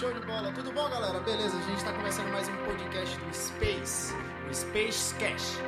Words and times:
Show 0.00 0.10
de 0.14 0.20
bola. 0.20 0.50
Tudo 0.52 0.72
bom, 0.72 0.88
galera? 0.88 1.20
Beleza, 1.20 1.58
a 1.58 1.60
gente 1.60 1.76
está 1.76 1.92
começando 1.92 2.32
mais 2.32 2.48
um 2.48 2.56
podcast 2.64 3.18
do 3.18 3.34
Space, 3.34 4.14
o 4.50 4.54
Space 4.54 5.14
Cash. 5.16 5.58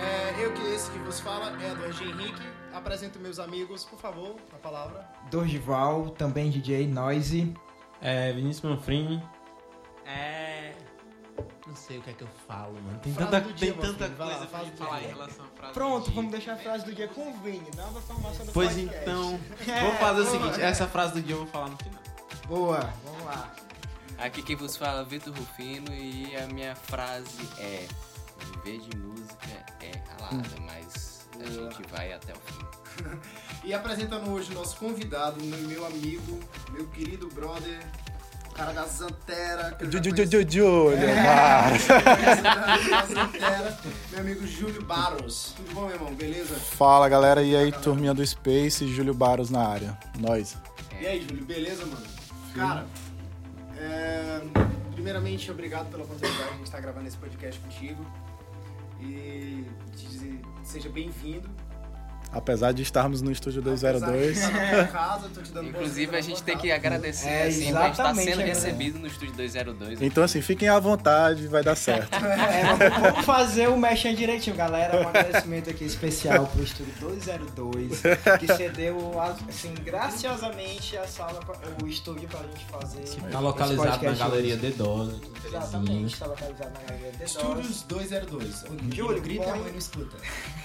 É, 0.00 0.42
eu 0.42 0.54
que 0.54 0.62
esse 0.74 0.90
que 0.90 0.98
vos 1.00 1.20
fala 1.20 1.54
é 1.62 1.70
Eduardo 1.70 2.02
Henrique. 2.02 2.40
Apresento 2.72 3.18
meus 3.18 3.38
amigos, 3.38 3.84
por 3.84 3.98
favor, 3.98 4.36
a 4.54 4.56
palavra. 4.56 5.06
Dorgival, 5.30 6.08
também 6.08 6.48
DJ 6.48 6.86
Noise. 6.86 7.54
É, 8.00 8.32
Vinícius 8.32 8.64
Manfrini. 8.64 9.22
É. 10.06 10.72
Não 11.66 11.76
sei 11.76 11.98
o 11.98 12.00
que 12.00 12.08
é 12.08 12.12
que 12.14 12.22
eu 12.22 12.28
falo, 12.48 12.80
mano. 12.80 12.98
Tem 13.00 13.12
Frase 13.12 13.30
tanta, 13.30 13.52
dia, 13.52 13.72
tem 13.74 13.82
tanta 13.82 14.04
filho. 14.06 14.16
Vai 14.16 14.26
lá, 14.28 14.32
coisa 14.34 14.46
pra 14.46 14.58
frase 14.58 14.64
gente 14.64 14.78
do 14.78 14.84
falar 14.86 14.98
dia. 15.00 15.08
em 15.08 15.12
relação 15.12 15.44
à 15.44 15.48
frase. 15.58 15.74
Pronto, 15.74 15.98
do 15.98 16.04
dia. 16.06 16.14
vamos 16.14 16.30
deixar 16.30 16.52
a 16.54 16.56
frase 16.56 16.84
do 16.86 16.94
dia 16.94 17.08
com 17.08 17.20
o 17.28 17.32
Vini. 17.34 17.70
Nova 17.76 18.00
formação 18.00 18.46
do 18.46 18.52
Pois 18.52 18.72
podcast. 18.72 19.02
então, 19.02 19.40
É, 19.68 19.80
vou 19.82 19.92
fazer 19.96 20.20
o 20.22 20.26
seguinte: 20.26 20.62
essa 20.62 20.86
frase 20.86 21.12
do 21.12 21.20
dia 21.20 21.34
eu 21.34 21.40
vou 21.40 21.48
falar 21.48 21.68
no 21.68 21.76
final. 21.76 22.00
Boa, 22.46 22.80
vamos 23.04 23.24
lá. 23.24 23.52
Aqui 24.18 24.42
quem 24.42 24.56
vos 24.56 24.76
fala 24.76 25.02
é 25.02 25.04
Vitor 25.04 25.34
Rufino 25.34 25.92
e 25.92 26.34
a 26.36 26.46
minha 26.46 26.74
frase 26.74 27.48
é 27.58 27.86
Viver 28.64 28.80
de 28.80 28.96
música 28.96 29.64
é 29.80 29.92
ralada, 30.08 30.48
mas 30.60 31.28
a 31.40 31.50
gente 31.50 31.82
vai 31.90 32.12
até 32.12 32.32
o 32.32 32.36
fim. 32.36 32.64
E 33.64 33.72
apresentando 33.72 34.30
hoje 34.30 34.52
o 34.52 34.54
nosso 34.54 34.76
convidado, 34.76 35.42
meu 35.42 35.86
amigo, 35.86 36.38
meu 36.70 36.86
querido 36.88 37.28
brother, 37.28 37.80
o 38.50 38.54
cara 38.54 38.72
da 38.72 38.84
Zantera. 38.84 39.74
Júlio, 39.80 40.12
da 42.82 43.06
Zantera, 43.06 43.78
meu 44.10 44.20
amigo 44.20 44.46
Júlio 44.46 44.84
Barros. 44.84 45.54
Tudo 45.56 45.74
bom, 45.74 45.86
meu 45.86 45.94
irmão? 45.94 46.14
Beleza? 46.14 46.54
Fala 46.56 47.08
galera, 47.08 47.42
e 47.42 47.56
aí, 47.56 47.72
turminha 47.72 48.12
do 48.12 48.24
Space, 48.24 48.86
Júlio 48.86 49.14
Baros 49.14 49.48
na 49.48 49.66
área. 49.66 49.98
Nós. 50.18 50.58
E 51.00 51.06
aí, 51.06 51.22
Júlio, 51.22 51.44
beleza, 51.46 51.86
mano? 51.86 52.06
Cara, 52.54 52.86
é, 53.78 54.40
primeiramente, 54.92 55.50
obrigado 55.50 55.90
pela 55.90 56.04
oportunidade 56.04 56.56
de 56.58 56.62
estar 56.64 56.80
gravando 56.80 57.08
esse 57.08 57.16
podcast 57.16 57.60
contigo. 57.60 58.04
E 59.00 59.64
te 59.96 60.06
dizer, 60.06 60.40
seja 60.62 60.88
bem-vindo. 60.88 61.48
Apesar 62.34 62.72
de 62.72 62.82
estarmos 62.82 63.22
no 63.22 63.30
estúdio 63.30 63.60
Apesar 63.60 63.92
de 63.94 64.00
202. 64.00 64.36
estar 64.38 64.50
na 64.52 64.70
tua 64.74 64.84
casa, 64.86 65.28
tô 65.34 65.40
te 65.42 65.52
dando 65.52 65.68
Inclusive 65.68 66.16
a 66.16 66.20
gente 66.20 66.42
tem 66.42 66.58
que 66.58 66.70
agradecer 66.72 67.28
É, 67.28 67.42
assim, 67.46 67.70
pra 67.72 67.82
gente 67.82 67.90
estar 67.90 67.90
exatamente, 67.90 68.30
sendo 68.30 68.40
é. 68.42 68.44
recebido 68.44 68.98
no 68.98 69.06
estúdio 69.06 69.34
202. 69.34 70.02
Então 70.02 70.24
assim, 70.24 70.40
fiquem 70.42 70.68
à 70.68 70.78
vontade, 70.78 71.46
vai 71.46 71.62
dar 71.62 71.76
certo. 71.76 72.10
É, 72.24 73.00
vamos 73.00 73.24
fazer 73.24 73.68
o 73.68 73.76
mexendo 73.76 74.16
direitinho, 74.16 74.56
galera. 74.56 75.00
Um 75.02 75.08
agradecimento 75.08 75.70
aqui 75.70 75.84
especial 75.84 76.46
pro 76.46 76.62
Estúdio 76.62 76.92
202, 77.00 78.02
que 78.40 78.46
cedeu, 78.56 79.20
assim, 79.48 79.72
graciosamente 79.84 80.96
a 80.96 81.06
sala, 81.06 81.40
o 81.82 81.86
estúdio 81.86 82.28
pra 82.28 82.40
gente 82.40 82.64
fazer. 82.66 83.04
Tá 83.30 83.40
localizado 83.40 84.04
na 84.04 84.12
Galeria 84.12 84.54
hoje. 84.54 84.62
Dedosa. 84.62 85.14
Exatamente, 85.46 86.18
tá 86.18 86.26
localizado 86.26 86.70
na 86.72 86.80
Galeria 86.80 87.12
de 87.12 87.24
Estúdios 87.24 87.82
202. 87.82 88.64
onde 88.70 88.96
Júlio, 88.96 89.22
grita 89.22 89.44
e 89.44 89.46
a 89.46 89.50
põe- 89.52 89.60
mãe 89.60 89.70
não 89.72 89.78
escuta. 89.78 90.16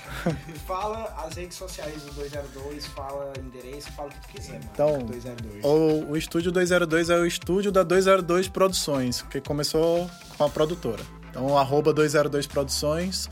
Fala 0.67 1.13
as 1.25 1.35
redes 1.35 1.57
sociais 1.57 2.01
do 2.03 2.11
202, 2.13 2.85
fala 2.87 3.31
endereço, 3.39 3.91
fala 3.93 4.09
o 4.09 4.11
que 4.11 4.19
tu 4.21 4.27
quiser, 4.29 4.53
mano. 4.53 4.69
Então, 4.73 4.97
202. 4.99 5.63
O, 5.65 6.11
o 6.11 6.17
estúdio 6.17 6.51
202 6.51 7.09
é 7.09 7.17
o 7.17 7.25
estúdio 7.25 7.71
da 7.71 7.83
202 7.83 8.47
Produções, 8.47 9.21
que 9.23 9.39
começou 9.41 10.09
com 10.37 10.43
a 10.43 10.49
produtora. 10.49 11.01
Então, 11.29 11.57
arroba 11.57 11.93
202 11.93 12.47
Produções 12.47 13.29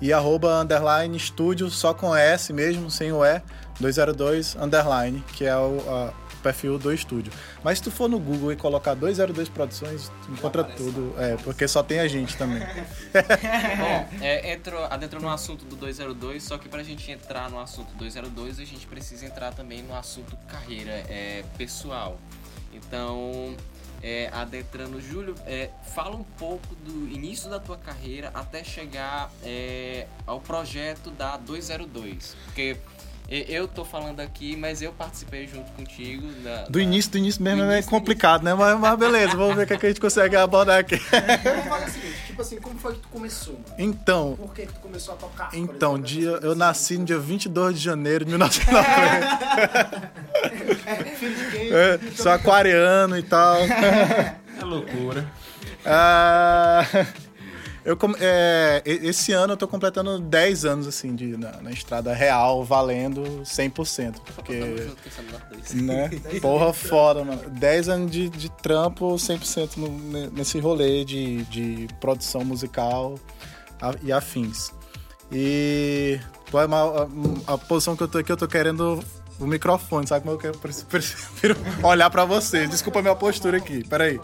e 0.00 0.12
arroba 0.12 0.60
underline 0.60 1.16
estúdio, 1.16 1.70
só 1.70 1.94
com 1.94 2.14
S 2.14 2.52
mesmo, 2.52 2.90
sem 2.90 3.12
o 3.12 3.24
E, 3.24 3.40
202 3.80 4.56
underline, 4.56 5.24
que 5.32 5.44
é 5.46 5.56
o 5.56 5.80
a- 5.88 6.12
o 6.12 6.25
perfil 6.46 6.78
do 6.78 6.92
estúdio. 6.92 7.32
Mas 7.64 7.78
se 7.78 7.84
tu 7.84 7.90
for 7.90 8.08
no 8.08 8.20
Google 8.20 8.52
e 8.52 8.56
colocar 8.56 8.94
202 8.94 9.48
Produções, 9.48 10.10
tu 10.24 10.32
encontra 10.32 10.62
tudo. 10.62 11.14
É, 11.18 11.36
porque 11.38 11.66
só 11.66 11.82
tem 11.82 11.98
a 11.98 12.06
gente 12.06 12.36
também. 12.36 12.60
Bom, 13.10 14.08
é, 14.20 14.52
entrou, 14.52 14.84
adentrou 14.84 15.20
no 15.20 15.28
assunto 15.28 15.64
do 15.64 15.74
202, 15.76 16.42
só 16.42 16.58
que 16.58 16.68
pra 16.68 16.82
gente 16.82 17.10
entrar 17.10 17.50
no 17.50 17.58
assunto 17.58 17.92
202, 17.94 18.60
a 18.60 18.64
gente 18.64 18.86
precisa 18.86 19.26
entrar 19.26 19.52
também 19.52 19.82
no 19.82 19.94
assunto 19.94 20.36
carreira 20.46 20.92
é, 21.08 21.42
pessoal. 21.56 22.16
Então, 22.72 23.56
é, 24.02 24.28
adentrando, 24.32 25.00
Júlio, 25.00 25.34
é, 25.46 25.70
fala 25.94 26.14
um 26.14 26.24
pouco 26.24 26.74
do 26.76 27.08
início 27.08 27.50
da 27.50 27.58
tua 27.58 27.78
carreira 27.78 28.30
até 28.34 28.62
chegar 28.62 29.30
é, 29.42 30.06
ao 30.26 30.40
projeto 30.40 31.10
da 31.10 31.36
202. 31.38 32.36
Porque 32.44 32.76
eu 33.28 33.66
tô 33.66 33.84
falando 33.84 34.20
aqui, 34.20 34.54
mas 34.56 34.80
eu 34.80 34.92
participei 34.92 35.46
junto 35.48 35.70
contigo. 35.72 36.26
Da, 36.44 36.64
Do 36.64 36.72
da- 36.72 36.80
início, 36.80 37.10
do 37.10 37.18
início 37.18 37.42
mesmo 37.42 37.62
Do 37.62 37.70
é 37.70 37.74
início, 37.74 37.90
complicado, 37.90 38.42
né? 38.44 38.54
Mas, 38.54 38.78
mas 38.78 38.98
beleza, 38.98 39.36
vamos 39.36 39.56
ver 39.56 39.64
o 39.64 39.66
que, 39.66 39.74
é 39.74 39.76
que 39.76 39.86
a 39.86 39.88
gente 39.88 40.00
consegue 40.00 40.36
abordar 40.36 40.78
aqui. 40.78 40.96
Vamos 40.96 41.64
falar 41.66 41.86
o 41.86 41.90
seguinte, 41.90 42.16
tipo 42.26 42.42
assim, 42.42 42.56
como 42.60 42.78
foi 42.78 42.94
que 42.94 43.00
tu 43.00 43.08
começou? 43.08 43.58
Então, 43.78 44.36
Por 44.36 44.54
que 44.54 44.66
que 44.66 44.72
tu 44.72 44.80
começou 44.80 45.14
a 45.14 45.16
tocar? 45.16 45.48
Então, 45.52 45.92
exemplo, 45.94 46.06
dia, 46.06 46.30
eu 46.42 46.54
nasci 46.54 46.98
no 46.98 47.04
dia 47.04 47.18
22 47.18 47.78
de 47.78 47.84
janeiro 47.84 48.24
de 48.24 48.30
1990. 48.30 50.12
Filho 51.18 51.34
de 51.34 51.50
quem? 51.50 51.72
É, 51.72 51.98
sou 52.14 52.30
aquariano 52.32 53.18
e 53.18 53.22
tal. 53.22 53.56
É 54.58 54.64
loucura. 54.64 55.26
Ah, 55.84 56.82
eu, 57.86 57.96
é, 58.20 58.82
esse 58.84 59.32
ano 59.32 59.52
eu 59.52 59.56
tô 59.56 59.66
completando 59.68 60.18
10 60.18 60.64
anos, 60.64 60.86
assim, 60.86 61.14
de, 61.14 61.36
na, 61.36 61.52
na 61.62 61.70
estrada 61.70 62.12
real, 62.12 62.64
valendo 62.64 63.22
100%. 63.44 64.12
Tamo 64.14 64.22
Porque, 64.34 64.54
né? 65.74 66.10
Porra 66.42 66.72
foda, 66.72 67.24
mano. 67.24 67.48
10 67.50 67.88
anos 67.88 68.10
de, 68.10 68.28
de 68.28 68.50
trampo 68.50 69.14
100% 69.14 69.76
no, 69.76 69.88
ne- 69.88 70.28
nesse 70.30 70.58
rolê 70.58 71.04
de, 71.04 71.44
de 71.44 71.88
produção 72.00 72.44
musical 72.44 73.14
a- 73.80 73.94
e 74.02 74.12
afins. 74.12 74.72
E 75.30 76.18
é 76.52 76.64
uma- 76.64 77.08
a, 77.48 77.54
a 77.54 77.58
posição 77.58 77.96
que 77.96 78.02
eu 78.02 78.08
tô 78.08 78.18
aqui, 78.18 78.30
eu 78.32 78.36
tô 78.36 78.46
querendo 78.48 79.02
o 79.38 79.46
microfone, 79.46 80.06
sabe 80.06 80.22
como 80.24 80.34
eu 80.34 80.38
quero? 80.40 80.58
Prefiro- 80.58 81.56
olhar 81.82 82.08
pra 82.10 82.24
vocês. 82.24 82.68
Desculpa 82.70 82.98
a 82.98 83.02
minha 83.02 83.14
postura 83.14 83.58
aqui, 83.58 83.84
peraí. 83.86 84.20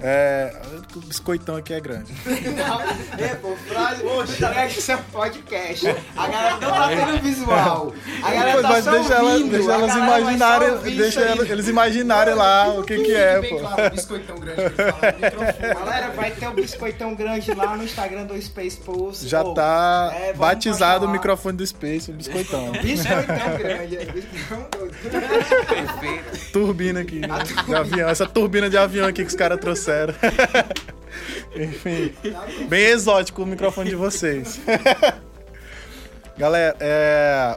É, 0.00 0.52
o 0.94 1.00
biscoitão 1.00 1.56
aqui 1.56 1.74
é 1.74 1.80
grande. 1.80 2.12
É, 3.18 3.34
pô, 3.34 3.56
frase. 3.56 4.02
Poxa, 4.02 4.46
é 4.54 4.66
isso 4.68 4.92
é 4.92 4.96
um 4.96 5.02
podcast. 5.02 5.88
A 6.16 6.28
galera 6.28 6.56
não 6.60 6.70
tá 6.70 6.88
tendo 6.88 7.20
visual. 7.22 7.92
A 8.22 8.30
galera 8.30 8.52
Pois, 8.52 8.62
tá 8.62 8.68
mas 8.68 8.84
só 8.84 8.90
deixa, 8.92 9.14
ela- 9.14 9.32
ouvindo. 9.32 9.50
deixa 9.50 9.70
a 9.70 9.74
elas 9.74 9.92
só 9.92 9.98
imaginarem, 9.98 10.76
deixa 10.96 11.20
ela- 11.20 11.48
eles 11.48 11.68
imaginarem 11.68 12.34
lá 12.34 12.68
o 12.78 12.84
que 12.84 12.96
que 13.02 13.12
é, 13.14 13.40
Bem 13.40 13.50
pô. 13.50 13.58
claro, 13.58 13.86
o 13.86 13.90
biscoitão 13.90 14.36
grande 14.38 14.62
que 14.70 14.76
fala. 14.76 15.74
Galera, 15.74 16.10
vai 16.12 16.30
ter 16.30 16.46
o 16.48 16.52
biscoitão 16.52 17.14
grande 17.16 17.52
lá 17.54 17.76
no 17.76 17.82
Instagram 17.82 18.24
do 18.24 18.40
Space 18.40 18.76
Pulse. 18.76 19.26
Já 19.28 19.42
Pô, 19.42 19.54
tá 19.54 20.12
é, 20.14 20.32
batizado 20.32 21.06
o 21.06 21.08
microfone 21.10 21.56
do 21.56 21.66
Space, 21.66 22.10
o 22.10 22.14
biscoitão. 22.14 22.70
Biscoitão 22.72 23.56
grande. 23.58 23.96
é 23.96 24.04
biscoitão 24.04 24.66
doido. 24.78 24.94
Perfeito. 25.68 26.52
turbina 26.52 27.00
aqui, 27.00 27.18
né, 27.20 27.28
de 27.66 27.74
avião. 27.74 28.08
Essa 28.08 28.26
turbina 28.26 28.70
de 28.70 28.76
avião 28.78 29.08
aqui 29.08 29.22
que 29.22 29.28
os 29.28 29.34
caras 29.34 29.58
trouxeram. 29.58 29.87
Enfim, 31.56 32.12
bem 32.68 32.86
exótico 32.86 33.42
o 33.42 33.46
microfone 33.46 33.90
de 33.90 33.96
vocês. 33.96 34.60
Galera, 36.36 36.76
é, 36.78 37.56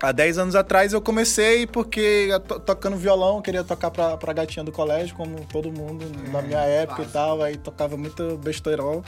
há 0.00 0.10
10 0.12 0.38
anos 0.38 0.54
atrás 0.56 0.92
eu 0.92 1.00
comecei 1.00 1.66
porque 1.66 2.28
to- 2.48 2.58
tocando 2.60 2.96
violão, 2.96 3.40
queria 3.40 3.62
tocar 3.62 3.90
pra, 3.90 4.16
pra 4.16 4.32
gatinha 4.32 4.64
do 4.64 4.72
colégio, 4.72 5.14
como 5.16 5.44
todo 5.46 5.70
mundo 5.70 6.04
na 6.32 6.42
minha 6.42 6.60
época 6.60 7.02
e 7.02 7.06
tal, 7.06 7.40
aí 7.42 7.56
tocava 7.56 7.96
muito 7.96 8.36
besteirol. 8.38 9.04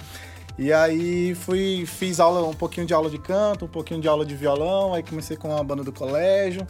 E 0.57 0.73
aí 0.73 1.35
fui, 1.35 1.85
fiz 1.85 2.21
aula, 2.21 2.47
um 2.47 2.55
pouquinho 2.55 2.87
de 2.87 2.95
aula 2.95 3.11
de 3.11 3.19
canto, 3.19 3.65
um 3.65 3.69
pouquinho 3.69 4.01
de 4.01 4.07
aula 4.07 4.25
de 4.25 4.37
violão, 4.37 4.95
aí 4.95 5.03
comecei 5.03 5.37
com 5.37 5.57
a 5.57 5.61
banda 5.65 5.83
do 5.83 5.93
colégio. 5.93 6.65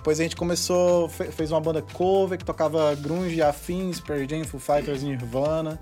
Depois 0.00 0.18
a 0.18 0.22
gente 0.22 0.34
começou, 0.34 1.10
fe- 1.10 1.30
fez 1.30 1.50
uma 1.52 1.60
banda 1.60 1.82
cover 1.92 2.38
que 2.38 2.44
tocava 2.44 2.94
grunge 2.94 3.42
afins, 3.42 4.00
Pearl 4.00 4.24
Jam, 4.26 4.44
Foo 4.44 4.58
Fighters, 4.58 5.02
Nirvana. 5.02 5.78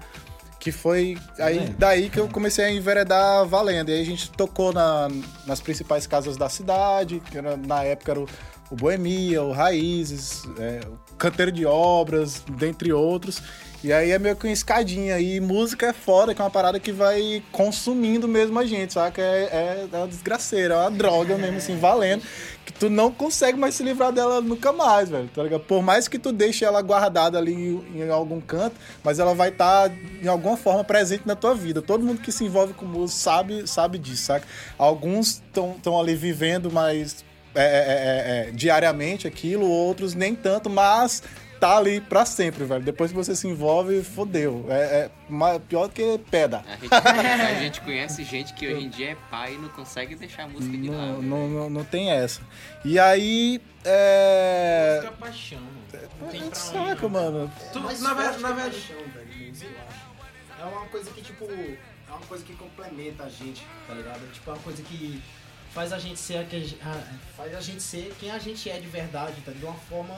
Que 0.59 0.73
foi 0.73 1.17
aí, 1.39 1.73
daí 1.79 2.11
que 2.11 2.19
eu 2.19 2.27
comecei 2.29 2.65
a 2.65 2.71
enveredar 2.73 3.47
valendo. 3.47 3.91
E 3.91 3.93
aí 3.93 4.03
a 4.03 4.05
gente 4.05 4.29
tocou 4.33 4.73
na- 4.73 5.09
nas 5.47 5.61
principais 5.61 6.05
casas 6.05 6.37
da 6.37 6.49
cidade, 6.49 7.23
que 7.31 7.39
era- 7.39 7.57
na 7.57 7.85
época 7.85 8.11
era 8.11 8.21
o, 8.21 8.27
o 8.73 8.75
Boemia, 8.75 9.41
o 9.41 9.53
Raízes, 9.53 10.43
é, 10.59 10.81
o 11.13 11.15
Canteiro 11.15 11.53
de 11.53 11.65
Obras, 11.65 12.43
dentre 12.59 12.93
outros. 12.93 13.41
E 13.83 13.93
aí 13.93 14.11
é 14.11 14.19
meio 14.19 14.35
que 14.35 14.47
uma 14.47 14.53
escadinha. 14.53 15.19
E 15.21 15.41
música 15.41 15.87
é 15.87 15.93
foda, 15.93 16.35
que 16.35 16.41
é 16.41 16.45
uma 16.45 16.51
parada 16.51 16.81
que 16.81 16.91
vai 16.91 17.43
consumindo 17.53 18.27
mesmo 18.27 18.59
a 18.59 18.67
gente, 18.67 18.93
saca? 18.93 19.23
É, 19.23 19.45
é, 19.53 19.89
é 19.93 19.97
uma 19.97 20.09
desgraceira, 20.09 20.75
é 20.75 20.79
uma 20.79 20.91
droga 20.91 21.39
mesmo, 21.39 21.59
assim, 21.59 21.77
valendo. 21.77 22.23
Que 22.67 22.73
tu 22.73 22.91
não 22.91 23.13
consegue 23.13 23.57
mais 23.57 23.77
se 23.77 23.83
livrar 23.83 24.13
dela 24.13 24.41
nunca 24.41 24.73
mais, 24.73 25.09
velho, 25.09 25.29
tá 25.33 25.43
ligado? 25.43 25.61
Por 25.61 25.83
mais 25.83 26.09
que 26.09 26.19
tu 26.19 26.33
deixe 26.33 26.65
ela 26.65 26.83
guardada 26.83 27.39
ali 27.39 27.55
em, 27.55 28.03
em 28.03 28.11
algum 28.11 28.41
canto, 28.41 28.77
mas 29.03 29.19
ela 29.19 29.35
vai 29.35 29.51
estar, 29.51 29.91
em 30.23 30.27
alguma 30.27 30.57
forma, 30.57 30.83
presente 30.83 31.27
na 31.27 31.37
tua 31.37 31.55
vida. 31.55 31.81
Todo 31.81 32.05
mundo 32.05 32.21
que 32.21 32.33
se 32.33 32.45
envolve 32.45 32.75
com 32.75 32.85
música 32.85 33.21
sabe, 33.21 33.67
sabe 33.67 33.97
disso, 33.99 34.25
saca? 34.25 34.47
Alguns 34.77 35.41
estão 35.55 35.99
ali 35.99 36.17
vivendo 36.17 36.71
mais 36.71 37.25
é, 37.55 37.63
é, 37.63 37.65
é, 37.65 38.49
é, 38.49 38.51
diariamente 38.53 39.27
aquilo, 39.27 39.69
outros 39.69 40.15
nem 40.15 40.35
tanto, 40.35 40.69
mas 40.69 41.23
tá 41.59 41.77
ali 41.77 42.01
pra 42.01 42.25
sempre, 42.25 42.65
velho. 42.65 42.83
Depois 42.83 43.11
que 43.11 43.17
você 43.17 43.35
se 43.37 43.47
envolve, 43.49 44.03
fodeu. 44.03 44.67
É, 44.69 45.11
é 45.31 45.59
pior 45.59 45.89
do 45.89 45.93
que 45.93 46.19
pedra. 46.31 46.65
A 46.69 46.77
gente, 46.77 46.95
a 46.95 47.55
gente 47.61 47.81
conhece 47.81 48.25
gente 48.25 48.53
que 48.55 48.67
hoje 48.67 48.85
em 48.87 48.89
dia 48.89 49.11
é 49.11 49.17
pai 49.31 49.55
e 49.55 49.59
não 49.59 49.69
consegue 49.71 50.15
deixar 50.15 50.45
a 50.45 50.49
música 50.49 50.77
de 50.77 50.91
Não, 50.91 50.97
lado. 50.97 51.23
não, 51.23 51.49
não, 51.49 51.71
não 51.71 51.85
tem 51.85 52.11
essa. 52.11 52.41
E 52.85 52.99
aí. 52.99 53.61
É. 53.85 54.97
Música 55.01 55.17
paixão, 55.19 55.59
mano. 55.61 56.09
Não 56.21 56.29
tem 56.29 56.41
pra 56.41 56.47
onde. 56.49 56.59
Saca, 56.59 57.09
mano. 57.09 57.53
Tu, 57.73 57.81
na 57.81 57.89
verdade, 58.15 58.43
na 58.43 58.49
que 58.49 58.55
verdade. 58.55 58.71
paixão, 58.87 58.97
velho. 59.13 59.29
É 60.61 60.65
uma 60.65 60.87
coisa 60.87 61.11
que, 61.13 61.23
tipo, 61.23 61.45
é 61.45 62.11
uma 62.11 62.21
coisa 62.27 62.45
que 62.45 62.53
complementa 62.55 63.23
a 63.25 63.29
gente, 63.29 63.65
tá 63.87 63.95
ligado? 63.95 64.21
Tipo, 64.33 64.51
é 64.51 64.55
uma 64.55 64.63
coisa 64.63 64.83
que 64.83 65.23
faz 65.75 65.93
a 65.93 65.99
gente 65.99 66.19
ser 66.19 66.39
a 66.39 66.45
faz 67.37 67.55
a 67.55 67.61
gente 67.61 67.83
ser 67.83 68.15
quem 68.19 68.31
a 68.31 68.39
gente 68.39 68.69
é 68.69 68.79
de 68.79 68.87
verdade, 68.87 69.41
tá? 69.45 69.53
De 69.53 69.65
uma 69.65 69.75
forma 69.75 70.15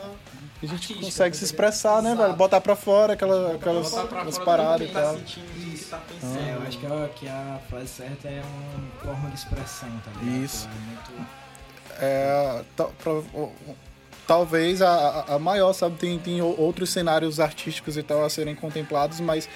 A 0.62 0.66
gente 0.66 0.94
consegue 0.94 1.32
tá 1.34 1.38
se 1.38 1.44
expressar, 1.44 2.02
né, 2.02 2.14
velho? 2.14 2.34
Botar 2.34 2.60
pra 2.60 2.74
fora 2.76 3.12
aquela, 3.14 3.54
aquelas 3.54 3.90
fora, 3.90 4.02
Botar 4.02 4.16
pra 4.20 4.28
as 4.28 4.34
fora 4.36 4.44
paradas 4.46 4.88
e 4.88 4.92
tá 4.92 5.02
tal. 5.02 5.16
tá 5.16 6.00
É, 6.22 6.54
eu 6.56 6.62
acho 6.62 6.78
que 6.78 6.86
a, 6.86 7.08
que 7.14 7.28
a 7.28 7.60
frase 7.68 7.88
certa 7.88 8.28
é 8.28 8.42
uma 8.42 8.90
forma 9.04 9.28
de 9.30 9.36
expressão, 9.36 9.90
tá 10.04 10.10
ligado? 10.20 10.44
Isso. 10.44 10.68
É 10.68 10.78
muito... 10.86 11.26
É, 12.02 12.64
talvez 14.26 14.80
a, 14.80 15.24
a- 15.34 15.38
maior, 15.38 15.72
sabe? 15.72 15.96
Tem, 15.96 16.18
tem 16.18 16.40
outros 16.40 16.90
cenários 16.90 17.40
artísticos 17.40 17.96
e 17.96 18.02
tal 18.02 18.24
a 18.24 18.30
serem 18.30 18.54
contemplados, 18.54 19.20
mas 19.20 19.48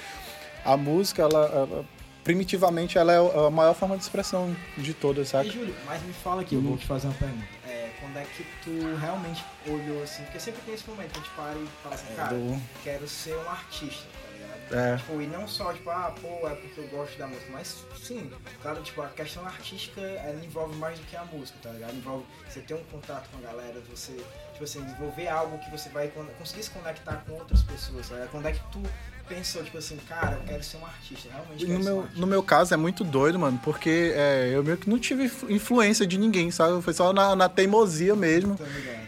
a 0.65 0.77
música, 0.77 1.23
ela, 1.23 1.47
ela- 1.47 1.85
primitivamente, 2.25 2.97
ela 2.99 3.13
é 3.13 3.47
a 3.47 3.51
maior 3.51 3.75
forma 3.75 3.97
de 3.97 4.03
expressão 4.03 4.57
de 4.77 4.95
todas, 4.95 5.29
E 5.29 5.31
sabe? 5.31 5.51
Júlio, 5.51 5.75
mas 5.87 6.03
me 6.03 6.13
fala 6.13 6.41
aqui, 6.43 6.55
eu 6.55 6.61
vou 6.63 6.77
te 6.77 6.87
fazer 6.87 7.07
uma 7.09 7.15
pergunta. 7.15 7.47
É, 7.69 7.91
quando 8.01 8.17
é 8.17 8.25
que 8.25 8.45
tu 8.65 8.97
realmente 8.99 9.45
olhou 9.67 10.03
assim? 10.03 10.23
Porque 10.25 10.41
sempre 10.41 10.63
tem 10.63 10.75
esse 10.75 10.89
momento 10.89 11.13
que 11.13 11.19
a 11.19 11.23
gente 11.23 11.35
para 11.35 11.55
e 11.55 11.69
fala 11.83 11.95
assim, 11.95 12.15
cara, 12.17 12.35
Do- 12.35 12.63
quero 12.83 13.07
ser 13.07 13.37
um 13.37 13.49
artista, 13.51 14.05
tá 14.05 14.31
ligado? 14.33 14.75
É. 14.75 14.97
Tipo, 14.97 15.21
e 15.21 15.27
não 15.27 15.47
só, 15.47 15.73
tipo, 15.75 15.91
ah, 15.91 16.15
pô, 16.21 16.49
é 16.49 16.55
porque 16.55 16.81
eu 16.81 16.89
gosto 16.89 17.19
da 17.19 17.27
música, 17.27 17.47
mas 17.53 17.85
sim, 18.03 18.31
claro, 18.63 18.83
tipo, 18.83 19.03
a 19.03 19.09
questão 19.09 19.45
artística, 19.45 20.01
ela 20.01 20.43
envolve 20.45 20.75
mais 20.77 20.99
do 20.99 21.05
que 21.05 21.15
a 21.17 21.25
música, 21.27 21.59
tá 21.63 21.69
ligado? 21.71 21.95
Envolve 21.95 22.25
você 22.49 22.61
ter 22.61 22.73
um 22.75 22.85
contato 22.85 23.29
com 23.31 23.39
a 23.39 23.41
galera, 23.43 23.81
você, 23.91 24.13
tipo 24.53 24.65
assim, 24.65 24.83
desenvolver 24.83 25.29
algo 25.29 25.59
que 25.59 25.71
você 25.71 25.91
vai 25.91 26.09
con- 26.09 26.25
conseguir 26.39 26.63
se 26.63 26.71
conectar 26.71 27.23
com 27.27 27.35
outras 27.35 27.63
pessoas, 27.63 28.09
tá 28.09 28.15
ligado? 28.15 28.31
Quando 28.31 28.47
é 28.49 28.53
que 28.53 28.61
tu 28.73 28.83
pensou, 29.29 29.63
tipo 29.65 29.79
assim, 29.79 29.97
cara, 30.09 30.37
eu 30.37 30.41
quero 30.47 30.63
ser 30.63 30.77
um 30.77 30.85
artista, 30.87 31.29
realmente 31.33 31.65
E 31.65 31.67
No 31.69 31.75
ser 31.75 31.81
um 31.81 31.85
meu, 31.85 32.01
artista. 32.03 32.21
no 32.21 32.27
meu 32.27 32.43
caso 32.43 32.75
é 32.75 32.77
muito 32.77 33.03
doido, 33.05 33.39
mano, 33.39 33.59
porque 33.63 34.13
é, 34.15 34.51
eu 34.53 34.63
meio 34.63 34.77
que 34.77 34.89
não 34.89 34.99
tive 34.99 35.25
influ- 35.25 35.51
influência 35.51 36.07
de 36.07 36.19
ninguém, 36.19 36.51
sabe? 36.51 36.81
Foi 36.83 36.93
só 36.93 37.13
na, 37.13 37.35
na 37.37 37.49
teimosia 37.49 38.15
mesmo. 38.15 38.59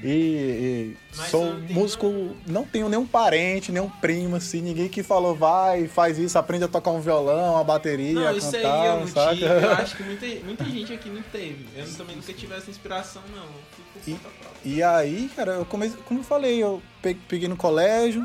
E, 0.03 0.09
e 0.09 0.97
sou 1.31 1.55
músico, 1.71 2.37
não 2.47 2.65
tenho 2.65 2.89
nenhum 2.89 3.07
parente, 3.07 3.73
nenhum 3.73 3.89
primo, 3.89 4.37
assim, 4.37 4.61
ninguém 4.61 4.89
que 4.89 5.03
falou, 5.03 5.35
vai, 5.35 5.87
faz 5.89 6.19
isso, 6.19 6.39
aprende 6.39 6.65
a 6.65 6.69
tocar 6.69 6.91
um 6.91 7.01
violão, 7.01 7.55
uma 7.55 7.65
bateria, 7.65 8.15
Não, 8.21 8.29
a 8.29 8.33
isso 8.35 8.55
aí 8.57 8.63
eu 8.87 9.01
não 9.01 9.07
saca? 9.09 9.35
tive. 9.35 9.45
Eu 9.47 9.73
acho 9.73 9.97
que 9.97 10.03
muita, 10.05 10.27
muita 10.45 10.65
gente 10.65 10.93
aqui 10.93 11.09
não 11.09 11.23
teve. 11.23 11.67
Eu 11.77 11.87
também 11.95 12.17
nunca 12.17 12.33
tive 12.33 12.55
essa 12.55 12.71
inspiração, 12.71 13.23
não. 13.35 13.47
Própria. 14.05 14.17
E 14.65 14.83
aí, 14.83 15.31
cara, 15.35 15.53
eu 15.55 15.65
comecei, 15.65 15.99
como 16.05 16.21
eu 16.21 16.25
falei, 16.25 16.63
eu 16.63 16.81
pe- 17.03 17.17
peguei 17.29 17.49
no 17.49 17.57
colégio, 17.57 18.25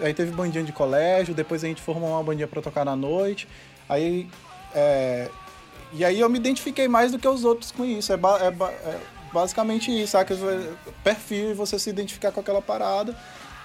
aí 0.00 0.12
teve 0.14 0.32
bandinha 0.32 0.64
de 0.64 0.72
colégio, 0.72 1.34
depois 1.34 1.62
a 1.64 1.68
gente 1.68 1.80
formou 1.82 2.10
uma 2.10 2.22
bandinha 2.22 2.46
pra 2.48 2.60
tocar 2.62 2.84
na 2.84 2.96
noite, 2.96 3.46
aí, 3.88 4.28
é, 4.74 5.28
e 5.92 6.04
aí 6.04 6.18
eu 6.20 6.28
me 6.28 6.38
identifiquei 6.38 6.88
mais 6.88 7.12
do 7.12 7.18
que 7.18 7.28
os 7.28 7.44
outros 7.44 7.70
com 7.70 7.84
isso, 7.84 8.12
é, 8.12 8.16
ba- 8.16 8.38
é 8.40 8.50
ba- 8.50 8.70
é 8.72 8.98
basicamente 9.32 9.90
isso, 9.90 10.12
saca? 10.12 10.34
Perfil 11.02 11.50
e 11.50 11.54
você 11.54 11.78
se 11.78 11.90
identificar 11.90 12.30
com 12.32 12.40
aquela 12.40 12.62
parada, 12.62 13.16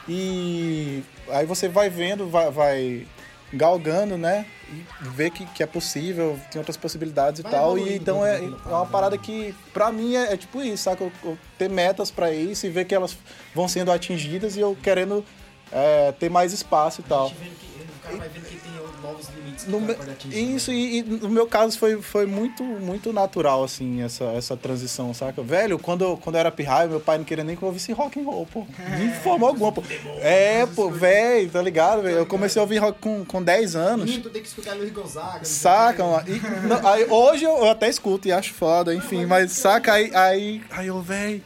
e 0.08 1.04
aí 1.30 1.46
você 1.46 1.68
vai 1.68 1.90
vendo, 1.90 2.28
vai, 2.28 2.50
vai 2.52 3.08
galgando, 3.52 4.16
né, 4.18 4.46
e 4.72 4.86
ver 5.10 5.32
que, 5.32 5.44
que 5.48 5.64
é 5.64 5.66
possível, 5.66 6.40
tem 6.52 6.60
outras 6.60 6.78
possibilidades 6.78 7.40
e 7.40 7.44
Vai 7.44 7.52
tal, 7.52 7.78
e 7.78 7.96
então 7.96 8.22
dentro 8.22 8.60
é, 8.68 8.70
é 8.72 8.76
uma 8.76 8.86
parada, 8.86 9.16
né? 9.16 9.22
que 9.24 9.56
pra 9.74 9.92
mim 9.92 10.16
é, 10.16 10.34
é 10.34 10.38
tipo 10.38 10.62
isso, 10.62 10.84
saca? 10.84 11.04
Eu, 11.04 11.12
eu 11.24 11.38
ter 11.58 11.68
metas 11.70 12.12
pra 12.12 12.32
isso 12.32 12.68
e 12.68 12.70
ver 12.70 12.86
que 12.86 12.94
elas 12.94 13.18
vão 13.56 13.68
sendo 13.68 13.92
atingidas 13.92 14.56
e 14.56 14.60
eu 14.60 14.78
querendo 14.84 15.26
é, 15.72 16.12
ter 16.14 16.30
mais 16.30 16.54
espaço 16.54 17.02
e 17.02 17.06
A 17.06 17.08
tal. 17.08 17.28
gente 17.30 17.38
vendo 17.40 17.56
que, 17.60 17.66
o 17.90 18.00
cara 18.02 18.18
vai 18.18 18.30
vendo 18.30 18.46
que 18.46 18.58
tem 18.58 18.70
novos 19.04 19.28
limites 19.30 19.64
que 19.66 19.72
No 19.72 19.80
me- 19.80 19.94
atingir. 19.94 20.56
Isso, 20.56 20.72
né? 20.72 20.78
e, 20.78 20.98
e 21.00 21.04
no 21.04 21.30
meu 21.30 21.48
caso 21.48 21.78
foi, 21.78 22.02
foi 22.02 22.26
muito, 22.26 22.64
muito 22.64 23.14
natural, 23.14 23.64
assim, 23.64 24.02
essa, 24.02 24.26
essa 24.26 24.58
transição, 24.58 25.14
saca? 25.14 25.42
Velho, 25.42 25.78
quando, 25.80 26.04
eu- 26.04 26.18
quando 26.18 26.36
eu 26.36 26.40
era 26.40 26.52
pirraio, 26.52 26.90
meu 26.90 27.00
pai 27.00 27.18
não 27.18 27.24
queria 27.26 27.44
nem 27.44 27.56
que 27.56 27.62
eu 27.64 27.68
ouvisse 27.68 27.92
rock 27.94 28.20
and 28.20 28.24
roll, 28.24 28.46
pô. 28.46 28.66
De 28.98 29.10
forma 29.22 29.48
alguma, 29.48 29.72
pô. 29.72 29.82
É, 30.22 30.66
pô, 30.66 30.90
velho, 30.90 31.50
tá 31.50 31.62
ligado? 31.62 32.02
velho? 32.02 32.18
Eu 32.18 32.26
comecei 32.26 32.60
a 32.60 32.64
ouvir 32.64 32.78
rock 32.80 33.00
com, 33.00 33.24
com 33.24 33.42
10 33.42 33.76
anos. 33.76 34.06
Menino, 34.06 34.24
tu 34.24 34.30
tem 34.30 34.42
que 34.42 34.48
escutar 34.48 34.74
Luiz 34.76 34.92
Gonzaga. 34.92 35.46
Saca, 35.46 36.04
mano. 36.04 36.24
E, 36.28 36.68
não, 36.68 36.86
aí, 36.88 37.06
hoje 37.10 37.46
eu, 37.46 37.58
eu 37.58 37.70
até 37.70 37.88
escuto 37.90 38.28
e 38.28 38.32
acho 38.32 38.54
foda, 38.54 38.94
enfim, 38.94 39.26
mas 39.26 39.52
saca 39.54 39.94
aí, 39.94 40.12
aí, 40.14 40.62
aí 40.72 40.88
eu, 40.88 41.02
véi. 41.02 41.42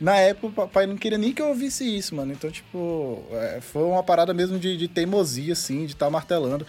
Na 0.00 0.16
época 0.16 0.46
o 0.46 0.52
papai 0.52 0.86
não 0.86 0.96
queria 0.96 1.18
nem 1.18 1.32
que 1.32 1.42
eu 1.42 1.48
ouvisse 1.48 1.84
isso, 1.84 2.14
mano. 2.14 2.32
Então, 2.32 2.50
tipo, 2.50 3.22
é, 3.32 3.60
foi 3.60 3.82
uma 3.82 4.02
parada 4.02 4.32
mesmo 4.32 4.58
de, 4.58 4.76
de 4.76 4.88
teimosia, 4.88 5.52
assim, 5.52 5.86
de 5.86 5.92
estar 5.92 6.08
martelando. 6.08 6.66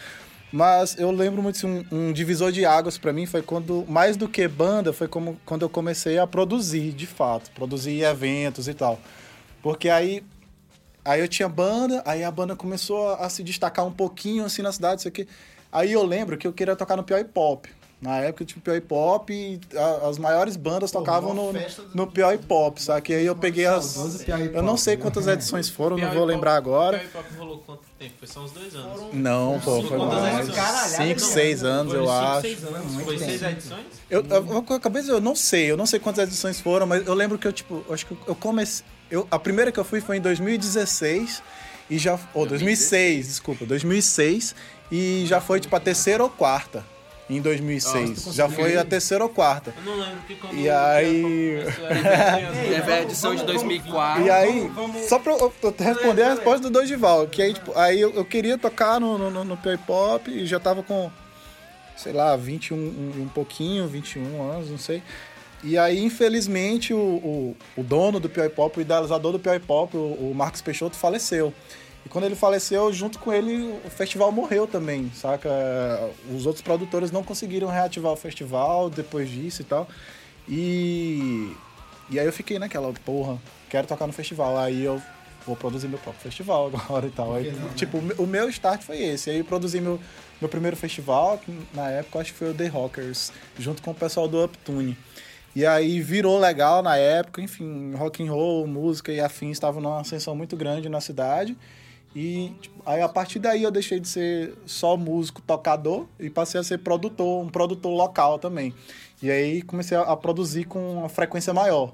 Mas 0.51 0.97
eu 0.97 1.11
lembro 1.11 1.43
muito, 1.43 1.57
assim, 1.57 1.85
um, 1.91 2.09
um 2.09 2.13
divisor 2.13 2.51
de 2.51 2.65
águas 2.65 2.97
pra 2.97 3.13
mim 3.13 3.27
foi 3.27 3.43
quando, 3.43 3.85
mais 3.87 4.17
do 4.17 4.27
que 4.27 4.47
banda, 4.47 4.91
foi 4.91 5.07
como, 5.07 5.39
quando 5.45 5.61
eu 5.61 5.69
comecei 5.69 6.17
a 6.17 6.25
produzir, 6.25 6.91
de 6.91 7.05
fato. 7.05 7.51
Produzir 7.51 8.01
eventos 8.03 8.67
e 8.67 8.73
tal. 8.73 8.99
Porque 9.61 9.89
aí 9.89 10.23
Aí 11.03 11.21
eu 11.21 11.27
tinha 11.27 11.47
banda, 11.47 12.03
aí 12.05 12.23
a 12.23 12.29
banda 12.29 12.55
começou 12.55 13.09
a, 13.09 13.25
a 13.25 13.29
se 13.29 13.43
destacar 13.43 13.85
um 13.85 13.91
pouquinho 13.91 14.45
assim 14.45 14.61
na 14.61 14.71
cidade, 14.71 15.01
isso 15.01 15.07
aqui. 15.07 15.27
Aí 15.71 15.91
eu 15.91 16.03
lembro 16.03 16.37
que 16.37 16.45
eu 16.45 16.53
queria 16.53 16.75
tocar 16.75 16.95
no 16.95 17.03
Pior 17.03 17.23
Pop. 17.25 17.69
Na 18.01 18.17
época, 18.19 18.45
tipo, 18.45 18.61
Pior 18.61 18.79
Pop 18.79 19.33
e 19.33 19.59
a- 19.77 20.07
as 20.07 20.17
maiores 20.17 20.55
bandas 20.55 20.89
Pô, 20.89 20.99
tocavam 20.99 21.33
no, 21.33 21.51
no 21.93 22.07
Pior 22.07 22.37
Pop, 22.37 22.81
sabe? 22.81 23.13
aí 23.13 23.25
eu 23.25 23.35
peguei 23.35 23.65
as. 23.65 24.23
Piauí 24.25 24.51
Eu 24.53 24.63
não 24.63 24.77
sei 24.77 24.95
né? 24.95 25.01
quantas 25.01 25.27
edições 25.27 25.67
foram, 25.67 25.97
não 25.97 26.03
Piauí 26.03 26.13
vou 26.15 26.23
Pop- 26.25 26.33
lembrar 26.33 26.55
agora. 26.55 26.97
Piauí 26.99 27.11
Pop 27.11 27.25
rolou 27.37 27.57
quanto 27.65 27.81
tempo? 27.99 28.13
Foi 28.19 28.27
só 28.29 28.39
uns 28.39 28.51
dois 28.51 28.73
anos. 28.73 28.93
Foram- 29.01 29.09
Não, 29.13 29.59
pô, 29.59 29.75
Cinco, 29.75 29.87
foi 29.89 29.97
mais. 29.97 30.45
Cinco, 30.95 31.19
não. 31.21 31.27
seis 31.27 31.63
anos, 31.65 31.91
Foi 31.91 32.01
eu 32.01 32.05
cinco, 32.05 32.17
acho. 32.17 32.41
seis 32.41 32.63
anos. 32.63 32.91
Muito 32.93 33.03
Foi 33.05 33.17
seis 33.17 33.41
edições? 33.43 33.85
Eu, 34.09 34.25
eu, 34.29 34.47
eu, 34.69 34.75
acabei 34.75 35.03
de- 35.03 35.09
eu 35.09 35.19
não 35.19 35.35
sei, 35.35 35.69
eu 35.69 35.75
não 35.75 35.85
sei 35.85 35.99
quantas 35.99 36.23
edições 36.25 36.61
foram, 36.61 36.87
mas 36.87 37.05
eu 37.05 37.13
lembro 37.13 37.37
que 37.37 37.47
eu, 37.47 37.51
tipo, 37.51 37.83
acho 37.91 38.05
que 38.05 38.15
eu 38.25 38.35
comecei. 38.35 38.85
Eu, 39.11 39.27
a 39.29 39.37
primeira 39.37 39.73
que 39.73 39.79
eu 39.79 39.83
fui 39.83 39.99
foi 39.99 40.15
em 40.15 40.21
2016 40.21 41.43
e 41.89 41.97
já. 41.97 42.17
Ou 42.33 42.45
2006, 42.45 43.27
desculpa, 43.27 43.65
2006 43.65 44.55
e 44.89 45.25
já 45.27 45.41
foi, 45.41 45.59
tipo, 45.59 45.75
a 45.75 45.79
terceira 45.81 46.23
ou 46.23 46.29
quarta 46.29 46.85
em 47.29 47.39
2006. 47.41 48.09
Nossa, 48.09 48.29
tu 48.31 48.35
já 48.35 48.49
foi 48.49 48.75
a 48.77 48.83
terceira 48.83 49.23
ou 49.23 49.29
quarta. 49.29 49.73
Eu 49.77 49.83
não 49.91 49.99
lembro 49.99 50.19
que 50.27 50.35
quando. 50.35 50.55
E 50.55 50.69
aí- 50.69 51.63
Teve 52.69 52.91
a 52.93 53.01
edição 53.01 53.35
de 53.35 53.43
2004. 53.45 54.23
E 54.25 54.29
aí, 54.29 54.67
vamos- 54.73 55.05
só 55.05 55.19
pra 55.19 55.33
eu, 55.33 55.53
eu 55.61 55.75
responder 55.77 56.23
a 56.23 56.29
resposta 56.33 56.59
do 56.61 56.69
Dorival, 56.69 57.27
que 57.27 57.41
aí, 57.41 57.53
tipo, 57.53 57.77
aí 57.77 57.99
eu, 58.01 58.13
eu 58.13 58.25
queria 58.25 58.57
tocar 58.57 58.99
no, 58.99 59.17
no, 59.17 59.29
no, 59.29 59.43
no 59.43 59.57
Pior 59.57 59.77
Pop 59.79 60.29
e 60.29 60.45
já 60.45 60.59
tava 60.59 60.81
com, 60.83 61.11
sei 61.95 62.13
lá, 62.13 62.35
21, 62.35 62.75
um, 62.77 63.21
um 63.23 63.27
pouquinho, 63.27 63.87
21 63.87 64.51
anos, 64.51 64.69
não 64.69 64.77
sei. 64.77 65.03
E 65.61 65.77
aí, 65.77 65.99
infelizmente, 66.01 66.93
o, 66.93 66.97
o, 66.97 67.57
o 67.77 67.83
dono 67.83 68.19
do 68.19 68.29
Pior 68.29 68.49
Pop, 68.49 68.77
o 68.77 68.81
idealizador 68.81 69.33
do 69.33 69.39
Pior 69.39 69.59
Pop, 69.59 69.95
o, 69.95 69.99
o 69.99 70.33
Marcos 70.33 70.61
Peixoto, 70.61 70.95
faleceu. 70.95 71.53
E 72.05 72.09
quando 72.09 72.23
ele 72.25 72.35
faleceu, 72.35 72.91
junto 72.93 73.19
com 73.19 73.31
ele, 73.33 73.73
o 73.85 73.89
festival 73.89 74.31
morreu 74.31 74.65
também, 74.65 75.11
saca? 75.13 75.49
Os 76.33 76.45
outros 76.45 76.61
produtores 76.61 77.11
não 77.11 77.23
conseguiram 77.23 77.67
reativar 77.67 78.11
o 78.11 78.15
festival 78.15 78.89
depois 78.89 79.29
disso 79.29 79.61
e 79.61 79.65
tal. 79.65 79.87
E, 80.47 81.53
e 82.09 82.19
aí 82.19 82.25
eu 82.25 82.33
fiquei 82.33 82.57
naquela, 82.57 82.91
porra, 83.05 83.37
quero 83.69 83.87
tocar 83.87 84.07
no 84.07 84.13
festival. 84.13 84.57
Aí 84.57 84.83
eu 84.83 85.01
vou 85.45 85.55
produzir 85.55 85.87
meu 85.87 85.99
próprio 85.99 86.21
festival 86.23 86.71
agora 86.73 87.07
e 87.07 87.11
tal. 87.11 87.35
Aí, 87.35 87.53
tipo, 87.75 87.97
o 87.97 88.01
me- 88.01 88.15
o 88.17 88.25
meu 88.25 88.49
start 88.49 88.81
foi 88.81 88.97
esse. 89.01 89.29
Aí 89.29 89.37
eu 89.39 89.45
produzi 89.45 89.79
meu, 89.79 89.99
meu 90.41 90.49
primeiro 90.49 90.75
festival, 90.75 91.37
que 91.37 91.51
na 91.73 91.89
época 91.89 92.17
eu 92.17 92.21
acho 92.21 92.31
que 92.33 92.39
foi 92.39 92.49
o 92.49 92.53
The 92.53 92.67
Rockers, 92.67 93.31
junto 93.57 93.81
com 93.81 93.91
o 93.91 93.95
pessoal 93.95 94.27
do 94.27 94.43
Uptune. 94.43 94.97
E 95.55 95.65
aí 95.65 95.99
virou 96.01 96.39
legal 96.39 96.81
na 96.81 96.95
época, 96.95 97.41
enfim, 97.41 97.93
rock 97.95 98.23
and 98.25 98.31
roll, 98.31 98.65
música 98.67 99.11
e 99.11 99.19
afins 99.19 99.53
estavam 99.53 99.81
numa 99.81 99.99
ascensão 99.99 100.35
muito 100.35 100.55
grande 100.55 100.87
na 100.89 101.01
cidade. 101.01 101.57
E 102.15 102.53
tipo, 102.59 102.81
aí 102.85 103.01
a 103.01 103.09
partir 103.09 103.39
daí 103.39 103.61
eu 103.63 103.71
deixei 103.71 103.99
de 103.99 104.07
ser 104.07 104.55
só 104.65 104.97
músico, 104.97 105.41
tocador 105.41 106.07
e 106.19 106.29
passei 106.29 106.59
a 106.59 106.63
ser 106.63 106.79
produtor, 106.79 107.43
um 107.45 107.49
produtor 107.49 107.91
local 107.93 108.39
também. 108.39 108.73
E 109.21 109.29
aí 109.29 109.61
comecei 109.61 109.95
a, 109.97 110.01
a 110.01 110.17
produzir 110.17 110.63
com 110.65 110.93
uma 110.97 111.09
frequência 111.09 111.53
maior. 111.53 111.93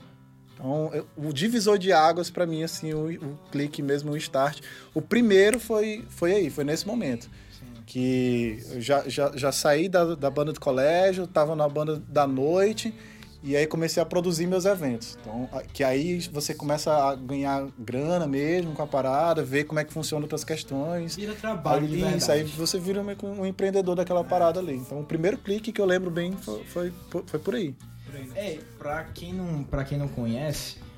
Então, 0.53 0.89
eu- 0.93 1.05
o 1.17 1.33
divisor 1.33 1.77
de 1.77 1.91
águas 1.91 2.29
para 2.29 2.45
mim 2.45 2.63
assim, 2.63 2.93
o, 2.93 3.09
o 3.11 3.37
clique 3.51 3.81
mesmo, 3.81 4.11
o 4.11 4.17
start. 4.17 4.61
O 4.93 5.01
primeiro 5.01 5.59
foi 5.59 6.05
foi 6.09 6.31
aí, 6.33 6.49
foi 6.49 6.63
nesse 6.63 6.87
momento. 6.87 7.29
Que 7.85 8.63
eu 8.71 8.81
já, 8.81 9.07
já, 9.07 9.31
já 9.35 9.51
saí 9.51 9.87
da, 9.87 10.15
da 10.15 10.29
banda 10.29 10.51
do 10.53 10.59
colégio, 10.59 11.27
tava 11.27 11.55
na 11.55 11.67
banda 11.69 11.97
da 12.07 12.25
noite 12.25 12.93
E 13.45 13.55
aí 13.55 13.67
comecei 13.67 14.01
a 14.01 14.05
produzir 14.05 14.47
meus 14.47 14.65
eventos. 14.65 15.15
Então, 15.21 15.47
que 15.71 15.83
aí 15.83 16.19
você 16.31 16.51
começa 16.55 16.91
a 16.91 17.15
ganhar 17.15 17.67
grana 17.77 18.25
mesmo 18.25 18.73
com 18.73 18.81
a 18.81 18.87
parada, 18.87 19.43
ver 19.43 19.65
como 19.65 19.79
é 19.79 19.83
que 19.83 19.93
funciona 19.93 20.25
outras 20.25 20.43
questões. 20.43 21.15
Vira 21.15 21.35
trabalho 21.35 21.87
verdade. 21.87 22.17
isso 22.17 22.31
aí 22.31 22.43
você 22.43 22.79
vira 22.79 23.03
meio 23.03 23.15
que 23.15 23.23
um 23.23 23.45
empreendedor 23.45 23.95
daquela 23.95 24.23
parada 24.23 24.59
ali. 24.59 24.73
Então 24.73 24.99
o 24.99 25.05
primeiro 25.05 25.37
clique 25.37 25.71
que 25.71 25.79
eu 25.79 25.85
lembro 25.85 26.09
bem 26.09 26.31
foi, 26.31 26.63
foi, 26.63 26.93
foi 27.27 27.39
por 27.39 27.53
aí. 27.53 27.75
É, 28.35 28.57
pra 28.79 29.03
quem 29.03 29.31
não, 29.31 29.63
pra 29.63 29.83
quem 29.83 29.97
não 29.97 30.07
conhece, 30.07 30.77
é, 30.77 30.94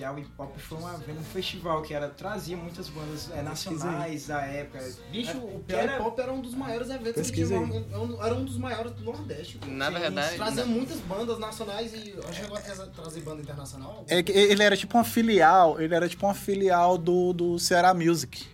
Piauí 0.00 0.24
Pop 0.34 0.58
foi 0.58 0.78
uma, 0.78 0.94
um 0.94 1.22
festival 1.30 1.82
que 1.82 1.92
era, 1.92 2.08
trazia 2.08 2.56
muitas 2.56 2.88
bandas 2.88 3.30
é, 3.36 3.42
nacionais 3.42 4.26
da 4.28 4.40
época. 4.40 4.82
Bicho, 5.12 5.32
É, 5.32 5.34
o 5.36 5.58
que 5.58 5.64
Piauí 5.66 5.82
era- 5.82 6.02
Pop 6.02 6.18
era 6.20 6.32
um 6.32 6.40
dos 6.40 6.54
maiores 6.54 6.88
eventos 6.88 7.12
Pesquisa 7.12 7.58
que 7.58 7.66
tinha. 7.70 7.84
Era 8.22 8.34
um 8.34 8.44
dos 8.44 8.56
maiores 8.56 8.92
do 8.92 9.04
Nordeste. 9.04 9.58
pô. 9.58 9.66
Na 9.66 9.90
verdade, 9.90 10.36
Trazia 10.36 10.64
na- 10.64 10.72
muitas 10.72 10.98
bandas 11.00 11.38
nacionais 11.38 11.92
e 11.92 12.14
acho 12.26 12.40
que 12.40 12.46
agora 12.46 12.62
trazer 12.86 13.20
banda 13.20 13.42
internacional. 13.42 14.02
É 14.08 14.22
que 14.22 14.32
ele 14.32 14.62
era 14.62 14.74
tipo 14.74 14.96
uma 14.96 15.04
filial, 15.04 15.78
ele 15.78 15.94
era 15.94 16.08
tipo 16.08 16.24
uma 16.26 16.34
filial 16.34 16.96
do, 16.96 17.34
do 17.34 17.58
Ceará 17.58 17.92
Music, 17.92 18.46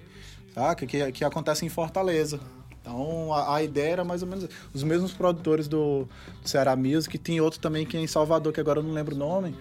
saca? 0.52 0.84
Que, 0.84 1.12
que 1.12 1.24
acontece 1.24 1.64
em 1.64 1.68
Fortaleza. 1.68 2.40
Então 2.80 3.32
a, 3.32 3.54
a 3.56 3.62
ideia 3.62 3.92
era 3.92 4.04
mais 4.04 4.22
ou 4.22 4.28
menos 4.28 4.48
os 4.74 4.82
mesmos 4.82 5.12
produtores 5.12 5.68
do, 5.68 6.08
do 6.42 6.48
Ceará 6.48 6.74
Music, 6.74 7.16
tem 7.18 7.40
outro 7.40 7.60
também 7.60 7.86
que 7.86 7.96
é 7.96 8.00
em 8.00 8.06
Salvador, 8.08 8.52
que 8.52 8.60
agora 8.60 8.80
eu 8.80 8.82
não 8.82 8.92
lembro 8.92 9.14
o 9.14 9.18
nome, 9.18 9.56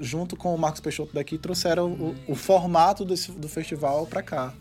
junto 0.00 0.36
com 0.36 0.54
o 0.54 0.58
Marcos 0.58 0.80
Peixoto 0.80 1.14
daqui, 1.14 1.38
trouxeram 1.38 1.90
o, 1.92 2.14
o 2.28 2.34
formato 2.34 3.04
desse, 3.04 3.32
do 3.32 3.48
festival 3.48 4.06
pra 4.06 4.22
cá. 4.22 4.52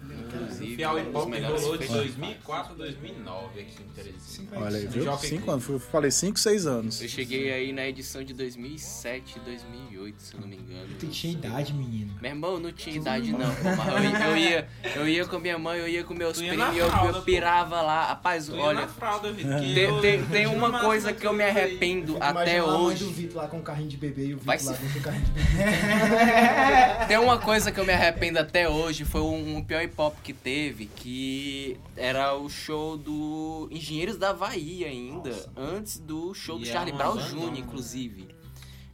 Inclusive, 0.58 0.78
Piauí 0.78 1.04
dos 1.04 1.12
Pop 1.14 1.40
rolou 1.40 1.78
de 1.78 1.78
festivais. 1.88 2.06
2004 2.16 2.74
a 2.74 2.76
2009 2.78 3.60
aqui 3.62 3.76
em 3.82 3.88
Teresina. 3.94 4.50
Olha 4.60 4.78
aí, 4.78 4.88
viu? 4.88 5.18
Cinco 5.18 5.52
anos, 5.52 5.68
eu 5.70 5.80
falei 5.80 6.12
cinco, 6.12 6.40
seis 6.40 6.66
anos. 6.66 7.02
Eu 7.02 7.08
cheguei 7.10 7.52
aí 7.52 7.72
na 7.74 7.88
edição 7.88 8.24
de 8.24 8.34
2007, 8.34 9.40
2008, 9.40 10.16
se 10.22 10.34
eu 10.34 10.42
não 10.42 10.48
me 10.48 10.56
engano. 10.58 10.88
Tu 11.00 11.08
tinha 11.08 11.34
idade, 11.34 11.74
menino. 11.74 12.16
Meu 12.22 12.32
irmão, 12.32 12.60
não 12.60 12.72
tinha 12.72 12.96
idade 12.96 13.32
não. 13.32 13.40
eu, 13.40 14.04
ia- 14.04 14.28
eu 14.28 14.38
ia, 14.38 14.68
eu 14.96 15.08
ia 15.08 15.26
com 15.26 15.40
minha 15.40 15.58
mãe, 15.58 15.80
eu 15.80 15.88
ia 15.88 16.04
com 16.04 16.14
meus 16.14 16.38
primos, 16.38 16.76
e 16.76 16.78
eu, 16.78 16.88
eu 16.88 17.22
pirava 17.24 17.82
lá. 17.82 18.08
Rapaz, 18.08 18.50
olha, 18.50 18.88
fralda, 18.88 19.34
tem, 19.34 20.02
tem, 20.02 20.26
tem 20.26 20.48
uma 20.48 20.80
coisa 20.80 21.14
que 21.14 21.26
eu 21.26 21.34
me 21.34 21.44
arrependo 21.44 22.18
até 22.20 22.64
hoje. 22.64 23.06
Vitor 23.06 23.42
lá 23.44 23.48
com 23.48 23.58
o 23.60 23.62
carrinho 23.64 23.90
de 23.90 23.98
bebê 23.98 24.28
e 24.28 24.34
o 24.34 24.38
Vai 24.40 24.58
Vitor 24.58 24.74
lá 24.74 24.78
dentro 24.80 25.00
do 25.00 25.04
carrinho 25.04 25.26
de 25.26 25.32
bebê. 25.32 27.06
Tem 27.08 27.18
uma 27.18 27.38
coisa 27.38 27.72
que 27.72 27.80
eu 27.80 27.86
me 27.86 27.94
arrependo 27.94 28.40
até 28.40 28.70
hoje, 28.70 29.06
foi 29.06 29.22
um, 29.22 29.58
um 29.58 29.64
pior 29.64 29.88
pop 29.90 30.16
que 30.24 30.34
teve, 30.34 30.47
que 30.96 31.78
era 31.96 32.36
o 32.36 32.50
show 32.50 32.98
do 32.98 33.68
Engenheiros 33.72 34.18
da 34.18 34.30
Havaí 34.30 34.86
ainda, 34.86 35.32
antes 35.56 35.98
do 36.00 36.34
show 36.34 36.58
do 36.58 36.64
E 36.64 36.68
Charlie 36.68 36.94
uma 36.94 36.98
Brown 36.98 37.18
Jr., 37.18 37.58
inclusive. 37.60 38.28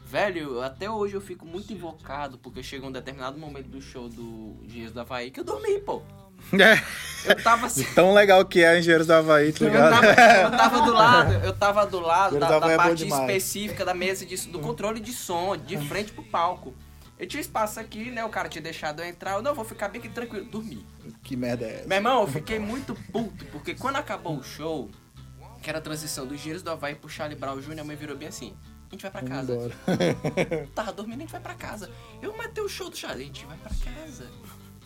Velho, 0.06 0.62
até 0.62 0.90
hoje 0.90 1.16
eu 1.16 1.22
fico 1.22 1.46
muito 1.46 1.74
invocado, 1.74 2.38
porque 2.38 2.62
chegou 2.62 2.90
um 2.90 2.92
determinado 2.92 3.38
momento 3.40 3.68
do 3.68 3.82
show 3.82 4.08
do 4.08 4.58
Engenheiros 4.64 4.94
da 4.94 5.02
Havaí 5.02 5.32
que 5.32 5.40
eu 5.40 5.44
dormi, 5.44 5.80
pô. 5.80 6.02
Eu 7.26 7.42
tava 7.42 7.68
assim. 7.68 7.84
Tão 7.96 8.14
legal 8.14 8.44
que 8.46 8.64
é 8.64 8.78
Engenheiros 8.78 9.08
da 9.08 9.20
Havaí, 9.20 9.52
tá 9.54 9.64
Eu 9.66 9.70
ligado? 9.70 9.92
tava, 9.92 10.22
eu 10.42 10.52
tava 10.52 10.82
do 10.82 10.94
lado, 10.94 11.34
eu 11.34 11.54
tava 11.54 11.86
do 11.86 12.00
lado 12.00 12.40
da, 12.40 12.50
da 12.50 12.60
da 12.60 12.72
é 12.72 12.76
parte 12.78 13.04
demais. 13.04 13.22
específica 13.22 13.86
da 13.86 13.94
mesa 13.94 14.26
de, 14.26 14.36
do 14.50 14.60
controle 14.60 15.00
de 15.00 15.14
som, 15.14 15.56
de 15.58 15.78
frente 15.88 16.12
pro 16.12 16.24
palco. 16.24 16.74
Eu 17.24 17.27
tinha 17.27 17.39
espaço 17.39 17.80
aqui, 17.80 18.12
né? 18.12 18.24
O 18.25 18.30
cara 18.30 18.50
tinha 18.50 18.62
deixado 18.62 19.01
eu 19.01 19.06
entrar. 19.08 19.32
Eu 19.36 19.42
não 19.42 19.56
vou 19.56 19.63
ficar 19.63 19.88
bem 19.88 20.00
aqui 20.00 20.10
tranquilo, 20.10 20.44
dormi. 20.44 20.86
Que 21.24 21.38
merda 21.38 21.65
é 21.65 21.75
essa? 21.77 21.88
Meu 21.88 21.96
irmão, 21.98 22.22
eu 22.22 22.27
fiquei 22.27 22.60
muito 22.60 22.94
puto, 23.13 23.46
porque 23.46 23.74
quando 23.74 23.96
acabou 23.96 24.38
o 24.38 24.44
show, 24.44 24.92
que 25.62 25.70
era 25.70 25.80
a 25.80 25.82
transição 25.82 26.25
dos 26.27 26.36
Engenheiros 26.36 26.62
do 26.62 26.70
Havaí 26.70 26.96
pro 26.96 27.08
Charlie 27.10 27.39
Brown 27.39 27.62
Jr., 27.62 27.80
a 27.80 27.84
mãe 27.86 27.96
virou 27.96 28.18
bem 28.18 28.27
assim. 28.27 28.53
A 28.89 28.94
gente 28.94 29.03
vai 29.03 29.12
pra 29.12 29.24
casa. 29.24 29.72
Tava 30.75 30.92
dormindo, 30.92 31.20
a 31.20 31.22
gente 31.22 31.32
vai 31.32 31.39
pra 31.39 31.53
casa. 31.53 31.89
Eu 32.22 32.36
matei 32.36 32.62
o 32.62 32.68
show 32.68 32.89
do 32.89 32.98
Charlie, 32.98 33.24
a 33.24 33.27
gente 33.27 33.46
vai 33.46 33.58
pra 33.58 33.72
casa. 33.72 34.27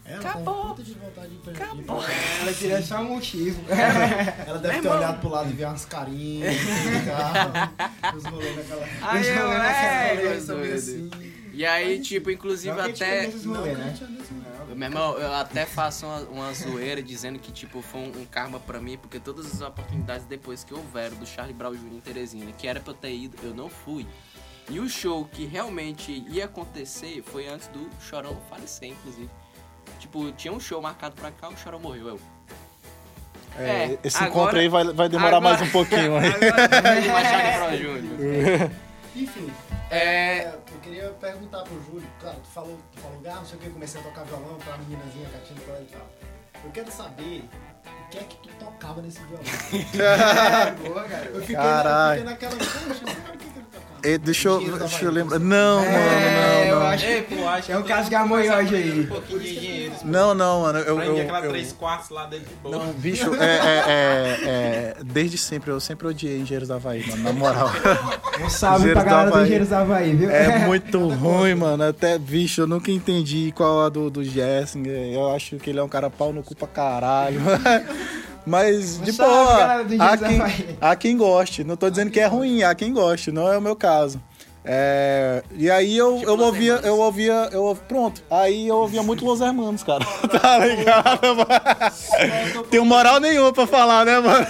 Ela 0.06 0.20
Acabou. 0.20 0.54
tem 0.54 0.64
puta 0.68 0.84
de 0.84 0.94
vontade 0.94 1.36
de 1.38 1.50
Acabou. 1.50 2.04
Ela 2.42 2.54
queria 2.54 2.82
só 2.84 3.00
um 3.02 3.16
motivo. 3.16 3.62
Ela 3.68 4.60
deve 4.60 4.74
Meu 4.76 4.82
ter 4.84 4.88
irmão. 4.88 4.98
olhado 4.98 5.20
pro 5.22 5.30
lado 5.30 5.50
e 5.50 5.54
ver 5.54 5.66
umas 5.66 5.86
carinhas, 5.86 6.56
os 8.16 8.24
rolês 8.26 8.56
naquela... 8.56 8.86
Aí 9.02 9.22
Os 9.22 9.28
eu, 9.28 9.48
rolês 9.48 9.62
é, 9.64 10.16
rolês 10.16 10.46
doido. 10.46 10.62
também 10.62 10.74
assim. 10.74 11.37
E 11.58 11.66
aí, 11.66 12.00
tipo, 12.00 12.30
inclusive 12.30 12.76
Não 12.76 12.86
até. 12.86 13.28
né? 13.28 13.96
Meu 14.76 14.88
irmão, 14.90 15.18
eu 15.18 15.34
até 15.34 15.66
faço 15.66 16.06
uma, 16.06 16.20
uma 16.20 16.54
zoeira 16.54 17.02
dizendo 17.02 17.40
que, 17.40 17.52
tipo, 17.52 17.82
foi 17.82 18.00
um, 18.02 18.22
um 18.22 18.26
karma 18.26 18.60
pra 18.60 18.80
mim, 18.80 18.96
porque 18.96 19.20
todas 19.20 19.48
as 19.52 19.62
oportunidades 19.62 20.24
depois 20.28 20.64
que 20.64 20.72
houveram 20.72 21.16
do 21.18 21.26
Charlie 21.26 21.56
Brown 21.56 21.74
Jr. 21.74 21.94
em 21.96 22.00
Teresina, 22.00 22.52
que 22.52 22.68
era 22.68 22.80
pra 22.80 22.92
eu 22.92 22.98
ter 22.98 23.12
ido, 23.12 23.36
eu 23.42 23.56
não 23.56 23.70
fui. 23.70 24.06
E 24.70 24.80
o 24.80 24.88
show 24.88 25.26
que 25.32 25.46
realmente 25.46 26.24
ia 26.30 26.46
acontecer 26.46 27.24
foi 27.26 27.48
antes 27.48 27.68
do 27.70 27.90
Chorão 28.08 28.38
falecer, 28.52 28.90
inclusive. 28.90 29.30
Tipo, 30.00 30.32
tinha 30.34 30.54
um 30.54 30.60
show 30.60 30.80
marcado 30.80 31.16
pra 31.16 31.32
cá, 31.32 31.50
o 31.50 31.58
Chorão 31.58 31.80
morreu. 31.80 32.10
Eu. 32.10 32.20
É, 33.58 33.64
É, 33.94 34.00
esse 34.04 34.16
agora- 34.18 34.30
encontro 34.30 34.60
aí 34.60 34.70
vai, 34.70 34.84
vai 34.94 35.10
demorar 35.10 35.38
agora- 35.38 35.58
mais 35.58 35.62
um 35.68 35.72
pouquinho. 35.72 36.18
Agora 36.22 37.02
não 37.02 37.14
mais 37.14 37.28
Charlie 37.28 37.80
Brown 37.84 37.98
Jr. 37.98 38.72
Enfim, 39.18 39.50
É. 39.90 39.98
é, 39.98 40.60
eu 40.72 40.80
queria 40.80 41.10
perguntar 41.12 41.64
pro 41.64 41.82
Júlio, 41.86 42.08
cara, 42.22 42.36
tu 42.36 42.50
falou, 42.50 42.78
tu 42.92 43.00
falou, 43.00 43.22
ah, 43.26 43.36
não 43.36 43.46
sei 43.46 43.58
o 43.58 43.62
que, 43.62 43.68
eu 43.68 43.74
comecei 43.74 44.02
a 44.02 44.04
tocar 44.04 44.24
violão 44.24 44.58
pra 44.58 44.78
meninazinha, 44.78 45.30
gatinha 45.30 45.60
e 45.60 45.86
tal. 45.86 46.08
Eu 46.64 46.72
quero 46.72 46.92
saber 46.92 47.44
o 47.86 48.10
que 48.10 48.18
é 48.18 48.24
que 48.24 48.36
tu 48.38 48.50
tocava 48.60 49.02
nesse 49.02 49.20
violão. 49.22 49.44
Boa, 50.84 51.04
cara. 51.04 51.26
Eu 51.26 51.42
fiquei, 51.42 51.56
Caralho. 51.56 52.24
na, 52.24 52.32
eu 52.32 52.38
fiquei 52.38 52.50
naquela, 52.50 52.88
poxa, 52.88 53.34
o 53.34 53.38
que? 53.38 53.57
E 54.04 54.18
deixa 54.18 54.48
eu, 54.50 54.78
deixa 54.78 55.06
eu 55.06 55.12
lembrar. 55.12 55.40
Não, 55.40 55.80
É, 55.84 55.92
mano, 55.92 56.66
eu 56.70 56.76
não, 56.76 56.82
não. 56.82 56.88
acho 56.88 57.06
Ei, 57.06 57.22
pô, 57.24 57.48
acho 57.48 57.66
que 57.68 57.72
É 57.72 57.78
um 57.78 57.84
caso 57.84 58.10
que 58.10 58.16
de 58.18 58.28
começar 58.30 58.58
aí. 58.58 59.00
Um 59.02 59.08
pouquinho 59.08 59.40
de 59.40 59.50
engenheiros. 59.58 60.04
Não, 60.04 60.34
não, 60.34 60.62
mano. 60.62 60.80
Eu, 60.80 61.02
eu, 61.02 61.22
aquela 61.22 61.46
eu- 61.46 61.50
3 61.52 61.72
quartos 61.74 62.10
lá 62.10 62.26
dentro 62.26 62.46
de 62.48 62.56
boa. 62.56 62.78
Não, 62.78 62.94
bicho, 62.94 63.34
é, 63.36 63.46
é, 63.46 63.84
é, 63.88 64.40
é, 64.48 64.96
desde 65.04 65.38
sempre, 65.38 65.72
eu 65.72 65.80
sempre 65.80 66.08
odiei 66.08 66.40
Engenheiros 66.40 66.68
da 66.70 66.76
Havaí, 66.76 67.06
mano, 67.10 67.24
na 67.24 67.34
moral. 67.34 67.70
Um 68.40 68.50
salve 68.52 68.92
pra 68.92 69.04
galera 69.04 69.32
do. 69.32 69.42
Engenheiros 69.42 69.70
da 69.70 69.80
Havaí, 69.80 70.16
viu? 70.16 70.30
É 70.30 70.60
muito 70.60 71.00
ruim, 71.08 71.56
mano. 71.56 71.84
Até, 71.84 72.20
bicho, 72.20 72.62
eu 72.62 72.68
nunca 72.68 72.92
entendi 72.92 73.52
qual 73.56 73.84
a 73.84 73.90
do, 73.90 74.12
do 74.12 74.24
Jessinger. 74.24 75.12
Eu 75.12 75.34
acho 75.34 75.56
que 75.58 75.72
ele 75.72 75.80
é 75.80 75.84
um 75.84 75.90
cara 75.90 76.08
pau 76.10 76.32
no 76.32 76.44
cu 76.44 76.56
pra 76.56 76.68
caralho. 76.68 77.40
Mas, 78.48 78.98
de 79.02 79.12
salve, 79.12 79.96
boa, 79.96 80.08
há 80.08 80.18
quem, 80.18 80.42
há 80.80 80.96
quem 80.96 81.18
goste. 81.18 81.64
Não 81.66 81.76
tô 81.76 81.90
dizendo 81.90 82.10
que 82.10 82.20
é 82.20 82.26
ruim, 82.26 82.64
há 82.64 82.74
quem 82.74 82.94
goste. 82.94 83.30
Não 83.32 83.52
é 83.52 83.58
o 83.58 83.62
meu 83.62 83.76
caso. 83.76 84.22
É, 84.70 85.44
e 85.56 85.70
aí 85.72 85.96
eu, 85.98 86.18
Tipo 86.18 86.30
eu 86.32 86.40
ouvia, 86.40 86.74
Hermanos. 86.74 86.88
eu 86.88 87.00
ouvia, 87.00 87.50
eu 87.54 87.64
ouvi- 87.64 87.82
pronto. 87.88 88.22
Aí 88.30 88.68
eu 88.68 88.76
ouvia 88.78 89.02
muito 89.04 89.24
Los 89.26 89.40
Hermanos, 89.42 89.82
cara. 89.84 90.04
tá 90.42 90.58
ligado? 90.60 91.36
mano? 91.36 92.64
Tenho 92.70 92.84
moral 92.86 93.20
nenhuma 93.20 93.54
pra 93.54 93.66
falar, 93.68 94.06
né, 94.06 94.20
mano? 94.20 94.46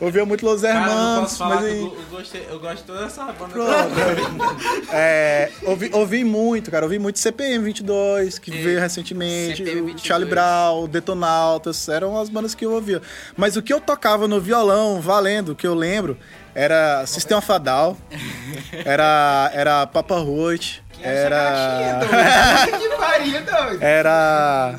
Ouvia 0.00 0.24
muito 0.26 0.44
Los 0.44 0.62
Hermanos, 0.62 1.38
mas 1.38 1.64
aí... 1.64 1.80
eu, 1.80 1.86
go- 1.88 1.96
eu 1.96 2.18
gostei, 2.18 2.46
eu 2.50 2.60
gosto 2.60 2.76
de 2.78 2.82
toda 2.84 3.04
essa 3.06 3.24
banda. 3.32 3.54
É, 4.92 5.50
ouvi, 5.64 5.90
ouvi 5.92 6.24
muito, 6.24 6.70
cara. 6.70 6.84
Ouvi 6.84 6.98
muito 6.98 7.18
CPM 7.18 7.64
22, 7.64 8.38
que 8.38 8.50
E 8.50 8.62
veio 8.62 8.80
recentemente. 8.80 9.58
CPM 9.58 9.80
o 9.80 9.84
22. 9.86 10.06
Charlie 10.06 10.28
Brown, 10.28 10.86
Detonautas. 10.88 11.88
Eram 11.88 12.18
as 12.20 12.28
bandas 12.28 12.54
que 12.54 12.64
eu 12.64 12.72
ouvia. 12.72 13.00
Mas 13.36 13.56
o 13.56 13.62
que 13.62 13.72
eu 13.72 13.80
tocava 13.80 14.28
no 14.28 14.40
violão, 14.40 15.00
valendo, 15.00 15.54
que 15.54 15.66
eu 15.66 15.74
lembro, 15.74 16.16
era 16.54 17.04
Sistema 17.06 17.40
Fadal. 17.40 17.96
Era, 18.84 19.50
era 19.54 19.86
Papa 19.86 20.16
Roach. 20.18 20.82
Era. 21.02 22.00
Que 22.78 22.88
pariu, 22.96 23.40
doido. 23.44 23.82
Era. 23.82 24.74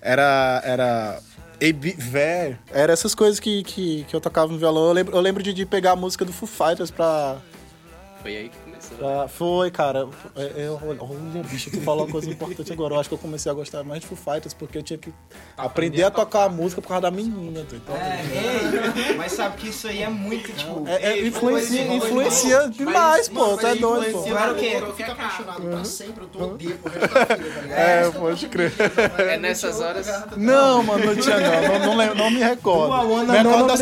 Era. 0.00 0.62
Era. 0.64 1.18
Velho, 1.72 2.58
era 2.70 2.92
essas 2.92 3.14
coisas 3.14 3.40
que, 3.40 3.62
que, 3.62 4.04
que 4.04 4.14
eu 4.14 4.20
tocava 4.20 4.52
no 4.52 4.58
violão. 4.58 4.86
Eu 4.86 4.92
lembro, 4.92 5.16
eu 5.16 5.20
lembro 5.20 5.42
de, 5.42 5.52
de 5.52 5.64
pegar 5.64 5.92
a 5.92 5.96
música 5.96 6.24
do 6.24 6.32
Foo 6.32 6.48
Fighters 6.48 6.90
pra, 6.90 7.38
Foi 8.22 8.36
aí 8.36 8.48
que 8.48 8.63
pra- 8.98 9.28
Foi, 9.28 9.70
cara. 9.70 10.08
É, 10.36 10.66
Eu, 10.66 10.80
olha, 10.82 11.42
bicho, 11.44 11.70
tu 11.70 11.80
falou 11.80 12.04
uma 12.04 12.12
coisa 12.12 12.30
importante 12.30 12.72
agora. 12.72 12.94
Eu 12.94 13.00
acho 13.00 13.08
que 13.08 13.14
eu 13.14 13.18
comecei 13.18 13.50
a 13.50 13.54
gostar 13.54 13.82
mais 13.84 14.00
de 14.00 14.06
Foo 14.06 14.16
Fighters 14.16 14.54
porque 14.54 14.78
eu 14.78 14.82
tinha 14.82 14.98
que 14.98 15.12
aprender 15.56 16.02
a 16.04 16.10
tocar 16.10 16.44
a 16.44 16.48
música 16.48 16.80
por 16.80 16.88
causa 16.88 17.02
da 17.02 17.10
menina. 17.10 17.64
Então, 17.72 17.94
É, 17.96 18.20
ei, 19.10 19.14
mas 19.16 19.32
sabe 19.32 19.56
que 19.56 19.68
isso 19.68 19.86
aí 19.88 20.02
é 20.02 20.08
muito, 20.08 20.52
tipo... 20.52 20.84
é, 20.88 21.02
é, 21.18 21.26
influencia, 21.26 21.84
foi- 21.86 21.98
foi- 22.00 22.08
influencia 22.08 22.68
demais, 22.68 23.28
Mas- 23.28 23.28
pô. 23.28 23.56
Tu 23.56 23.66
é 23.66 23.70
mas 23.70 23.80
doido, 23.80 24.12
pô. 24.12 24.22
Claro 24.22 24.54
que 24.54 24.66
é. 24.66 24.80
Eu 24.80 24.94
fico 24.94 25.10
apaixonado 25.12 25.62
pra 25.62 25.84
sempre, 25.84 26.22
eu 26.24 26.28
tô 26.28 26.44
odeio 26.44 26.78
pro 26.78 26.92
resto 26.92 27.14
da 27.14 27.24
vida, 27.24 27.50
tá 27.54 27.60
ligado? 27.62 27.78
É, 27.84 28.04
eu 28.04 28.12
pode 28.12 28.48
crer. 28.48 28.72
É 29.18 29.36
nessas 29.38 29.80
horas- 29.80 30.06
Não, 30.36 30.82
mano, 30.82 31.04
não 31.06 31.16
tinha 31.16 31.38
não. 31.40 31.78
Não, 31.78 31.96
não, 31.96 32.14
não 32.14 32.30
me 32.30 32.38
recordo. 32.38 33.06
Me 33.16 33.24
não 33.42 33.52
recordo 33.52 33.66
das. 33.68 33.80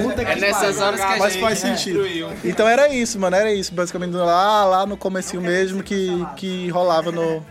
Puta 0.00 0.22
É 0.22 0.36
nessas 0.36 0.80
horas 0.80 1.00
que 1.00 1.06
a 1.06 1.16
Mas 1.18 1.32
gente. 1.34 1.42
faz 1.42 1.58
sentido. 1.58 2.00
Então 2.44 2.66
era 2.68 2.88
isso, 2.88 3.18
mano, 3.18 3.36
era 3.36 3.52
isso. 3.52 3.72
Basicamente 3.74 4.12
lá, 4.30 4.64
lá 4.64 4.86
no 4.86 4.96
comecinho 4.96 5.42
mesmo 5.42 5.82
que, 5.82 6.26
que 6.36 6.68
rolava 6.68 7.10
no, 7.12 7.44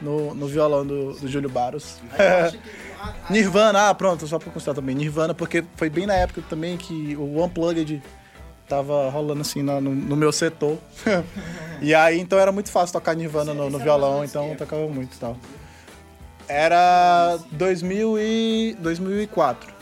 no, 0.00 0.34
no 0.34 0.46
violão 0.46 0.86
do, 0.86 1.12
do 1.14 1.28
Júlio 1.28 1.48
Baros. 1.48 1.98
Nirvana, 3.30 3.88
ah, 3.88 3.94
pronto, 3.94 4.26
só 4.26 4.38
pra 4.38 4.50
constar 4.50 4.74
também. 4.74 4.94
Nirvana, 4.94 5.34
porque 5.34 5.64
foi 5.76 5.88
bem 5.88 6.06
na 6.06 6.14
época 6.14 6.42
também 6.48 6.76
que 6.76 7.16
o 7.16 7.42
Unplugged 7.44 8.02
tava 8.68 9.08
rolando 9.10 9.40
assim 9.40 9.62
no, 9.62 9.80
no 9.80 10.16
meu 10.16 10.32
setor. 10.32 10.78
e 11.80 11.94
aí, 11.94 12.18
então 12.18 12.38
era 12.38 12.50
muito 12.50 12.70
fácil 12.70 12.92
tocar 12.92 13.14
Nirvana 13.14 13.54
no, 13.54 13.70
no 13.70 13.78
violão, 13.78 14.24
então 14.24 14.54
tocava 14.56 14.86
muito 14.88 15.14
e 15.14 15.18
tal. 15.18 15.36
Era 16.48 17.38
2000 17.52 18.18
e, 18.18 18.76
2004. 18.80 19.75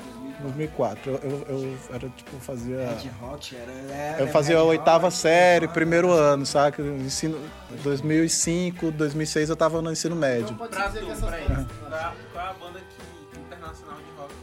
2004. 0.44 1.10
Eu, 1.10 1.18
eu, 1.22 1.46
eu 1.48 1.78
era 1.90 2.08
tipo, 2.10 2.38
fazia. 2.40 2.76
Red 2.76 3.10
Hot 3.22 3.56
era. 3.56 3.72
era 3.72 4.20
eu 4.20 4.26
né, 4.26 4.32
fazia 4.32 4.56
Red 4.56 4.62
a 4.62 4.64
oitava 4.64 5.08
Hot, 5.08 5.16
série, 5.16 5.68
primeiro 5.68 6.12
ah. 6.12 6.32
ano, 6.32 6.46
saca? 6.46 6.82
Ensino 6.82 7.38
2005, 7.82 8.90
2006 8.92 9.50
eu 9.50 9.56
tava 9.56 9.82
no 9.82 9.90
ensino 9.90 10.14
médio. 10.14 10.54
Então, 10.54 10.68
pra 10.68 10.88
tu, 10.88 10.98
essas 11.10 11.28
pra 11.28 11.38
coisas, 11.38 11.66
pra, 11.88 12.14
qual 12.32 12.44
é 12.44 12.48
a 12.48 12.52
banda 12.54 12.80
que, 12.80 13.36
é 13.36 13.40
internacional 13.40 13.96
de 13.96 14.20
rock 14.20 14.34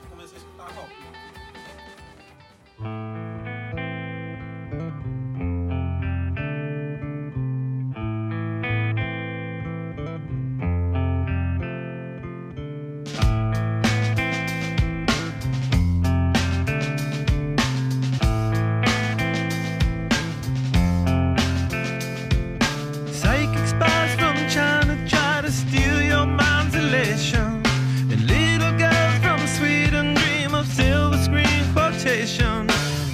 que 0.00 0.08
começou 0.10 0.34
a 0.34 0.38
escutar 0.38 0.64
rock? 0.74 0.90
Né? 2.80 3.21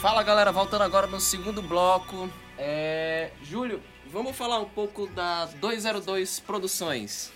Fala 0.00 0.22
galera, 0.22 0.50
voltando 0.50 0.82
agora 0.82 1.06
no 1.06 1.20
segundo 1.20 1.60
bloco. 1.62 2.30
É... 2.58 3.30
Júlio, 3.42 3.82
vamos 4.10 4.34
falar 4.36 4.58
um 4.58 4.64
pouco 4.68 5.06
da 5.08 5.46
202 5.60 6.40
Produções. 6.40 7.30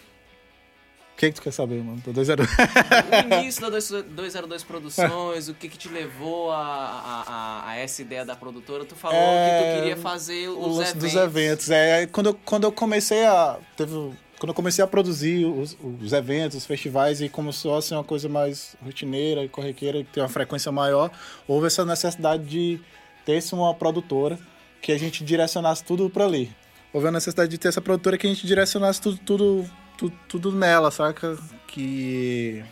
O 1.12 1.16
que, 1.16 1.28
que 1.28 1.34
tu 1.36 1.42
quer 1.42 1.52
saber, 1.52 1.80
mano? 1.84 2.00
Tô 2.04 2.10
2 2.12 2.26
0 2.26 2.42
O 2.42 3.34
início 3.40 3.60
da 3.62 3.68
202 3.68 4.64
Produções, 4.64 5.48
o 5.48 5.54
que 5.54 5.68
que 5.68 5.78
te 5.78 5.88
levou 5.88 6.50
a, 6.50 6.56
a, 6.56 7.24
a, 7.26 7.70
a 7.70 7.76
essa 7.76 8.02
ideia 8.02 8.24
da 8.24 8.34
produtora? 8.34 8.84
Tu 8.84 8.96
falou 8.96 9.16
É, 9.16 9.60
que 9.60 9.64
tu 9.64 9.80
queria 9.80 9.96
fazer 9.96 10.48
os 10.48 10.78
eventos. 10.80 10.94
dos 10.94 11.14
eventos. 11.14 11.70
É, 11.70 12.06
quando, 12.08 12.26
eu, 12.30 12.34
quando 12.44 12.64
eu 12.64 12.72
comecei 12.72 13.24
a. 13.24 13.58
Teve, 13.76 14.12
quando 14.44 14.50
eu 14.50 14.54
comecei 14.54 14.84
a 14.84 14.86
produzir 14.86 15.46
os, 15.46 15.74
os 16.02 16.12
eventos, 16.12 16.58
os 16.58 16.66
festivais, 16.66 17.22
e 17.22 17.30
começou 17.30 17.78
a 17.78 17.80
ser 17.80 17.94
uma 17.94 18.04
coisa 18.04 18.28
mais 18.28 18.76
rotineira 18.84 19.42
e 19.42 19.48
corriqueira, 19.48 20.04
que 20.04 20.12
tem 20.12 20.22
uma 20.22 20.28
frequência 20.28 20.70
maior, 20.70 21.10
houve 21.48 21.66
essa 21.66 21.82
necessidade 21.82 22.44
de 22.44 22.78
ter 23.24 23.42
uma 23.54 23.74
produtora 23.74 24.38
que 24.82 24.92
a 24.92 24.98
gente 24.98 25.24
direcionasse 25.24 25.82
tudo 25.82 26.10
pra 26.10 26.26
ali. 26.26 26.52
Houve 26.92 27.08
a 27.08 27.10
necessidade 27.10 27.50
de 27.50 27.56
ter 27.56 27.68
essa 27.68 27.80
produtora 27.80 28.18
que 28.18 28.26
a 28.26 28.30
gente 28.30 28.46
direcionasse 28.46 29.00
tudo, 29.00 29.18
tudo, 29.24 29.70
tudo, 29.96 30.18
tudo 30.28 30.52
nela, 30.52 30.90
saca? 30.90 31.38
Que. 31.66 32.62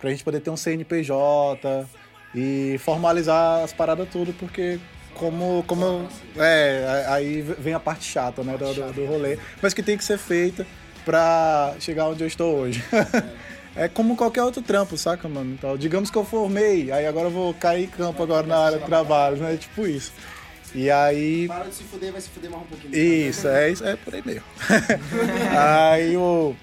Pra 0.00 0.10
gente 0.10 0.24
poder 0.24 0.40
ter 0.40 0.50
um 0.50 0.56
CNPJ 0.56 1.86
e 2.34 2.76
formalizar 2.80 3.62
as 3.62 3.72
paradas 3.72 4.08
tudo, 4.10 4.32
porque 4.32 4.80
como. 5.14 5.64
como 5.66 6.08
é, 6.36 7.04
aí 7.08 7.42
vem 7.42 7.74
a 7.74 7.80
parte 7.80 8.04
chata, 8.04 8.42
né, 8.42 8.56
do, 8.56 8.72
do, 8.72 8.92
do 8.92 9.06
rolê, 9.06 9.38
mas 9.60 9.74
que 9.74 9.82
tem 9.82 9.96
que 9.96 10.04
ser 10.04 10.18
feita 10.18 10.66
pra 11.04 11.74
chegar 11.80 12.08
onde 12.08 12.22
eu 12.22 12.26
estou 12.26 12.56
hoje. 12.56 12.82
É 13.74 13.88
como 13.88 14.16
qualquer 14.16 14.42
outro 14.42 14.60
trampo, 14.60 14.98
saca, 14.98 15.26
mano? 15.28 15.54
Então, 15.54 15.78
digamos 15.78 16.10
que 16.10 16.18
eu 16.18 16.24
formei, 16.24 16.92
aí 16.92 17.06
agora 17.06 17.28
eu 17.28 17.30
vou 17.30 17.54
cair 17.54 17.84
em 17.84 17.88
campo 17.88 18.22
agora 18.22 18.46
na 18.46 18.58
área 18.58 18.78
de 18.78 18.84
trabalho, 18.84 19.38
né? 19.38 19.56
Tipo 19.56 19.86
isso. 19.86 20.12
E 20.74 20.90
aí. 20.90 21.48
Para 21.48 21.64
de 21.64 21.74
se 21.74 21.84
fuder, 21.84 22.12
vai 22.12 22.20
se 22.20 22.28
fuder 22.28 22.50
mais 22.50 22.62
um 22.62 22.66
pouquinho. 22.66 22.94
Isso, 22.94 23.48
é, 23.48 23.70
isso, 23.70 23.84
é 23.84 23.96
por 23.96 24.14
aí 24.14 24.22
mesmo. 24.24 24.42
aí 25.58 26.16
o 26.16 26.54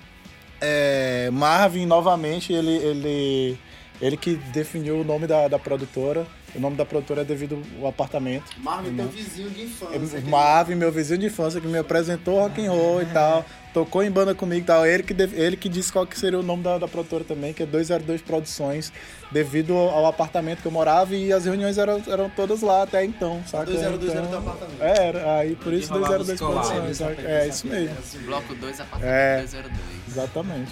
é, 0.62 1.30
Marvin, 1.32 1.86
novamente, 1.86 2.54
ele, 2.54 2.76
ele, 2.76 3.60
ele 4.02 4.18
que 4.18 4.36
definiu 4.36 5.02
o 5.02 5.04
nome 5.04 5.26
da, 5.26 5.48
da 5.48 5.58
produtora. 5.58 6.28
O 6.56 6.60
nome 6.60 6.76
da 6.76 6.86
produtora 6.86 7.22
é 7.22 7.24
devido 7.24 7.62
ao 7.82 7.88
apartamento. 7.88 8.46
Marvin, 8.58 8.96
teu 8.96 9.08
vizinho 9.08 9.50
de 9.50 9.64
infância. 9.64 10.18
É, 10.18 10.22
Marvin, 10.22 10.76
meu 10.76 10.92
vizinho 10.92 11.20
de 11.20 11.28
infância, 11.28 11.62
que 11.62 11.68
me 11.68 11.78
apresentou 11.78 12.40
rock 12.40 12.66
and 12.66 12.72
roll 12.72 13.02
e 13.02 13.06
tal. 13.06 13.46
Tocou 13.74 14.02
em 14.02 14.10
banda 14.10 14.34
comigo 14.34 14.62
e 14.62 14.66
tal. 14.66 14.84
Ele 14.86 15.04
que, 15.04 15.14
ele 15.14 15.56
que 15.56 15.70
disse 15.70 15.94
qual 15.94 16.06
que 16.08 16.18
seria 16.18 16.40
o 16.40 16.44
nome 16.44 16.64
da, 16.64 16.80
da 16.80 16.88
produtora 16.88 17.24
também, 17.24 17.54
que 17.54 17.62
é 17.62 17.66
202 17.68 18.22
Produções, 18.22 18.92
devido 19.32 19.76
ao, 19.76 19.90
ao 19.90 20.06
apartamento 20.08 20.62
que 20.62 20.68
eu 20.68 20.72
morava 20.72 21.16
e 21.16 21.32
as 21.32 21.46
reuniões 21.46 21.78
eram, 21.78 22.02
eram 22.08 22.30
todas 22.32 22.62
lá 22.62 22.82
até 22.84 23.06
então, 23.06 23.42
saca? 23.46 23.66
202 23.66 24.12
era 24.12 24.20
Então, 24.26 24.30
teu 24.30 24.40
apartamento. 24.40 24.82
É, 24.82 25.08
era, 25.08 25.36
aí 25.38 25.56
por 25.56 25.72
isso 25.72 25.94
rolava 25.94 26.18
202 26.18 26.42
os 26.42 26.48
collabs, 26.48 26.68
Produções, 26.72 26.98
saca? 26.98 27.22
É 27.30 27.48
isso 27.48 27.68
mesmo. 27.68 27.96
Bloco 28.26 28.56
2, 28.56 28.80
É. 28.80 28.84
apartamento 28.84 29.42
202. 29.42 29.78
Exatamente. 30.08 30.72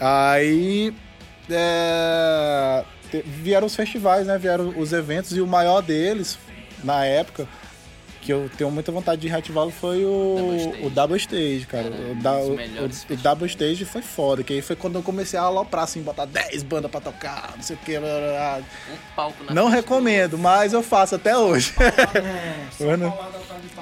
Aí 0.00 0.94
é, 1.50 2.84
vieram 3.24 3.66
os 3.66 3.76
festivais, 3.76 4.26
né? 4.26 4.38
Vieram 4.38 4.74
os 4.78 4.92
eventos 4.92 5.36
e 5.36 5.40
o 5.40 5.46
maior 5.46 5.80
deles, 5.80 6.38
na 6.82 7.04
época, 7.04 7.46
que 8.20 8.32
eu 8.32 8.50
tenho 8.56 8.70
muita 8.70 8.92
vontade 8.92 9.20
de 9.20 9.28
reativá-lo, 9.28 9.70
foi 9.70 10.04
o 10.04 10.36
Double 10.36 10.56
Stage. 10.58 10.86
o 10.86 10.90
Double 10.90 11.16
Stage, 11.16 11.66
cara. 11.66 11.84
Cara, 11.90 11.94
o, 12.10 12.14
da- 12.16 12.36
o- 12.36 12.54
o- 12.54 13.14
o 13.14 13.16
Double 13.16 13.46
Stage 13.46 13.84
foi 13.84 14.02
foda, 14.02 14.42
que 14.42 14.52
aí 14.52 14.60
foi 14.62 14.76
quando 14.76 14.96
eu 14.96 15.02
comecei 15.02 15.38
a 15.38 15.42
aloprar, 15.42 15.84
assim, 15.84 16.02
botar 16.02 16.26
10 16.26 16.62
bandas 16.62 16.90
pra 16.90 17.00
tocar, 17.00 17.52
não 17.56 17.62
sei 17.62 17.76
o 17.76 17.78
que. 17.78 17.98
blá, 17.98 18.08
blá. 18.08 18.60
Um 18.92 19.14
palco 19.16 19.44
na 19.44 19.54
Não 19.54 19.68
recomendo, 19.68 20.36
mas 20.36 20.72
eu 20.72 20.82
faço 20.82 21.14
até 21.14 21.36
hoje. 21.36 21.72
Mano, 22.80 23.12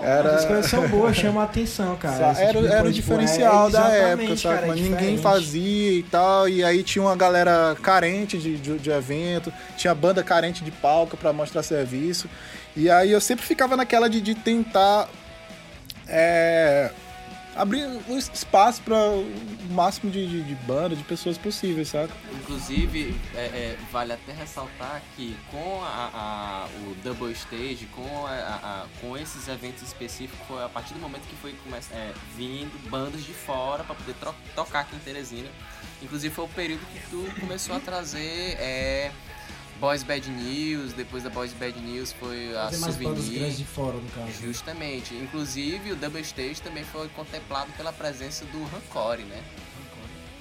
era... 0.03 0.37
As 0.37 0.45
coisas 0.45 0.67
são 0.67 0.87
boas, 0.89 1.17
chamam 1.17 1.41
a 1.41 1.45
atenção, 1.45 1.97
cara. 1.97 2.33
Esse 2.33 2.43
Era, 2.43 2.53
tipo 2.53 2.67
era 2.67 2.83
o 2.89 2.93
tipo, 2.93 2.93
diferencial 2.93 3.69
é- 3.69 3.71
da 3.73 3.89
época, 3.89 4.37
sabe? 4.37 4.61
cara, 4.61 4.73
é 4.73 4.75
ninguém 4.81 5.19
fazia 5.19 5.93
e 5.93 6.03
tal. 6.05 6.49
E 6.49 6.63
aí 6.65 6.83
tinha 6.83 7.03
uma 7.03 7.17
galera 7.17 7.77
carente 7.83 8.39
de, 8.39 8.57
de, 8.57 8.79
de 8.79 8.91
evento, 8.91 9.53
tinha 9.77 9.95
banda 9.95 10.23
carente 10.23 10.63
de 10.65 10.71
palco 10.71 11.17
pra 11.17 11.33
mostrar 11.33 11.63
serviço. 11.63 12.29
E 12.79 12.89
aí 12.89 13.11
eu 13.11 13.21
sempre 13.21 13.45
ficava 13.45 13.77
naquela 13.77 14.09
de, 14.09 14.21
de 14.21 14.37
tentar 14.37 15.09
é, 16.07 16.93
abrir 17.57 17.85
um 18.09 18.17
espaço 18.17 18.81
para 18.83 18.95
o 18.95 19.27
máximo 19.71 20.13
de, 20.13 20.25
de, 20.29 20.43
de 20.45 20.55
banda, 20.65 20.95
de 20.95 21.03
pessoas 21.03 21.37
possíveis, 21.37 21.89
saca? 21.89 22.13
Inclusive, 22.41 23.17
é, 23.35 23.39
é, 23.41 23.77
vale 23.91 24.13
até 24.13 24.33
ressaltar 24.33 25.03
que 25.17 25.37
com 25.51 25.83
a, 25.83 26.11
a- 26.15 26.69
o 26.87 26.95
Double 27.03 27.33
Stage, 27.33 27.87
com, 27.97 28.25
a, 28.27 28.87
com 29.01 29.19
esses 29.19 29.49
eventos 29.49 29.83
específicos, 29.83 30.39
foi 30.47 30.63
a 30.65 30.69
partir 30.69 30.95
do 30.95 31.01
momento 31.01 31.23
que 31.23 31.35
foi 31.37 31.55
come- 31.65 31.77
é, 31.93 32.13
vindo 32.37 32.71
bandas 32.89 33.25
de 33.25 33.33
fora 33.33 33.83
para 33.83 33.97
poder 33.97 34.15
tocar 34.55 34.81
aqui 34.81 34.95
em 34.95 35.01
Teresina. 35.01 35.49
Inclusive 36.01 36.33
foi 36.33 36.45
o 36.45 36.49
período 36.49 36.83
que 36.93 37.01
tu 37.11 37.27
começou 37.41 37.75
a 37.75 37.81
trazer 37.81 38.57
é, 38.61 39.11
Boys 39.81 40.03
Bad 40.03 40.29
News, 40.31 40.93
depois 40.93 41.23
da 41.23 41.31
Boys 41.31 41.53
Bad 41.53 41.79
News 41.81 42.13
foi 42.13 42.57
a 42.57 42.65
Fazer 42.65 42.79
mais 42.79 42.95
Souvenir. 42.97 43.39
grandes 43.39 43.59
de 43.59 43.65
fora, 43.65 43.97
no 43.97 44.09
caso. 44.11 44.33
Justamente. 44.43 45.15
Inclusive 45.15 45.93
o 45.93 45.97
Double 45.97 46.21
Stage 46.21 46.61
também 46.61 46.85
foi 46.85 47.09
contemplado 47.11 47.71
pela 47.77 47.93
presença 47.93 48.45
do 48.47 48.65
Rancore, 48.65 49.23
né? 49.23 49.43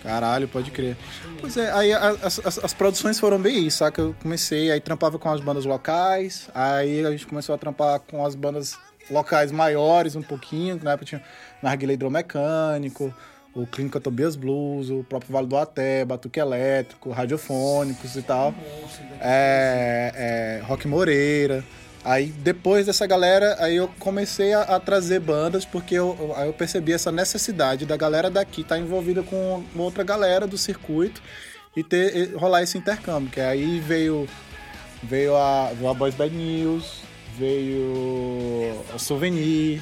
Caralho, 0.02 0.48
pode 0.48 0.72
crer. 0.72 0.96
Pois 1.42 1.58
é, 1.58 1.72
aí 1.72 1.92
as, 1.92 2.40
as, 2.40 2.64
as 2.64 2.74
produções 2.74 3.20
foram 3.20 3.40
bem 3.40 3.66
isso, 3.66 3.80
saca? 3.80 4.02
Eu 4.02 4.16
comecei, 4.22 4.72
aí 4.72 4.80
trampava 4.80 5.20
com 5.20 5.30
as 5.30 5.42
bandas 5.42 5.66
locais, 5.66 6.50
aí 6.54 7.06
a 7.06 7.12
gente 7.12 7.28
começou 7.28 7.54
a 7.54 7.58
trampar 7.58 8.00
com 8.00 8.26
as 8.26 8.36
bandas 8.36 8.78
locais 9.10 9.52
maiores 9.52 10.16
um 10.16 10.22
pouquinho, 10.22 10.80
na 10.82 10.92
época 10.92 11.06
tinha 11.06 11.24
Narguilha 11.62 11.94
Hidromecânico, 11.94 13.14
o 13.58 13.66
Clínica 13.66 14.00
Tobias 14.00 14.36
Blues, 14.36 14.90
o 14.90 15.04
próprio 15.04 15.32
Vale 15.34 15.48
do 15.48 15.58
Até, 15.58 16.06
Batuque 16.06 16.40
Elétrico, 16.40 17.10
Radiofônicos 17.10 18.16
e 18.16 18.22
tal. 18.22 18.54
É, 19.20 20.60
é, 20.62 20.66
Rock 20.66 20.88
Moreira. 20.88 21.64
Aí 22.06 22.28
depois 22.28 22.86
dessa 22.86 23.06
galera, 23.06 23.58
aí 23.60 23.76
eu 23.76 23.90
comecei 24.00 24.54
a, 24.54 24.62
a 24.62 24.80
trazer 24.80 25.20
bandas, 25.20 25.66
porque 25.66 25.96
eu, 25.96 26.16
eu- 26.46 26.54
percebi 26.54 26.94
essa 26.94 27.12
necessidade 27.12 27.86
da 27.86 27.98
galera 27.98 28.30
daqui 28.30 28.62
estar 28.62 28.78
envolvida 28.78 29.24
com 29.24 29.64
outra 29.76 30.04
galera 30.04 30.48
do 30.48 30.58
circuito 30.58 31.22
e 31.76 31.84
ter 31.84 32.34
rolar 32.36 32.62
esse 32.64 32.78
intercâmbio. 32.78 33.30
Que 33.32 33.42
aí 33.42 33.80
veio, 33.80 34.28
veio, 35.04 35.36
a, 35.36 35.72
veio 35.74 35.90
a 35.90 35.94
Boys 35.94 36.16
Bad 36.16 36.34
News, 36.34 37.02
veio 37.38 37.82
o 38.94 39.00
Souvenir. 39.00 39.82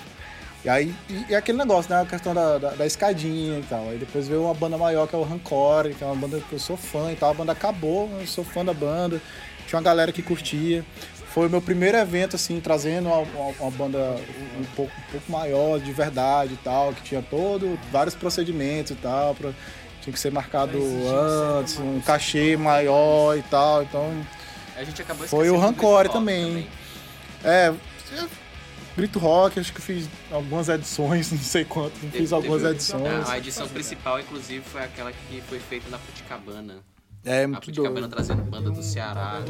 E 0.66 0.70
aí, 0.70 0.96
e, 1.08 1.26
e 1.30 1.36
aquele 1.36 1.60
negócio, 1.60 1.94
né? 1.94 2.02
A 2.02 2.06
questão 2.08 2.34
da, 2.34 2.58
da, 2.58 2.70
da 2.72 2.86
escadinha 2.88 3.60
e 3.60 3.64
tal. 3.64 3.88
Aí 3.90 3.98
depois 4.00 4.28
veio 4.28 4.44
uma 4.46 4.54
banda 4.54 4.78
maior, 4.78 5.08
que 5.08 5.16
é 5.16 5.18
o 5.20 5.22
Rancore, 5.24 5.94
que 5.94 6.04
é 6.04 6.08
uma 6.08 6.16
banda 6.16 6.42
que 6.50 6.54
eu 6.54 6.60
sou 6.60 6.76
fã 6.76 7.12
e 7.12 7.16
tal. 7.16 7.30
A 7.30 7.34
banda 7.36 7.52
acabou, 7.52 8.10
eu 8.20 8.26
sou 8.26 8.44
fã 8.44 8.66
da 8.66 8.74
banda. 8.74 9.22
Tinha 9.68 9.78
uma 9.78 9.84
galera 9.86 10.12
que 10.12 10.24
curtia. 10.24 10.84
Foi 11.28 11.46
o 11.48 11.50
meu 11.50 11.62
primeiro 11.62 11.98
evento, 11.98 12.36
assim, 12.36 12.60
trazendo 12.60 13.10
uma, 13.10 13.18
uma- 13.20 13.54
uma 13.60 13.72
banda 13.72 14.16
um 14.60 14.64
pouco, 14.76 14.92
um 15.08 15.12
pouco 15.12 15.32
maior, 15.32 15.80
de 15.80 15.92
verdade 15.92 16.54
e 16.54 16.58
tal, 16.58 16.94
que 16.94 17.04
tinha 17.04 17.22
todo, 17.22 17.78
vários 17.92 18.16
procedimentos 18.16 18.92
e 18.92 18.96
tal, 18.96 19.36
pra, 19.36 19.52
tinha 20.02 20.14
que 20.14 20.20
ser 20.20 20.32
marcado 20.32 20.78
antes, 21.60 21.78
um 21.78 22.00
cachê 22.00 22.56
maior 22.58 23.38
e 23.38 23.42
tal, 23.44 23.84
então... 23.84 24.12
A 24.78 24.84
gente 24.84 25.02
acabou 25.02 25.28
Foi 25.28 25.50
o 25.50 25.54
Grito 25.60 25.82
Rock 25.82 26.10
também. 26.10 26.68
É, 27.44 27.74
Grito 28.96 29.20
Rock, 29.20 29.60
acho 29.60 29.74
que 29.74 29.82
fiz 29.82 30.08
algumas 30.32 30.70
edições, 30.70 31.30
não 31.34 31.40
sei 31.40 31.66
quanto, 31.66 32.00
Teve- 32.00 32.18
fiz 32.18 32.32
algumas 32.32 32.62
teve- 32.62 32.74
edições. 32.76 33.30
A, 33.30 33.34
a 33.34 33.38
edição 33.38 33.68
principal, 33.68 34.20
inclusive, 34.20 34.64
foi 34.64 34.84
aquela 34.84 35.12
que 35.12 35.42
foi 35.42 35.60
feita 35.60 35.90
na 35.90 35.98
Puticabana. 35.98 36.78
É, 37.26 37.44
A 37.44 37.48
muito 37.48 37.62
Puticabana 37.66 38.02
doido. 38.02 38.12
trazendo 38.12 38.44
banda 38.44 38.70
do 38.72 38.82
Ceará. 38.84 39.42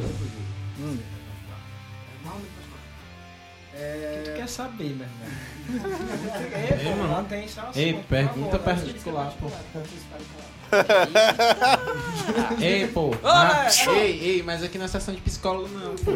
Tu 4.23 4.31
quer 4.37 4.47
saber, 4.47 4.95
meu 4.95 5.05
irmão? 5.05 5.99
Ei, 6.79 6.95
mano. 6.95 7.07
Não 7.17 7.25
tem 7.25 7.47
só 7.47 7.69
Ei, 7.75 7.93
por 7.93 8.03
pergunta 8.05 8.57
favor. 8.59 8.63
particular, 8.63 9.33
pô. 9.39 9.51
Ei, 12.59 12.87
pô. 12.87 13.13
Ah, 13.23 13.67
ei, 13.89 14.19
ei, 14.21 14.43
mas 14.43 14.63
aqui 14.63 14.77
na 14.77 14.87
sessão 14.87 15.13
de 15.13 15.21
psicólogo 15.21 15.69
não, 15.69 15.95
pô. 15.95 16.11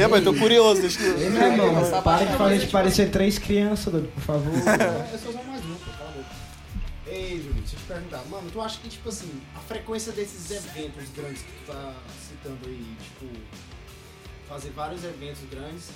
É, 0.00 0.06
mas 0.06 0.24
tô 0.24 0.34
curioso, 0.34 0.80
deixa 0.80 1.02
eu... 1.02 1.18
Ei, 1.18 1.30
meu 1.30 1.42
irmão, 1.42 2.02
para 2.02 2.24
de 2.26 2.36
fazer 2.36 2.58
de 2.58 2.66
parecer 2.66 3.10
três 3.10 3.38
crianças, 3.38 3.92
doido, 3.92 4.08
por 4.08 4.22
favor. 4.22 4.52
Eu 5.12 5.18
sou 5.18 5.32
só 5.32 5.42
mais 5.42 5.64
um, 5.64 5.72
a 5.72 5.76
boca. 5.76 6.26
Ei, 7.06 7.38
Júlio, 7.38 7.54
deixa 7.54 7.76
eu 7.76 7.80
te 7.80 7.86
perguntar. 7.86 8.22
Mano, 8.30 8.50
tu 8.52 8.60
acha 8.60 8.78
que, 8.80 8.88
tipo 8.88 9.08
assim, 9.08 9.30
a 9.56 9.60
frequência 9.60 10.12
desses 10.12 10.50
eventos 10.50 11.08
grandes 11.16 11.42
que 11.42 11.52
tu 11.52 11.72
tá 11.72 11.94
citando 12.28 12.58
aí, 12.66 12.96
tipo, 13.02 13.26
fazer 14.48 14.70
vários 14.70 15.04
eventos 15.04 15.40
grandes 15.50 15.88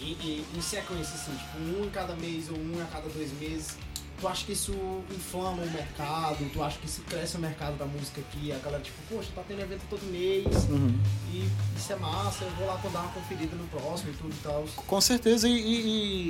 e, 0.00 0.12
e 0.20 0.46
em 0.56 0.60
sequência, 0.60 1.14
assim, 1.14 1.32
tipo, 1.32 1.58
um 1.58 1.84
em 1.84 1.90
cada 1.90 2.14
mês 2.16 2.48
ou 2.50 2.58
um 2.58 2.82
a 2.82 2.86
cada 2.86 3.08
dois 3.08 3.32
meses, 3.38 3.76
tu 4.22 4.28
acha 4.28 4.46
que 4.46 4.52
isso 4.52 4.72
inflama 5.10 5.60
o 5.62 5.70
mercado? 5.70 6.48
Tu 6.52 6.62
acha 6.62 6.78
que 6.78 6.86
isso 6.86 7.02
cresce 7.02 7.36
o 7.36 7.40
mercado 7.40 7.76
da 7.76 7.84
música 7.84 8.20
aqui? 8.20 8.52
A 8.52 8.58
galera, 8.58 8.80
tipo, 8.82 8.96
poxa, 9.10 9.28
tá 9.34 9.42
tendo 9.46 9.60
evento 9.60 9.82
todo 9.90 10.00
mês 10.10 10.46
Uhum. 10.70 10.96
e 11.32 11.48
isso 11.76 11.92
é 11.92 11.96
massa, 11.96 12.44
eu 12.44 12.50
vou 12.52 12.66
lá 12.68 12.78
dar 12.82 13.00
uma 13.00 13.08
conferida 13.12 13.56
no 13.56 13.66
próximo 13.66 14.12
e 14.12 14.14
tudo 14.14 14.30
e 14.32 14.42
tal. 14.42 14.64
Com 14.86 15.00
certeza, 15.00 15.48
e, 15.48 15.52
e- 15.52 15.80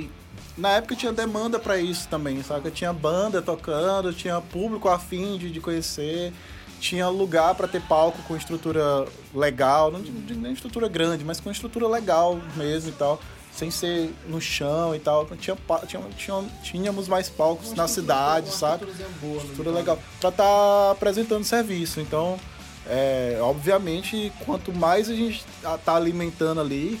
e 0.05 0.11
na 0.57 0.69
época 0.71 0.95
tinha 0.95 1.13
demanda 1.13 1.59
pra 1.59 1.77
isso 1.77 2.07
também, 2.07 2.41
sabe? 2.41 2.71
Tinha 2.71 2.91
banda 2.91 3.41
tocando, 3.43 4.11
tinha 4.11 4.41
público 4.41 4.89
afim 4.89 5.37
de, 5.37 5.51
de 5.51 5.61
conhecer, 5.61 6.33
tinha 6.79 7.07
lugar 7.09 7.53
pra 7.53 7.67
ter 7.67 7.81
palco 7.83 8.17
com 8.23 8.35
estrutura 8.35 9.05
legal, 9.35 9.91
não 9.91 10.01
digo 10.01 10.19
digo 10.21 10.41
nem 10.41 10.51
estrutura 10.53 10.87
grande, 10.87 11.23
mas 11.23 11.39
com 11.39 11.51
estrutura 11.51 11.87
legal 11.87 12.41
mesmo 12.57 12.89
e 12.89 12.93
tal, 12.93 13.21
sem 13.55 13.69
ser 13.71 14.13
no 14.27 14.39
chão 14.41 14.95
e 14.95 14.99
tal. 14.99 15.25
Tinha, 15.37 15.57
tinha, 15.87 16.01
tinha- 16.17 16.43
tínhamos 16.63 17.07
mais 17.07 17.29
palcos 17.29 17.67
Uma 17.69 17.75
na 17.77 17.87
cidade, 17.87 18.47
uma 18.47 18.55
sabe? 18.55 18.85
boa, 19.21 19.33
né? 19.35 19.39
estrutura 19.41 19.71
legal 19.71 19.99
pra 20.19 20.29
estar 20.29 20.91
apresentando 20.91 21.43
serviço. 21.43 21.99
Então, 22.01 22.39
é, 22.87 23.37
obviamente, 23.41 24.31
quanto 24.45 24.73
mais 24.73 25.09
a 25.09 25.15
gente 25.15 25.45
tá 25.85 25.95
alimentando 25.95 26.59
ali, 26.59 26.99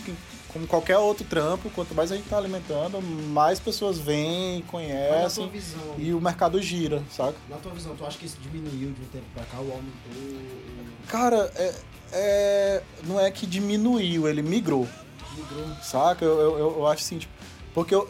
como 0.53 0.67
qualquer 0.67 0.97
outro 0.99 1.25
trampo, 1.25 1.67
quanto 1.71 1.95
mais 1.95 2.11
a 2.11 2.15
gente 2.15 2.29
tá 2.29 2.37
alimentando, 2.37 3.01
mais 3.01 3.59
pessoas 3.59 3.97
vêm, 3.97 4.61
conhecem 4.67 5.49
visão, 5.49 5.95
e 5.97 6.13
o 6.13 6.21
mercado 6.21 6.61
gira, 6.61 7.01
saca? 7.09 7.33
na 7.49 7.57
tua 7.57 7.71
visão, 7.73 7.95
tu 7.95 8.05
acha 8.05 8.19
que 8.19 8.27
isso 8.27 8.37
diminuiu 8.39 8.91
de 8.91 9.01
um 9.01 9.05
tempo 9.11 9.25
pra 9.33 9.43
cá 9.45 9.57
ou 9.57 9.71
aumentou? 9.71 10.41
Cara, 11.07 11.51
é, 11.55 11.73
é- 12.11 12.83
não 13.03 13.19
é 13.19 13.29
que 13.31 13.47
diminuiu, 13.47 14.27
ele 14.27 14.43
migrou. 14.43 14.87
Saca? 15.81 16.23
Eu, 16.25 16.39
eu, 16.39 16.59
eu- 16.77 16.87
acho 16.87 17.03
assim, 17.03 17.17
tipo, 17.19 17.33
porque 17.73 17.93
eu- 17.95 18.09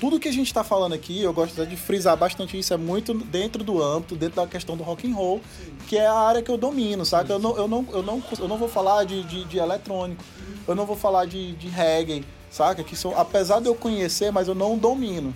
tudo 0.00 0.18
que 0.18 0.28
a 0.28 0.32
gente 0.32 0.52
tá 0.54 0.64
falando 0.64 0.94
aqui, 0.94 1.20
eu 1.20 1.30
gosto 1.34 1.66
de 1.66 1.76
frisar 1.76 2.16
bastante 2.16 2.58
isso, 2.58 2.72
é 2.72 2.76
muito 2.78 3.12
dentro 3.12 3.62
do 3.62 3.82
âmbito, 3.82 4.16
dentro 4.16 4.36
da 4.36 4.46
questão 4.46 4.74
do 4.74 4.82
rock 4.82 5.06
and 5.06 5.14
roll, 5.14 5.42
que 5.86 5.98
é 5.98 6.06
a 6.06 6.14
área 6.14 6.40
que 6.40 6.50
eu 6.50 6.56
domino, 6.56 7.04
saca? 7.04 7.34
Eu 7.34 7.38
não, 7.38 7.54
eu 7.58 7.68
não, 7.68 7.86
eu 7.92 8.02
não, 8.02 8.22
eu 8.38 8.48
não 8.48 8.56
vou 8.56 8.66
falar 8.68 9.04
de, 9.04 9.22
de, 9.24 9.44
de 9.44 9.58
eletrônico, 9.58 10.24
eu 10.66 10.74
não 10.74 10.86
vou 10.86 10.96
falar 10.96 11.26
de, 11.26 11.52
de 11.56 11.68
reggae, 11.68 12.24
saca? 12.50 12.82
Que 12.82 12.96
são, 12.96 13.12
apesar 13.18 13.60
de 13.60 13.66
eu 13.66 13.74
conhecer, 13.74 14.32
mas 14.32 14.48
eu 14.48 14.54
não 14.54 14.78
domino. 14.78 15.34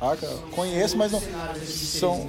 Saca? 0.00 0.26
Conheço, 0.52 0.96
mas 0.96 1.12
não. 1.12 1.20
São, 1.66 2.28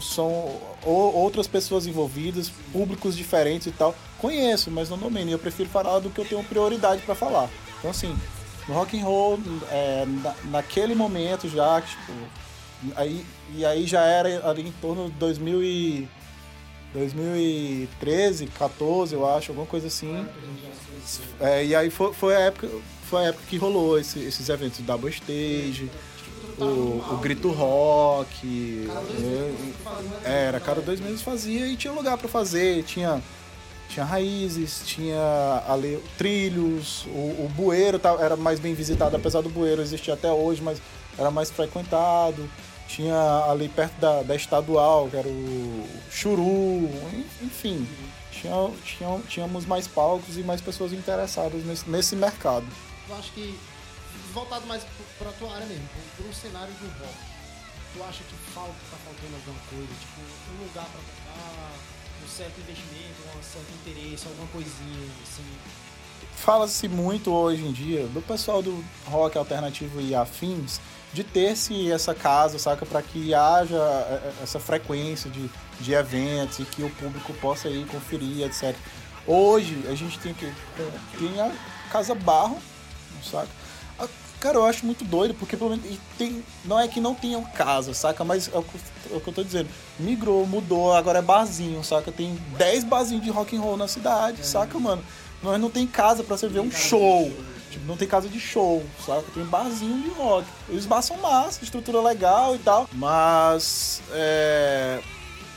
são 0.00 0.50
o- 0.84 1.12
outras 1.14 1.46
pessoas 1.46 1.86
envolvidas, 1.86 2.50
públicos 2.72 3.16
diferentes 3.16 3.66
e 3.66 3.70
tal. 3.72 3.94
Conheço, 4.18 4.70
mas 4.70 4.88
não 4.90 4.98
domino. 4.98 5.28
E 5.30 5.32
eu 5.32 5.38
prefiro 5.38 5.68
falar 5.68 5.98
do 5.98 6.10
que 6.10 6.20
eu 6.20 6.24
tenho 6.24 6.42
prioridade 6.44 7.02
pra 7.02 7.14
falar. 7.14 7.48
Então, 7.78 7.90
assim, 7.90 8.16
no 8.68 8.74
rock 8.74 8.98
and 8.98 9.04
roll, 9.04 9.38
é, 9.70 10.04
na- 10.06 10.34
naquele 10.50 10.94
momento 10.94 11.48
já, 11.48 11.80
tipo, 11.80 12.12
aí, 12.96 13.24
e 13.54 13.64
aí 13.64 13.86
já 13.86 14.02
era 14.04 14.48
ali 14.48 14.62
em 14.68 14.72
torno 14.72 15.06
de 15.10 15.12
2000 15.16 15.62
e, 15.62 16.08
2013, 16.92 18.46
14, 18.46 19.14
eu 19.14 19.28
acho, 19.28 19.50
alguma 19.50 19.66
coisa 19.66 19.86
assim. 19.88 20.26
É, 21.40 21.64
e 21.64 21.74
aí 21.74 21.90
foi, 21.90 22.12
foi, 22.14 22.36
a 22.36 22.40
época, 22.40 22.68
foi 23.08 23.24
a 23.24 23.28
época 23.28 23.44
que 23.48 23.56
rolou 23.56 23.98
esse- 23.98 24.20
esses 24.20 24.48
eventos, 24.48 24.80
Double 24.80 25.10
Stage, 25.10 25.90
o, 26.58 27.14
o 27.14 27.16
Grito 27.18 27.50
Rock. 27.50 28.88
é, 30.24 30.46
era, 30.46 30.60
cada 30.60 30.80
dois 30.80 31.00
meses 31.00 31.22
fazia 31.22 31.66
e 31.66 31.76
tinha 31.76 31.92
lugar 31.92 32.16
pra 32.18 32.28
fazer, 32.28 32.82
tinha. 32.84 33.22
Tinha 33.88 34.04
raízes, 34.04 34.82
tinha 34.86 35.62
ali 35.68 36.02
trilhos, 36.18 37.04
o, 37.06 37.44
o 37.44 37.50
bueiro 37.54 37.96
tá- 37.98 38.16
era 38.18 38.34
mais 38.34 38.58
bem 38.58 38.74
visitado, 38.74 39.14
apesar 39.14 39.40
do 39.42 39.48
bueiro 39.50 39.80
existir 39.82 40.10
até 40.10 40.32
hoje, 40.32 40.60
mas 40.62 40.80
era 41.16 41.30
mais 41.30 41.50
frequentado. 41.50 42.48
Tinha 42.88 43.44
ali 43.48 43.68
perto 43.68 43.94
da, 44.00 44.22
da 44.22 44.34
estadual, 44.34 45.08
que 45.08 45.16
era 45.16 45.28
o 45.28 45.84
Churu, 46.10 46.88
enfim. 47.42 47.86
Tinha, 48.32 48.70
tinha, 48.84 49.20
tínhamos 49.28 49.64
mais 49.64 49.86
palcos 49.86 50.36
e 50.36 50.40
mais 50.42 50.60
pessoas 50.60 50.92
interessadas 50.92 51.62
nesse, 51.64 51.88
nesse 51.88 52.16
mercado. 52.16 52.66
Eu 53.08 53.16
acho 53.16 53.30
que, 53.32 53.54
voltado 54.34 54.66
mais 54.66 54.82
pra 55.16 55.30
tua 55.32 55.54
área 55.54 55.66
mesmo, 55.66 55.88
pro, 55.88 56.24
pro 56.24 56.34
cenário 56.34 56.74
do 56.74 56.86
rock, 56.98 57.14
tu 57.94 58.02
acha 58.02 58.24
que 58.24 58.36
falta, 58.52 58.74
tá 58.90 58.96
faltando 59.04 59.36
alguma 59.36 59.60
coisa? 59.70 59.94
Tipo, 60.00 60.20
um 60.52 60.66
lugar 60.66 60.84
pra 60.84 61.00
tocar, 61.00 61.72
um 62.22 62.28
certo 62.28 62.60
investimento, 62.60 63.14
um 63.38 63.42
certo 63.42 63.72
interesse, 63.80 64.26
alguma 64.26 64.48
coisinha, 64.48 65.08
assim. 65.22 65.44
Fala-se 66.36 66.88
muito 66.88 67.32
hoje 67.32 67.64
em 67.64 67.72
dia 67.72 68.06
do 68.08 68.20
pessoal 68.20 68.60
do 68.60 68.84
rock 69.06 69.38
alternativo 69.38 70.00
e 70.00 70.14
afins 70.14 70.80
de 71.12 71.22
ter-se 71.22 71.92
essa 71.92 72.12
casa, 72.12 72.58
saca, 72.58 72.84
para 72.84 73.00
que 73.00 73.32
haja 73.32 73.76
eh, 73.76 74.32
essa 74.42 74.58
frequência 74.58 75.30
de, 75.30 75.48
de 75.80 75.92
eventos 75.92 76.58
e 76.58 76.64
que 76.64 76.82
o 76.82 76.90
público 76.90 77.32
possa 77.34 77.68
ir 77.68 77.86
conferir, 77.86 78.44
etc. 78.44 78.76
Hoje 79.24 79.86
a 79.88 79.94
gente 79.94 80.18
tem 80.18 80.34
que 80.34 80.52
tem 81.16 81.40
a 81.40 81.52
Casa 81.92 82.16
Barro, 82.16 82.60
saca? 83.22 83.63
Cara, 84.44 84.58
eu 84.58 84.66
acho 84.66 84.84
muito 84.84 85.06
doido, 85.06 85.32
porque 85.32 85.56
pelo 85.56 85.70
menos 85.70 85.98
tem, 86.18 86.44
não 86.66 86.78
é 86.78 86.86
que 86.86 87.00
não 87.00 87.14
tenham 87.14 87.42
casa, 87.42 87.94
saca? 87.94 88.22
Mas 88.24 88.50
é 88.52 88.58
o, 88.58 88.62
que, 88.62 88.76
é 89.10 89.16
o 89.16 89.18
que 89.18 89.28
eu 89.28 89.32
tô 89.32 89.42
dizendo. 89.42 89.70
Migrou, 89.98 90.46
mudou, 90.46 90.92
agora 90.92 91.20
é 91.20 91.22
barzinho, 91.22 91.82
saca? 91.82 92.12
Tem 92.12 92.38
10 92.58 92.84
barzinhos 92.84 93.24
de 93.24 93.30
rock 93.30 93.56
and 93.56 93.62
roll 93.62 93.78
na 93.78 93.88
cidade, 93.88 94.46
saca, 94.46 94.78
mano? 94.78 95.02
Nós 95.42 95.58
não 95.58 95.70
tem 95.70 95.86
casa 95.86 96.22
pra 96.22 96.36
você 96.36 96.46
ver 96.46 96.60
um 96.60 96.70
show. 96.70 97.32
Tipo, 97.70 97.86
não 97.86 97.96
tem 97.96 98.06
casa 98.06 98.28
de 98.28 98.38
show, 98.38 98.84
saca? 99.06 99.24
Tem 99.32 99.46
barzinho 99.46 100.02
de 100.02 100.10
rock. 100.10 100.46
Os 100.68 100.84
bars 100.84 101.06
são 101.06 101.16
massa, 101.16 101.64
estrutura 101.64 102.02
legal 102.02 102.54
e 102.54 102.58
tal. 102.58 102.86
Mas 102.92 104.02
é, 104.12 105.00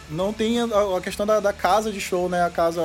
não 0.10 0.32
tem 0.32 0.62
a, 0.62 0.66
a 0.98 1.02
questão 1.02 1.26
da, 1.26 1.42
da 1.42 1.52
casa 1.52 1.92
de 1.92 2.00
show, 2.00 2.30
né? 2.30 2.42
A 2.42 2.50
casa. 2.50 2.82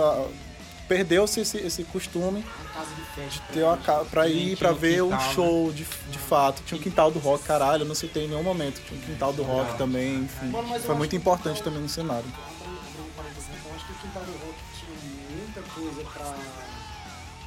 Perdeu-se 0.88 1.40
esse, 1.40 1.58
esse 1.58 1.84
costume 1.84 2.44
casa 2.72 3.28
de 3.30 3.40
ter 3.52 3.62
uma 3.62 3.76
casa 3.76 4.04
pra 4.06 4.28
ir, 4.28 4.56
pra 4.56 4.72
ver 4.72 5.02
um 5.02 5.10
quintal, 5.10 5.26
né? 5.26 5.34
show 5.34 5.72
de, 5.72 5.84
de 5.84 6.18
fato. 6.18 6.62
Tinha 6.64 6.78
um 6.78 6.82
quintal 6.82 7.10
do 7.10 7.18
rock, 7.18 7.44
caralho, 7.44 7.82
eu 7.82 7.88
não 7.88 7.94
citei 7.94 8.24
em 8.24 8.28
nenhum 8.28 8.42
momento. 8.42 8.80
Tinha 8.82 8.98
um 9.00 9.02
quintal 9.02 9.32
do 9.32 9.42
rock 9.42 9.76
também, 9.78 10.16
enfim. 10.16 10.52
Foi 10.84 10.94
muito 10.94 11.14
importante 11.14 11.60
o 11.60 11.64
também 11.64 11.80
no 11.80 11.88
cenário. 11.88 12.26
Né? 12.26 12.32
Eu 13.64 13.76
acho 13.76 13.86
que 13.86 13.92
o 13.92 13.96
Quintal 13.96 14.22
do 14.24 14.32
Rock 14.32 14.58
tinha 14.78 15.38
muita 15.38 15.62
coisa 15.62 16.02
pra. 16.10 16.36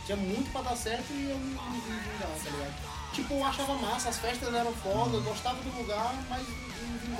Tinha 0.05 0.17
muito 0.17 0.51
pra 0.51 0.61
dar 0.61 0.75
certo 0.75 1.11
e 1.11 1.29
eu 1.29 1.37
não 1.37 1.73
vi 1.73 1.91
tá 2.43 2.51
ligado? 2.51 2.94
Tipo, 3.15 3.35
eu 3.35 3.45
achava 3.45 3.73
massa, 3.75 4.09
as 4.09 4.17
festas 4.17 4.53
eram 4.53 4.73
foda, 4.73 5.15
eu 5.15 5.21
gostava 5.21 5.57
do 5.61 5.77
lugar, 5.77 6.13
mas. 6.29 6.45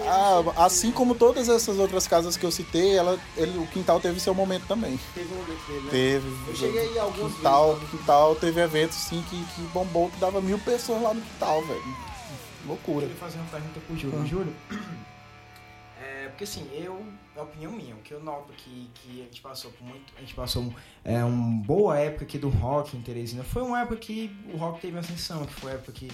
Ah, 0.05 0.43
sei 0.43 0.63
assim 0.65 0.91
como 0.91 1.15
todas 1.15 1.47
essas 1.47 1.79
outras 1.79 2.05
casas 2.05 2.35
que 2.35 2.45
eu 2.45 2.51
citei, 2.51 2.97
ela, 2.97 3.17
ele, 3.37 3.57
o 3.57 3.65
quintal 3.67 3.97
teve 4.01 4.19
seu 4.19 4.33
momento 4.33 4.67
também. 4.67 4.99
Teve 5.13 5.33
um 5.33 5.37
momento 5.37 5.67
dele, 5.67 5.81
né? 5.85 5.89
Teve. 5.89 6.49
Eu 6.49 6.55
cheguei 6.55 6.89
aí 6.89 6.99
algumas 6.99 7.33
quintal, 7.33 7.75
vezes. 7.75 7.83
lá 7.83 7.97
quintal 7.97 8.35
teve 8.35 8.61
eventos 8.61 8.97
sim 8.97 9.23
que, 9.29 9.41
que 9.41 9.61
bombou, 9.73 10.09
que 10.09 10.17
dava 10.19 10.41
mil 10.41 10.59
pessoas 10.59 11.01
lá 11.01 11.13
no 11.13 11.21
quintal, 11.21 11.61
velho. 11.65 11.97
Loucura. 12.67 13.05
Eu 13.05 13.09
queria 13.09 13.15
fazer 13.15 13.37
uma 13.37 13.47
pergunta 13.47 13.79
pro 13.79 13.97
Júlio. 13.97 14.25
Júlio, 14.25 14.55
é, 16.01 16.27
porque 16.27 16.43
assim, 16.43 16.69
eu, 16.73 17.01
é 17.35 17.41
opinião 17.41 17.71
minha, 17.71 17.95
o 17.95 17.99
que 17.99 18.13
eu 18.13 18.23
noto 18.23 18.53
que, 18.53 18.89
que 18.95 19.21
a 19.21 19.25
gente 19.25 19.41
passou 19.41 19.71
por 19.71 19.85
muito. 19.85 20.13
A 20.17 20.21
gente 20.21 20.33
passou 20.33 20.73
é, 21.03 21.23
uma 21.23 21.61
boa 21.63 21.97
época 21.99 22.23
aqui 22.23 22.37
do 22.37 22.49
rock 22.49 22.95
em 22.95 23.01
Teresina. 23.01 23.43
Foi 23.43 23.61
uma 23.61 23.81
época 23.81 23.97
que 23.97 24.33
o 24.53 24.57
rock 24.57 24.79
teve 24.79 24.97
ascensão, 24.97 25.45
que 25.45 25.53
foi 25.53 25.71
a 25.71 25.75
época 25.75 25.91
que. 25.91 26.09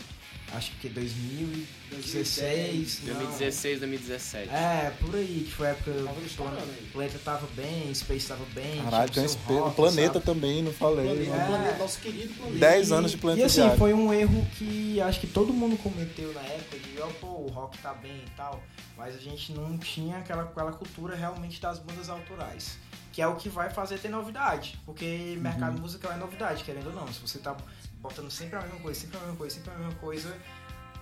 Acho 0.53 0.71
que 0.81 0.89
2016. 0.89 3.03
não. 3.05 3.13
2016, 3.15 3.79
2017. 3.79 4.49
É, 4.49 4.91
por 4.99 5.15
aí, 5.15 5.45
que 5.47 5.53
foi 5.53 5.67
a 5.67 5.69
época 5.71 5.93
que 5.93 5.99
o 6.41 6.43
o 6.43 6.91
planeta 6.91 7.17
tava 7.23 7.47
bem, 7.55 7.93
Space 7.93 8.27
tava 8.27 8.43
bem. 8.53 8.83
Caralho, 8.83 9.09
tinha 9.09 9.13
tem 9.13 9.23
o 9.23 9.25
esse- 9.25 9.37
o 9.69 9.71
planeta 9.71 10.13
sabe? 10.15 10.25
também, 10.25 10.61
não 10.61 10.71
O 10.71 10.73
falei. 10.73 11.05
planeta, 11.05 11.31
né? 11.37 11.43
o 11.43 11.47
planeta, 11.47 11.77
nosso 11.77 11.99
querido 11.99 12.33
planeta. 12.33 12.59
10 12.59 12.91
anos 12.91 13.11
de 13.11 13.17
E 13.17 13.19
planeta 13.21 13.45
assim, 13.47 13.61
diário. 13.61 13.77
foi 13.77 13.93
um 13.93 14.13
erro 14.13 14.45
que 14.57 14.99
acho 15.01 15.19
que 15.21 15.27
todo 15.27 15.53
mundo 15.53 15.77
cometeu 15.77 16.33
na 16.33 16.41
época 16.41 16.77
de, 16.79 16.99
ó, 17.01 17.07
pô, 17.07 17.27
o 17.27 17.47
rock 17.47 17.77
tá 17.77 17.93
bem 17.93 18.21
e 18.25 18.29
tal, 18.35 18.61
mas 18.97 19.15
a 19.15 19.19
gente 19.19 19.53
não 19.53 19.77
tinha 19.77 20.17
aquela, 20.17 20.43
aquela 20.43 20.73
cultura 20.73 21.15
realmente 21.15 21.61
das 21.61 21.79
bandas 21.79 22.09
autorais. 22.09 22.77
Que 23.13 23.21
é 23.21 23.27
o 23.27 23.35
que 23.35 23.49
vai 23.49 23.69
fazer 23.69 23.99
ter 23.99 24.07
novidade. 24.07 24.79
Porque 24.85 25.37
mercado 25.41 25.77
musical 25.81 26.13
é 26.13 26.15
novidade, 26.15 26.63
querendo 26.63 26.87
ou 26.87 26.93
não. 26.93 27.11
Se 27.11 27.19
você 27.19 27.39
tá 27.39 27.53
botando 28.01 28.29
sempre 28.31 28.57
a 28.57 28.61
mesma 28.61 28.79
coisa, 28.79 28.99
sempre 28.99 29.17
a 29.17 29.19
mesma 29.21 29.35
coisa, 29.35 29.55
sempre 29.55 29.71
a 29.71 29.77
mesma 29.77 29.95
coisa, 29.95 30.37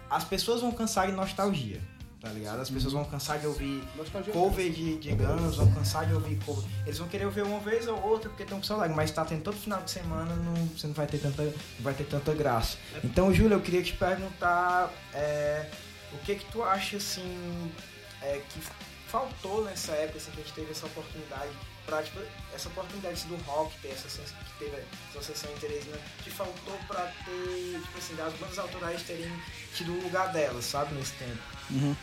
as 0.09 0.23
pessoas 0.23 0.61
vão 0.61 0.71
cansar 0.71 1.07
de 1.07 1.13
nostalgia. 1.13 1.81
Tá 2.21 2.27
ligado? 2.27 2.59
As 2.59 2.69
pessoas 2.69 2.91
vão 2.91 3.05
cansar 3.05 3.39
de 3.39 3.47
ouvir 3.47 3.81
Nostalgia 3.95 4.33
cover 4.33 4.69
de, 4.69 4.97
de 4.97 5.15
Guns, 5.15 5.55
vão 5.55 5.71
cansar 5.71 6.05
de 6.05 6.13
ouvir 6.13 6.37
cover. 6.43 6.65
Eles 6.85 6.97
vão 6.97 7.07
querer 7.07 7.23
ouvir 7.23 7.43
uma 7.43 7.61
vez 7.61 7.87
ou 7.87 7.97
outra 8.03 8.27
porque 8.27 8.43
estão 8.43 8.57
com 8.57 8.63
saudade, 8.65 8.93
mas 8.93 9.09
tá 9.09 9.23
tendo 9.23 9.41
todo 9.41 9.55
final 9.55 9.81
de 9.81 9.89
semana, 9.89 10.35
não, 10.35 10.53
você 10.67 10.87
não 10.87 10.93
vai 10.93 11.07
ter 11.07 11.19
tanta, 11.19 11.43
não 11.43 11.53
vai 11.79 11.93
ter 11.93 12.03
tanta 12.03 12.33
graça. 12.33 12.77
Então, 13.05 13.33
Júlio, 13.33 13.55
eu 13.55 13.61
queria 13.61 13.81
te 13.81 13.93
perguntar 13.93 14.91
é, 15.13 15.69
o 16.11 16.17
que 16.17 16.35
que 16.35 16.51
tu 16.51 16.61
acha 16.61 16.97
assim 16.97 17.71
é, 18.21 18.41
que 18.49 18.59
faltou 19.07 19.63
nessa 19.63 19.93
época 19.93 20.17
assim, 20.17 20.31
que 20.31 20.41
a 20.41 20.43
gente 20.43 20.53
teve 20.53 20.71
essa 20.71 20.87
oportunidade 20.87 21.51
pra, 21.89 22.03
tipo, 22.03 22.19
essa 22.53 22.69
oportunidade 22.69 23.25
do 23.25 23.35
rock 23.47 23.73
ter 23.81 23.89
essa 23.89 24.07
sens- 24.09 24.31
que 24.31 24.65
teve 24.65 24.77
essa 25.09 25.23
sessão 25.33 25.51
em 25.51 25.59
Teresina, 25.59 25.97
que 26.23 26.29
faltou 26.29 26.77
pra 26.87 27.11
ter, 27.25 27.79
tipo 27.81 27.97
assim, 27.97 28.15
das 28.15 28.33
bandas 28.33 28.59
autorais 28.59 29.01
terem 29.03 29.31
tido 29.75 29.91
o 29.93 30.03
lugar 30.03 30.31
delas, 30.31 30.65
sabe, 30.65 30.93
nesse 30.93 31.13
tempo. 31.13 31.39
Uhum. 31.71 31.95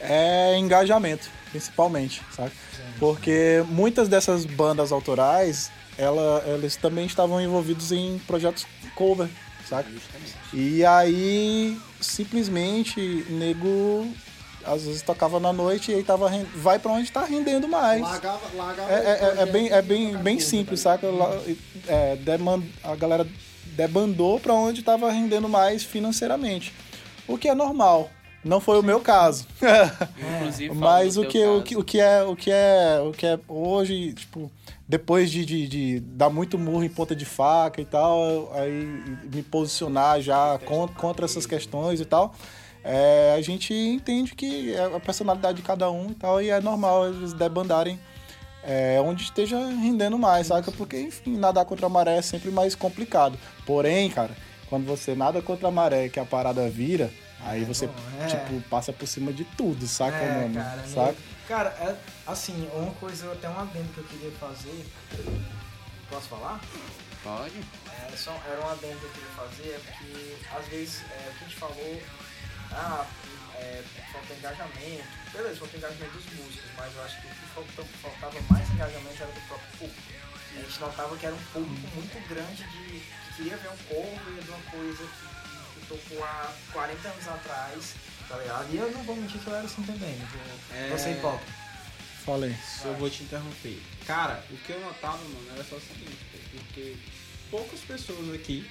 é 0.00 0.58
engajamento, 0.58 1.30
principalmente, 1.50 2.20
sabe? 2.34 2.50
Porque 2.98 3.64
muitas 3.68 4.08
dessas 4.08 4.44
bandas 4.44 4.90
autorais, 4.92 5.70
ela, 5.96 6.42
eles 6.46 6.74
também 6.76 7.06
estavam 7.06 7.40
envolvidos 7.40 7.92
em 7.92 8.18
projetos 8.26 8.66
cover, 8.96 9.28
sabe? 9.68 9.96
E 10.52 10.84
aí, 10.84 11.80
simplesmente, 12.00 13.24
nego 13.30 14.06
às 14.66 14.82
vezes 14.84 15.02
tocava 15.02 15.38
na 15.40 15.52
noite 15.52 15.90
e 15.90 15.94
aí 15.94 16.02
tava 16.04 16.28
vai 16.56 16.78
pra 16.78 16.92
onde 16.92 17.10
tá 17.10 17.24
rendendo 17.24 17.68
mais. 17.68 18.00
Largava, 18.02 18.40
largava 18.56 18.90
É, 18.92 18.94
é- 18.94 18.98
é- 18.98 19.12
é 19.12 19.18
projeto 19.18 19.52
bem, 19.52 19.68
é 19.70 19.82
bem, 19.82 20.16
bem 20.16 20.34
cover, 20.36 20.40
simples, 20.48 20.80
saca? 20.80 21.06
É, 21.86 22.16
deman- 22.16 22.62
a 22.82 22.94
galera 22.96 23.26
debandou 23.76 24.38
pra 24.40 24.54
onde 24.54 24.82
tava 24.82 25.10
rendendo 25.10 25.48
mais 25.48 25.82
financeiramente. 25.82 26.72
O 27.26 27.36
que 27.38 27.48
é 27.48 27.54
normal. 27.54 28.10
Não 28.44 28.60
foi 28.60 28.78
o 28.78 28.82
meu 28.82 29.00
caso. 29.00 29.46
Inclusive, 30.38 30.74
Mas 30.74 31.16
o 31.16 31.24
que, 31.24 31.38
o, 31.46 31.52
caso, 31.52 31.62
que, 31.64 31.76
o 31.78 31.82
que 31.84 31.98
é 32.00 32.22
o 32.22 32.36
que 32.36 32.50
é 32.50 33.00
o 33.00 33.10
que 33.10 33.26
é 33.26 33.38
hoje, 33.48 34.12
tipo, 34.12 34.52
depois 34.86 35.30
de, 35.30 35.46
de, 35.46 35.66
de 35.66 36.00
dar 36.00 36.28
muito 36.28 36.58
murro 36.58 36.84
em 36.84 36.90
ponta 36.90 37.16
de 37.16 37.24
faca 37.24 37.80
e 37.80 37.86
tal, 37.86 38.52
aí 38.54 38.70
me 39.32 39.42
posicionar 39.42 40.20
já 40.20 40.58
con- 40.66 40.88
contra 40.88 41.24
essas 41.24 41.46
questões 41.46 42.00
e 42.00 42.04
tal, 42.04 42.34
é, 42.84 43.34
a 43.34 43.40
gente 43.40 43.72
entende 43.72 44.34
que 44.34 44.74
é 44.74 44.84
a 44.94 45.00
personalidade 45.00 45.56
de 45.56 45.62
cada 45.62 45.90
um 45.90 46.10
e 46.10 46.14
tal, 46.14 46.42
e 46.42 46.50
é 46.50 46.60
normal 46.60 47.08
eles 47.08 47.32
debandarem 47.32 47.98
é, 48.62 49.00
onde 49.00 49.24
esteja 49.24 49.58
rendendo 49.58 50.18
mais, 50.18 50.48
saca? 50.48 50.70
Porque, 50.70 50.98
enfim, 51.00 51.36
nadar 51.36 51.64
contra 51.64 51.86
a 51.86 51.88
maré 51.88 52.18
é 52.18 52.22
sempre 52.22 52.50
mais 52.50 52.74
complicado. 52.74 53.38
Porém, 53.66 54.10
cara, 54.10 54.36
quando 54.68 54.84
você 54.86 55.14
nada 55.14 55.40
contra 55.40 55.68
a 55.68 55.70
maré, 55.70 56.08
que 56.08 56.20
a 56.20 56.24
parada 56.24 56.68
vira, 56.68 57.10
aí 57.40 57.64
você, 57.64 57.86
bom, 57.86 57.94
é. 58.20 58.26
tipo, 58.26 58.60
passa 58.68 58.92
por 58.92 59.06
cima 59.06 59.32
de 59.32 59.44
tudo, 59.44 59.86
saca, 59.86 60.16
É, 60.16 60.42
mano? 60.42 60.54
cara, 60.54 60.76
né? 60.76 60.86
saca? 60.86 61.16
Cara, 61.48 61.68
é, 61.80 61.96
assim, 62.26 62.68
uma 62.74 62.92
coisa, 62.92 63.30
até 63.32 63.48
um 63.48 63.58
adendo 63.58 63.88
que 63.92 63.98
eu 63.98 64.04
queria 64.04 64.30
fazer. 64.32 64.86
Posso 66.08 66.28
falar? 66.28 66.60
Pode? 67.22 67.52
É, 67.88 68.16
só, 68.16 68.38
era 68.50 68.60
um 68.64 68.68
adendo 68.70 68.98
que 68.98 69.04
eu 69.04 69.10
queria 69.10 69.28
fazer, 69.36 69.68
é 69.70 69.80
porque 69.84 70.36
às 70.56 70.66
vezes 70.68 71.02
é, 71.02 71.30
o 71.30 71.38
que 71.38 71.44
a 71.44 71.48
gente 71.48 71.56
falou, 71.56 72.02
ah, 72.74 73.06
é, 73.56 73.82
falta 74.12 74.34
engajamento, 74.34 75.04
beleza, 75.32 75.56
falta 75.60 75.76
engajamento 75.76 76.12
dos 76.12 76.24
músicos, 76.34 76.70
mas 76.76 76.94
eu 76.94 77.02
acho 77.04 77.20
que 77.20 77.26
o 77.26 77.30
que 77.30 77.98
faltava, 78.02 78.40
mais 78.50 78.70
engajamento 78.70 79.22
era 79.22 79.32
do 79.32 79.40
próprio 79.48 79.70
público. 79.78 80.02
A 80.56 80.60
gente 80.60 80.80
notava 80.80 81.16
que 81.16 81.26
era 81.26 81.34
um 81.34 81.44
público 81.52 81.88
muito 81.94 82.28
grande 82.28 82.62
de 82.62 83.00
que 83.00 83.34
queria 83.36 83.56
ver 83.56 83.68
um 83.70 83.76
cover 83.88 84.42
de 84.42 84.48
uma 84.48 84.62
coisa 84.70 85.04
que, 85.04 85.80
que 85.80 85.86
tocou 85.88 86.24
há 86.24 86.52
40 86.72 87.08
anos 87.08 87.28
atrás, 87.28 87.94
tá 88.28 88.36
ligado? 88.38 88.72
E 88.72 88.76
eu 88.76 88.90
não 88.92 89.02
vou 89.02 89.16
mentir 89.16 89.40
que 89.40 89.46
eu 89.48 89.54
era 89.54 89.64
assim 89.64 89.82
também, 89.82 90.16
não 90.16 90.26
vou, 90.26 90.40
É. 90.76 90.88
vou 90.88 90.98
ser 90.98 91.10
hipócrita. 91.12 91.52
Falei. 92.24 92.56
Eu 92.84 92.94
vou 92.94 93.10
te 93.10 93.22
interromper. 93.24 93.82
Cara, 94.06 94.42
o 94.50 94.56
que 94.56 94.70
eu 94.70 94.80
notava, 94.80 95.18
mano, 95.18 95.46
era 95.54 95.64
só 95.64 95.76
o 95.76 95.80
seguinte, 95.80 96.24
porque 96.52 96.96
poucas 97.50 97.80
pessoas 97.80 98.32
aqui 98.34 98.70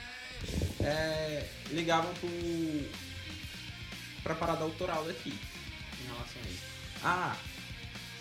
é, 0.81 1.47
ligavam 1.69 2.13
pro, 2.15 2.29
pra 4.23 4.35
parada 4.35 4.63
autoral 4.63 5.03
daqui 5.05 5.29
em 6.01 6.05
relação 6.07 6.41
a 6.45 6.49
isso. 6.49 6.63
Ah, 7.03 7.35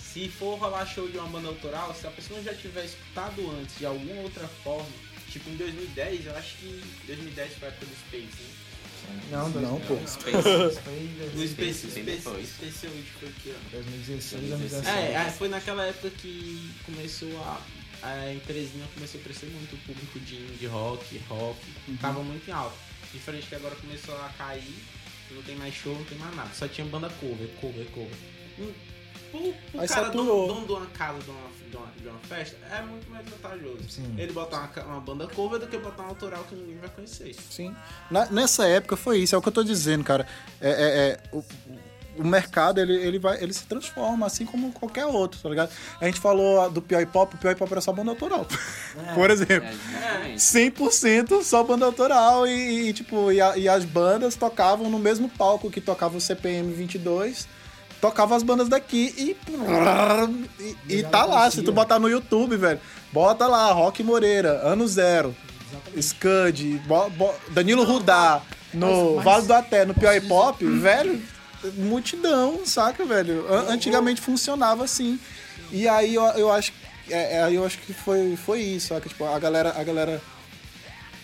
se 0.00 0.28
for 0.28 0.58
rolar 0.58 0.84
show 0.86 1.08
de 1.08 1.16
uma 1.16 1.28
banda 1.28 1.48
autoral, 1.48 1.94
se 1.94 2.06
a 2.06 2.10
pessoa 2.10 2.42
já 2.42 2.54
tiver 2.54 2.84
escutado 2.84 3.50
antes 3.58 3.78
de 3.78 3.86
alguma 3.86 4.20
outra 4.22 4.46
forma, 4.62 4.88
tipo 5.30 5.48
em 5.48 5.56
2010, 5.56 6.26
eu 6.26 6.36
acho 6.36 6.56
que 6.56 6.82
2010 7.06 7.54
foi 7.54 7.68
a 7.68 7.70
época 7.70 7.86
do 7.86 7.94
Space, 7.94 8.42
né? 8.42 8.48
Não, 9.30 9.48
Não, 9.48 9.80
pô. 9.80 9.96
Space. 10.06 10.32
Do 10.42 11.48
Space, 11.48 11.90
Space. 11.90 12.46
Space 12.46 12.86
8 12.86 13.04
foi 13.18 13.32
que 13.42 13.50
ano? 13.50 13.60
2016, 13.72 14.48
2017. 14.48 14.88
É, 14.88 15.12
é, 15.14 15.30
foi 15.30 15.48
naquela 15.48 15.84
época 15.86 16.10
que 16.10 16.70
começou 16.84 17.30
a. 17.42 17.60
A 18.04 18.40
Teresina 18.48 18.84
começou 18.94 19.20
a 19.20 19.22
crescer 19.22 19.46
muito 19.46 19.76
o 19.76 19.78
público 19.78 20.18
de 20.20 20.34
indie 20.34 20.66
rock, 20.66 21.18
rock, 21.28 21.58
tava 22.00 22.20
muito 22.20 22.48
em 22.48 22.52
alta. 22.52 22.74
Diferente 23.12 23.46
que 23.46 23.54
agora 23.54 23.76
começou 23.76 24.16
a 24.16 24.28
cair, 24.36 24.74
não 25.34 25.42
tem 25.42 25.56
mais 25.56 25.74
show, 25.74 25.94
não 25.94 26.04
tem 26.04 26.18
mais 26.18 26.34
nada. 26.36 26.50
Só 26.54 26.66
tinha 26.68 26.86
banda 26.86 27.08
cover, 27.20 27.48
cover, 27.60 27.86
cover. 27.92 28.16
Hum, 28.58 28.72
Pro, 29.30 29.40
pro 29.40 29.80
Aí 29.80 29.88
cara 29.88 30.04
saturou. 30.04 30.46
dono, 30.46 30.66
dono 30.66 30.66
de 30.66 30.72
uma 30.84 30.86
casa, 30.92 31.18
de 31.20 31.30
uma, 31.30 31.40
de, 31.70 31.74
uma, 31.78 31.86
de 32.02 32.06
uma 32.08 32.18
festa, 32.18 32.54
é 32.70 32.82
muito 32.82 33.08
mais 33.10 33.26
vantajoso. 33.26 33.88
Sim. 33.88 34.14
Ele 34.18 34.30
botar 34.30 34.70
uma, 34.76 34.84
uma 34.84 35.00
banda 35.00 35.26
cover 35.26 35.58
do 35.58 35.66
que 35.66 35.78
botar 35.78 36.02
um 36.02 36.08
autoral 36.08 36.44
que 36.44 36.54
ninguém 36.54 36.76
vai 36.76 36.90
conhecer. 36.90 37.34
Sim. 37.50 37.74
Na- 38.10 38.26
nessa 38.26 38.66
época 38.66 38.94
foi 38.94 39.20
isso, 39.20 39.34
é 39.34 39.38
o 39.38 39.40
que 39.40 39.48
eu 39.48 39.52
tô 39.52 39.64
dizendo, 39.64 40.04
cara. 40.04 40.26
É, 40.60 40.68
é- 40.70 40.74
é, 41.08 41.20
o, 41.32 41.42
o 42.18 42.24
mercado, 42.24 42.80
ele, 42.80 42.94
ele, 42.94 43.18
vai, 43.18 43.42
ele 43.42 43.52
se 43.52 43.64
transforma, 43.64 44.26
assim 44.26 44.44
como 44.44 44.70
qualquer 44.72 45.06
outro, 45.06 45.40
tá 45.42 45.48
ligado? 45.48 45.70
A 46.00 46.04
gente 46.04 46.20
falou 46.20 46.68
do 46.70 46.82
Pior 46.82 47.04
Pop, 47.06 47.34
o 47.34 47.38
Pior 47.38 47.54
Pop 47.56 47.70
era 47.72 47.80
só 47.80 47.92
banda 47.92 48.10
autoral. 48.10 48.46
Por 49.14 49.30
exemplo. 49.30 49.68
É, 49.68 50.32
justamente. 50.36 50.74
100% 50.80 51.42
só 51.42 51.62
banda 51.64 51.86
autoral 51.86 52.46
e, 52.46 52.88
e, 52.88 52.92
tipo, 52.92 53.32
e, 53.32 53.40
a- 53.40 53.56
e 53.56 53.68
as 53.68 53.84
bandas 53.84 54.34
tocavam 54.36 54.90
no 54.90 54.98
mesmo 54.98 55.28
palco 55.28 55.70
que 55.70 55.80
tocava 55.80 56.16
o 56.16 56.20
CPM 56.20 56.72
22, 56.72 57.48
tocava 58.00 58.36
as 58.36 58.42
bandas 58.42 58.68
daqui 58.68 59.14
e 59.16 59.36
e, 60.58 60.76
e 60.98 61.02
tá 61.04 61.24
lá, 61.24 61.50
se 61.50 61.62
tu 61.62 61.72
botar 61.72 61.98
no 61.98 62.08
YouTube, 62.08 62.56
velho, 62.56 62.80
bota 63.12 63.46
lá 63.46 63.72
Rock 63.72 64.02
Moreira, 64.02 64.60
ano 64.64 64.86
zero, 64.86 65.34
Scud, 66.00 66.80
bo- 66.86 67.10
bo- 67.10 67.34
Danilo 67.50 67.84
Rudá, 67.84 68.40
no 68.74 68.86
mas- 68.86 69.14
mas- 69.16 69.24
Vale 69.24 69.46
do 69.46 69.54
Até, 69.54 69.84
no 69.84 69.94
Pior 69.94 70.20
Pop, 70.22 70.64
velho, 70.64 71.22
multidão, 71.76 72.64
saca, 72.66 73.04
velho? 73.04 73.46
An- 73.52 73.72
Antigamente 73.72 74.20
funcionava 74.20 74.84
assim. 74.84 75.18
E 75.70 75.88
aí 75.88 76.14
eu, 76.14 76.22
eu 76.24 76.52
acho 76.52 76.72
é, 77.10 77.38
é, 77.40 77.52
eu 77.52 77.64
acho 77.66 77.78
que 77.78 77.92
foi, 77.92 78.36
foi 78.36 78.60
isso, 78.60 78.88
saca? 78.88 79.08
Tipo, 79.08 79.24
a 79.24 79.38
galera, 79.38 79.74
a 79.76 79.82
galera 79.82 80.20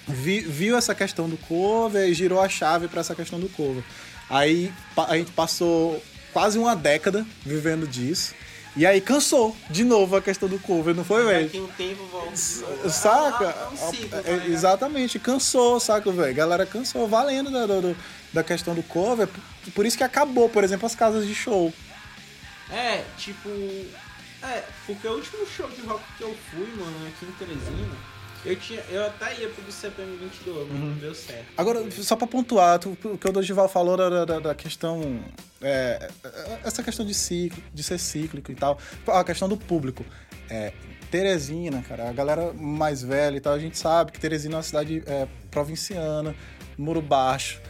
vi- 0.07 0.41
viu 0.41 0.77
essa 0.77 0.95
questão 0.95 1.29
do 1.29 1.37
cover 1.37 2.09
e 2.09 2.15
girou 2.15 2.41
a 2.41 2.49
chave 2.49 2.89
pra 2.89 3.01
essa 3.01 3.15
questão 3.15 3.39
do 3.39 3.49
cover. 3.49 3.83
Aí 4.29 4.73
a 4.97 5.17
gente 5.17 5.31
passou 5.33 6.03
quase 6.33 6.59
uma 6.59 6.75
década 6.75 7.27
vivendo 7.45 7.87
disso. 7.87 8.35
E 8.79 8.87
aí 8.87 9.01
cansou 9.01 9.57
de 9.69 9.83
novo 9.85 10.15
a 10.17 10.23
questão 10.23 10.49
do 10.49 10.57
cover, 10.61 10.95
não 10.95 11.05
foi, 11.05 11.25
velho? 11.25 11.47
Daqui 11.47 11.59
um 11.59 11.67
tempo 11.67 12.05
volta. 12.07 12.37
Saca? 12.89 13.45
É 13.47 13.69
um 13.73 13.77
ciclo, 13.91 14.09
tá 14.09 14.23
É, 14.31 14.47
exatamente, 14.47 15.19
cansou, 15.19 15.81
saca, 15.81 16.13
velho? 16.13 16.33
Galera 16.35 16.65
cansou, 16.65 17.09
valendo 17.09 17.51
da, 17.51 17.67
do- 17.67 17.97
da 18.33 18.45
questão 18.45 18.75
do 18.77 18.83
cover. 18.85 19.27
Por- 19.27 19.73
Por 19.75 19.85
isso 19.85 19.97
que 19.99 20.05
acabou, 20.05 20.49
por 20.49 20.63
exemplo, 20.63 20.87
as 20.87 20.95
casas 20.95 21.27
de 21.27 21.35
show. 21.35 21.73
É, 22.71 23.03
tipo. 23.19 23.49
É, 24.43 24.63
porque 24.87 25.09
o 25.09 25.13
último 25.15 25.45
show 25.45 25.69
de 25.69 25.81
rock 25.83 26.05
que 26.17 26.23
eu 26.23 26.37
fui, 26.51 26.69
mano, 26.79 27.09
aqui 27.09 27.27
em 27.27 27.33
Teresina, 27.33 27.97
eu 28.45 28.57
tinha. 28.57 28.81
Eu 28.91 29.07
até 29.07 29.39
ia 29.41 29.49
pro 29.49 29.63
do 29.63 29.73
CPM 29.73 30.17
22, 30.17 30.69
mas 30.71 30.81
não 30.81 30.93
deu 30.95 31.15
certo. 31.15 31.47
Agora, 31.57 31.91
só 31.91 32.17
pra 32.17 32.27
pontuar, 32.27 32.79
tu- 32.79 32.97
o 33.05 33.19
que 33.19 33.29
o 33.29 33.33
Dorival 33.33 33.69
falou 33.69 33.97
da, 33.97 34.25
da- 34.25 34.39
da 34.41 34.55
questão. 34.55 35.21
é, 35.61 36.09
essa 36.65 36.83
questão 36.83 37.05
de 37.05 37.15
ciclo, 37.15 37.63
de 37.75 37.83
ser 37.83 37.99
cíclico 37.99 38.51
e 38.53 38.55
tal. 38.55 38.79
A 39.09 39.25
questão 39.25 39.49
do 39.49 39.57
público. 39.57 40.05
É, 40.51 40.73
Teresina, 41.11 41.83
cara, 41.83 42.09
a 42.09 42.13
galera 42.13 42.53
mais 42.53 43.03
velha 43.03 43.37
e 43.37 43.41
tal, 43.41 43.55
a 43.55 43.59
gente 43.59 43.79
sabe 43.79 44.13
que 44.13 44.21
Teresina 44.21 44.55
é 44.55 44.57
uma 44.59 44.63
cidade 44.63 45.03
é, 45.07 45.27
provinciana, 45.51 46.35
muro 46.77 47.01
baixo. 47.03 47.61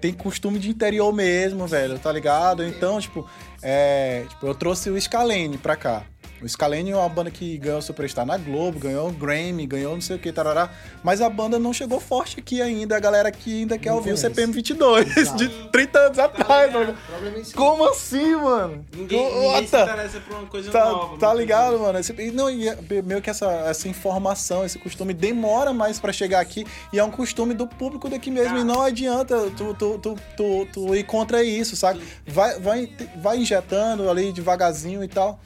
Tem 0.00 0.12
costume 0.12 0.58
de 0.58 0.68
interior 0.70 1.12
mesmo, 1.12 1.66
velho, 1.66 1.98
tá 1.98 2.12
ligado? 2.12 2.62
Então, 2.64 3.00
tipo, 3.00 3.28
é, 3.62 4.24
tipo, 4.28 4.46
eu 4.46 4.54
trouxe 4.54 4.90
o 4.90 5.00
Scalene 5.00 5.58
pra 5.58 5.76
cá. 5.76 6.04
O 6.44 6.48
Scalene 6.48 6.90
é 6.90 6.96
uma 6.96 7.08
banda 7.08 7.30
que 7.30 7.56
ganhou 7.56 7.80
Superstar 7.80 8.26
na 8.26 8.36
Globo, 8.36 8.78
ganhou 8.78 9.08
o 9.08 9.12
Grammy, 9.12 9.66
ganhou 9.66 9.94
não 9.94 10.00
sei 10.02 10.16
o 10.16 10.18
que, 10.18 10.30
tarará. 10.30 10.68
Mas 11.02 11.22
a 11.22 11.30
banda 11.30 11.58
não 11.58 11.72
chegou 11.72 11.98
forte 11.98 12.38
aqui 12.38 12.60
ainda. 12.60 12.96
A 12.96 13.00
galera 13.00 13.28
aqui 13.30 13.60
ainda 13.60 13.78
quer 13.78 13.88
Não 13.88 13.96
ouvir 13.96 14.10
o 14.12 14.14
conhece. 14.14 14.28
CPM 14.28 14.52
22, 14.52 15.36
de 15.36 15.48
30 15.70 15.98
anos 15.98 16.18
atrás. 16.18 16.46
tá 16.72 16.78
ligado? 16.78 16.90
O 16.90 17.06
problema 17.12 17.36
é 17.36 17.40
esse. 17.40 17.54
Como 17.54 17.88
assim, 17.88 18.34
mano? 18.36 18.84
Ninguém, 18.94 19.24
ninguém 19.34 19.66
se 19.66 19.76
interessa 19.82 20.20
por 20.20 20.36
uma 20.36 20.46
coisa 20.46 20.70
Tá, 20.70 20.84
nova. 20.84 21.16
tá 21.18 21.32
ligado, 21.32 21.78
mano? 21.78 21.98
Esse, 21.98 22.12
não, 22.32 22.50
e 22.50 22.68
é 22.68 22.76
meio 23.02 23.22
que 23.22 23.30
essa, 23.30 23.50
essa 23.66 23.88
informação, 23.88 24.66
esse 24.66 24.78
costume 24.78 25.14
demora 25.14 25.72
mais 25.72 25.98
pra 25.98 26.12
chegar 26.12 26.40
aqui 26.40 26.66
e 26.92 26.98
é 26.98 27.04
um 27.04 27.10
costume 27.10 27.54
do 27.54 27.66
público 27.66 28.06
daqui 28.10 28.30
mesmo. 28.30 28.50
Cara. 28.50 28.60
E 28.60 28.64
não 28.64 28.82
adianta 28.82 29.50
tu, 29.56 29.72
tu, 29.74 29.98
tu, 29.98 30.16
tu, 30.36 30.68
tu 30.72 30.94
ir 30.94 31.04
contra 31.04 31.42
isso, 31.42 31.74
sabe? 31.74 32.02
Vai, 32.26 32.60
vai, 32.60 32.90
vai 33.16 33.38
injetando 33.38 34.10
ali 34.10 34.30
devagarzinho 34.30 35.02
e 35.02 35.08
tal. 35.08 35.40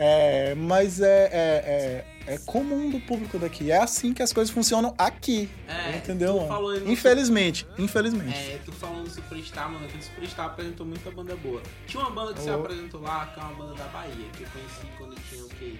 É, 0.00 0.54
mas 0.54 1.00
é, 1.00 1.24
é, 1.32 2.04
é, 2.28 2.34
é 2.34 2.38
comum 2.46 2.88
do 2.88 3.00
público 3.00 3.36
daqui. 3.38 3.72
É 3.72 3.78
assim 3.78 4.14
que 4.14 4.22
as 4.22 4.32
coisas 4.32 4.52
funcionam 4.54 4.94
aqui. 4.96 5.50
É, 5.66 5.96
entendeu? 5.96 6.34
no- 6.46 6.90
Infelizmente, 6.90 7.66
infelizmente. 7.76 8.38
É, 8.52 8.60
tu 8.64 8.70
falando 8.70 9.04
do 9.04 9.10
Superstar, 9.10 9.68
mano, 9.70 9.84
aquele 9.86 10.02
Superstar 10.04 10.46
apresentou 10.46 10.86
muita 10.86 11.10
banda 11.10 11.34
boa. 11.36 11.60
Tinha 11.86 12.00
uma 12.04 12.10
banda 12.10 12.32
que 12.34 12.40
você 12.40 12.50
Oh. 12.52 12.60
apresentou 12.60 13.00
lá, 13.02 13.26
que 13.26 13.40
é 13.40 13.42
uma 13.42 13.52
banda 13.54 13.74
da 13.74 13.84
Bahia, 13.86 14.12
que 14.36 14.44
eu 14.44 14.48
conheci 14.50 14.86
quando 14.96 15.16
tinha 15.28 15.44
o 15.44 15.48
quê? 15.48 15.74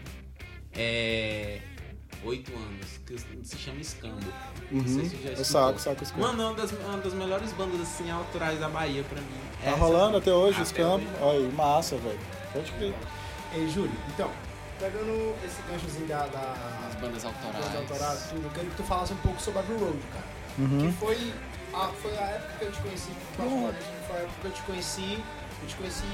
É. 0.76 1.60
oito 2.24 2.52
anos, 2.52 2.98
que 3.06 3.16
se 3.46 3.56
chama 3.56 3.80
Escambo. 3.80 4.18
Não 4.72 4.84
sei 4.88 5.04
se 5.08 5.22
já 5.22 5.30
Eu 5.30 5.44
saco, 5.44 5.78
saco 5.78 6.02
os 6.02 6.10
campos. 6.10 6.26
Mano, 6.26 6.42
é 6.42 6.46
uma 6.46 6.54
das, 6.56 6.72
uma 6.72 6.98
das 6.98 7.14
melhores 7.14 7.52
bandas 7.52 7.80
assim 7.82 8.10
autorais 8.10 8.58
da 8.58 8.68
Bahia 8.68 9.04
pra 9.04 9.20
mim. 9.20 9.26
Tá 9.62 9.68
Essa- 9.70 9.76
rolando 9.78 10.16
até 10.16 10.32
hoje 10.32 10.60
Até 10.60 10.84
hoje. 10.84 11.06
Olha 11.20 11.38
aí, 11.38 11.52
massa, 11.52 11.96
velho. 11.96 12.18
Pode 12.52 12.72
crer. 12.72 12.92
Ei, 13.54 13.68
Júlio, 13.68 13.92
então, 14.14 14.30
pegando 14.78 15.34
esse 15.44 15.60
ganchozinho 15.70 16.06
da, 16.06 16.24
As 16.24 16.30
da, 16.30 17.00
bandas 17.00 17.22
das 17.22 17.24
autorais. 17.24 17.76
autorais, 17.76 18.22
tudo, 18.30 18.44
eu 18.44 18.50
queria 18.50 18.70
que 18.70 18.76
tu 18.76 18.82
falasse 18.84 19.12
um 19.12 19.16
pouco 19.16 19.40
sobre 19.40 19.60
a 19.60 19.62
Abbey 19.62 19.76
Road, 19.78 19.98
cara. 20.12 20.24
Uhum. 20.58 20.92
Que 20.92 20.98
foi 20.98 21.32
a, 21.72 21.88
foi 22.02 22.16
a 22.18 22.22
época 22.22 22.52
que 22.58 22.64
eu 22.66 22.72
te 22.72 22.80
conheci, 22.80 23.08
particularmente, 23.36 23.84
foi 24.06 24.16
a 24.16 24.20
época 24.20 24.34
que 24.42 24.46
eu 24.46 24.52
te 24.52 24.62
conheci, 24.62 25.18
eu 25.62 25.68
te 25.68 25.76
conheci, 25.76 26.04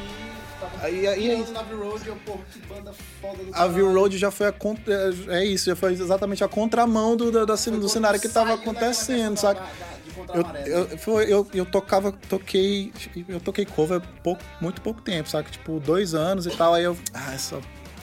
tava 0.61 0.87
Aí- 0.87 1.07
aí- 1.07 1.21
pirando 1.29 1.53
na 1.53 1.61
Abbey 1.61 1.77
Road, 1.77 2.09
eu, 2.09 2.17
pô, 2.25 2.39
que 2.53 2.59
banda 2.67 2.93
foda 3.21 3.43
do 3.43 3.51
A 3.55 3.67
View 3.67 3.93
Road 3.93 4.17
já 4.17 4.31
foi 4.31 4.47
a 4.47 4.53
contra... 4.53 4.95
É 5.29 5.45
isso, 5.45 5.67
já 5.67 5.77
foi 5.77 5.93
exatamente 5.93 6.45
a 6.45 6.49
contramão 6.49 7.17
do, 7.17 7.31
do, 7.33 7.45
do 7.45 7.47
quando 7.57 7.89
cenário 7.89 8.21
que 8.21 8.29
tava 8.29 8.55
acontecendo, 8.55 9.37
saca? 9.37 9.61
da- 9.61 9.67
da- 9.67 9.94
a 10.23 10.37
Eu, 10.37 10.43
maré, 10.43 10.65
eu, 10.67 10.85
né? 10.85 10.97
eu, 11.29 11.47
eu 11.55 11.67
tocava, 11.67 12.13
toquei, 12.29 12.93
eu 13.29 13.41
toquei 13.41 13.65
cover 13.65 14.01
pouco, 14.23 14.43
muito 14.61 14.81
pouco 14.81 15.01
tempo, 15.01 15.29
saca? 15.29 15.51
Tipo, 15.51 15.81
dois 15.81 16.15
anos 16.15 16.47
e 16.47 16.51
tal, 16.51 16.75
aí 16.75 16.85
eu, 16.85 16.97
ah, 17.13 17.35
essa... 17.35 17.61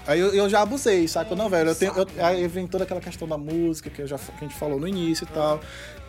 Aí 0.07 0.19
eu, 0.19 0.33
eu 0.33 0.49
já 0.49 0.61
abusei, 0.61 1.07
saca? 1.07 1.35
Não, 1.35 1.47
velho, 1.47 1.69
eu 1.69 1.75
tenho, 1.75 1.93
eu, 1.95 2.07
aí 2.25 2.47
vem 2.47 2.65
toda 2.67 2.83
aquela 2.83 2.99
questão 2.99 3.27
da 3.27 3.37
música 3.37 3.89
que, 3.89 4.01
eu 4.01 4.07
já, 4.07 4.17
que 4.17 4.33
a 4.35 4.47
gente 4.47 4.55
falou 4.55 4.79
no 4.79 4.87
início 4.87 5.25
e 5.25 5.33
tal, 5.33 5.61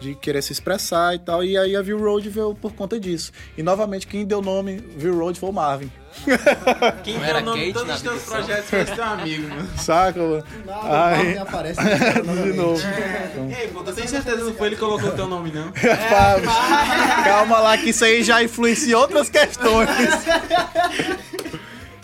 de 0.02 0.14
querer 0.16 0.42
se 0.42 0.52
expressar 0.52 1.14
e 1.14 1.18
tal, 1.18 1.44
e 1.44 1.56
aí 1.56 1.76
a 1.76 1.82
View 1.82 1.98
Road 1.98 2.28
veio 2.28 2.54
por 2.54 2.72
conta 2.72 2.98
disso. 2.98 3.32
E 3.56 3.62
novamente, 3.62 4.06
quem 4.06 4.26
deu 4.26 4.42
nome 4.42 4.76
View 4.96 5.16
Road 5.16 5.38
foi 5.38 5.48
o 5.48 5.52
Marvin, 5.52 5.90
Quem 7.02 7.14
Não 7.14 7.20
deu 7.20 7.30
era 7.30 7.38
o 7.38 7.44
nome 7.44 7.64
de 7.66 7.72
Kate 7.72 7.86
todos 7.86 7.94
os 7.96 8.02
teus 8.02 8.22
projetos 8.24 8.70
foi 8.70 8.84
teu 8.84 9.04
amigo, 9.04 9.48
mano. 9.48 9.68
saca, 9.78 10.20
mano? 10.20 10.44
Nada, 10.66 10.86
o 10.86 10.92
Ai. 10.92 11.38
Aparece 11.38 11.80
De 12.42 12.52
novo. 12.52 12.82
Ei, 13.58 13.68
pô, 13.68 13.82
tu 13.82 13.92
tem 13.92 14.06
certeza 14.06 14.36
que 14.36 14.42
não 14.42 14.54
foi 14.54 14.66
ele 14.68 14.76
que 14.76 14.82
colocou 14.82 15.08
o 15.08 15.12
teu 15.12 15.26
nome, 15.26 15.50
não? 15.50 15.72
Fábio, 15.72 16.50
calma 17.24 17.60
lá, 17.60 17.78
que 17.78 17.90
isso 17.90 18.04
aí 18.04 18.22
já 18.22 18.42
influencia 18.42 18.98
outras 18.98 19.30
questões. 19.30 19.88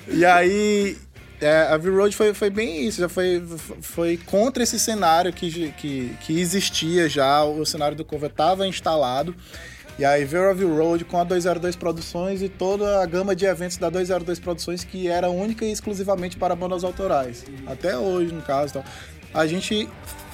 e 0.08 0.24
aí, 0.24 0.96
é, 1.40 1.68
a 1.70 1.76
V-Road 1.76 2.14
foi, 2.16 2.34
foi 2.34 2.50
bem 2.50 2.86
isso, 2.86 3.00
já 3.00 3.08
foi, 3.08 3.42
foi 3.80 4.16
contra 4.16 4.62
esse 4.62 4.78
cenário 4.78 5.32
que, 5.32 5.72
que, 5.72 6.16
que 6.20 6.40
existia 6.40 7.08
já, 7.08 7.44
o 7.44 7.64
cenário 7.64 7.96
do 7.96 8.04
cover 8.04 8.30
estava 8.30 8.66
instalado. 8.66 9.34
E 9.98 10.04
aí 10.04 10.24
veio 10.24 10.48
a 10.48 10.52
V-Road 10.52 11.04
com 11.04 11.18
a 11.18 11.24
202 11.24 11.74
Produções 11.74 12.40
e 12.40 12.48
toda 12.48 13.02
a 13.02 13.06
gama 13.06 13.34
de 13.34 13.46
eventos 13.46 13.76
da 13.78 13.90
202 13.90 14.38
Produções 14.38 14.84
que 14.84 15.08
era 15.08 15.28
única 15.28 15.64
e 15.64 15.72
exclusivamente 15.72 16.36
para 16.36 16.54
bandas 16.54 16.84
autorais. 16.84 17.44
Até 17.66 17.98
hoje, 17.98 18.32
no 18.32 18.40
caso. 18.42 18.70
Então, 18.70 18.84
a 19.34 19.44
gente 19.44 19.88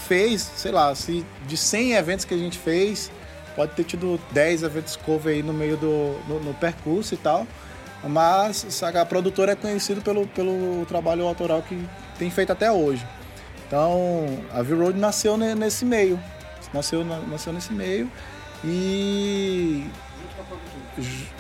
fez, 0.07 0.43
sei 0.57 0.71
lá, 0.71 0.95
se 0.95 1.25
de 1.47 1.57
100 1.57 1.95
eventos 1.95 2.25
que 2.27 2.35
a 2.35 2.37
gente 2.37 2.59
fez, 2.59 3.11
pode 3.57 3.73
ter 3.73 3.85
tido 3.85 4.21
10 4.33 4.65
eventos 4.65 4.97
cover 4.97 5.35
aí 5.35 5.43
no 5.43 5.55
meio 5.55 5.79
do 5.79 6.21
no, 6.29 6.41
no 6.41 6.55
percurso 6.55 7.15
e 7.15 7.17
tal. 7.17 7.47
Mas 8.09 8.83
a 8.83 9.05
produtora 9.05 9.53
é 9.53 9.57
conhecida 9.57 10.01
pelo, 10.01 10.27
pelo 10.29 10.85
trabalho 10.87 11.27
autoral 11.27 11.63
que 11.63 11.89
tem 12.19 12.31
feito 12.31 12.53
até 12.53 12.71
hoje. 12.71 13.07
Então, 13.67 14.27
a 14.53 14.63
V-Road 14.63 14.99
nasceu 14.99 15.37
ne- 15.37 15.55
nesse 15.55 15.85
meio. 15.85 16.21
Nasceu, 16.73 17.05
na- 17.05 17.21
nasceu 17.21 17.53
nesse 17.53 17.73
meio. 17.73 18.11
E. 18.65 19.87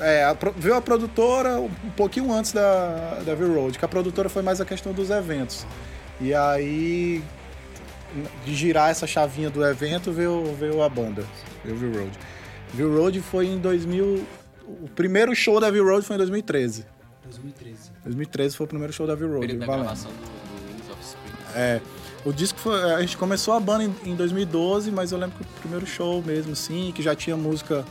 É, 0.00 0.24
a 0.24 0.36
veio 0.56 0.74
a 0.74 0.80
produtora 0.82 1.60
um 1.60 1.90
pouquinho 1.96 2.32
antes 2.32 2.52
da, 2.52 3.20
da 3.24 3.34
V-Road, 3.34 3.78
que 3.78 3.84
a 3.84 3.88
produtora 3.88 4.28
foi 4.28 4.42
mais 4.42 4.60
a 4.60 4.64
questão 4.64 4.92
dos 4.92 5.10
eventos. 5.10 5.66
E 6.20 6.34
aí, 6.34 7.22
de 8.44 8.54
girar 8.54 8.90
essa 8.90 9.06
chavinha 9.06 9.50
do 9.50 9.64
evento, 9.64 10.12
veio, 10.12 10.54
veio 10.58 10.82
a 10.82 10.88
banda, 10.88 11.24
veio 11.64 11.76
V-Road. 11.76 12.18
V-Road 12.72 13.20
foi 13.20 13.46
em 13.46 13.58
2000. 13.58 14.24
O 14.66 14.88
primeiro 14.94 15.34
show 15.34 15.60
da 15.60 15.70
V-Road 15.70 16.06
foi 16.06 16.16
em 16.16 16.18
2013. 16.18 16.86
2013. 17.24 17.92
2013 18.04 18.56
foi 18.56 18.64
o 18.64 18.68
primeiro 18.68 18.92
show 18.92 19.06
da 19.06 19.14
V-Road. 19.14 19.40
Período 19.40 19.60
da 19.60 19.66
gravação 19.66 20.10
do, 20.10 20.16
do 20.16 20.72
Winds 20.72 20.90
of 20.90 21.02
Spring. 21.02 21.34
É. 21.54 21.80
O 22.24 22.32
disco 22.32 22.58
foi. 22.58 22.92
A 22.94 23.00
gente 23.00 23.16
começou 23.16 23.54
a 23.54 23.60
banda 23.60 23.84
em, 23.84 23.94
em 24.04 24.14
2012, 24.14 24.90
mas 24.90 25.12
eu 25.12 25.18
lembro 25.18 25.36
que 25.36 25.42
o 25.42 25.60
primeiro 25.60 25.86
show 25.86 26.22
mesmo, 26.22 26.56
sim, 26.56 26.92
que 26.94 27.02
já 27.02 27.14
tinha 27.14 27.36
música 27.36 27.84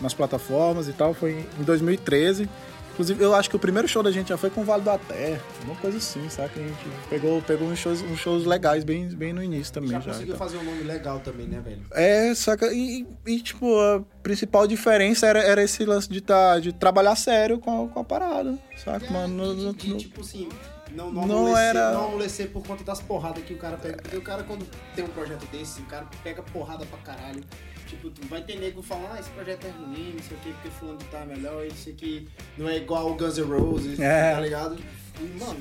nas 0.00 0.14
plataformas 0.14 0.88
e 0.88 0.92
tal, 0.92 1.12
foi 1.12 1.44
em 1.58 1.62
2013. 1.64 2.48
Inclusive, 2.96 3.22
eu 3.22 3.34
acho 3.34 3.50
que 3.50 3.56
o 3.56 3.58
primeiro 3.58 3.86
show 3.86 4.02
da 4.02 4.10
gente 4.10 4.30
já 4.30 4.38
foi 4.38 4.48
com 4.48 4.62
o 4.62 4.64
Vale 4.64 4.82
da 4.82 4.96
Terra, 4.96 5.38
uma 5.66 5.74
coisa 5.76 5.98
assim, 5.98 6.26
sabe? 6.30 6.50
A 6.56 6.62
gente 6.62 6.78
pegou, 7.10 7.42
pegou 7.42 7.68
uns, 7.68 7.78
shows, 7.78 8.00
uns 8.00 8.18
shows 8.18 8.46
legais 8.46 8.84
bem, 8.84 9.06
bem 9.08 9.34
no 9.34 9.42
início 9.42 9.70
também. 9.70 9.90
Já 9.90 10.00
Já, 10.00 10.12
conseguiu 10.12 10.34
e 10.34 10.38
tal. 10.38 10.48
fazer 10.48 10.56
um 10.56 10.64
nome 10.64 10.82
legal 10.82 11.20
também, 11.20 11.46
né, 11.46 11.60
velho? 11.62 11.82
É, 11.92 12.34
saca? 12.34 12.72
E, 12.72 13.06
e, 13.26 13.40
tipo, 13.42 13.78
a 13.78 14.02
principal 14.22 14.66
diferença 14.66 15.26
era, 15.26 15.40
era 15.40 15.62
esse 15.62 15.84
lance 15.84 16.08
de, 16.08 16.22
tá, 16.22 16.58
de 16.58 16.72
trabalhar 16.72 17.16
sério 17.16 17.58
com 17.58 17.84
a, 17.84 17.88
com 17.88 18.00
a 18.00 18.04
parada, 18.04 18.58
saca? 18.82 19.10
Mano, 19.10 19.34
no- 19.34 19.54
de, 19.54 19.62
no- 19.66 19.74
de, 19.74 19.88
no- 19.90 19.96
tipo 19.98 20.22
assim, 20.22 20.48
não, 20.90 21.12
não, 21.12 21.26
Não 21.26 21.36
amolecer, 21.40 21.64
era- 21.76 21.92
não 21.92 22.04
amolecer 22.06 22.48
por 22.50 22.66
conta 22.66 22.82
das 22.82 23.02
porradas 23.02 23.44
que 23.44 23.52
o 23.52 23.58
cara 23.58 23.76
pega. 23.76 23.98
Porque 24.00 24.16
o 24.16 24.22
cara, 24.22 24.42
quando 24.42 24.66
tem 24.94 25.04
um 25.04 25.08
projeto 25.08 25.44
desse, 25.52 25.82
o 25.82 25.84
cara 25.84 26.06
pega 26.24 26.42
porrada 26.42 26.86
pra 26.86 26.98
caralho. 27.00 27.44
Tipo, 27.86 28.10
tu 28.10 28.26
vai 28.26 28.42
ter 28.42 28.56
nego 28.58 28.82
falando, 28.82 29.12
ah, 29.12 29.20
esse 29.20 29.30
projeto 29.30 29.64
é 29.66 29.70
ruim, 29.70 30.14
não 30.16 30.22
sei 30.22 30.36
o 30.36 30.40
que, 30.40 30.52
porque 30.54 30.70
fulano 30.70 30.98
tá 31.10 31.24
melhor, 31.24 31.64
isso 31.66 31.88
aqui 31.90 32.28
não 32.58 32.68
é 32.68 32.76
igual 32.78 33.10
o 33.12 33.14
Guns 33.14 33.38
N' 33.38 33.44
Roses, 33.44 33.98
É. 34.00 34.32
tá 34.34 34.40
ligado? 34.40 34.76
E, 35.20 35.22
mano, 35.38 35.60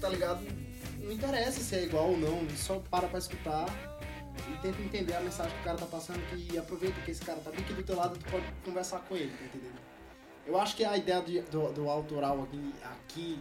tá 0.00 0.08
ligado? 0.08 0.44
Não 1.00 1.12
interessa 1.12 1.60
se 1.60 1.74
é 1.76 1.82
igual 1.84 2.10
ou 2.12 2.16
não, 2.18 2.48
só 2.56 2.78
para 2.90 3.06
pra 3.08 3.18
escutar 3.18 3.66
e 4.50 4.56
tenta 4.62 4.80
entender 4.80 5.14
a 5.14 5.20
mensagem 5.20 5.52
que 5.52 5.60
o 5.60 5.64
cara 5.64 5.76
tá 5.78 5.86
passando 5.86 6.18
que 6.30 6.56
aproveita 6.56 6.98
que 7.02 7.10
esse 7.10 7.20
cara 7.22 7.38
tá 7.40 7.50
bem 7.50 7.60
aqui 7.60 7.74
do 7.74 7.82
teu 7.82 7.96
lado, 7.96 8.18
tu 8.18 8.30
pode 8.30 8.44
conversar 8.64 9.00
com 9.00 9.14
ele, 9.14 9.30
tá 9.38 9.44
entendendo? 9.44 9.78
Eu 10.46 10.58
acho 10.58 10.74
que 10.76 10.84
a 10.84 10.96
ideia 10.96 11.20
de- 11.22 11.42
do, 11.42 11.72
do 11.72 11.88
autoral 11.90 12.42
aqui, 12.42 12.74
aqui, 12.84 13.38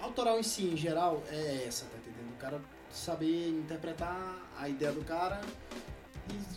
autoral 0.00 0.38
em 0.38 0.42
si, 0.42 0.64
em 0.64 0.76
geral, 0.76 1.22
é 1.30 1.64
essa, 1.66 1.84
tá 1.84 1.96
entendendo? 1.98 2.32
O 2.34 2.36
cara 2.38 2.60
saber 2.90 3.48
interpretar 3.50 4.50
a 4.58 4.68
ideia 4.68 4.92
do 4.92 5.02
cara 5.04 5.40
e 5.44 5.91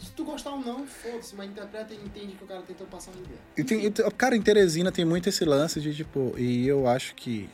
se 0.02 0.12
tu 0.12 0.24
gostar 0.24 0.52
ou 0.52 0.60
não, 0.60 0.86
foda-se, 0.88 1.36
mas 1.36 1.50
interpreta 1.50 1.94
e 1.94 1.98
entende 1.98 2.34
que 2.36 2.44
o 2.44 2.48
cara 2.48 2.62
tentou 2.62 2.88
passar 2.88 3.12
uma 3.12 3.22
ideia. 3.22 3.40
E 3.58 3.64
tem, 3.64 3.92
cara, 4.18 4.36
em 4.36 4.42
Teresina 4.42 4.92
tem 4.92 5.04
muito 5.06 5.28
esse 5.30 5.44
lance 5.46 5.82
de, 5.82 5.94
tipo, 5.94 6.34
e 6.38 6.68
eu 6.68 6.88
acho 6.88 7.16
que. 7.16 7.50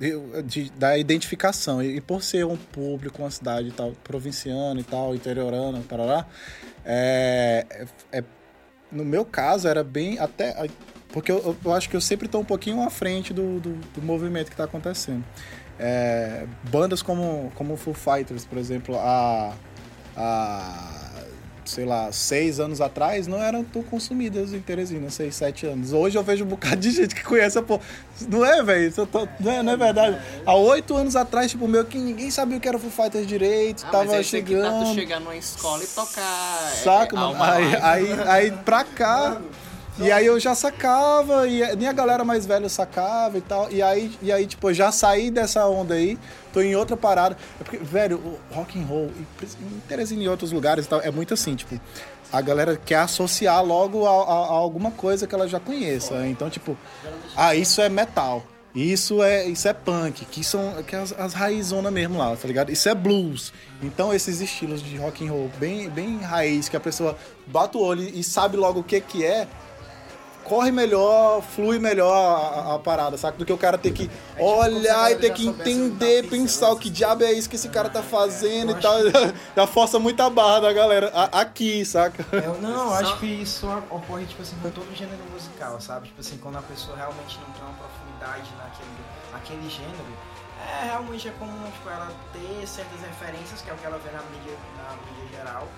eu- 0.00 0.42
de- 0.42 0.70
da 0.70 0.98
identificação. 0.98 1.82
E, 1.82 1.96
e 1.96 2.00
por 2.00 2.22
ser 2.22 2.44
um 2.46 2.56
público, 2.56 3.22
uma 3.22 3.30
cidade 3.30 3.70
tal, 3.72 3.92
provinciana 4.04 4.78
e 4.80 4.84
tal, 4.84 5.14
interiorana, 5.14 5.80
parará, 5.88 6.26
é, 6.84 7.66
é, 8.12 8.18
é- 8.18 8.24
no 8.92 9.04
meu 9.04 9.24
caso 9.24 9.66
era 9.68 9.82
bem. 9.84 10.18
Até. 10.18 10.68
Porque 11.08 11.30
eu, 11.30 11.56
eu 11.64 11.72
acho 11.72 11.88
que 11.88 11.94
eu 11.96 12.00
sempre 12.00 12.26
tô 12.26 12.40
um 12.40 12.44
pouquinho 12.44 12.82
à 12.82 12.90
frente 12.90 13.32
do, 13.32 13.60
do, 13.60 13.70
do 13.94 14.02
movimento 14.02 14.50
que 14.50 14.56
tá 14.56 14.64
acontecendo. 14.64 15.24
É, 15.78 16.46
bandas 16.70 17.02
como, 17.02 17.52
como 17.54 17.76
Foo 17.76 17.94
Fighters, 17.94 18.44
por 18.44 18.58
exemplo, 18.58 18.96
a. 18.98 19.54
a 20.16 20.93
sei 21.64 21.84
lá, 21.84 22.12
seis 22.12 22.60
anos 22.60 22.80
atrás, 22.80 23.26
não 23.26 23.42
eram 23.42 23.64
tão 23.64 23.82
consumidas 23.82 24.52
em 24.52 24.60
Teresina, 24.60 25.10
seis, 25.10 25.34
sete 25.34 25.66
anos. 25.66 25.92
Hoje 25.92 26.16
eu 26.18 26.22
vejo 26.22 26.44
um 26.44 26.48
bocado 26.48 26.76
de 26.76 26.90
gente 26.90 27.14
que 27.14 27.22
conhece 27.24 27.58
a 27.58 27.62
porra. 27.62 27.82
Não 28.28 28.44
é, 28.44 28.62
velho? 28.62 28.92
Não 29.40 29.50
é, 29.52 29.62
não 29.62 29.72
é 29.72 29.76
verdade? 29.76 30.18
Há 30.44 30.54
oito 30.54 30.94
anos 30.96 31.16
atrás, 31.16 31.50
tipo, 31.50 31.66
meu, 31.66 31.84
que 31.84 31.98
ninguém 31.98 32.30
sabia 32.30 32.56
o 32.58 32.60
que 32.60 32.68
era 32.68 32.78
Foo 32.78 32.90
Fighters 32.90 33.26
direito, 33.26 33.84
Ah, 33.86 33.90
tava 33.90 34.04
mas 34.04 34.14
aí 34.34 34.42
que 34.42 34.54
tá 34.54 34.70
tu 34.70 34.76
chegando. 34.78 34.94
chegar 34.94 35.20
numa 35.20 35.36
escola 35.36 35.82
e 35.82 35.86
tocar. 35.86 36.72
Saca, 36.82 37.16
é, 37.16 37.18
mano? 37.18 37.42
Aí, 37.42 37.76
aí, 37.80 38.12
aí 38.28 38.50
pra 38.64 38.84
cá. 38.84 39.40
E 39.98 40.10
aí 40.10 40.26
eu 40.26 40.40
já 40.40 40.54
sacava, 40.56 41.46
e 41.46 41.76
nem 41.76 41.86
a 41.88 41.92
galera 41.92 42.24
mais 42.24 42.44
velha 42.44 42.68
sacava 42.68 43.38
e 43.38 43.40
tal. 43.40 43.70
E 43.70 43.80
aí, 43.80 44.12
e 44.20 44.32
aí 44.32 44.46
tipo, 44.46 44.72
já 44.72 44.90
saí 44.90 45.30
dessa 45.30 45.66
onda 45.68 45.94
aí, 45.94 46.18
tô 46.52 46.60
em 46.60 46.74
outra 46.74 46.96
parada. 46.96 47.36
É 47.60 47.64
porque, 47.64 47.76
velho, 47.78 48.16
o 48.18 48.54
rock 48.54 48.78
and 48.78 48.84
roll, 48.86 49.10
em 49.42 49.80
Teresina 49.88 50.22
e 50.22 50.24
em 50.26 50.28
outros 50.28 50.50
lugares 50.50 50.84
e 50.86 50.88
tal, 50.88 51.00
é 51.00 51.10
muito 51.12 51.32
assim, 51.32 51.54
tipo, 51.54 51.80
a 52.32 52.40
galera 52.40 52.76
quer 52.84 52.96
associar 52.96 53.64
logo 53.64 54.04
a, 54.04 54.10
a- 54.10 54.46
a 54.48 54.52
alguma 54.52 54.90
coisa 54.90 55.26
que 55.28 55.34
ela 55.34 55.46
já 55.46 55.60
conheça. 55.60 56.26
Então, 56.26 56.50
tipo, 56.50 56.76
ah, 57.36 57.54
isso 57.54 57.80
é 57.80 57.88
metal. 57.88 58.44
Isso 58.74 59.22
é, 59.22 59.46
isso 59.46 59.68
é 59.68 59.72
punk, 59.72 60.24
que 60.24 60.42
são 60.42 60.82
que 60.82 60.96
é 60.96 60.98
as, 60.98 61.12
as 61.16 61.32
raizonas 61.32 61.92
mesmo 61.92 62.18
lá, 62.18 62.34
tá 62.34 62.48
ligado? 62.48 62.72
Isso 62.72 62.88
é 62.88 62.94
blues. 62.96 63.52
Então 63.80 64.12
esses 64.12 64.40
estilos 64.40 64.82
de 64.82 64.96
rock 64.96 65.24
and 65.24 65.30
roll 65.30 65.48
bem, 65.60 65.88
bem 65.88 66.18
raiz, 66.18 66.68
que 66.68 66.76
a 66.76 66.80
pessoa 66.80 67.16
bate 67.46 67.76
o 67.76 67.80
olho 67.80 68.02
e 68.02 68.24
sabe 68.24 68.56
logo 68.56 68.80
o 68.80 68.82
que 68.82 69.00
que 69.00 69.24
é, 69.24 69.46
corre 70.44 70.70
melhor, 70.70 71.42
flui 71.42 71.78
melhor 71.78 72.12
a, 72.12 72.72
a- 72.72 72.74
a 72.74 72.78
parada, 72.78 73.16
saca? 73.16 73.36
Do 73.38 73.44
que 73.44 73.52
o 73.52 73.58
cara 73.58 73.76
ter 73.78 73.92
que 73.92 74.10
olhar 74.38 75.10
e 75.12 75.16
ter 75.16 75.32
que 75.32 75.46
entender, 75.46 76.28
pensar 76.28 76.70
o 76.70 76.76
que 76.78 76.90
diabo 76.90 77.24
é 77.24 77.32
isso 77.32 77.48
que 77.48 77.56
esse 77.56 77.68
cara 77.68 77.88
tá 77.88 78.02
fazendo 78.02 78.72
e 78.72 78.80
tal. 78.80 78.94
Já 79.56 79.66
força 79.66 79.98
muita 79.98 80.28
barra 80.30 80.60
da 80.60 80.72
galera 80.72 81.10
a- 81.14 81.40
aqui, 81.40 81.84
saca? 81.84 82.24
É, 82.32 82.46
Eu, 82.46 82.58
não, 82.60 82.86
eu 82.88 82.94
acho 82.94 83.18
que 83.18 83.26
isso 83.26 83.66
ocorre, 83.90 84.26
tipo 84.26 84.42
assim, 84.42 84.56
com 84.62 84.70
todo 84.70 84.94
gênero 84.94 85.22
musical, 85.32 85.80
sabe? 85.80 86.08
Tipo 86.08 86.20
assim, 86.20 86.36
quando 86.38 86.58
a 86.58 86.62
pessoa 86.62 86.96
realmente 86.96 87.38
não 87.38 87.52
tem 87.54 87.62
uma 87.64 87.74
profundidade 87.74 88.50
naquele, 88.58 89.04
naquele 89.32 89.68
gênero, 89.70 90.34
É, 90.66 90.84
realmente 90.86 91.28
é 91.28 91.32
comum 91.32 91.70
tipo, 91.72 91.90
ela 91.90 92.10
ter 92.32 92.66
certas 92.66 93.00
referências, 93.00 93.60
que 93.60 93.68
é 93.68 93.72
o 93.74 93.76
que 93.76 93.84
ela 93.84 93.98
vê 93.98 94.10
na 94.10 94.22
mídia, 94.30 94.56
na 94.78 94.96
mídia 94.96 95.36
geral. 95.38 95.68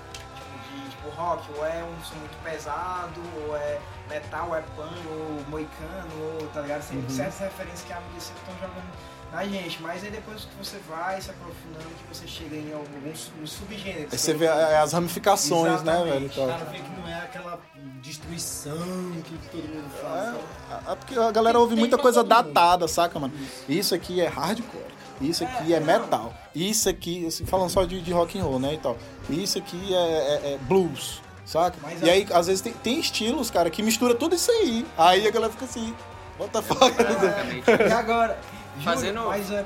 Tipo, 1.06 1.10
rock, 1.20 1.44
ou 1.56 1.64
é 1.66 1.84
um 1.84 2.04
som 2.04 2.14
muito 2.16 2.36
pesado, 2.42 3.20
ou 3.46 3.56
é 3.56 3.78
metal, 4.08 4.48
ou 4.48 4.56
é 4.56 4.60
punk, 4.74 5.06
ou 5.08 5.44
moicano, 5.48 6.40
ou 6.40 6.46
tá 6.48 6.60
ligado? 6.62 6.86
Tem 6.88 6.98
Uhum. 6.98 7.08
certas 7.08 7.38
referências 7.38 7.82
que 7.82 7.92
a 7.92 8.00
mídia 8.00 8.20
sempre 8.20 8.42
estão 8.42 8.54
jogando 8.68 8.86
na 9.32 9.44
gente. 9.44 9.82
Mas 9.82 10.02
aí 10.04 10.10
depois 10.10 10.44
que 10.44 10.54
você 10.56 10.78
vai 10.88 11.20
se 11.20 11.30
aprofundando, 11.30 11.84
que 11.96 12.14
você 12.16 12.26
chega 12.26 12.56
em 12.56 12.72
alguns 12.72 13.30
subgêneros. 13.50 14.12
Aí 14.12 14.18
você 14.18 14.34
vê 14.34 14.48
a- 14.48 14.82
as 14.82 14.92
ramificações, 14.92 15.82
né, 15.82 15.92
Exatamente. 15.92 16.12
velho? 16.12 16.26
e 16.26 16.28
tal. 16.30 16.44
O 16.44 16.48
cara 16.48 16.64
vê 16.64 16.78
que 16.78 16.90
não 17.00 17.08
é 17.08 17.14
aquela 17.14 17.58
destruição 18.02 18.76
que 19.24 19.38
todo 19.50 19.68
mundo 19.68 19.90
fala. 20.00 20.40
É, 20.88 20.92
é 20.92 20.94
porque 20.96 21.18
a 21.18 21.30
galera 21.30 21.58
ouve 21.58 21.74
Tem 21.74 21.80
muita 21.80 21.98
coisa 21.98 22.22
datada, 22.24 22.86
saca, 22.88 23.18
mano? 23.18 23.34
Isso 23.68 23.94
aqui 23.94 24.20
é 24.20 24.26
hardcore, 24.28 24.85
isso 25.20 25.44
aqui 25.44 25.72
é, 25.74 25.80
metal, 25.80 26.32
isso 26.54 26.88
aqui, 26.88 27.26
assim, 27.26 27.44
falando 27.46 27.70
só 27.70 27.84
de, 27.84 28.00
de 28.00 28.12
rock 28.12 28.38
and 28.38 28.42
roll, 28.44 28.58
né, 28.58 28.74
e 28.74 28.78
tal. 28.78 28.96
Isso 29.30 29.58
aqui 29.58 29.94
é, 29.94 29.96
é- 29.96 30.52
é 30.54 30.58
blues, 30.62 31.20
saca? 31.44 31.76
Mas 31.82 32.02
e 32.02 32.08
aí, 32.10 32.26
às 32.32 32.46
vezes, 32.46 32.60
tem, 32.60 32.72
tem 32.74 33.00
estilos, 33.00 33.50
cara, 33.50 33.70
que 33.70 33.82
mistura 33.82 34.14
tudo 34.14 34.34
isso 34.34 34.50
aí. 34.50 34.86
Aí 34.96 35.26
a 35.26 35.30
galera 35.30 35.52
fica 35.52 35.64
assim, 35.64 35.94
what 36.38 36.52
the 36.52 36.62
fuck? 36.62 36.84
Exatamente. 37.00 37.70
E 37.70 37.92
agora, 37.92 38.38
Júlio, 38.78 38.84
Fazendo- 38.84 39.26
Mas 39.26 39.50
é. 39.50 39.64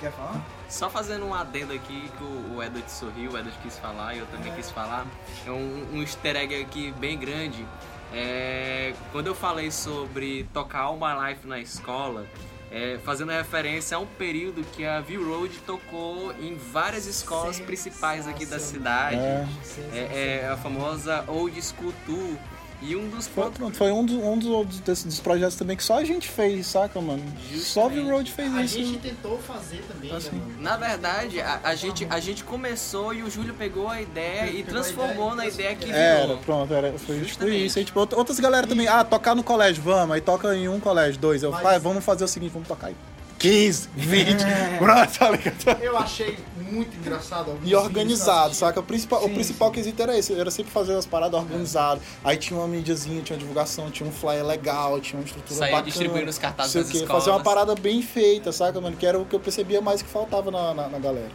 Quer 0.00 0.12
falar? 0.12 0.40
Só 0.68 0.90
fazendo 0.90 1.24
um 1.24 1.32
adendo 1.32 1.72
aqui 1.72 2.10
que 2.18 2.24
o 2.24 2.62
Edward 2.62 2.90
sorriu, 2.90 3.30
o 3.30 3.38
Edward 3.38 3.56
quis 3.62 3.78
falar 3.78 4.14
e 4.14 4.18
eu 4.18 4.26
também 4.26 4.52
quis 4.52 4.70
falar. 4.70 5.06
É 5.46 5.50
um, 5.50 5.86
um 5.94 6.02
easter 6.02 6.36
egg 6.36 6.60
aqui 6.60 6.92
bem 6.98 7.16
grande. 7.16 7.64
É, 8.12 8.92
quando 9.12 9.28
eu 9.28 9.34
falei 9.34 9.70
sobre 9.70 10.46
tocar 10.52 10.80
All 10.80 10.96
My 10.98 11.28
Life 11.28 11.46
na 11.46 11.58
escola, 11.60 12.26
é, 12.76 12.98
fazendo 13.02 13.32
referência 13.32 13.96
a 13.96 14.00
um 14.00 14.06
período 14.06 14.62
que 14.72 14.84
a 14.84 15.00
V-Road 15.00 15.60
tocou 15.60 16.30
em 16.32 16.54
várias 16.54 17.06
escolas 17.06 17.58
principais 17.58 18.28
aqui 18.28 18.44
da 18.44 18.58
cidade. 18.58 19.16
É. 19.16 19.46
É, 19.94 20.40
é 20.42 20.48
a 20.48 20.58
famosa 20.58 21.24
Old 21.26 21.58
School 21.62 21.94
Tour. 22.04 22.36
E 22.82 22.94
um 22.94 23.08
dos 23.08 23.26
Foi, 23.26 23.44
pontos. 23.44 23.58
pronto, 23.58 23.76
foi 23.76 23.90
um, 23.90 24.04
dos, 24.04 24.16
um 24.16 24.38
dos, 24.38 24.48
outros 24.48 24.80
desses, 24.80 25.04
dos 25.04 25.18
projetos 25.20 25.56
também 25.56 25.76
que 25.76 25.82
só 25.82 25.98
a 25.98 26.04
gente 26.04 26.28
fez, 26.28 26.66
saca, 26.66 27.00
mano? 27.00 27.22
Só 27.54 27.86
o 27.86 27.88
V-Road 27.90 28.30
fez 28.30 28.54
A 28.54 28.62
isso. 28.62 28.74
gente 28.78 28.98
tentou 28.98 29.38
fazer 29.38 29.82
também, 29.88 30.12
Assim. 30.14 30.36
né, 30.36 30.42
mano? 30.46 30.60
Na 30.62 30.76
verdade, 30.76 31.40
a, 31.40 31.60
a 31.64 31.74
gente, 31.74 32.06
a 32.10 32.20
gente 32.20 32.44
começou 32.44 33.14
e 33.14 33.22
o 33.22 33.30
Júlio 33.30 33.54
pegou 33.54 33.88
a 33.88 34.00
ideia 34.02 34.50
e 34.50 34.60
a 34.60 34.64
transformou 34.66 35.32
ideia 35.32 35.34
na 35.34 35.46
e 35.46 35.48
ideia 35.48 35.74
que 35.74 35.90
Era, 35.90 36.20
virou. 36.26 36.38
pronto, 36.38 36.74
era, 36.74 36.92
foi 36.98 37.16
tipo 37.16 37.28
Justamente. 37.28 37.64
isso. 37.66 37.78
Aí, 37.78 37.84
tipo, 37.86 37.98
outra- 37.98 38.18
outras 38.18 38.38
galera 38.38 38.66
também, 38.66 38.86
ah, 38.86 39.02
tocar 39.02 39.34
no 39.34 39.42
colégio, 39.42 39.82
vamos, 39.82 40.14
aí 40.14 40.20
toca 40.20 40.54
em 40.54 40.68
um 40.68 40.78
colégio, 40.78 41.18
dois. 41.18 41.42
Eu 41.42 41.50
Mas- 41.52 41.64
ah, 41.66 41.78
vamos 41.78 42.04
fazer 42.04 42.24
o 42.24 42.28
seguinte, 42.28 42.52
vamos 42.52 42.68
tocar 42.68 42.90
em 42.90 42.96
15, 43.38 43.88
20, 43.96 44.44
pronto, 44.78 45.18
tá 45.18 45.30
ligado? 45.30 45.82
Eu 45.82 45.96
achei 45.96 46.38
muito 46.70 46.96
engraçado. 46.96 47.50
alguns 47.50 47.68
E 47.68 47.74
organizado, 47.74 48.50
que 48.50 48.56
eu 48.56 48.58
saca? 48.58 48.80
O 48.80 48.82
principal, 48.82 49.20
o 49.20 49.28
Sim, 49.28 49.34
principal 49.34 49.70
quesito 49.70 50.02
era 50.02 50.18
esse, 50.18 50.32
era 50.38 50.50
sempre 50.50 50.72
fazer 50.72 50.94
as 50.94 51.06
paradas 51.06 51.38
organizadas. 51.38 52.02
Aí 52.24 52.36
tinha 52.36 52.58
uma 52.58 52.66
mídiazinha, 52.68 53.22
tinha 53.22 53.34
uma 53.36 53.40
divulgação, 53.40 53.90
tinha 53.90 54.08
um 54.08 54.12
flyer 54.12 54.44
legal, 54.44 55.00
tinha 55.00 55.18
uma 55.20 55.24
estrutura 55.24 55.58
Saía 55.58 55.72
bacana. 55.72 55.90
distribuindo 55.90 56.30
os 56.30 56.38
cartazes 56.38 56.72
sei 56.72 56.80
o 56.80 56.84
das 56.84 56.92
quê, 56.92 56.98
escolas. 56.98 57.24
Fazer 57.24 57.36
uma 57.36 57.42
parada 57.42 57.74
bem 57.74 58.02
feita, 58.02 58.52
saca, 58.52 58.80
mano? 58.80 58.96
Que 58.96 59.06
era 59.06 59.18
o 59.18 59.24
que 59.24 59.34
eu 59.34 59.40
percebia 59.40 59.80
mais 59.80 60.02
que 60.02 60.08
faltava 60.08 60.50
na, 60.50 60.74
na, 60.74 60.88
na 60.88 60.98
galera. 60.98 61.30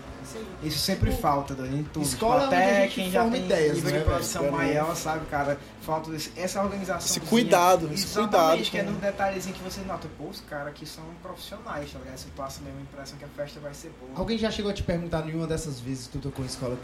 Isso 0.63 0.79
sempre 0.79 1.11
falta 1.11 1.53
Dani, 1.53 1.79
em 1.79 1.83
tudo. 1.83 2.03
Escola 2.05 2.43
é 2.43 2.45
Tipo, 2.45 2.55
onde 2.55 2.55
a 2.55 2.67
até 2.67 2.81
gente 2.83 2.95
quem 2.95 3.11
já 3.11 3.29
tem 3.29 3.45
ideias, 3.45 3.75
nível 3.75 3.91
né, 3.91 3.99
de 3.99 4.05
produção 4.05 4.41
velho? 4.43 4.53
maior, 4.55 4.95
sabe, 4.95 5.25
cara? 5.27 5.57
Falta 5.81 6.11
esse- 6.11 6.31
essa 6.37 6.61
organização. 6.63 6.99
Esse 7.07 7.19
cuidado, 7.19 7.89
esse 7.93 8.07
cuidado 8.07 8.61
que 8.61 8.77
é 8.77 8.83
no 8.83 8.93
detalhezinho 8.93 9.55
que 9.55 9.63
você 9.63 9.81
nota, 9.81 10.07
pô, 10.17 10.25
os 10.25 10.41
caras 10.41 10.67
aqui 10.67 10.85
são 10.85 11.03
profissionais, 11.21 11.91
tá 11.91 11.99
ligado? 11.99 12.17
Você 12.17 12.27
passa 12.35 12.61
mesmo 12.61 12.79
a 12.79 12.81
impressão 12.83 13.17
que 13.17 13.25
a 13.25 13.27
festa 13.29 13.59
vai 13.59 13.73
ser 13.73 13.91
boa. 13.99 14.11
Alguém 14.15 14.37
já 14.37 14.51
chegou 14.51 14.71
a 14.71 14.73
te 14.73 14.83
perguntar 14.83 15.25
nenhuma 15.25 15.47
dessas 15.47 15.79
vezes 15.79 16.07
que 16.07 16.17
tu 16.17 16.19
tocou 16.29 16.43
em 16.45 16.47
escola 16.47 16.77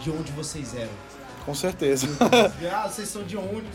de 0.00 0.10
onde 0.10 0.30
vocês 0.32 0.74
eram? 0.74 0.90
Com 1.44 1.54
certeza. 1.54 2.06
ah, 2.72 2.88
vocês 2.88 3.06
são 3.08 3.22
de 3.22 3.36
onde? 3.36 3.66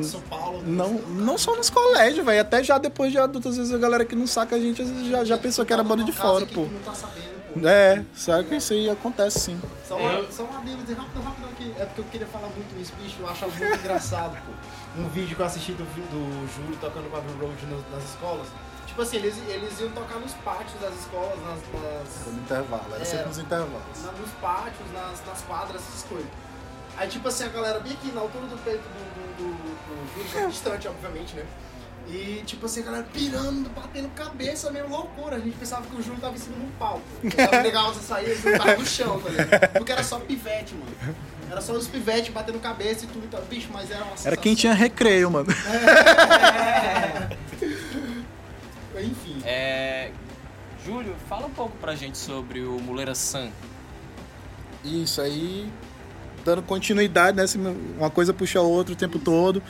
De 0.00 0.06
São 0.06 0.22
Paulo? 0.22 0.62
Não, 0.64 0.94
não 0.94 1.36
só 1.36 1.54
nos 1.54 1.68
colégios, 1.68 2.24
velho. 2.24 2.40
Até 2.40 2.64
já 2.64 2.78
depois 2.78 3.12
de 3.12 3.18
adulto, 3.18 3.48
às 3.50 3.58
vezes 3.58 3.72
a 3.74 3.76
galera 3.78 4.06
que 4.06 4.16
não 4.16 4.26
saca 4.26 4.56
a 4.56 4.58
gente 4.58 4.82
já, 5.10 5.22
já 5.22 5.36
pensou 5.36 5.66
que 5.66 5.72
era 5.72 5.82
banda 5.84 6.02
de 6.02 6.12
fora, 6.12 6.46
pô. 6.46 6.62
Não 6.62 6.80
tá 6.80 6.94
sabendo. 6.94 7.37
É, 7.64 8.04
sabe 8.14 8.44
que 8.48 8.56
isso 8.56 8.72
aí 8.72 8.90
acontece 8.90 9.40
sim. 9.40 9.60
Só, 9.86 9.96
uma, 9.96 10.30
só 10.30 10.44
uma 10.44 10.58
rápido, 10.58 11.22
rápido 11.22 11.48
aqui. 11.52 11.74
É 11.78 11.84
porque 11.86 12.00
eu 12.00 12.04
queria 12.04 12.26
falar 12.26 12.48
muito 12.48 12.80
isso, 12.80 12.92
bicho. 13.02 13.16
Eu 13.20 13.28
acho 13.28 13.46
muito 13.48 13.64
engraçado, 13.80 14.36
pô. 14.44 15.00
Um 15.00 15.08
vídeo 15.08 15.34
que 15.34 15.42
eu 15.42 15.46
assisti 15.46 15.72
do, 15.72 15.84
do 15.84 16.54
Júlio 16.54 16.76
tocando 16.80 17.10
Pavio 17.10 17.36
Road 17.40 17.66
nas, 17.66 17.80
nas 17.90 18.04
escolas. 18.10 18.46
Tipo 18.86 19.02
assim, 19.02 19.16
eles, 19.18 19.36
eles 19.48 19.80
iam 19.80 19.90
tocar 19.90 20.18
nos 20.18 20.32
pátios 20.34 20.80
das 20.80 20.94
escolas, 20.94 21.38
nas, 21.40 21.58
nas- 21.82 22.26
No 22.32 22.40
intervalo, 22.40 22.84
era 22.94 23.02
É. 23.02 23.04
sempre 23.04 23.26
nos 23.28 23.38
intervalos. 23.38 24.02
na- 24.04 24.12
nos 24.12 24.30
pátios, 24.40 24.92
nas, 24.92 25.24
nas 25.26 25.40
quadras, 25.42 25.80
essas 25.82 26.02
coisas. 26.04 26.28
Aí, 26.96 27.08
tipo 27.08 27.28
assim, 27.28 27.44
a 27.44 27.48
galera 27.48 27.78
bem 27.80 27.92
aqui 27.92 28.10
na 28.12 28.20
altura 28.22 28.46
do 28.46 28.58
peito 28.64 28.82
do, 28.82 29.36
do, 29.36 29.36
do, 29.36 30.24
do 30.24 30.30
Júlio, 30.32 30.48
distante, 30.50 30.88
obviamente, 30.88 31.36
né? 31.36 31.46
E, 32.10 32.42
tipo 32.46 32.64
assim, 32.66 32.80
a 32.80 32.84
galera 32.84 33.06
pirando, 33.12 33.68
batendo 33.74 34.08
cabeça, 34.14 34.70
meio 34.70 34.88
loucura. 34.88 35.36
A 35.36 35.40
gente 35.40 35.56
pensava 35.58 35.86
que 35.86 35.94
o 35.94 36.02
Júlio 36.02 36.18
tava 36.20 36.34
em 36.34 36.38
cima 36.38 36.56
de 36.56 36.62
um 36.62 36.70
palco. 36.78 37.02
Tava 37.36 37.60
legal 37.62 37.92
você 37.92 38.00
sair, 38.00 38.30
ele 38.30 38.58
tava 38.58 38.76
no 38.76 38.86
chão, 38.86 39.20
tá 39.20 39.28
ligado? 39.28 39.72
Porque 39.74 39.92
era 39.92 40.02
só 40.02 40.18
pivete, 40.18 40.74
mano. 40.74 41.14
Era 41.50 41.60
só 41.60 41.72
os 41.72 41.86
pivetes 41.86 42.32
batendo 42.32 42.58
cabeça 42.60 43.04
e 43.04 43.08
tudo 43.08 43.24
e 43.24 43.28
tal. 43.28 43.42
Bicho, 43.42 43.68
mas 43.72 43.90
era 43.90 44.04
uma 44.04 44.14
Era 44.24 44.36
quem 44.36 44.54
sensação. 44.54 44.56
tinha 44.56 44.74
recreio, 44.74 45.30
mano. 45.30 45.48
Enfim. 49.00 49.40
É, 49.44 50.10
Júlio, 50.84 51.14
fala 51.28 51.46
um 51.46 51.50
pouco 51.50 51.76
pra 51.78 51.94
gente 51.94 52.18
sobre 52.18 52.60
o 52.60 52.80
Muleira 52.80 53.14
San. 53.14 53.48
Isso 54.84 55.20
aí, 55.20 55.70
dando 56.44 56.62
continuidade, 56.62 57.36
né? 57.36 57.44
Uma 57.98 58.10
coisa 58.10 58.32
puxa 58.32 58.58
a 58.58 58.62
outra 58.62 58.92
o 58.92 58.96
tempo 58.96 59.18
todo. 59.18 59.62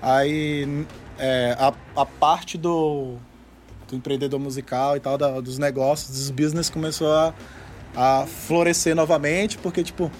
Aí 0.00 0.86
é, 1.20 1.56
a, 1.58 1.72
a 2.00 2.04
parte 2.06 2.58
do, 2.58 3.14
do 3.88 3.94
empreendedor 3.96 4.40
musical 4.40 4.96
e 4.96 5.00
tal, 5.00 5.16
da- 5.16 5.40
dos 5.40 5.58
negócios, 5.58 6.08
dos 6.10 6.30
business 6.30 6.68
começou 6.70 7.12
a, 7.12 7.34
a 7.94 8.26
florescer 8.26 8.94
novamente, 8.96 9.56
porque 9.58 9.82
tipo. 9.84 10.10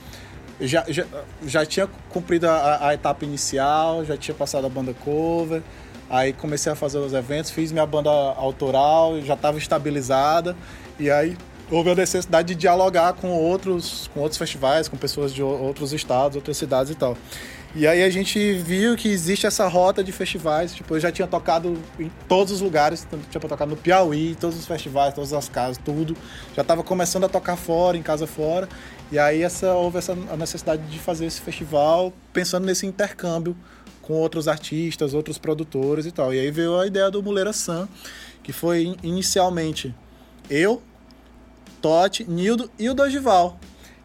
Já, 0.63 0.85
já, 0.89 1.07
já 1.47 1.65
tinha 1.65 1.89
cumprido 2.11 2.47
a, 2.47 2.89
a 2.89 2.93
etapa 2.95 3.25
inicial, 3.25 4.05
já 4.05 4.15
tinha 4.15 4.35
passado 4.35 4.67
a 4.67 4.69
banda 4.69 4.93
cover, 4.93 5.63
aí 6.11 6.35
comecei 6.35 6.71
a 6.71 6.75
fazer 6.75 6.99
os 6.99 7.15
eventos, 7.15 7.51
fiz 7.51 7.73
minha 7.73 7.87
banda 7.87 8.11
autoral, 8.11 9.19
já 9.23 9.33
estava 9.33 9.57
estabilizada, 9.57 10.55
e 10.99 11.11
aí 11.11 11.35
houve 11.71 11.93
a 11.93 11.95
necessidade 11.95 12.49
de 12.49 12.55
dialogar 12.61 13.15
com 13.15 13.29
outros, 13.31 14.11
com 14.13 14.21
outros 14.21 14.37
festivais, 14.37 14.87
com 14.87 14.99
pessoas 14.99 15.33
de 15.33 15.43
outros 15.43 15.95
estados, 15.95 16.37
outras 16.37 16.59
cidades 16.59 16.93
e 16.93 16.95
tal. 16.95 17.17
E 17.73 17.87
aí 17.87 18.03
a 18.03 18.11
gente 18.11 18.55
viu 18.55 18.97
que 18.97 19.09
existe 19.09 19.47
essa 19.47 19.69
rota 19.69 20.03
de 20.03 20.11
festivais. 20.11 20.75
Tipo, 20.75 20.97
eu 20.97 21.01
já 21.01 21.13
tinha 21.13 21.29
tocado 21.29 21.79
em 22.01 22.11
todos 22.29 22.53
os 22.53 22.61
lugares, 22.61 23.07
tinha 23.31 23.41
tocado 23.41 23.71
no 23.71 23.77
Piauí, 23.77 24.35
todos 24.35 24.59
os 24.59 24.67
festivais, 24.67 25.15
todas 25.15 25.33
as 25.33 25.49
casas, 25.49 25.79
tudo. 25.79 26.17
Já 26.57 26.63
estava 26.63 26.83
começando 26.83 27.25
a 27.25 27.29
tocar 27.29 27.57
fora, 27.57 27.97
em 27.97 28.03
casa 28.03 28.27
fora. 28.27 28.69
E 29.13 29.19
aí 29.19 29.43
essa, 29.43 29.73
houve 29.75 29.99
essa 29.99 30.13
a 30.13 30.37
necessidade 30.37 30.83
de 30.83 30.99
fazer 30.99 31.27
esse 31.27 31.41
festival 31.41 32.13
pensando 32.33 32.67
nesse 32.67 32.87
intercâmbio 32.87 33.57
com 34.03 34.15
outros 34.15 34.49
artistas, 34.49 35.15
outros 35.15 35.39
produtores 35.39 36.07
e 36.07 36.11
tal. 36.11 36.35
E 36.35 36.41
aí 36.41 36.51
veio 36.51 36.77
a 36.77 36.87
ideia 36.89 37.09
do 37.09 37.23
Muleira 37.23 37.53
Sam, 37.53 37.89
que 38.43 38.53
foi 38.53 38.83
in- 38.83 38.97
inicialmente 39.05 39.95
eu, 40.49 40.83
Totti, 41.81 42.25
Nildo 42.29 42.69
e 42.77 42.89
o 42.91 42.95
Dorival. 42.95 43.59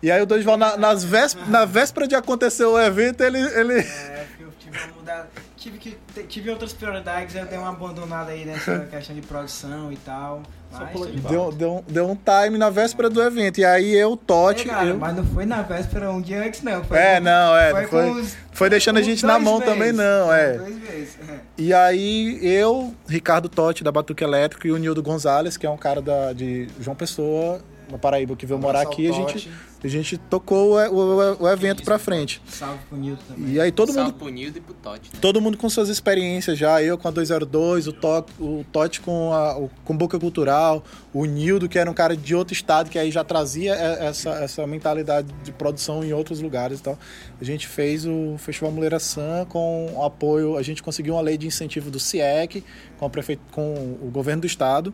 E 0.05 0.11
aí 0.11 0.21
o 0.21 0.25
Dorival, 0.27 0.55
na, 0.55 0.77
nas 0.77 1.03
vésp 1.03 1.39
na 1.49 1.65
véspera 1.65 2.07
de 2.07 2.13
acontecer 2.13 2.63
o 2.63 2.79
evento, 2.79 3.21
ele, 3.23 3.39
ele, 3.39 3.79
É, 3.79 4.25
porque 4.29 4.43
eu 4.43 4.51
tive 4.59 4.77
uma 4.77 4.87
mudada. 4.95 5.27
Tive, 5.57 5.79
que, 5.79 5.97
tive 6.27 6.51
outras 6.51 6.73
prioridades, 6.73 7.33
eu 7.35 7.43
dei 7.47 7.57
uma 7.57 7.69
abandonada 7.69 8.29
aí 8.29 8.45
nessa 8.45 8.81
questão 8.91 9.15
de 9.15 9.23
produção 9.23 9.91
e 9.91 9.97
tal. 9.97 10.43
Mas, 10.71 11.21
deu, 11.27 11.51
deu, 11.51 11.73
um- 11.77 11.83
deu 11.87 12.07
um 12.07 12.15
time 12.15 12.55
na 12.59 12.69
véspera 12.69 13.09
do 13.09 13.19
evento. 13.23 13.57
E 13.57 13.65
aí 13.65 13.95
eu, 13.95 14.15
Totti. 14.15 14.69
É, 14.69 14.71
cara, 14.73 14.85
eu... 14.85 14.97
Mas 14.99 15.15
não 15.15 15.25
foi 15.25 15.43
na 15.47 15.63
véspera, 15.63 16.11
um 16.11 16.21
dia 16.21 16.43
antes, 16.45 16.61
não. 16.61 16.83
Foi 16.83 16.97
É, 16.99 17.17
com- 17.17 17.23
não, 17.23 17.57
é. 17.57 17.71
Foi, 17.71 17.87
Foi, 17.87 18.03
com 18.03 18.11
os- 18.19 18.37
foi 18.51 18.69
deixando 18.69 18.97
a 18.97 19.01
gente 19.01 19.25
na 19.25 19.39
mão 19.39 19.57
meses. 19.57 19.73
também, 19.73 19.91
não, 19.91 20.31
é. 20.31 20.53
Dois 20.59 20.75
meses. 20.81 21.17
é. 21.27 21.39
E 21.57 21.73
aí 21.73 22.37
eu, 22.43 22.93
Ricardo 23.07 23.49
Totti, 23.49 23.83
da 23.83 23.91
Batuque 23.91 24.23
Elétrico, 24.23 24.67
e 24.67 24.71
o 24.71 24.77
Nildo 24.77 25.01
Gonzalez, 25.01 25.57
que 25.57 25.65
é 25.65 25.69
um 25.69 25.77
cara 25.77 25.99
da, 25.99 26.31
de 26.31 26.67
João 26.79 26.95
Pessoa, 26.95 27.59
na 27.91 27.97
Paraíba, 27.97 28.35
que 28.35 28.45
veio 28.45 28.59
morar 28.59 28.81
aqui, 28.81 29.07
a 29.07 29.11
gente, 29.11 29.49
a 29.83 29.87
gente 29.87 30.17
tocou 30.17 30.73
o, 30.73 30.77
o, 30.77 31.43
o 31.43 31.49
evento 31.49 31.83
pra 31.83 31.99
frente. 31.99 32.41
Salve 32.47 32.79
pro 32.89 32.97
Nilton 32.97 33.21
também. 33.27 33.53
E 33.53 33.59
aí 33.59 33.71
todo 33.71 33.91
Salve 33.91 34.11
mundo 34.11 34.19
pro 34.19 34.29
Nildo 34.29 34.57
e 34.57 34.61
pro 34.61 34.73
Totti. 34.73 35.09
né? 35.13 35.19
todo 35.21 35.39
mundo 35.41 35.57
com 35.57 35.69
suas 35.69 35.89
experiências 35.89 36.57
já, 36.57 36.81
eu 36.81 36.97
com 36.97 37.07
a 37.07 37.11
202, 37.11 37.87
o, 37.87 37.93
to, 37.93 38.25
o 38.39 38.65
Totti 38.71 39.01
com, 39.01 39.31
a, 39.33 39.57
o, 39.57 39.69
com 39.83 39.95
Boca 39.95 40.19
Cultural, 40.19 40.83
o 41.13 41.25
Nildo, 41.25 41.69
que 41.69 41.77
era 41.77 41.89
um 41.89 41.93
cara 41.93 42.15
de 42.17 42.35
outro 42.35 42.53
estado, 42.53 42.89
que 42.89 42.97
aí 42.97 43.11
já 43.11 43.23
trazia 43.23 43.75
e- 43.75 44.05
essa, 44.05 44.29
essa 44.31 44.65
mentalidade 44.67 45.27
de 45.43 45.51
produção 45.51 46.03
em 46.03 46.13
outros 46.13 46.41
lugares 46.41 46.79
e 46.79 46.83
tal. 46.83 46.97
A 47.39 47.43
gente 47.43 47.67
fez 47.67 48.05
o 48.05 48.35
Festival 48.37 48.71
Mulher 48.71 48.99
Sam 48.99 49.45
com 49.47 49.93
o 49.95 50.03
apoio, 50.03 50.57
a 50.57 50.61
gente 50.63 50.81
conseguiu 50.81 51.13
uma 51.15 51.21
lei 51.21 51.37
de 51.37 51.45
incentivo 51.47 51.91
do 51.91 51.99
CIEC, 51.99 52.63
com, 52.97 53.05
a 53.05 53.09
prefe... 53.09 53.37
com 53.51 53.97
o 54.01 54.09
governo 54.11 54.41
do 54.41 54.47
estado, 54.47 54.93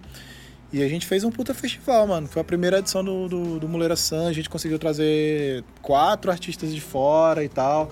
E 0.74 0.82
a 0.82 0.88
gente 0.88 1.06
fez 1.06 1.24
um 1.26 1.32
puta 1.32 1.54
festival, 1.54 2.08
mano. 2.08 2.28
Foi 2.28 2.42
a 2.42 2.46
primeira 2.46 2.80
edição 2.80 3.04
do, 3.04 3.28
do, 3.28 3.60
do 3.60 3.68
Muleira 3.68 3.96
San. 3.96 4.28
A 4.30 4.34
gente 4.34 4.50
conseguiu 4.50 4.80
trazer 4.80 5.64
quatro 5.82 6.32
artistas 6.32 6.74
de 6.74 6.80
fora 6.80 7.44
e 7.44 7.50
tal. 7.50 7.92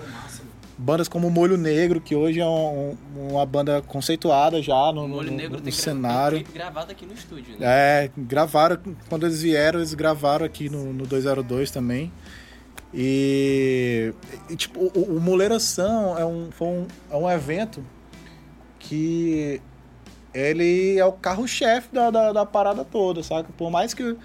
Bandas 0.78 1.06
como 1.08 1.28
Molho 1.28 1.58
Negro, 1.58 2.00
que 2.00 2.14
hoje 2.14 2.40
é 2.40 2.46
um- 2.46 2.96
um- 3.14 3.28
uma 3.32 3.44
banda 3.44 3.82
conceituada 3.82 4.62
já 4.62 4.90
no, 4.94 5.02
no- 5.02 5.08
Molho 5.08 5.30
no- 5.30 5.36
Negro 5.36 5.58
no 5.58 5.62
tem 5.62 5.72
gra- 5.74 5.82
cenário. 5.82 6.36
tem 6.38 6.44
clipe 6.44 6.58
gravado 6.58 6.90
aqui 6.90 7.04
no 7.04 7.12
estúdio, 7.12 7.54
né? 7.58 7.66
É, 8.06 8.10
gravaram, 8.16 8.78
quando 9.10 9.26
eles 9.26 9.42
vieram, 9.42 9.80
eles 9.80 9.92
gravaram 9.92 10.46
aqui 10.46 10.70
no, 10.70 10.90
no 10.94 11.06
202 11.06 11.70
também. 11.70 12.10
E, 12.94 14.14
e, 14.48 14.56
tipo, 14.56 14.80
o, 14.98 15.16
o 15.16 15.20
Muleiração 15.20 16.18
é 16.18 16.24
um, 16.24 16.48
foi 16.50 16.66
um, 16.68 16.86
é 17.10 17.16
um 17.16 17.30
evento 17.30 17.84
que 18.78 19.60
ele 20.34 20.98
é 20.98 21.04
o 21.04 21.12
carro-chefe 21.12 21.88
da, 21.92 22.10
da, 22.10 22.32
da 22.32 22.46
parada 22.46 22.84
toda, 22.84 23.22
saca? 23.22 23.48
Por 23.56 23.70
mais 23.70 23.92
que 23.94 24.16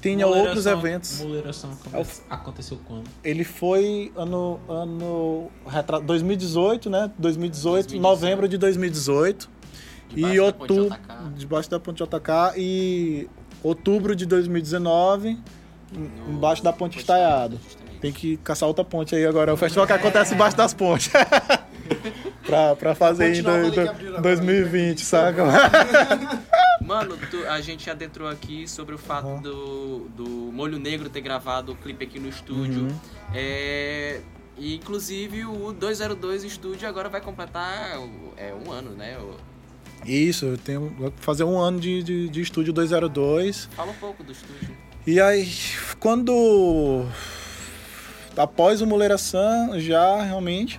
tenha 0.00 0.26
outros 0.26 0.64
Muleiração- 0.66 0.78
eventos, 0.78 1.20
Muleiração 1.20 1.70
É 1.92 2.00
o- 2.00 2.06
aconteceu 2.30 2.78
quando? 2.86 3.04
ele 3.24 3.44
foi 3.44 4.12
ano, 4.16 4.60
ano 4.68 5.50
retra- 5.66 6.00
2018, 6.00 6.90
né? 6.90 7.10
2018, 7.18 7.88
2018. 7.88 8.00
novembro 8.02 8.48
de 8.48 8.58
2018. 8.58 9.48
Debaixo 10.08 10.34
e 10.36 10.40
outubro, 10.40 10.96
debaixo 11.34 11.68
da 11.70 11.80
ponte 11.80 12.02
JK 12.04 12.54
e 12.56 13.28
outubro 13.62 14.14
de 14.14 14.24
2019, 14.24 15.36
No- 15.92 16.32
embaixo 16.34 16.62
da 16.62 16.72
ponte 16.72 16.98
estaiada. 16.98 17.56
Tem 18.00 18.12
que 18.12 18.36
caçar 18.38 18.68
outra 18.68 18.84
ponte 18.84 19.16
aí 19.16 19.26
agora. 19.26 19.50
É 19.50 19.54
o 19.54 19.56
festival 19.56 19.84
que 19.86 19.92
acontece 19.92 20.34
embaixo 20.34 20.56
das 20.56 20.72
pontes. 20.74 21.10
pra, 22.46 22.76
pra 22.76 22.94
fazer 22.94 23.34
em 23.34 23.42
nova 23.42 23.58
do- 23.58 23.66
ali 23.66 23.70
que 23.72 23.80
do- 23.82 23.90
abriram 23.90 24.16
agora, 24.18 24.22
2020, 24.22 25.04
saca? 25.04 25.42
Mano, 26.80 27.16
tu- 27.30 27.46
a 27.48 27.60
gente 27.60 27.90
adentrou 27.90 28.28
aqui 28.28 28.68
sobre 28.68 28.94
o 28.94 28.98
fato 28.98 29.26
Uhum. 29.26 29.40
do, 29.40 29.98
do 30.10 30.28
Molho 30.52 30.78
Negro 30.78 31.08
ter 31.08 31.20
gravado 31.20 31.72
o 31.72 31.76
clipe 31.76 32.04
aqui 32.04 32.20
no 32.20 32.28
estúdio. 32.28 32.82
Uhum. 32.82 32.96
É, 33.34 34.20
e, 34.56 34.76
inclusive 34.76 35.44
o 35.44 35.72
202 35.72 36.44
Estúdio 36.44 36.88
agora 36.88 37.08
vai 37.08 37.20
completar 37.20 37.98
é, 38.36 38.52
um 38.54 38.70
ano, 38.70 38.90
né? 38.90 39.18
O- 39.18 39.36
Isso, 40.08 40.44
eu 40.46 40.56
tenho 40.58 40.94
vou 40.98 41.12
fazer 41.16 41.44
um 41.44 41.58
ano 41.58 41.80
de, 41.80 42.02
de, 42.02 42.28
de 42.28 42.40
estúdio 42.40 42.72
202. 42.72 43.68
Fala 43.74 43.90
um 43.90 43.94
pouco 43.94 44.22
do 44.22 44.30
estúdio. 44.32 44.70
E 45.06 45.20
aí, 45.20 45.48
quando. 45.98 47.06
Após 48.36 48.80
o 48.82 48.86
Muleira 48.86 49.16
San, 49.16 49.78
já 49.80 50.22
realmente 50.22 50.78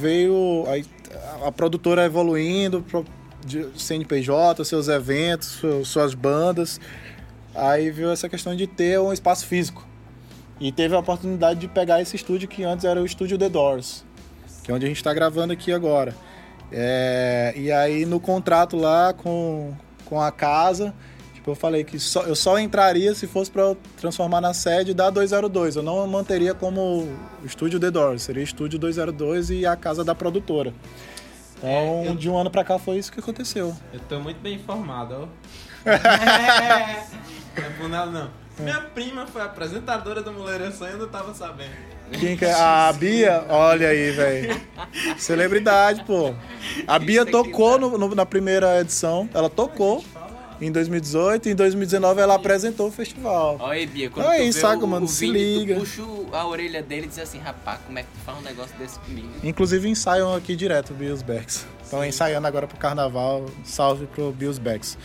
veio 0.00 0.64
a, 0.66 1.48
a 1.48 1.52
produtora 1.52 2.04
evoluindo, 2.04 2.82
pro, 2.82 3.04
de 3.44 3.66
CNPJ, 3.76 4.64
seus 4.64 4.88
eventos, 4.88 5.48
su- 5.48 5.84
suas 5.84 6.14
bandas. 6.14 6.80
Aí 7.54 7.90
veio 7.90 8.10
essa 8.10 8.28
questão 8.28 8.54
de 8.56 8.66
ter 8.66 8.98
um 9.00 9.12
espaço 9.12 9.46
físico. 9.46 9.86
E 10.60 10.70
teve 10.72 10.94
a 10.94 10.98
oportunidade 10.98 11.60
de 11.60 11.68
pegar 11.68 12.00
esse 12.00 12.16
estúdio 12.16 12.48
que 12.48 12.64
antes 12.64 12.84
era 12.84 13.00
o 13.00 13.04
estúdio 13.04 13.36
The 13.36 13.48
Doors, 13.48 14.04
que 14.62 14.70
é 14.70 14.74
onde 14.74 14.84
a 14.84 14.88
gente 14.88 14.98
está 14.98 15.12
gravando 15.12 15.52
aqui 15.52 15.72
agora. 15.72 16.14
É, 16.72 17.52
e 17.56 17.70
aí 17.70 18.06
no 18.06 18.18
contrato 18.18 18.76
lá 18.76 19.12
com, 19.12 19.74
com 20.06 20.20
a 20.20 20.32
casa, 20.32 20.94
tipo, 21.44 21.50
eu 21.50 21.54
falei 21.54 21.84
que 21.84 21.98
só, 21.98 22.22
eu 22.22 22.34
só 22.34 22.58
entraria 22.58 23.14
se 23.14 23.26
fosse 23.26 23.50
para 23.50 23.76
transformar 24.00 24.40
na 24.40 24.54
sede 24.54 24.94
da 24.94 25.10
202. 25.10 25.76
Eu 25.76 25.82
não 25.82 26.06
manteria 26.06 26.54
como 26.54 27.06
estúdio 27.44 27.78
The 27.78 27.90
Doors, 27.90 28.22
seria 28.22 28.42
estúdio 28.42 28.78
202 28.78 29.50
e 29.50 29.66
a 29.66 29.76
casa 29.76 30.02
da 30.02 30.14
produtora. 30.14 30.72
Então, 31.58 31.68
É, 31.70 32.08
eu- 32.08 32.14
de 32.16 32.28
um 32.30 32.36
ano 32.36 32.50
pra 32.50 32.64
cá 32.64 32.78
foi 32.78 32.96
isso 32.96 33.12
que 33.12 33.20
aconteceu. 33.20 33.76
Eu 33.92 34.00
tô 34.08 34.18
muito 34.20 34.40
bem 34.40 34.54
informado, 34.54 35.14
ó. 35.14 35.28
Não 35.84 37.64
é 37.64 37.70
por 37.78 37.88
nada, 37.88 38.10
não. 38.10 38.30
Minha 38.58 38.80
prima 38.80 39.26
foi 39.26 39.42
apresentadora 39.42 40.22
do 40.22 40.32
Muleiração 40.32 40.88
e 40.88 40.92
eu 40.92 40.98
não 40.98 41.08
tava 41.08 41.34
sabendo. 41.34 41.70
Quem 42.18 42.36
que 42.36 42.44
é? 42.44 42.52
A 42.52 42.92
Bia? 42.92 43.44
Olha 43.48 43.88
aí, 43.88 44.10
velho. 44.12 44.60
Celebridade, 45.18 46.04
pô. 46.04 46.34
A 46.86 46.98
Bia 46.98 47.24
tocou 47.26 47.78
no- 47.78 47.98
no- 47.98 48.14
na 48.14 48.24
primeira 48.26 48.80
edição. 48.80 49.28
Ela 49.34 49.50
tocou 49.50 50.04
em 50.66 50.72
2018 50.72 51.48
e 51.48 51.52
em 51.52 51.54
2019 51.54 52.20
ela 52.20 52.34
apresentou 52.34 52.88
o 52.88 52.90
festival. 52.90 53.56
Olha 53.60 53.72
aí, 53.72 53.86
Bia, 53.86 54.10
quando 54.10 54.26
Aí, 54.28 54.50
tu 54.50 54.56
saca, 54.58 54.84
o, 54.84 54.88
mano, 54.88 55.06
o 55.06 55.08
se 55.08 55.26
Vini, 55.26 55.58
liga. 55.58 55.74
puxa 55.76 56.02
a 56.32 56.46
orelha 56.46 56.82
dele 56.82 57.06
e 57.06 57.08
diz 57.08 57.18
assim, 57.18 57.38
rapaz, 57.38 57.80
como 57.86 57.98
é 57.98 58.02
que 58.02 58.08
tu 58.08 58.18
faz 58.24 58.38
um 58.38 58.42
negócio 58.42 58.76
desse 58.78 58.98
comigo? 59.00 59.28
Inclusive 59.42 59.88
ensaiam 59.88 60.34
aqui 60.34 60.56
direto, 60.56 60.92
Bills 60.94 61.22
Becks. 61.24 61.66
Estão 61.82 62.04
ensaiando 62.04 62.46
agora 62.46 62.66
pro 62.66 62.76
carnaval. 62.78 63.44
Salve 63.62 64.06
pro 64.06 64.32
Bills 64.32 64.58
Becks. 64.60 64.96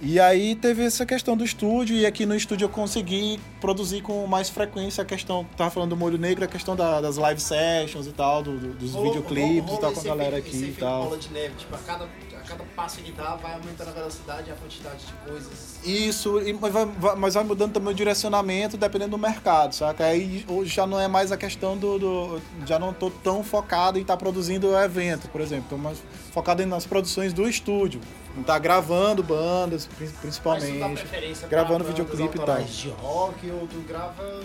E 0.00 0.18
aí 0.18 0.54
teve 0.56 0.82
essa 0.82 1.04
questão 1.04 1.36
do 1.36 1.44
estúdio, 1.44 1.94
e 1.94 2.06
aqui 2.06 2.24
no 2.24 2.34
estúdio 2.34 2.64
eu 2.64 2.68
consegui 2.70 3.38
produzir 3.60 4.00
com 4.00 4.26
mais 4.26 4.48
frequência 4.48 5.02
a 5.02 5.04
questão, 5.04 5.46
tava 5.58 5.70
falando 5.70 5.90
do 5.90 5.96
Molho 5.96 6.16
Negro, 6.16 6.42
a 6.42 6.48
questão 6.48 6.74
da- 6.74 7.02
das 7.02 7.18
live 7.18 7.40
sessions 7.40 8.06
e 8.06 8.12
tal, 8.12 8.42
do- 8.42 8.56
do- 8.58 8.72
dos 8.74 8.92
videoclipes 8.94 9.74
e 9.74 9.78
tal 9.80 9.92
com 9.92 10.00
a 10.00 10.04
galera 10.04 10.38
aqui 10.38 10.56
e 10.56 10.72
tal. 10.78 11.04
bola 11.04 11.18
de 11.18 11.28
neve, 11.32 11.54
tipo, 11.58 11.74
a 11.74 11.78
cada, 11.78 12.08
cada 12.50 12.64
passo 12.76 12.98
que 12.98 13.12
dá, 13.12 13.36
vai 13.36 13.54
aumentando 13.54 13.88
a 13.88 13.92
velocidade 13.92 14.48
e 14.48 14.52
a 14.52 14.56
quantidade 14.56 15.06
de 15.06 15.12
coisas. 15.30 15.78
Isso, 15.84 16.40
mas 16.60 16.72
vai, 16.72 16.84
vai- 16.86 17.16
mas 17.16 17.34
vai 17.34 17.44
mudando 17.44 17.72
também 17.72 17.92
o 17.92 17.94
direcionamento 17.96 18.76
dependendo 18.76 19.12
do 19.12 19.18
mercado, 19.18 19.74
saca? 19.74 20.04
Aí 20.04 20.44
hoje 20.48 20.74
já 20.74 20.86
não 20.86 20.98
é 21.00 21.06
mais 21.08 21.30
a 21.32 21.36
questão 21.36 21.76
do. 21.76 21.98
do- 21.98 22.42
já 22.66 22.78
não 22.78 22.92
tô 22.92 23.10
tão 23.10 23.44
focado 23.44 23.98
em 23.98 24.02
estar 24.02 24.16
produzindo 24.16 24.68
o 24.68 24.78
evento, 24.78 25.28
por 25.28 25.40
exemplo. 25.40 25.66
Tô 25.70 25.76
mais 25.76 25.98
focado 26.32 26.64
nas 26.66 26.84
produções 26.86 27.32
do 27.32 27.48
estúdio. 27.48 28.00
Estar 28.38 28.58
gravando 28.60 29.22
bandas, 29.24 29.88
principalmente. 30.20 30.78
gravando 31.48 31.84
videoclipe 31.84 32.38
e 32.38 32.40
tal. 32.40 32.62
de 32.62 32.88
rock 32.90 33.50
ou 33.50 33.66
tu 33.66 33.80
grava... 33.88 34.40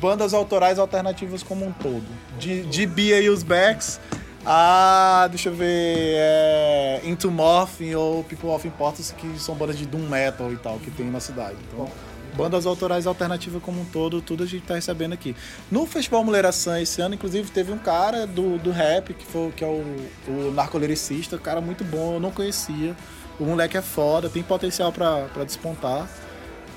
Bandas 0.00 0.32
autorais 0.32 0.78
alternativas 0.78 1.42
como 1.42 1.66
um 1.66 1.72
todo. 1.72 2.04
De, 2.38 2.62
de 2.64 2.86
Bia 2.86 3.20
e 3.20 3.28
os 3.28 3.42
Backs 3.42 4.00
a. 4.46 5.26
deixa 5.28 5.48
eu 5.48 5.54
ver. 5.54 5.66
É, 5.66 7.00
Into 7.04 7.30
Morphin 7.30 7.94
ou 7.94 8.22
People 8.24 8.50
of 8.50 8.66
Importance, 8.66 9.12
que 9.14 9.38
são 9.38 9.54
bandas 9.54 9.76
de 9.76 9.86
Doom 9.86 10.08
Metal 10.08 10.52
e 10.52 10.56
tal, 10.56 10.78
que 10.78 10.90
tem 10.90 11.10
na 11.10 11.20
cidade. 11.20 11.56
Então, 11.68 11.90
bandas 12.36 12.66
autorais 12.66 13.06
alternativas 13.06 13.62
como 13.62 13.80
um 13.80 13.84
todo, 13.84 14.20
tudo 14.20 14.44
a 14.44 14.46
gente 14.46 14.64
tá 14.64 14.74
recebendo 14.74 15.14
aqui. 15.14 15.34
No 15.70 15.86
Festival 15.86 16.22
Mulheração 16.22 16.76
esse 16.78 17.00
ano, 17.00 17.14
inclusive, 17.14 17.50
teve 17.50 17.72
um 17.72 17.78
cara 17.78 18.26
do, 18.26 18.58
do 18.58 18.70
rap, 18.70 19.14
que, 19.14 19.26
foi, 19.26 19.50
que 19.52 19.64
é 19.64 19.66
o, 19.66 19.84
o 20.28 20.52
narcoliricista, 20.52 21.38
cara 21.38 21.60
muito 21.60 21.82
bom, 21.82 22.14
eu 22.14 22.20
não 22.20 22.30
conhecia. 22.30 22.94
O 23.38 23.44
moleque 23.44 23.76
é 23.76 23.82
foda, 23.82 24.30
tem 24.30 24.42
potencial 24.42 24.92
pra 24.92 25.44
despontar. 25.44 26.08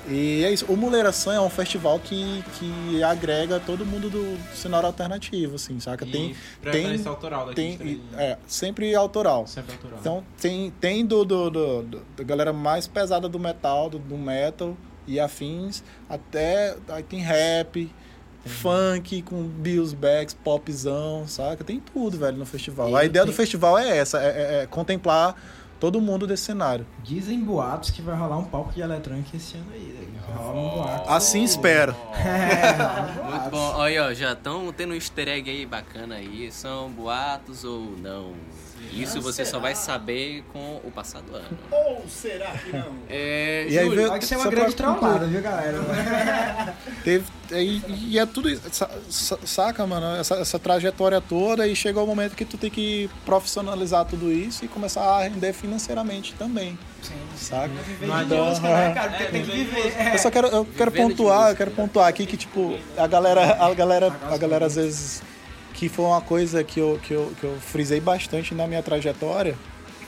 E 0.08 0.42
é 0.44 0.50
isso. 0.52 0.64
O 0.66 0.76
Mulheração 0.76 1.32
é 1.32 1.40
um 1.40 1.50
festival 1.50 1.98
que, 2.00 2.42
que 2.58 3.02
agrega 3.02 3.60
todo 3.60 3.84
mundo 3.84 4.08
do 4.10 4.38
cenário 4.54 4.86
alternativo, 4.86 5.56
assim, 5.56 5.78
saca? 5.78 6.04
E 6.06 6.10
tem. 6.10 6.36
Tem. 6.72 7.06
autoral 7.06 7.42
daqui 7.46 7.54
tem 7.56 7.76
Teresina. 7.78 8.02
é, 8.22 8.38
sempre 8.46 8.94
autoral. 8.94 9.46
Sempre 9.46 9.72
autoral. 9.74 9.98
Então 10.00 10.24
tem, 10.40 10.70
tem 10.80 11.04
do, 11.04 11.24
do, 11.24 11.50
do- 11.50 11.82
do- 11.82 12.02
da 12.16 12.24
galera 12.24 12.52
mais 12.52 12.86
pesada 12.88 13.28
do 13.28 13.38
metal, 13.38 13.90
do, 13.90 13.98
do 13.98 14.16
metal 14.16 14.76
e 15.06 15.20
afins, 15.20 15.82
até 16.08 16.76
aí 16.88 17.02
tem 17.02 17.20
rap, 17.20 17.90
funk 18.46 19.22
com 19.22 19.42
Bills 19.42 19.94
Backs, 19.94 20.34
popzão, 20.34 21.26
saca? 21.28 21.62
Tem 21.62 21.78
tudo, 21.80 22.16
velho, 22.18 22.36
no 22.38 22.46
festival. 22.46 22.88
E 22.90 22.94
A 22.96 23.04
ideia 23.04 23.24
do 23.24 23.28
tem- 23.28 23.36
festival 23.36 23.78
é 23.78 23.96
essa, 23.98 24.18
é, 24.18 24.26
é- 24.26 24.62
é 24.62 24.66
contemplar 24.66 25.34
todo 25.80 26.00
mundo 26.00 26.26
desse 26.26 26.44
cenário. 26.44 26.86
Dizem 27.02 27.40
boatos 27.42 27.90
que 27.90 28.02
vai 28.02 28.14
rolar 28.16 28.36
um 28.38 28.44
palco 28.44 28.72
de 28.72 28.80
eletrônica 28.82 29.36
esse 29.36 29.56
ano 29.56 29.66
aí. 29.72 29.80
né? 29.80 30.20
Rola 30.30 30.60
um 30.60 30.70
boato. 30.70 31.10
Assim 31.10 31.42
espero. 31.42 31.96
É, 32.14 33.24
Muito 33.30 33.50
bom. 33.50 33.72
Olha, 33.76 34.04
ó, 34.06 34.14
já 34.14 34.32
estão 34.32 34.72
tendo 34.72 34.92
um 34.92 34.94
easter 34.94 35.26
egg 35.28 35.50
aí 35.50 35.66
bacana 35.66 36.16
aí. 36.16 36.52
São 36.52 36.88
boatos 36.90 37.64
ou 37.64 37.96
não? 37.98 38.32
Isso 38.92 39.20
você 39.20 39.44
só 39.44 39.58
vai 39.58 39.74
saber 39.74 40.44
com 40.52 40.80
o 40.84 40.90
passado 40.90 41.34
ano. 41.34 41.58
Ou 41.70 42.04
será 42.08 42.50
que 42.52 42.72
não? 42.76 42.94
É, 43.08 43.66
E 43.68 43.78
aí 43.78 43.84
Júlio, 43.84 43.96
veio- 43.96 44.08
Pode 44.10 44.26
ser 44.26 44.36
uma 44.36 44.50
grande 44.50 44.74
trollada, 44.74 45.26
viu, 45.26 45.40
galera? 45.40 45.78
Teve, 47.04 47.24
e, 47.52 47.82
e 48.12 48.18
é 48.18 48.26
tudo 48.26 48.48
isso, 48.48 48.62
sa- 48.72 48.90
sa- 49.08 49.38
saca, 49.44 49.86
mano? 49.86 50.16
Essa, 50.16 50.36
essa 50.36 50.58
trajetória 50.58 51.20
toda 51.20 51.66
e 51.66 51.74
chega 51.76 52.00
o 52.00 52.06
momento 52.06 52.34
que 52.36 52.44
tu 52.44 52.56
tem 52.58 52.70
que 52.70 53.08
profissionalizar 53.24 54.04
tudo 54.04 54.30
isso 54.30 54.64
e 54.64 54.68
começar 54.68 55.02
a 55.02 55.22
render 55.22 55.52
financeiramente 55.52 56.34
também, 56.34 56.78
saca? 57.36 57.68
Viver 57.68 58.06
Não 58.06 58.16
de 58.16 58.22
adianta. 58.22 58.44
música, 58.50 58.68
né, 58.68 58.94
cara? 58.94 59.12
É, 59.12 59.16
Porque 59.18 59.32
tem 59.32 59.42
que 59.44 59.50
viver. 59.50 60.12
Eu 60.12 60.18
só 60.18 60.30
quero, 60.30 60.46
eu 60.48 60.64
quero 60.64 60.90
Vivendo 60.90 61.10
pontuar, 61.10 61.50
eu 61.50 61.56
quero 61.56 61.70
pontuar 61.70 62.08
aqui 62.08 62.26
que, 62.26 62.36
tipo, 62.36 62.78
a 62.96 63.06
galera, 63.06 63.56
a 63.64 63.74
galera, 63.74 64.12
a 64.30 64.36
galera 64.36 64.66
às 64.66 64.74
vezes, 64.76 65.22
que 65.74 65.88
foi 65.88 66.04
uma 66.04 66.20
coisa 66.20 66.62
que 66.64 66.78
eu, 66.80 66.98
que 67.02 67.12
eu, 67.12 67.32
que 67.40 67.44
eu 67.44 67.56
frisei 67.60 68.00
bastante 68.00 68.54
na 68.54 68.66
minha 68.66 68.82
trajetória, 68.82 69.56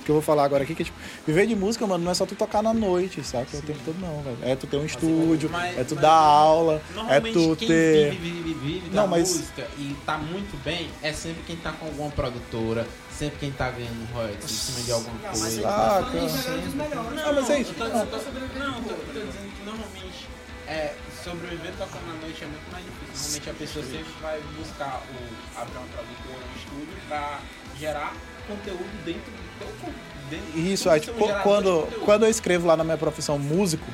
que 0.04 0.10
eu 0.10 0.16
vou 0.16 0.22
falar 0.22 0.42
agora 0.44 0.64
aqui, 0.64 0.74
que 0.74 0.82
tipo, 0.82 0.98
viver 1.24 1.46
de 1.46 1.54
música, 1.54 1.86
mano, 1.86 2.02
não 2.04 2.10
é 2.10 2.14
só 2.14 2.26
tu 2.26 2.34
tocar 2.34 2.60
na 2.60 2.74
noite, 2.74 3.22
saca? 3.22 3.56
O 3.56 3.62
tempo 3.62 3.78
todo 3.84 3.96
não, 4.00 4.20
velho. 4.22 4.36
É 4.42 4.56
tu 4.56 4.66
ter 4.66 4.76
um 4.76 4.84
estúdio, 4.84 5.48
Mas- 5.48 5.78
é 5.78 5.84
tu 5.84 5.94
mas- 5.94 6.02
dar 6.02 6.10
aula, 6.10 6.82
é 7.08 7.20
tu 7.20 7.54
quem 7.56 7.68
ter. 7.68 8.10
vive, 8.10 8.30
vive, 8.42 8.54
vive 8.54 8.86
Não, 8.90 9.04
da 9.04 9.06
mas- 9.06 9.28
música 9.30 9.64
e 9.78 9.96
tá 10.04 10.18
muito 10.18 10.60
bem 10.64 10.88
é 11.04 11.12
sempre 11.12 11.44
quem 11.46 11.54
tá 11.56 11.70
com 11.70 11.86
alguma 11.86 12.10
produtora, 12.10 12.84
sempre 13.16 13.38
quem 13.38 13.52
tá 13.52 13.70
ganhando 13.70 14.12
royalties 14.12 14.50
em 14.50 14.72
cima 14.72 14.80
de 14.84 14.90
alguma 14.92 15.18
coisa. 15.20 15.62
Saca? 15.62 15.68
Ah, 15.68 17.32
mas 17.32 17.50
é 17.50 17.60
isso. 17.60 17.70
Eu 17.70 17.74
tô, 17.76 17.84
eu 17.84 17.90
tô 17.90 18.16
não, 18.58 18.76
eu 18.78 18.82
tô, 18.82 18.90
eu 18.90 18.96
tô 19.06 19.12
dizendo 19.12 19.52
que 19.56 19.64
normalmente 19.64 20.26
é, 20.72 20.94
sobreviver 21.22 21.72
tocando 21.76 22.10
à 22.10 22.24
noite 22.24 22.42
é 22.42 22.46
muito 22.46 22.72
mais 22.72 22.84
difícil. 22.84 23.12
Normalmente 23.14 23.50
a 23.50 23.54
pessoa 23.54 23.84
sempre 23.84 24.12
vai 24.22 24.40
buscar 24.58 25.02
o, 25.02 25.60
abrir 25.60 25.76
uma 25.76 25.86
produtora, 25.88 26.38
um 26.50 26.58
estúdio 26.58 26.96
pra 27.06 27.40
gerar 27.78 28.14
conteúdo 28.48 29.04
dentro 29.04 29.30
do 29.30 29.58
teu 29.58 29.68
corpo. 29.80 30.12
Isso, 30.54 30.88
aí, 30.88 30.98
um 30.98 31.02
tipo, 31.02 31.42
quando, 31.42 32.04
quando 32.06 32.24
eu 32.24 32.30
escrevo 32.30 32.66
lá 32.66 32.74
na 32.74 32.84
minha 32.84 32.96
profissão 32.96 33.38
músico, 33.38 33.84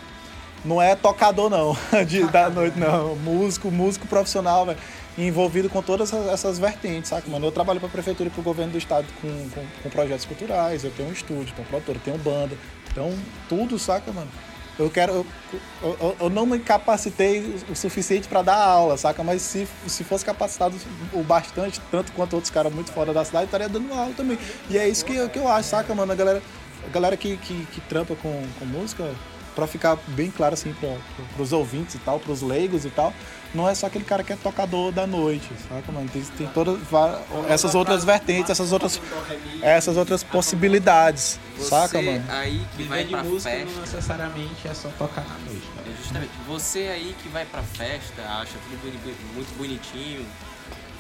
não 0.65 0.81
é 0.81 0.95
tocador 0.95 1.51
não, 1.51 1.77
de, 2.07 2.23
da 2.29 2.49
noite 2.49 2.79
não, 2.79 3.17
músico, 3.17 3.73
músico 3.73 4.07
profissional, 4.07 4.65
velho, 4.65 4.79
envolvido 5.17 5.69
com 5.69 5.83
todas 5.83 6.13
essas, 6.13 6.29
essas 6.29 6.59
vertentes, 6.61 7.11
saca, 7.11 7.29
mano? 7.29 7.45
Eu 7.45 7.51
trabalho 7.51 7.81
pra 7.81 7.89
prefeitura 7.89 8.29
e 8.29 8.33
pro 8.33 8.41
governo 8.41 8.73
do 8.73 8.79
estado 8.79 9.07
com, 9.21 9.51
com, 9.51 9.67
com 9.83 9.91
projetos 9.91 10.25
culturais, 10.27 10.85
eu 10.85 10.93
tenho 10.93 11.09
um 11.09 11.13
estúdio, 11.13 11.53
tenho 11.57 11.67
produtora, 11.67 11.99
tenho 12.05 12.19
banda, 12.19 12.57
então 12.89 13.13
tudo, 13.49 13.81
saca, 13.81 14.13
mano? 14.13 14.31
Eu 14.79 14.89
quero, 14.89 15.27
eu, 15.83 15.97
eu, 16.01 16.17
eu 16.21 16.31
não 16.31 16.47
me 16.47 16.59
capacitei 16.61 17.57
o 17.69 17.75
suficiente 17.75 18.29
pra 18.29 18.43
dar 18.43 18.57
aula, 18.57 18.97
saca? 18.97 19.25
Mas 19.25 19.43
se, 19.43 19.67
se 19.89 20.05
fosse 20.05 20.25
capacitado 20.25 20.77
o 21.13 21.23
bastante, 21.23 21.81
tanto 21.91 22.13
quanto 22.13 22.35
outros 22.35 22.51
caras 22.51 22.73
muito 22.73 22.93
fora 22.93 23.13
da 23.13 23.25
cidade, 23.25 23.47
estaria 23.47 23.69
dando 23.69 23.93
aula 23.93 24.13
também. 24.17 24.39
E 24.71 24.79
é 24.79 24.89
isso 24.89 25.05
que, 25.05 25.29
que 25.31 25.39
eu 25.39 25.49
acho, 25.49 25.69
saca, 25.71 25.93
mano? 25.97 26.13
A 26.13 26.15
galera, 26.15 26.43
a 26.87 26.91
galera 26.91 27.17
que, 27.17 27.37
que, 27.39 27.67
que 27.67 27.81
trampa 27.83 28.15
com, 28.15 28.47
com 28.59 28.65
música, 28.65 29.13
pra 29.59 29.67
ficar 29.67 29.99
bem 30.09 30.31
claro 30.31 30.55
assim 30.55 30.73
pra, 30.73 30.95
pros 31.35 31.53
ouvintes 31.53 31.97
e 31.97 31.99
tal, 31.99 32.21
pros 32.21 32.43
leigos 32.43 32.85
e 32.85 32.91
tal, 32.91 33.13
não 33.53 33.69
é 33.69 33.75
só 33.75 33.87
aquele 33.89 34.05
cara 34.05 34.23
que 34.23 34.33
é 34.33 34.37
tocador 34.37 34.93
da 34.93 35.05
noite, 35.05 35.49
saca, 35.69 35.91
mano? 35.91 36.09
Tem, 36.09 36.23
tem 36.23 36.47
todas 36.49 36.79
essas 37.49 37.75
outras 37.75 38.05
vertentes, 38.05 38.51
essas 38.51 38.71
outras, 38.71 39.01
essas 39.61 39.97
outras 39.97 40.23
possibilidades, 40.23 41.41
Você 41.57 41.69
saca, 41.71 42.01
mano? 42.01 42.25
aí 42.29 42.65
que 42.77 42.85
vai 42.85 42.99
Viver 42.99 43.05
de 43.05 43.11
pra 43.15 43.25
música 43.25 43.51
festa. 43.51 43.73
não 43.75 43.81
necessariamente 43.81 44.69
é 44.69 44.75
só 44.75 44.89
tocar 44.97 45.23
na 45.25 45.39
noite, 45.51 45.67
cara. 45.75 45.89
É, 45.89 45.97
Justamente. 46.01 46.31
Você 46.47 46.79
aí 46.79 47.17
que 47.21 47.29
vai 47.31 47.45
pra 47.45 47.63
festa, 47.63 48.23
acha 48.23 48.53
tudo 48.71 49.35
muito 49.35 49.59
bonitinho, 49.59 50.25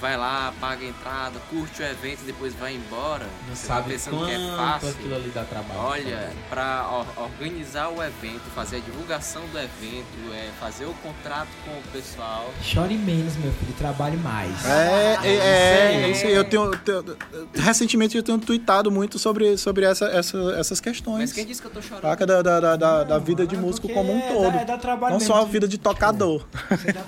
vai 0.00 0.16
lá, 0.16 0.52
paga 0.60 0.84
a 0.84 0.88
entrada, 0.88 1.38
curte 1.50 1.82
o 1.82 1.84
evento 1.84 2.20
e 2.22 2.26
depois 2.26 2.54
vai 2.54 2.74
embora. 2.74 3.26
Não 3.48 3.54
Você 3.56 3.66
tá 3.66 3.74
sabe 3.76 3.90
pensando 3.92 4.16
quanto 4.18 4.28
que 4.28 4.34
é 4.34 4.56
fácil. 4.56 4.88
aquilo 4.90 5.14
ali 5.14 5.30
dá 5.34 5.44
trabalho. 5.44 5.80
Olha, 5.80 6.30
pra 6.48 6.88
or- 6.92 7.22
organizar 7.24 7.88
o 7.88 8.02
evento, 8.02 8.42
fazer 8.54 8.76
a 8.76 8.80
divulgação 8.80 9.42
do 9.52 9.58
evento, 9.58 10.32
é, 10.34 10.50
fazer 10.60 10.84
o 10.84 10.94
contrato 10.94 11.48
com 11.64 11.70
o 11.72 11.82
pessoal. 11.92 12.52
Chore 12.62 12.96
menos, 12.96 13.36
meu 13.36 13.52
filho, 13.52 13.72
trabalhe 13.76 14.16
mais. 14.16 14.64
É, 14.64 15.18
é, 15.22 15.34
é, 15.34 16.02
é 16.02 16.08
isso 16.10 16.26
aí. 16.26 16.32
Eu 16.34 16.44
tenho, 16.44 16.70
tenho- 16.78 17.16
recentemente 17.54 18.16
eu 18.16 18.22
tenho 18.22 18.38
tweetado 18.38 18.90
muito 18.90 19.18
sobre, 19.18 19.56
sobre 19.56 19.84
essa, 19.84 20.06
essa, 20.06 20.38
essas 20.58 20.80
questões. 20.80 21.18
Mas 21.30 21.32
quem 21.32 21.44
disse 21.46 21.60
que 21.60 21.66
eu 21.66 21.72
tô 21.72 21.82
chorando? 21.82 22.02
Saca 22.02 22.26
da, 22.26 22.42
da, 22.42 22.60
da, 22.60 22.76
da- 22.76 23.04
da 23.04 23.18
vida 23.18 23.46
de 23.46 23.56
músico 23.56 23.88
como 23.88 24.12
um 24.12 24.18
é 24.18 24.32
todo. 24.32 24.52
dá- 24.52 24.60
é 24.60 24.64
dá 24.64 24.78
trabalho 24.78 25.12
Não 25.14 25.18
mesmo 25.20 25.34
só 25.34 25.42
a 25.42 25.44
vida 25.44 25.66
de 25.66 25.78
tocador. 25.78 26.44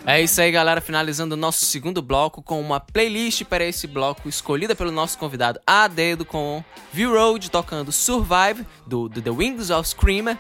É 0.07 0.21
isso 0.21 0.41
aí, 0.41 0.51
galera. 0.51 0.81
Finalizando 0.81 1.35
o 1.35 1.39
nosso 1.39 1.65
segundo 1.67 2.01
bloco 2.03 2.43
com 2.43 2.61
uma 2.61 2.80
playlist 2.81 3.45
para 3.45 3.65
esse 3.65 3.87
bloco 3.87 4.29
escolhida 4.29 4.75
pelo 4.75 4.91
nosso 4.91 5.19
convidado 5.19 5.61
a 5.67 5.87
dedo 5.87 6.25
com 6.25 6.65
V-Road 6.93 7.51
tocando 7.51 7.93
Survive 7.93 8.67
do, 8.87 9.09
do 9.09 9.23
The 9.23 9.31
Wings 9.31 9.71
of 9.71 9.89
Screamer. 9.89 10.39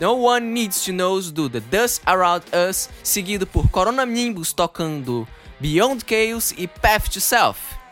No 0.00 0.20
One 0.20 0.46
Needs 0.46 0.84
to 0.84 0.92
Know 0.92 1.20
do 1.22 1.48
The 1.48 1.60
Dust 1.60 2.02
Around 2.06 2.44
Us, 2.68 2.90
seguido 3.02 3.46
por 3.46 3.68
Corona 3.70 4.04
Nimbus 4.04 4.52
tocando 4.52 5.26
Beyond 5.58 6.04
Chaos 6.04 6.52
e 6.56 6.66
Path 6.68 7.08
to 7.08 7.20
Self. 7.20 7.85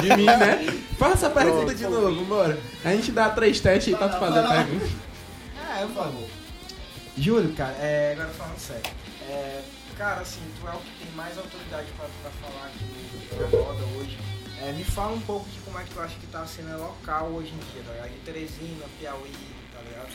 De 0.00 0.16
mim, 0.16 0.24
né? 0.24 0.82
Faça 0.98 1.26
a 1.26 1.30
pergunta 1.30 1.74
de 1.74 1.84
novo, 1.84 2.24
bora. 2.24 2.58
A 2.84 2.90
gente 2.90 3.12
dá 3.12 3.30
três 3.30 3.60
testes 3.60 3.92
aí 3.92 3.98
pra 3.98 4.08
tu 4.08 4.18
fazer 4.18 4.38
a 4.40 4.48
pergunta. 4.48 4.86
É, 5.78 5.86
por 5.86 5.94
favor. 5.94 6.28
Júlio, 7.16 7.52
cara, 7.54 7.74
é, 7.78 8.12
agora 8.12 8.28
falando 8.30 8.58
sério. 8.58 8.90
É, 9.28 9.62
cara, 9.96 10.20
assim, 10.20 10.40
tu 10.60 10.66
é 10.66 10.72
o 10.72 10.78
que 10.78 11.04
tem 11.04 11.14
mais 11.14 11.36
autoridade 11.36 11.86
pra, 11.96 12.06
pra 12.22 12.30
falar 12.40 12.66
aqui 12.66 12.84
na 13.36 13.58
roda 13.58 13.84
hoje. 13.98 14.18
É, 14.62 14.72
me 14.72 14.84
fala 14.84 15.12
um 15.12 15.20
pouco 15.20 15.48
de 15.50 15.58
como 15.60 15.78
é 15.78 15.82
que 15.82 15.90
tu 15.92 16.00
acha 16.00 16.14
que 16.20 16.26
tá 16.28 16.42
a 16.42 16.46
cena 16.46 16.76
local 16.76 17.26
hoje 17.32 17.48
em 17.48 17.72
dia, 17.72 17.82
tá 17.84 17.92
ligado? 17.92 18.10
De 18.10 18.18
Teresina, 18.20 18.84
Piauí, 18.98 19.32
tá 19.72 19.80
ligado? 19.82 20.08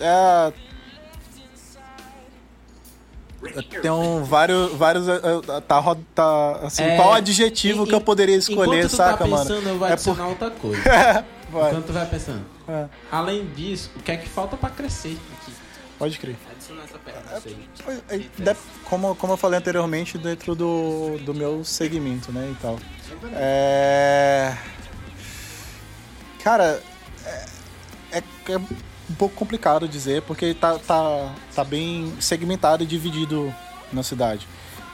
É, 0.00 0.52
tem 3.82 4.22
vários, 4.24 4.72
vários. 4.72 5.08
é, 5.08 5.14
é, 5.16 5.60
Tá, 5.60 5.82
tá 6.14 6.52
assim, 6.62 6.82
É, 6.82 6.96
qual 6.96 7.12
adjetivo 7.12 7.84
em- 7.84 7.86
que 7.86 7.94
eu 7.94 8.00
poderia 8.00 8.36
escolher, 8.36 8.88
saca, 8.88 9.18
tá 9.18 9.24
pensando, 9.24 9.56
mano? 9.62 9.68
eu 9.70 9.78
vou 9.78 9.88
É 9.88 9.92
adicionar 9.92 10.22
por- 10.24 10.28
outra 10.30 10.50
coisa. 10.50 10.82
Vai, 11.48 11.70
Enquanto 11.70 11.86
tu 11.86 11.92
vai 11.92 12.04
pensando. 12.06 12.44
É. 12.68 12.86
Além 13.10 13.46
disso, 13.54 13.90
o 13.94 14.02
que 14.02 14.10
é 14.10 14.16
que 14.16 14.28
falta 14.28 14.56
pra 14.56 14.68
crescer 14.68 15.16
aqui? 15.40 15.52
pode 15.96 16.18
crer. 16.18 16.36
Adicionar 16.50 16.82
essa 16.84 16.98
pergunta 16.98 18.04
aí. 18.10 18.30
É, 18.40 18.42
de- 18.52 18.56
Como, 18.84 19.14
como 19.14 19.32
eu 19.32 19.36
falei 19.36 19.58
anteriormente, 19.58 20.18
dentro 20.18 20.54
do, 20.56 21.16
do 21.24 21.32
meu 21.32 21.64
segmento, 21.64 22.32
né, 22.32 22.50
e 22.52 22.54
tal. 22.60 22.78
É... 23.32 24.54
Cara, 26.42 26.82
é, 27.24 27.46
é, 28.12 28.18
é 28.18 28.58
um 29.08 29.14
pouco 29.14 29.34
complicado 29.34 29.88
dizer, 29.88 30.22
porque 30.22 30.54
tá, 30.54 30.78
tá, 30.78 31.34
tá 31.54 31.64
bem 31.64 32.14
segmentado 32.20 32.82
e 32.82 32.86
dividido 32.86 33.54
na 33.92 34.02
cidade. 34.02 34.46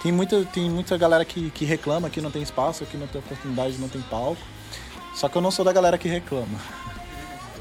Tem 0.03 0.11
muita, 0.11 0.45
tem 0.47 0.69
muita 0.69 0.97
galera 0.99 1.25
que, 1.25 1.51
que 1.51 1.65
reclama 1.65 2.11
que 2.11 2.21
não 2.21 2.31
tem 2.31 2.43
espaço, 2.43 2.85
que 2.85 2.97
não 2.97 3.07
tem 3.07 3.21
oportunidade, 3.21 3.79
não 3.79 3.89
tem 3.89 4.03
palco. 4.03 4.43
Só 5.15 5.29
que 5.29 5.37
eu 5.37 5.43
não 5.43 5.51
sou 5.51 5.65
da 5.65 5.73
galera 5.73 5.97
que 5.97 6.09
reclama. 6.09 6.59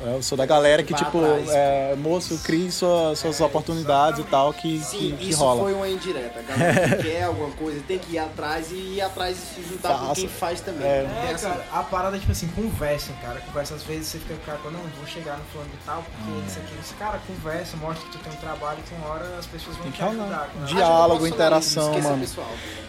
Eu 0.04 0.22
sou 0.24 0.38
da 0.38 0.46
galera 0.46 0.82
que, 0.84 0.94
tipo, 0.94 1.20
é, 1.50 1.96
moço, 1.96 2.38
crie 2.44 2.72
sua, 2.72 3.16
suas 3.16 3.40
oportunidades 3.40 4.20
e 4.20 4.24
tal, 4.24 4.52
que, 4.52 4.80
Sim, 4.80 4.98
que, 4.98 5.18
que 5.18 5.30
isso 5.30 5.40
rola. 5.40 5.62
foi 5.62 5.74
uma 5.74 5.88
indireta. 5.88 6.40
A 6.40 6.42
galera 6.42 6.96
que 6.98 7.04
quer 7.04 7.24
alguma 7.24 7.52
coisa 7.52 7.82
tem 7.88 8.00
que 8.00 8.14
ir 8.14 8.20
atrás 8.20 8.72
e 8.72 8.76
ir 8.96 9.02
atrás 9.02 9.38
e 9.38 9.42
se 9.56 9.68
juntar 9.70 9.90
com 10.00 10.08
Faça. 10.08 10.16
quem 10.22 10.28
faz 10.28 10.62
também. 10.62 10.88
É. 10.88 11.08
É, 11.28 11.32
essa- 11.34 11.50
cara, 11.50 11.66
a 11.72 11.84
parada 11.84 12.18
é 12.18 12.20
tipo 12.20 12.32
assim, 12.32 12.48
conversem, 12.48 13.16
cara. 13.22 13.40
Conversa, 13.42 13.76
às 13.76 13.84
vezes 13.84 14.08
você 14.08 14.18
fica, 14.20 14.36
cara, 14.46 14.60
não, 14.66 14.80
vou 14.98 15.06
chegar 15.08 15.38
no 15.38 15.44
fulano 15.46 15.70
e 15.74 15.86
tal, 15.86 16.04
porque 16.04 16.48
isso 16.48 16.60
aqui, 16.60 16.74
isso, 16.82 16.94
cara, 16.96 17.20
conversa, 17.28 17.78
mostra 17.78 18.06
que 18.10 18.18
tu 18.18 18.24
tem 18.24 18.34
um 18.34 18.38
trabalho 18.38 18.80
e 18.80 18.84
que 18.90 18.96
uma 18.96 19.08
hora 19.14 19.26
as 19.38 19.46
pessoas 19.46 19.76
vão 19.78 19.84
Tem 19.84 19.92
te 19.92 20.04
ajudar. 20.04 20.50
Diálogo, 20.66 21.16
falar 21.18 21.30
interação, 21.30 21.92
o 21.96 22.04
mano. 22.04 22.20
pessoal. 22.20 22.48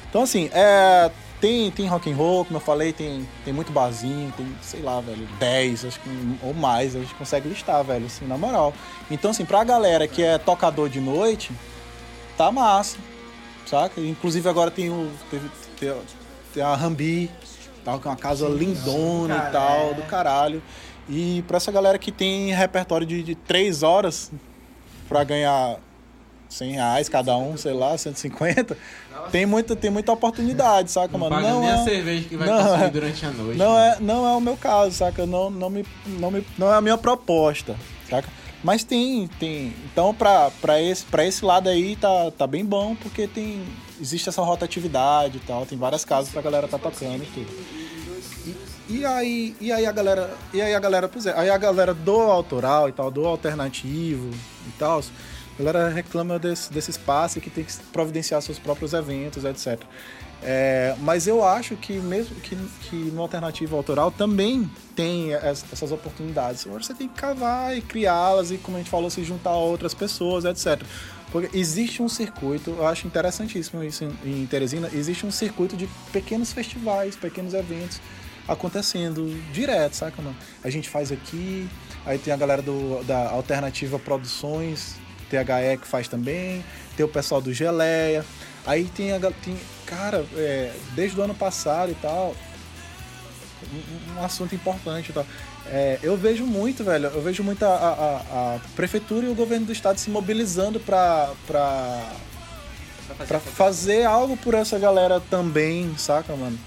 Então, 0.09 0.23
assim, 0.23 0.49
é, 0.53 1.11
tem, 1.43 1.73
tem 1.73 1.89
rock 1.89 2.09
and 2.09 2.15
roll, 2.15 2.45
como 2.45 2.59
eu 2.59 2.61
falei, 2.61 2.93
tem, 2.93 3.29
tem 3.45 3.53
muito 3.53 3.73
barzinho, 3.73 4.33
tem, 4.37 4.47
sei 4.63 4.81
lá, 4.81 5.01
velho, 5.01 5.27
10, 5.41 5.85
acho 5.87 5.99
que, 5.99 6.09
ou 6.41 6.55
mais, 6.55 6.95
a 6.95 7.01
gente 7.01 7.13
consegue 7.17 7.49
listar, 7.49 7.83
velho, 7.83 8.07
assim, 8.07 8.25
na 8.29 8.39
moral. 8.39 8.73
Então, 9.11 9.33
assim, 9.33 9.45
pra 9.45 9.65
galera 9.65 10.07
que 10.07 10.23
é 10.23 10.39
tocador 10.39 10.89
de 10.89 11.01
noite, 11.01 11.51
tá 12.39 12.53
massa, 12.53 12.97
saca? 13.67 14.01
Inclusive 14.01 14.49
agora 14.49 14.71
tem 14.71 14.89
o. 14.89 15.11
Teve, 15.33 15.51
tem, 15.81 15.93
tem 16.55 16.63
a 16.63 16.77
Rambi, 16.77 17.29
tal, 17.85 17.99
que 17.99 18.07
é 18.07 18.11
uma 18.13 18.17
casa 18.17 18.47
lindona 18.49 19.35
cara, 19.35 19.49
e 19.49 19.53
tal, 19.53 19.91
é. 19.91 19.95
do 19.95 20.03
caralho. 20.03 20.63
E 21.09 21.43
pra 21.49 21.57
essa 21.57 21.73
galera 21.73 21.99
que 21.99 22.13
tem 22.13 22.55
repertório 22.55 23.05
de, 23.05 23.21
de 23.21 23.35
3 23.35 23.83
horas 23.83 24.31
pra 25.09 25.25
ganhar 25.25 25.77
100 26.53 26.73
reais 26.73 27.09
cada 27.09 27.37
um, 27.37 27.57
sei 27.57 27.73
lá, 27.73 27.97
150, 27.97 28.77
tem 29.31 29.47
muita, 29.47 29.75
tem 29.75 29.91
muita 29.91 30.13
oportunidade, 30.13 30.91
saca, 30.91 31.13
Não 31.13 31.21
mano? 31.29 31.35
paga 31.37 31.53
nem 31.61 31.69
é- 31.69 31.73
a 31.73 31.85
cerveja 31.85 32.29
que 32.29 32.37
vai 32.37 32.47
não, 32.49 32.63
consumir 32.63 32.85
é- 32.85 32.91
durante 32.91 33.27
a 33.27 33.31
noite. 33.31 33.59
não 33.59 33.71
mano. 33.73 33.79
é, 33.85 33.97
não 34.01 34.27
é 34.27 34.37
o 34.37 34.41
meu 34.41 34.57
caso, 34.57 34.95
saca? 34.97 35.25
Não, 35.27 35.51
não, 35.51 35.71
me, 35.71 35.85
não, 36.07 36.31
me, 36.31 36.47
não 36.59 36.73
é 36.73 36.77
a 36.77 36.81
minha 36.81 36.99
proposta, 36.99 37.77
saca? 38.09 38.29
Mas 38.65 38.85
tem, 38.85 39.27
tem. 39.41 39.75
Então, 39.93 40.15
pra, 40.15 40.49
pra, 40.61 40.81
esse, 40.81 41.05
pra 41.07 41.27
esse 41.27 41.45
lado 41.45 41.69
aí, 41.69 41.97
tá, 41.97 42.31
tá 42.31 42.47
bem 42.47 42.65
bom, 42.65 42.95
porque 42.95 43.27
tem. 43.27 43.61
Existe 44.01 44.29
essa 44.29 44.41
rotatividade 44.43 45.39
e 45.39 45.41
tal, 45.41 45.67
tem 45.67 45.77
várias 45.77 46.05
casas 46.05 46.31
pra 46.33 46.41
galera 46.43 46.69
tá 46.69 46.79
tocando 46.79 47.23
e 47.25 47.27
tudo. 47.27 47.49
E, 48.89 48.99
e 48.99 49.05
aí, 49.05 49.57
e 49.61 49.73
aí 49.73 49.85
a 49.87 49.91
galera. 49.93 50.31
E 50.55 50.61
aí 50.63 50.75
a 50.75 50.79
galera, 50.81 51.09
pois 51.09 51.27
é, 51.27 51.37
aí 51.37 51.51
a 51.51 51.59
galera 51.59 51.93
do 51.93 52.21
autoral 52.21 52.89
e 52.89 52.93
tal, 52.93 53.11
do 53.11 53.27
alternativo 53.27 54.31
e 54.69 54.71
tal, 54.79 55.03
a 55.59 55.63
galera 55.63 55.89
reclama 55.89 56.39
desse, 56.39 56.73
desse 56.73 56.91
espaço 56.91 57.41
que 57.41 57.51
tem 57.51 57.65
que 57.65 57.73
providenciar 57.93 58.41
seus 58.43 58.59
próprios 58.59 58.93
eventos, 58.93 59.45
etc. 59.45 59.81
É, 60.45 60.97
mas 61.01 61.29
eu 61.29 61.45
acho 61.45 61.77
que 61.77 61.93
mesmo 61.93 62.35
que, 62.37 62.57
que 62.89 62.97
no 62.97 63.23
alternativo 63.23 63.77
autoral 63.77 64.11
também 64.11 64.69
tem 64.97 65.31
es- 65.33 65.65
essas 65.73 65.93
oportunidades. 65.93 66.67
Agora 66.67 66.83
você 66.83 66.95
tem 66.95 67.07
que 67.09 67.15
cavar 67.15 67.77
e 67.77 67.81
criá-las 67.81 68.51
e, 68.51 68.59
como 68.59 68.77
a 68.77 68.81
gente 68.81 68.91
falou, 68.91 69.09
se 69.09 69.23
juntar 69.23 69.51
a 69.51 69.57
outras 69.57 69.95
pessoas, 69.95 70.45
etc. 70.45 70.83
Porque 71.31 71.57
existe 71.57 72.03
um 72.03 72.09
circuito, 72.09 72.71
eu 72.71 72.87
acho 72.87 73.07
interessantíssimo 73.07 73.85
isso 73.85 74.05
em, 74.25 74.43
em 74.43 74.47
Teresina, 74.47 74.91
existe 74.93 75.25
um 75.25 75.31
circuito 75.31 75.77
de 75.77 75.89
pequenos 76.13 76.53
festivais, 76.53 77.15
pequenos 77.15 77.55
eventos 77.55 78.01
acontecendo 78.49 79.33
direto, 79.53 79.95
saca, 79.95 80.21
mano? 80.21 80.37
A 80.65 80.69
gente 80.69 80.89
faz 80.89 81.13
aqui, 81.13 81.69
aí 82.05 82.19
tem 82.19 82.33
a 82.35 82.37
galera 82.37 82.61
do, 82.61 83.03
da 83.05 83.31
Alternativa 83.31 83.99
Produções, 83.99 84.97
THE 85.37 85.77
que 85.81 85.87
faz 85.87 86.09
também, 86.09 86.65
tem 86.97 87.05
o 87.05 87.09
pessoal 87.09 87.41
do 87.41 87.53
Geleia, 87.53 88.25
aí 88.67 88.85
tem 88.85 89.13
a 89.13 89.19
tem, 89.19 89.57
cara, 89.87 90.25
é, 90.37 90.73
desde 90.95 91.19
o 91.19 91.23
ano 91.23 91.35
passado 91.35 91.91
e 91.91 91.95
tal, 91.95 92.35
um, 93.73 94.21
um 94.21 94.25
assunto 94.25 94.55
importante 94.55 95.11
e 95.11 95.13
tal. 95.13 95.27
É, 95.67 95.99
eu 96.03 96.17
vejo 96.17 96.45
muito, 96.45 96.83
velho, 96.85 97.07
eu 97.07 97.23
vejo 97.23 97.43
muito 97.43 97.65
a, 97.65 97.69
a- 97.69 98.17
a- 98.57 98.61
prefeitura 98.75 99.27
e 99.27 99.29
o 99.31 99.35
governo 99.35 99.67
do 99.67 99.73
estado 99.73 99.99
se 99.99 100.11
mobilizando 100.11 100.81
pra, 100.81 101.31
pra, 101.47 102.03
pra 103.29 103.39
fazer 103.41 104.05
algo 104.05 104.37
por 104.37 104.55
essa 104.55 104.79
galera 104.79 105.21
também, 105.31 105.95
saca, 105.97 106.35
mano? 106.37 106.59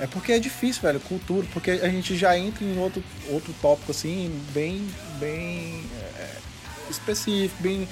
É 0.00 0.06
porque 0.08 0.32
é 0.32 0.38
difícil, 0.40 0.82
velho, 0.82 0.98
cultura, 1.00 1.46
porque 1.52 1.70
a 1.70 1.88
gente 1.88 2.16
já 2.16 2.36
entra 2.36 2.64
em 2.64 2.76
outro, 2.78 3.02
outro 3.30 3.54
tópico, 3.62 3.92
assim, 3.92 4.36
bem, 4.52 4.84
bem 5.20 5.84
específico, 6.92 7.62
bem 7.62 7.88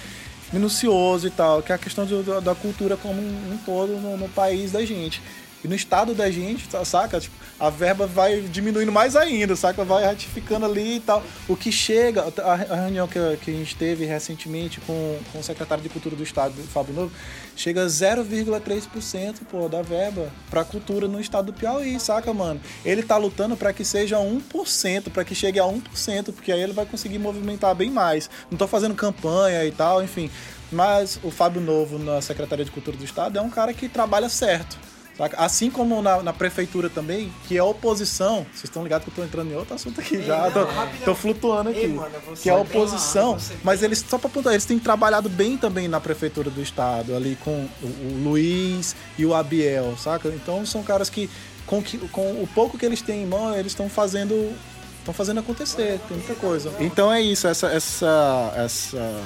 minucioso 0.52 1.26
e 1.26 1.30
tal, 1.30 1.62
que 1.62 1.72
é 1.72 1.74
a 1.74 1.78
questão 1.78 2.04
do- 2.06 2.40
da 2.40 2.54
cultura 2.54 2.96
como 2.96 3.20
um, 3.20 3.52
um 3.52 3.58
todo 3.64 3.92
no, 4.00 4.16
no 4.16 4.28
país 4.28 4.72
da 4.72 4.84
gente. 4.84 5.20
E 5.62 5.68
no 5.68 5.74
estado 5.74 6.14
da 6.14 6.30
gente, 6.30 6.68
tá- 6.68 6.84
saca? 6.84 7.20
Tipo, 7.20 7.34
a 7.58 7.68
verba 7.68 8.06
vai 8.06 8.40
diminuindo 8.40 8.90
mais 8.90 9.14
ainda, 9.14 9.54
saca? 9.54 9.84
Vai 9.84 10.04
ratificando 10.04 10.64
ali 10.64 10.96
e 10.96 11.00
tal. 11.00 11.22
O 11.46 11.54
que 11.54 11.70
chega, 11.70 12.24
a, 12.42 12.54
reunião 12.54 13.06
que, 13.06 13.18
a- 13.18 13.36
gente 13.46 13.76
teve 13.76 14.04
recentemente 14.06 14.80
com, 14.80 15.18
com 15.32 15.38
o 15.38 15.42
secretário 15.42 15.82
de 15.82 15.90
Cultura 15.90 16.16
do 16.16 16.22
Estado, 16.22 16.54
Fábio 16.72 16.94
Novo, 16.94 17.12
chega 17.54 17.82
a 17.84 17.86
0,3% 17.86 19.40
pô, 19.50 19.68
da 19.68 19.82
verba 19.82 20.30
pra 20.48 20.64
cultura 20.64 21.06
no 21.06 21.20
estado 21.20 21.46
do 21.46 21.52
Piauí, 21.52 21.98
saca, 22.00 22.32
mano? 22.32 22.60
Ele 22.84 23.02
tá 23.02 23.16
lutando 23.16 23.56
pra 23.56 23.72
que 23.72 23.84
seja 23.84 24.16
1%, 24.18 25.10
pra 25.10 25.24
que 25.24 25.34
chegue 25.34 25.58
a 25.60 25.64
1%, 25.64 26.32
porque 26.32 26.52
aí 26.52 26.60
ele 26.62 26.72
vai 26.72 26.86
conseguir 26.86 27.18
movimentar 27.18 27.74
bem 27.74 27.90
mais. 27.90 28.30
Não 28.50 28.56
tô 28.56 28.66
fazendo 28.66 28.94
campanha 28.94 29.64
e 29.64 29.70
tal, 29.72 30.02
enfim. 30.02 30.30
Mas 30.72 31.18
o 31.22 31.30
Fábio 31.30 31.60
Novo 31.60 31.98
na 31.98 32.20
Secretaria 32.22 32.64
de 32.64 32.70
Cultura 32.70 32.96
do 32.96 33.04
Estado 33.04 33.38
é 33.38 33.42
um 33.42 33.50
cara 33.50 33.74
que 33.74 33.88
trabalha 33.88 34.28
certo. 34.28 34.78
Saca? 35.20 35.36
Assim 35.42 35.70
como 35.70 36.00
na, 36.00 36.22
na 36.22 36.32
prefeitura 36.32 36.88
também, 36.88 37.32
que 37.46 37.56
é 37.56 37.62
oposição. 37.62 38.46
Vocês 38.52 38.64
estão 38.64 38.82
ligados 38.82 39.04
que 39.04 39.10
eu 39.10 39.14
tô 39.14 39.24
entrando 39.24 39.50
em 39.52 39.56
outro 39.56 39.74
assunto 39.74 40.00
aqui 40.00 40.22
já. 40.22 40.50
não, 40.50 40.52
tô, 40.52 41.04
tô 41.04 41.14
flutuando 41.14 41.70
aqui. 41.70 41.80
Ei, 41.80 41.88
mano, 41.88 42.10
que 42.40 42.48
é 42.48 42.52
a 42.52 42.56
oposição. 42.56 43.36
Mas 43.62 43.82
eles, 43.82 44.04
só 44.08 44.18
pra 44.18 44.28
apontar, 44.28 44.52
eles 44.54 44.64
têm 44.64 44.78
trabalhado 44.78 45.28
bem 45.28 45.56
também 45.56 45.88
na 45.88 46.00
prefeitura 46.00 46.50
do 46.50 46.62
estado, 46.62 47.14
ali 47.14 47.36
com 47.44 47.68
o, 47.82 47.86
o 47.86 48.22
Luiz 48.24 48.96
e 49.18 49.26
o 49.26 49.34
Abiel, 49.34 49.96
saca? 49.98 50.28
Então 50.28 50.64
são 50.64 50.82
caras 50.82 51.10
que 51.10 51.28
com, 51.66 51.82
que, 51.82 51.98
com 52.08 52.42
o 52.42 52.48
pouco 52.52 52.76
que 52.76 52.84
eles 52.84 53.00
têm 53.00 53.22
em 53.22 53.26
mão, 53.26 53.54
eles 53.54 53.72
estão 53.72 53.88
fazendo. 53.88 54.52
Estão 54.98 55.14
fazendo 55.14 55.40
acontecer, 55.40 55.98
tem 56.08 56.16
muita 56.18 56.34
coisa. 56.34 56.72
Então 56.78 57.10
é 57.10 57.22
isso, 57.22 57.46
essa. 57.46 57.68
essa, 57.68 58.52
essa 58.54 59.22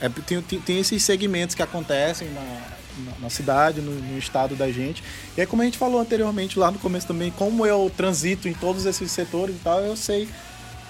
é, 0.00 0.08
tem, 0.08 0.42
tem, 0.42 0.60
tem 0.60 0.78
esses 0.80 1.02
segmentos 1.02 1.54
que 1.54 1.62
acontecem 1.62 2.28
na, 2.28 2.62
na, 3.20 3.30
cidade, 3.30 3.80
no, 3.80 3.92
no 3.92 4.18
estado 4.18 4.54
da 4.54 4.70
gente. 4.70 5.02
E 5.36 5.40
aí, 5.40 5.46
como 5.46 5.62
a 5.62 5.64
gente 5.64 5.78
falou 5.78 6.00
anteriormente 6.00 6.58
lá 6.58 6.70
no 6.70 6.78
começo 6.78 7.06
também, 7.06 7.30
como 7.30 7.66
eu 7.66 7.90
transito 7.96 8.48
em 8.48 8.52
todos 8.54 8.86
esses 8.86 9.10
setores 9.10 9.54
e 9.56 9.58
tal, 9.58 9.80
eu 9.80 9.96
sei 9.96 10.28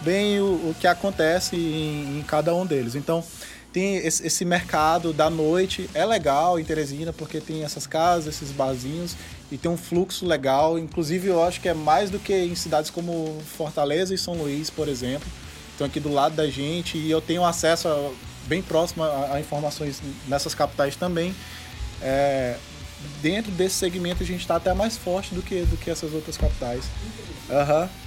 bem 0.01 0.40
o, 0.40 0.44
o 0.44 0.76
que 0.78 0.86
acontece 0.86 1.56
em, 1.56 2.18
em 2.18 2.24
cada 2.26 2.55
um 2.55 2.66
deles. 2.66 2.94
Então, 2.94 3.24
tem 3.72 3.97
esse, 3.97 4.24
esse 4.26 4.44
mercado 4.44 5.12
da 5.12 5.28
noite, 5.28 5.90
é 5.94 6.05
legal 6.05 6.60
em 6.60 6.64
Teresina, 6.64 7.12
porque 7.12 7.40
tem 7.40 7.64
essas 7.64 7.86
casas, 7.86 8.35
esses 8.36 8.52
barzinhos, 8.52 9.16
e 9.51 9.59
tem 9.59 9.70
um 9.70 9.76
fluxo 9.76 10.24
legal. 10.26 10.78
Inclusive, 10.78 11.26
eu 11.28 11.43
acho 11.43 11.60
que 11.60 11.68
é 11.68 11.74
mais 11.74 12.09
do 12.09 12.18
que 12.20 12.32
em 12.35 12.55
cidades 12.55 12.90
como 12.90 13.36
Fortaleza 13.56 14.14
e 14.14 14.18
São 14.18 14.35
Luís, 14.35 14.70
por 14.70 14.89
exemplo. 14.89 15.26
Estão 15.72 15.86
aqui 15.89 15.98
do 15.98 16.12
lado 16.12 16.36
da 16.36 16.47
gente 16.47 16.97
e 16.97 17.10
eu 17.10 17.20
tenho 17.20 17.44
acesso 17.44 17.89
a- 17.89 18.10
bem 18.47 18.62
próximo 18.62 19.02
a, 19.02 19.35
a 19.35 19.40
informações 19.40 20.01
nessas 20.28 20.55
capitais 20.55 20.94
também. 20.94 21.35
É, 22.05 22.56
dentro 23.22 23.51
desse 23.51 23.76
segmento 23.76 24.22
a 24.22 24.26
gente 24.26 24.40
está 24.43 24.56
até 24.56 24.72
mais 24.74 24.97
forte 24.97 25.35
do 25.35 25.43
que, 25.43 25.62
do 25.62 25.76
que 25.76 25.90
essas 25.90 26.12
outras 26.12 26.36
capitais. 26.36 26.85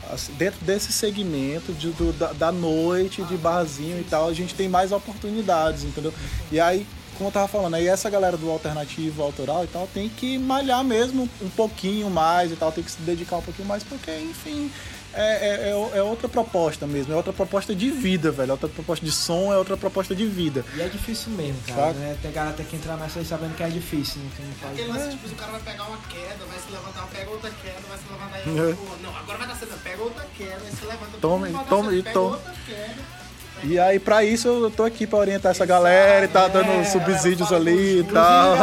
Assim, 0.09 0.33
Dentro 0.33 0.63
desse 0.65 0.93
segmento 0.93 1.73
de, 1.73 1.89
do- 1.91 2.13
da, 2.13 2.31
da 2.33 2.51
noite, 2.51 3.21
de 3.23 3.35
barzinho 3.35 3.99
e 3.99 4.03
tal, 4.03 4.27
a 4.29 4.33
gente 4.33 4.53
tem 4.55 4.69
mais 4.69 4.91
oportunidades, 4.91 5.83
entendeu? 5.83 6.13
E 6.51 6.59
aí, 6.59 6.87
como 7.17 7.27
eu 7.29 7.33
tava 7.33 7.47
falando, 7.47 7.73
aí 7.75 7.87
essa 7.87 8.09
galera 8.09 8.37
do 8.37 8.49
alternativo 8.49 9.21
autoral 9.23 9.63
e 9.63 9.67
tal 9.67 9.87
tem 9.93 10.07
que 10.07 10.37
malhar 10.37 10.83
mesmo 10.83 11.27
um 11.41 11.49
pouquinho 11.49 12.09
mais 12.09 12.51
e 12.51 12.55
tal, 12.55 12.71
tem 12.71 12.83
que 12.83 12.91
se 12.91 13.01
dedicar 13.01 13.37
um 13.37 13.41
pouquinho 13.41 13.67
mais, 13.67 13.83
porque, 13.83 14.11
enfim, 14.19 14.71
é, 15.13 15.69
é, 15.69 15.97
é 15.97 16.03
outra 16.03 16.27
proposta 16.29 16.85
mesmo, 16.85 17.13
é 17.13 17.15
outra 17.15 17.33
proposta 17.33 17.73
de 17.73 17.89
vida, 17.89 18.31
velho. 18.31 18.49
É 18.49 18.53
outra 18.53 18.69
proposta 18.69 19.05
de 19.05 19.11
som, 19.11 19.51
é 19.53 19.57
outra 19.57 19.75
proposta 19.77 20.15
de 20.15 20.25
vida. 20.25 20.63
E 20.75 20.81
é 20.81 20.87
difícil 20.87 21.31
mesmo, 21.33 21.59
cara. 21.67 21.93
Né? 21.93 22.17
Tem 22.21 22.31
galera 22.31 22.63
que 22.63 22.75
entrar 22.75 22.97
nessa 22.97 23.19
aí 23.19 23.25
sabendo 23.25 23.55
que 23.55 23.63
é 23.63 23.69
difícil, 23.69 24.21
né? 24.21 24.29
Que 24.35 24.41
não 24.43 24.53
faz 24.53 24.73
Aquele 24.73 24.91
lance, 24.91 25.09
tipo, 25.11 25.27
o 25.27 25.35
cara 25.35 25.51
vai 25.53 25.61
pegar 25.61 25.83
uma 25.85 25.97
queda, 25.97 26.45
vai 26.45 26.59
se 26.59 26.71
levantar, 26.71 27.07
pega 27.07 27.29
outra 27.31 27.51
queda, 27.51 27.81
vai 27.87 27.97
se 27.97 28.03
levantar 28.11 28.39
e 28.39 28.71
É. 28.71 28.73
pô, 28.75 28.95
não, 29.03 29.17
agora 29.17 29.37
vai 29.37 29.47
dar 29.47 29.55
certo, 29.55 29.79
pega 29.83 30.03
outra 30.03 30.25
queda, 30.37 30.59
vai 30.59 30.71
se 30.71 30.85
levanta, 30.85 31.17
Toma, 31.19 31.47
pô, 31.47 31.63
toma, 31.65 31.93
e 31.93 32.03
pega 32.03 32.13
toma. 32.13 32.35
outra 32.35 32.53
queda. 32.65 33.16
E 33.63 33.79
aí, 33.79 33.99
pra 33.99 34.23
isso, 34.23 34.47
eu 34.47 34.71
tô 34.71 34.83
aqui 34.83 35.07
pra 35.07 35.19
orientar 35.19 35.51
essa 35.51 35.65
galera 35.65 36.25
e 36.25 36.27
tá 36.27 36.47
dando 36.47 36.71
é, 36.71 36.83
subsídios 36.83 37.51
ali 37.51 37.99
e 37.99 38.03
com 38.03 38.07
os 38.07 38.13
tal. 38.13 38.55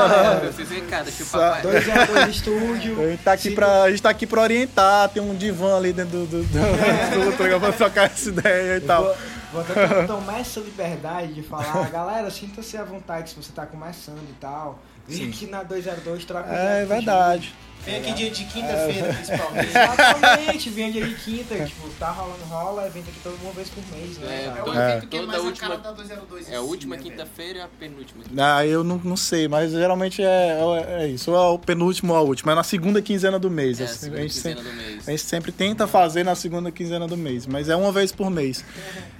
Eu 0.45 0.53
fiz 0.53 0.71
recado, 0.71 1.05
deixa 1.05 1.23
o 1.23 1.27
papai. 1.27 1.62
Dois 1.62 1.89
a 1.89 2.05
dois 2.05 2.29
estúdio. 2.29 3.01
A 3.03 3.11
gente, 3.11 3.23
tá 3.23 3.33
aqui 3.33 3.51
pra, 3.51 3.83
a 3.83 3.91
gente 3.91 4.03
tá 4.03 4.11
aqui 4.11 4.27
pra 4.27 4.41
orientar, 4.41 5.09
tem 5.09 5.23
um 5.23 5.35
divã 5.35 5.77
ali 5.77 5.93
dentro 5.93 6.19
do, 6.19 6.27
do, 6.27 6.43
do, 6.43 7.25
do 7.25 7.31
estúdio 7.31 7.61
pra 7.61 7.73
trocar 7.73 8.05
essa 8.05 8.29
ideia 8.29 8.77
e 8.77 8.81
Eu 8.83 8.87
tal. 8.87 9.05
Vou, 9.05 9.15
vou 9.53 9.62
até 9.62 10.07
tomar 10.07 10.41
essa 10.41 10.61
liberdade 10.61 11.35
de 11.35 11.43
falar, 11.43 11.91
galera, 11.91 12.31
sinta-se 12.31 12.77
à 12.77 12.85
vontade 12.85 13.31
se 13.31 13.37
você 13.37 13.53
tá 13.53 13.66
começando 13.66 14.23
e 14.31 14.35
tal. 14.41 14.79
Vem 15.06 15.28
aqui 15.28 15.47
na 15.47 15.62
202, 15.62 16.24
troca 16.24 16.51
É 16.51 16.82
a 16.82 16.86
verdade. 16.86 17.52
Vem 17.85 17.97
aqui 17.97 18.14
dia 18.14 18.31
de 18.31 18.44
quinta-feira, 18.47 19.12
principalmente. 19.12 19.66
gente. 19.66 19.76
Exatamente, 19.76 20.70
vem 20.70 20.90
dia 20.90 21.06
de 21.06 21.14
quinta, 21.16 21.66
tipo, 21.66 21.86
tá 21.98 22.10
rolando, 22.12 22.43
rola, 22.44 22.86
evento 22.86 23.10
aqui 23.10 23.20
todo 23.22 23.36
uma 23.43 23.52
vez 23.52 23.68
por 23.68 23.85
mês, 23.94 24.16
né? 24.16 24.26
É? 24.26 24.44
É 24.59 24.62
o 24.62 24.64
Toda- 24.64 24.90
evento 24.90 25.06
que 25.09 25.16
é 25.16 25.20
toda 25.20 25.32
mais 25.32 25.43
a 25.43 25.47
última- 25.47 25.68
cara 25.68 25.81
da 25.82 25.93
202 25.93 26.51
É 26.51 26.56
a 26.56 26.60
última 26.62 26.97
né, 26.97 27.02
quinta-feira 27.02 27.59
e 27.59 27.60
a 27.62 27.68
penúltima. 27.68 28.24
Ah, 28.39 28.64
eu 28.66 28.82
não, 28.82 28.98
não 29.05 29.16
sei, 29.18 29.48
mas 29.48 29.72
geralmente 29.72 30.22
é, 30.22 30.26
é, 30.26 31.02
é 31.05 31.09
isso. 31.09 31.31
Ou 31.31 31.36
é 31.36 31.40
o 31.51 31.59
penúltimo 31.59 32.14
ou 32.14 32.18
a 32.18 32.22
última. 32.22 32.52
É 32.52 32.55
na 32.55 32.64
segunda 32.64 33.02
quinzena 33.02 33.39
do 33.39 33.51
mês. 33.51 33.78
É 33.78 33.82
a 33.82 33.86
assim, 33.86 33.98
segunda 33.98 34.18
a, 34.18 34.22
gente 34.22 34.32
quinzena 34.32 34.56
sempre, 34.62 34.70
do 34.72 34.76
mês. 34.82 35.09
a 35.09 35.10
gente 35.10 35.22
sempre 35.22 35.52
tenta 35.52 35.86
fazer 35.86 36.24
na 36.24 36.35
segunda 36.35 36.70
quinzena 36.72 37.06
do 37.06 37.18
mês, 37.18 37.47
mas 37.47 37.68
é 37.68 37.76
uma 37.76 37.93
vez 37.93 38.10
por 38.12 38.31
mês. 38.31 38.64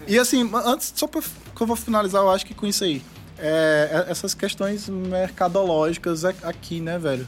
E 0.09 0.19
assim, 0.19 0.51
antes, 0.65 0.90
só 0.97 1.06
pra, 1.06 1.20
que 1.20 1.62
eu 1.62 1.66
vou 1.66 1.77
finalizar, 1.77 2.23
eu 2.23 2.31
acho 2.31 2.47
que 2.47 2.55
com 2.55 2.66
isso 2.66 2.82
aí. 2.82 3.02
É, 3.39 4.05
é- 4.06 4.11
essas 4.11 4.32
questões 4.35 4.89
mercadológicas 4.89 6.24
a- 6.24 6.35
aqui, 6.44 6.81
né, 6.81 6.98
velho? 6.98 7.27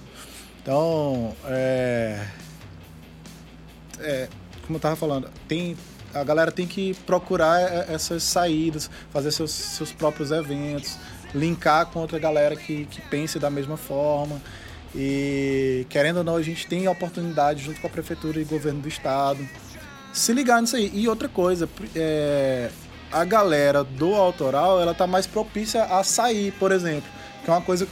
Então, 0.63 1.35
é, 1.47 2.27
é, 4.01 4.29
como 4.65 4.77
eu 4.77 4.81
tava 4.81 4.97
falando, 4.97 5.29
tem, 5.49 5.77
a 6.15 6.25
galera 6.25 6.51
tem 6.53 6.67
que 6.67 6.95
procurar 7.07 7.61
é, 7.61 7.87
essas 7.93 8.23
saídas, 8.23 8.91
fazer 9.11 9.31
seus, 9.31 9.51
seus 9.53 9.93
próprios 9.93 10.31
eventos, 10.31 10.97
linkar 11.35 11.87
com 11.87 12.01
outra 12.01 12.19
galera 12.19 12.57
que, 12.57 12.85
que 12.87 13.01
pense 13.03 13.39
da 13.39 13.51
mesma 13.51 13.77
forma. 13.77 14.41
E 14.95 15.85
querendo 15.91 16.19
ou 16.19 16.25
não, 16.25 16.37
a 16.37 16.43
gente 16.43 16.67
tem 16.67 16.89
oportunidade, 16.89 17.63
junto 17.63 17.81
com 17.81 17.87
a 17.87 17.91
prefeitura 17.91 18.41
e 18.41 18.45
governo 18.45 18.81
do 18.81 18.89
estado, 18.89 19.47
se 20.13 20.33
ligar 20.33 20.61
nisso 20.63 20.77
aí. 20.77 20.91
E 20.95 21.07
outra 21.09 21.29
coisa, 21.29 21.69
é, 21.95 22.71
a 23.13 23.25
galera 23.25 23.85
do 23.85 24.15
autoral, 24.15 24.81
ela 24.81 24.95
tá 24.95 25.07
mais 25.07 25.27
propícia 25.27 25.85
a 25.85 26.03
sair, 26.03 26.53
por 26.53 26.73
exemplo, 26.73 27.09
que 27.45 27.51
é 27.51 27.53
uma 27.53 27.63
coisa 27.63 27.87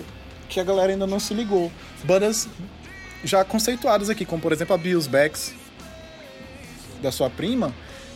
que 0.48 0.60
a 0.60 0.64
galera 0.64 0.92
ainda 0.92 1.06
não 1.06 1.20
se 1.20 1.34
ligou. 1.34 1.70
Bandas 2.04 2.48
já 3.22 3.44
conceituadas 3.44 4.10
aqui, 4.10 4.24
como 4.24 4.42
por 4.42 4.52
exemplo 4.52 4.74
a 4.74 4.78
Bills 4.78 5.08
Backs, 5.08 5.54
da 7.00 7.10
sua 7.10 7.30
prima, 7.30 7.74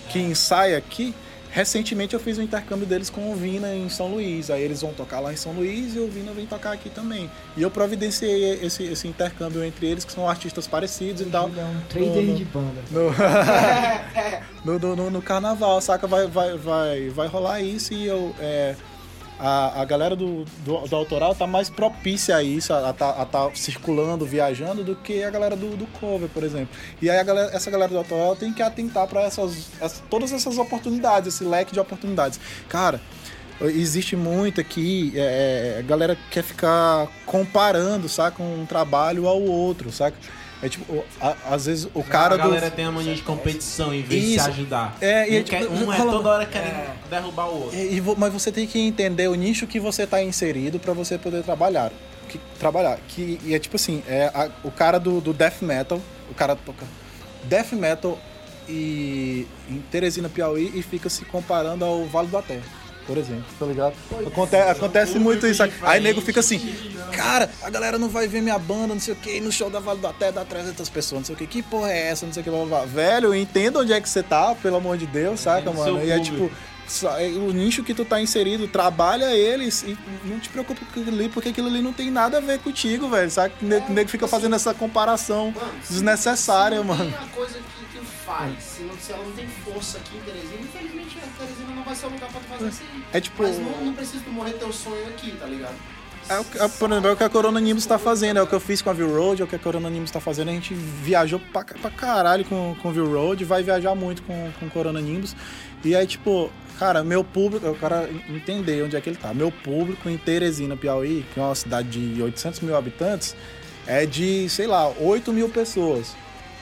que 0.09 0.19
ensaia 0.19 0.77
aqui. 0.77 1.15
Recentemente 1.51 2.15
eu 2.15 2.21
fiz 2.21 2.39
um 2.39 2.43
intercâmbio 2.43 2.87
deles 2.87 3.09
com 3.11 3.33
o 3.33 3.35
Vina 3.35 3.75
em 3.75 3.89
São 3.89 4.09
Luís. 4.09 4.51
Aí 4.51 4.63
eles 4.63 4.81
vão 4.83 4.93
tocar 4.93 5.19
lá 5.21 5.33
em 5.33 5.37
São 5.37 5.53
Luís 5.53 5.95
e 5.97 5.99
o 5.99 6.07
Vina 6.09 6.33
vem 6.33 6.47
tocar 6.47 6.73
aqui 6.73 6.91
também. 6.91 7.31
E 7.57 7.63
eu 7.63 7.71
providenciei 7.71 8.61
esse, 8.63 8.85
esse 8.85 9.09
intercâmbio 9.09 9.65
entre 9.65 9.87
eles, 9.87 10.05
que 10.05 10.13
são 10.13 10.29
artistas 10.29 10.67
parecidos 10.67 11.23
e 11.23 11.25
tal. 11.27 11.51
É 11.57 11.65
um 11.65 11.81
trader 11.89 12.23
No- 12.23 12.35
de 12.37 12.45
banda. 12.45 12.81
No, 14.65 14.79
no, 14.79 14.97
no- 14.97 15.11
no 15.11 15.23
carnaval, 15.23 15.81
saca? 15.81 16.07
Vai, 16.07 16.27
vai, 16.27 16.57
vai, 16.59 17.09
vai 17.09 17.27
rolar 17.29 17.61
isso 17.61 17.95
e 17.95 18.07
eu. 18.07 18.35
é, 18.39 18.75
a, 19.39 19.81
a 19.83 19.85
galera 19.85 20.17
do, 20.17 20.45
do, 20.65 20.79
do 20.87 20.97
autoral 20.97 21.35
tá 21.35 21.47
mais 21.47 21.71
propícia 21.71 22.37
a 22.37 22.43
isso, 22.43 22.73
a 22.73 22.91
estar 22.91 23.11
a 23.11 23.25
tá 23.25 23.51
circulando, 23.55 24.27
viajando, 24.27 24.83
do 24.83 24.97
que 24.97 25.23
a 25.23 25.31
galera 25.31 25.55
do, 25.57 25.77
do 25.77 25.87
cover, 25.99 26.29
por 26.29 26.43
exemplo. 26.43 26.69
E 27.01 27.09
aí 27.09 27.23
galera, 27.25 27.55
essa 27.55 27.71
galera 27.71 27.91
do 27.91 27.99
autoral 27.99 28.35
tem 28.35 28.53
que 28.53 28.63
atentar 28.63 29.07
para 29.07 29.23
essas- 29.23 29.71
todas 30.11 30.33
essas 30.33 30.59
oportunidades, 30.59 31.35
esse 31.35 31.45
leque 31.45 31.73
de 31.73 31.81
oportunidades. 31.81 32.41
Cara, 32.69 33.01
existe 33.61 34.17
muito 34.17 34.61
aqui, 34.61 35.13
é, 35.17 35.75
é, 35.77 35.79
a 35.79 35.83
galera 35.83 36.17
quer 36.31 36.43
ficar 36.43 37.09
comparando, 37.27 38.09
saca, 38.09 38.43
um 38.43 38.65
trabalho 38.67 39.27
ao 39.27 39.41
outro, 39.41 39.91
saca? 39.91 40.17
É 40.63 40.69
tipo, 40.69 40.93
o- 40.93 41.05
a- 41.21 41.37
às 41.51 41.67
vezes 41.67 41.89
o 41.95 42.03
cara 42.03 42.35
a 42.35 42.37
do. 42.39 42.43
galera 42.45 42.69
tem 42.71 42.85
a 42.85 42.91
mania 42.91 43.15
de 43.15 43.23
competição 43.23 43.95
em 43.95 44.03
vez 44.03 44.21
de 44.23 44.29
se 44.31 44.37
Isso. 44.37 44.49
ajudar. 44.49 44.97
É, 45.01 45.31
e 45.31 45.37
é 45.37 45.41
um, 45.41 45.45
quer- 45.45 45.61
tipo, 45.63 45.73
um 45.75 45.93
é 45.93 45.97
toda 45.97 46.29
hora 46.31 46.47
querendo 46.47 47.09
derrubar 47.09 47.47
o 47.49 47.63
outro. 47.65 47.79
É, 47.79 47.85
e 47.85 48.01
vo- 48.01 48.17
mas 48.19 48.33
você 48.33 48.51
tem 48.51 48.67
que 48.67 48.79
entender 48.81 49.29
o 49.29 49.35
nicho 49.37 49.67
que 49.69 49.79
você 49.79 50.03
está 50.03 50.21
inserido 50.23 50.79
para 50.81 50.93
você 50.93 51.17
poder 51.17 51.43
trabalhar. 51.45 51.93
Que, 52.29 52.39
trabalhar. 52.59 52.99
Que, 53.09 53.39
e 53.45 53.55
é 53.55 53.59
tipo 53.59 53.77
assim, 53.77 54.03
é 54.09 54.31
a- 54.35 54.51
o 54.65 54.71
cara 54.71 54.99
do, 54.99 55.21
do 55.21 55.33
death 55.33 55.63
metal, 55.63 56.01
o 56.31 56.35
cara 56.35 56.57
toca 56.57 56.85
death 57.45 57.73
metal 57.73 58.19
e 58.69 59.47
em 59.71 59.79
Teresina, 59.91 60.29
Piauí 60.29 60.73
e 60.75 60.83
fica 60.83 61.09
se 61.09 61.25
comparando 61.25 61.85
ao 61.85 62.05
Vale 62.07 62.29
do 62.29 62.37
Até, 62.37 62.59
por 63.09 63.17
exemplo, 63.19 63.45
tá 63.59 63.67
ligado? 63.67 63.95
Aconte- 64.27 64.55
acontece 64.57 65.19
muito 65.19 65.47
isso. 65.47 65.63
Aí 65.83 65.99
nego 66.01 66.21
fica 66.21 66.41
assim, 66.41 66.61
cara, 67.13 67.51
a 67.63 67.71
galera 67.71 67.99
não 67.99 68.09
vai 68.09 68.29
ver 68.29 68.43
minha 68.43 68.59
banda, 68.59 68.89
não 68.95 69.01
sei 69.01 69.15
o 69.15 69.17
que, 69.17 69.41
no 69.41 69.51
show 69.51 69.69
da 69.71 69.81
Vale 69.81 69.99
do 69.99 70.07
Até 70.07 70.31
dá 70.31 70.45
300 70.45 70.89
pessoas, 70.91 71.21
não 71.21 71.25
sei 71.27 71.35
o 71.35 71.39
que, 71.39 71.47
que 71.47 71.63
porra 71.63 71.91
é 71.91 72.09
essa, 72.09 72.27
não 72.27 72.33
sei 72.33 72.43
o 72.43 72.45
que, 72.45 72.51
blá, 72.51 72.65
blá. 72.67 72.85
Velho, 72.85 73.35
entenda 73.35 73.81
onde 73.81 73.93
é 73.95 74.01
que 74.01 74.09
você 74.09 74.23
tá, 74.23 74.55
pelo 74.55 74.77
amor 74.77 74.97
de 74.99 75.07
Deus, 75.07 75.41
saca, 75.41 75.63
Entenda 75.63 75.71
o 75.81 75.85
mano? 75.95 76.05
E 76.05 76.11
é 76.11 76.21
tipo, 76.21 76.51
é 77.19 77.27
o 77.29 77.51
nicho 77.53 77.83
que 77.83 77.95
tu 77.95 78.05
tá 78.05 78.21
inserido, 78.21 78.69
trabalha 78.69 79.35
eles 79.35 79.83
e 79.83 79.97
não 80.25 80.39
te 80.39 80.49
preocupa 80.51 80.81
com 80.85 81.01
aquilo 81.01 81.15
ali, 81.17 81.29
porque 81.31 81.49
aquilo 81.49 81.69
ali 81.69 81.81
não 81.83 81.93
tem 81.95 82.11
nada 82.11 82.37
a 82.39 82.41
ver 82.41 82.59
contigo, 82.61 83.09
velho. 83.09 83.31
Sabe? 83.31 83.55
O 83.63 83.65
nego, 83.67 83.87
o 83.91 83.93
nego 83.93 84.11
fica 84.11 84.29
fazendo 84.29 84.55
essa 84.55 84.75
comparação 84.75 85.55
se- 85.83 85.95
desnecessária, 85.95 86.83
mano. 86.85 87.05
tem 87.11 87.19
uma 87.19 87.29
coisa 87.29 87.55
que 87.55 87.88
faz, 88.29 88.63
se, 88.63 88.83
não, 88.83 88.95
se 88.99 89.13
ela 89.13 89.25
não 89.25 89.33
tem 89.33 89.47
força 89.49 89.99
aqui 89.99 90.17
em 90.17 90.21
Teresina, 90.21 90.61
infelizmente 90.61 91.19
a 91.19 91.39
Teresina 91.43 91.75
não 91.75 91.83
vai 91.83 91.95
ser 91.95 92.07
o 92.07 92.11
lugar 92.11 92.31
pra 92.31 92.41
tu 92.41 92.47
fazer 92.47 92.69
isso 92.69 92.83
aí. 92.95 93.03
É 93.13 93.21
tipo. 93.21 93.43
Mas 93.43 93.59
não, 93.59 93.85
não 93.87 93.93
precisa 93.95 94.23
tu 94.25 94.31
morrer 94.31 94.53
teu 94.53 94.73
sonho 94.73 95.07
aqui, 95.09 95.33
tá 95.41 95.47
ligado? 95.47 95.75
É 96.29 96.39
o, 96.39 96.45
que- 96.45 96.59
é, 96.59 96.69
por 96.69 96.91
exemplo, 96.91 97.09
é 97.09 97.13
o 97.13 97.17
que 97.17 97.25
a 97.25 97.29
Corona 97.31 97.59
Nimbus 97.59 97.87
tá 97.87 97.99
fazendo, 97.99 98.37
é 98.39 98.43
o 98.43 98.47
que 98.47 98.53
eu 98.55 98.61
fiz 98.61 98.83
com 98.83 98.91
a 98.91 98.93
View 98.93 99.09
Road, 99.17 99.41
é 99.41 99.45
o 99.47 99.49
que 99.49 99.57
a 99.57 99.59
Corona 99.59 99.89
Nimbus 99.89 100.11
tá 100.11 100.21
fazendo. 100.21 100.51
A 100.51 100.53
gente 100.53 100.75
viajou 100.75 101.41
pra, 101.41 101.65
pra 101.65 101.91
caralho 101.91 102.45
com, 102.45 102.77
com 102.83 102.93
View 102.93 103.11
Road, 103.11 103.43
vai 103.47 103.63
viajar 103.63 103.95
muito 103.95 104.23
com, 104.25 104.51
com 104.61 104.69
Corona 104.69 105.01
Nimbus. 105.01 105.35
E 105.83 105.97
aí, 105.97 106.07
tipo, 106.07 106.51
cara, 106.79 107.03
meu 107.03 107.25
público, 107.25 107.65
eu 107.65 107.75
quero 107.75 107.95
entender 108.29 108.83
onde 108.83 108.95
é 108.95 109.01
que 109.01 109.09
ele 109.09 109.17
tá. 109.17 109.33
Meu 109.33 109.51
público 109.51 110.07
em 110.11 110.19
Teresina, 110.19 110.77
Piauí, 110.77 111.25
que 111.33 111.41
é 111.41 111.43
uma 111.43 111.55
cidade 111.55 111.89
de 112.15 112.21
800 112.23 112.61
mil 112.61 112.77
habitantes, 112.77 113.35
é 113.87 114.05
de, 114.05 114.51
sei 114.51 114.67
lá, 114.67 114.87
8 115.01 115.33
mil 115.33 115.49
pessoas. 115.49 116.15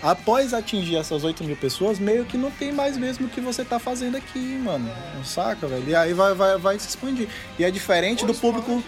Após 0.02 0.52
atingir 0.52 0.96
essas 0.96 1.24
8 1.24 1.42
mil 1.42 1.56
pessoas, 1.56 1.98
meio 1.98 2.24
que 2.24 2.36
não 2.36 2.50
tem 2.50 2.70
mais 2.70 2.96
mesmo 2.96 3.26
o 3.26 3.30
que 3.30 3.40
você 3.40 3.64
tá 3.64 3.78
fazendo 3.78 4.16
aqui, 4.16 4.38
mano. 4.38 4.90
Saca, 5.24 5.66
velho? 5.66 5.88
E 5.88 5.94
aí 5.94 6.12
vai, 6.12 6.34
vai, 6.34 6.58
vai 6.58 6.78
se 6.78 6.88
expandir. 6.88 7.28
E 7.58 7.64
é 7.64 7.70
diferente 7.70 8.24
do 8.26 8.34
público. 8.34 8.82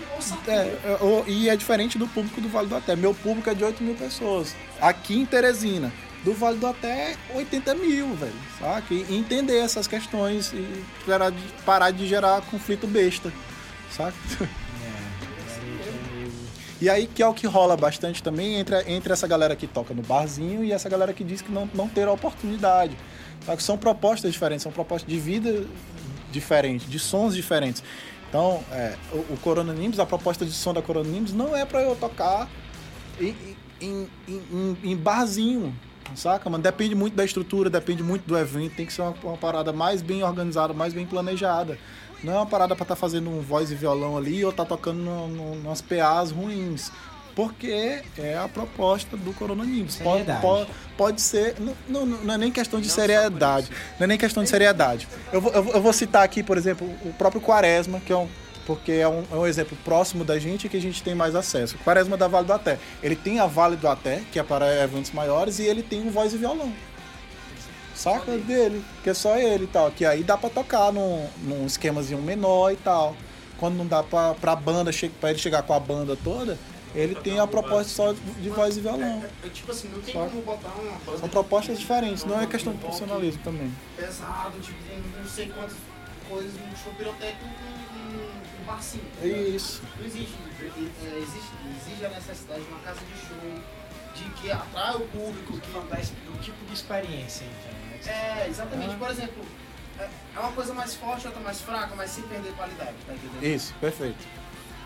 É, 0.47 0.53
é, 0.53 0.99
e 1.27 1.49
é 1.49 1.57
diferente 1.57 1.97
do 1.97 2.07
público 2.07 2.41
do 2.41 2.49
Vale 2.49 2.69
do 2.69 2.77
Até. 2.77 2.95
Meu 2.95 3.15
público 3.15 3.49
é 3.49 3.55
de 3.55 3.65
8 3.65 3.83
mil 3.83 3.95
pessoas. 3.95 4.55
Aqui 4.81 5.19
em 5.19 5.25
Teresina. 5.25 5.93
Do 6.25 6.35
Vale 6.35 6.59
do 6.59 6.67
Até, 6.67 7.17
80 7.35 7.75
mil, 7.77 8.15
velho. 8.15 8.33
Saca? 8.59 8.93
E 8.93 9.17
entender 9.17 9.59
essas 9.59 9.87
questões 9.87 10.53
e 10.53 10.85
parar 11.07 11.31
de, 11.31 11.43
parar 11.65 11.91
de 11.91 12.07
gerar 12.07 12.43
conflito 12.43 12.87
besta. 12.87 13.33
Saca? 13.91 14.15
E 16.81 16.89
aí 16.89 17.07
que 17.09 17.23
é 17.23 17.27
o 17.27 17.35
que 17.35 17.47
rola 17.47 17.77
bastante 17.77 18.23
também 18.23 18.55
entre, 18.55 18.77
entre 18.91 19.13
essa 19.13 19.27
galera 19.27 19.57
que 19.57 19.67
toca 19.67 19.93
no 19.93 20.03
barzinho 20.03 20.63
e 20.63 20.73
essa 20.73 20.89
galera 20.89 21.13
que 21.13 21.25
diz 21.25 21.43
que 21.43 21.51
não, 21.51 21.69
não 21.75 21.89
ter 21.89 22.07
oportunidade. 22.09 22.97
Tá? 23.45 23.59
São 23.59 23.77
propostas 23.77 24.33
diferentes, 24.33 24.63
são 24.63 24.71
propostas 24.71 25.09
de 25.11 25.19
vida 25.19 25.67
diferentes, 26.31 26.89
de 26.89 26.99
sons 26.99 27.35
diferentes. 27.35 27.83
Então, 28.29 28.63
é, 28.71 28.95
o, 29.13 29.17
o 29.35 29.39
Corona 29.43 29.73
Nimbus, 29.73 29.99
a 29.99 30.07
proposta 30.07 30.45
de 30.45 30.53
som 30.53 30.73
da 30.73 30.83
Corona 30.83 31.09
Nimbus 31.09 31.33
não 31.33 31.57
é 31.57 31.65
pra 31.65 31.83
eu 31.83 31.97
tocar 31.97 32.49
em, 33.21 33.35
em, 33.81 34.09
em, 34.29 34.43
em- 34.53 34.79
em 34.93 34.97
barzinho, 34.97 35.75
saca? 36.15 36.49
Mano, 36.49 36.63
depende 36.63 36.95
muito 36.95 37.15
da 37.17 37.25
estrutura, 37.25 37.69
depende 37.71 38.03
muito 38.03 38.25
do 38.27 38.37
evento, 38.39 38.75
tem 38.77 38.87
que 38.87 38.93
ser 38.93 39.03
uma, 39.03 39.15
uma 39.25 39.37
parada 39.37 39.73
mais 39.73 40.01
bem 40.03 40.23
organizada, 40.23 40.73
mais 40.75 40.93
bem 40.93 41.07
planejada. 41.07 41.79
Não 42.23 42.33
é 42.33 42.37
uma 42.37 42.47
parada 42.47 42.75
pra 42.75 42.83
estar 42.85 42.97
fazendo 42.97 43.31
um 43.31 43.41
voz 43.41 43.71
e 43.71 43.75
violão 43.75 44.17
ali 44.17 44.45
ou 44.45 44.53
tá 44.53 44.65
tocando 44.65 44.99
no, 44.99 45.29
no, 45.29 45.63
nas 45.63 45.81
PAs 45.81 46.31
ruins. 46.31 46.91
Porque 47.35 48.01
é 48.19 48.37
a 48.37 48.49
proposta 48.49 49.17
do 49.17 49.33
Corona 49.33 49.65
Nimbus. 49.65 49.95
Pode, 49.97 50.25
pode, 50.41 50.71
pode 50.97 51.21
ser. 51.21 51.55
Não, 51.61 51.77
não, 51.89 52.07
não 52.07 52.35
é 52.35 52.39
nem 52.39 52.51
questão 52.51 52.81
de 52.81 52.89
seriedade. 52.91 53.71
Não 53.97 54.05
é 54.05 54.07
nem 54.09 54.19
questão 54.19 54.43
de 54.43 54.49
seriedade. 54.49 55.07
Eu 55.33 55.41
vou, 55.41 55.53
eu 55.53 55.81
vou- 55.81 55.93
citar 55.93 56.25
aqui, 56.25 56.43
por 56.43 56.59
exemplo, 56.59 56.89
o 57.05 57.13
próprio 57.13 57.41
Quaresma, 57.41 58.01
que 58.01 58.13
é 58.13 58.17
um. 58.17 58.29
Porque 58.67 58.91
é 58.93 59.09
um, 59.09 59.23
é 59.33 59.37
um 59.37 59.47
exemplo 59.47 59.79
próximo 59.85 60.25
da 60.25 60.37
gente 60.39 60.67
e 60.67 60.69
que 60.69 60.77
a 60.77 60.81
gente 60.81 61.01
tem 61.03 61.15
mais 61.15 61.37
acesso. 61.37 61.77
O 61.77 61.79
Quaresma 61.79 62.17
da 62.17 62.27
Vale 62.27 62.47
do 62.47 62.53
Até. 62.53 62.77
Ele 63.03 63.15
tem 63.15 63.39
a 63.39 63.47
Vale 63.47 63.77
do 63.77 63.87
Até, 63.89 64.21
que 64.33 64.39
é 64.39 64.43
para 64.43 64.83
eventos 64.83 65.13
maiores, 65.13 65.61
e 65.61 65.63
ele 65.63 65.83
tem 65.83 66.03
um 66.03 66.11
voz 66.11 66.35
e 66.35 66.39
violão. 66.39 66.73
Saca 67.99 68.39
dele, 68.39 68.85
que 69.03 69.11
é 69.11 69.15
só 69.15 69.37
ele 69.37 69.65
e 69.65 69.67
tal. 69.67 69.91
Que 69.91 70.05
aí 70.05 70.23
dá 70.23 70.37
pra 70.37 70.49
tocar 70.49 70.93
num, 70.93 71.27
num 71.43 71.67
esquemazinho 71.67 72.23
menor 72.23 72.73
e 72.73 72.77
tal. 72.77 73.17
Quando 73.59 73.75
não 73.77 73.87
dá 73.87 74.03
pra, 74.05 74.35
pra 74.35 74.55
banda, 74.55 74.91
pra 75.21 75.31
ele 75.31 75.39
chegar 75.39 75.63
com 75.65 75.75
a 75.75 75.81
banda 75.81 76.17
toda, 76.23 76.57
ele 76.95 77.17
tem 77.17 77.41
a 77.41 77.47
proposta 77.47 77.89
só 77.93 78.13
de 78.13 78.49
voz 78.51 78.77
e 78.77 78.81
violão. 78.81 79.25
É, 79.45 79.49
tipo 79.49 79.73
assim, 79.73 79.89
não 79.89 80.01
tem 80.01 80.15
Saca? 80.15 80.29
como 80.31 80.43
botar 80.43 80.69
uma 80.81 80.97
banda 81.05 81.19
São 81.19 81.29
propostas 81.29 81.79
diferentes, 81.79 82.25
não 82.25 82.41
é 82.41 82.47
questão 82.47 82.73
de 82.73 82.79
profissionalismo 82.79 83.43
também. 83.43 83.73
pesado, 83.97 84.59
tipo, 84.61 84.79
não 85.19 85.29
sei 85.29 85.49
quantas 85.49 85.77
coisas, 86.29 86.53
um 86.55 86.77
show 86.77 86.93
pirotécnico 86.97 87.45
em 87.97 88.63
um 88.63 88.65
barcinho. 88.65 89.05
tá 89.21 89.27
É 89.27 89.29
isso. 89.29 89.83
Não 89.99 90.07
existe, 90.07 90.35
é, 90.63 91.19
existe, 91.19 91.51
exige 91.85 92.07
a 92.07 92.09
necessidade 92.11 92.63
de 92.63 92.69
uma 92.69 92.79
casa 92.81 93.01
de 93.01 93.21
show, 93.27 93.61
de 94.15 94.31
que 94.41 94.51
atrai 94.53 94.95
o 94.95 95.01
público, 95.01 95.59
que 95.59 95.69
Falando 95.69 95.89
da- 95.91 95.97
do 95.97 96.41
tipo 96.41 96.65
de 96.65 96.75
experiência, 96.75 97.45
então. 97.45 97.88
É, 98.07 98.47
exatamente. 98.49 98.95
Por 98.97 99.11
exemplo, 99.11 99.45
é 99.99 100.09
é 100.37 100.41
uma 100.41 100.53
coisa 100.53 100.73
mais 100.73 100.95
forte, 100.95 101.27
outra 101.27 101.43
mais 101.43 101.61
fraca, 101.61 101.95
mas 101.97 102.11
sem 102.11 102.23
perder 102.25 102.53
qualidade, 102.53 102.95
tá 103.07 103.13
entendendo? 103.13 103.43
Isso, 103.43 103.75
perfeito. 103.81 104.25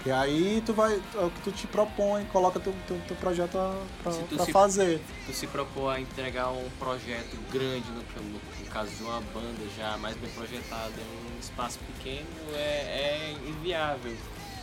E 0.05 0.11
aí 0.11 0.61
tu 0.67 0.73
vai, 0.73 0.95
é 1.15 1.19
o 1.25 1.31
que 1.31 1.43
tu 1.43 1.53
te 1.53 1.67
propõe, 1.67 2.25
coloca 2.25 2.59
teu, 2.59 2.75
teu, 2.89 2.99
teu 3.07 3.17
projeto 3.17 3.57
pra, 4.03 4.11
Se 4.13 4.23
tu 4.25 4.35
pra 4.37 4.45
se- 4.47 4.53
fazer. 4.53 5.01
Tu 5.27 5.33
se 5.33 5.47
propor 5.47 5.91
a 5.91 6.01
entregar 6.01 6.49
um 6.51 6.69
projeto 6.79 7.37
grande, 7.53 7.85
no, 7.91 8.23
no, 8.23 8.33
no 8.33 8.67
caso 8.73 8.91
de 8.91 9.03
uma 9.05 9.21
banda 9.21 9.63
já 9.77 9.97
mais 9.99 10.17
bem 10.17 10.29
projetada 10.31 10.91
em 10.99 11.37
um 11.37 11.39
espaço 11.39 11.79
pequeno, 11.81 12.27
é, 12.55 12.57
é 12.59 13.37
inviável. 13.47 14.17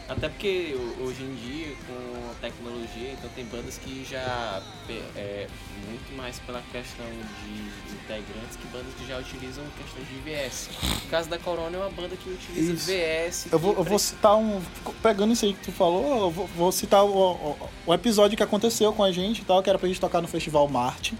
Até 0.09 0.27
porque 0.27 0.75
ho- 0.75 1.03
hoje 1.05 1.21
em 1.21 1.35
dia, 1.35 1.67
com 1.85 2.31
a 2.31 2.33
tecnologia, 2.41 3.11
então 3.13 3.29
tem 3.35 3.45
bandas 3.45 3.77
que 3.77 4.03
já 4.09 4.59
é 5.15 5.47
muito 5.87 6.17
mais 6.17 6.39
pela 6.39 6.61
questão 6.71 7.05
de 7.05 7.93
integrantes 7.93 8.55
que 8.59 8.65
bandas 8.69 8.91
que 8.97 9.07
já 9.07 9.19
utilizam 9.19 9.63
questão 9.77 10.03
de 10.03 10.19
VS. 10.21 10.69
No 11.03 11.09
caso 11.11 11.29
da 11.29 11.37
Corona 11.37 11.77
é 11.77 11.79
uma 11.79 11.91
banda 11.91 12.15
que 12.15 12.27
utiliza 12.27 12.73
Isso. 12.73 12.87
VS. 12.87 13.51
Eu 13.53 13.59
vou, 13.59 13.75
eu 13.75 13.83
vou 13.83 13.99
citar 13.99 14.35
um. 14.35 14.59
Pegando 15.03 15.31
isso 15.33 15.45
aí 15.45 15.53
que 15.53 15.65
tu 15.65 15.71
falou, 15.71 16.21
eu 16.25 16.31
vou, 16.31 16.47
vou 16.47 16.71
citar 16.71 17.05
o, 17.05 17.09
o, 17.31 17.69
o 17.85 17.93
episódio 17.93 18.35
que 18.35 18.41
aconteceu 18.43 18.91
com 18.91 19.03
a 19.03 19.11
gente 19.11 19.43
e 19.43 19.45
tal, 19.45 19.61
que 19.61 19.69
era 19.69 19.77
pra 19.77 19.87
gente 19.87 20.01
tocar 20.01 20.21
no 20.23 20.27
Festival 20.27 20.67
Marte, 20.67 21.15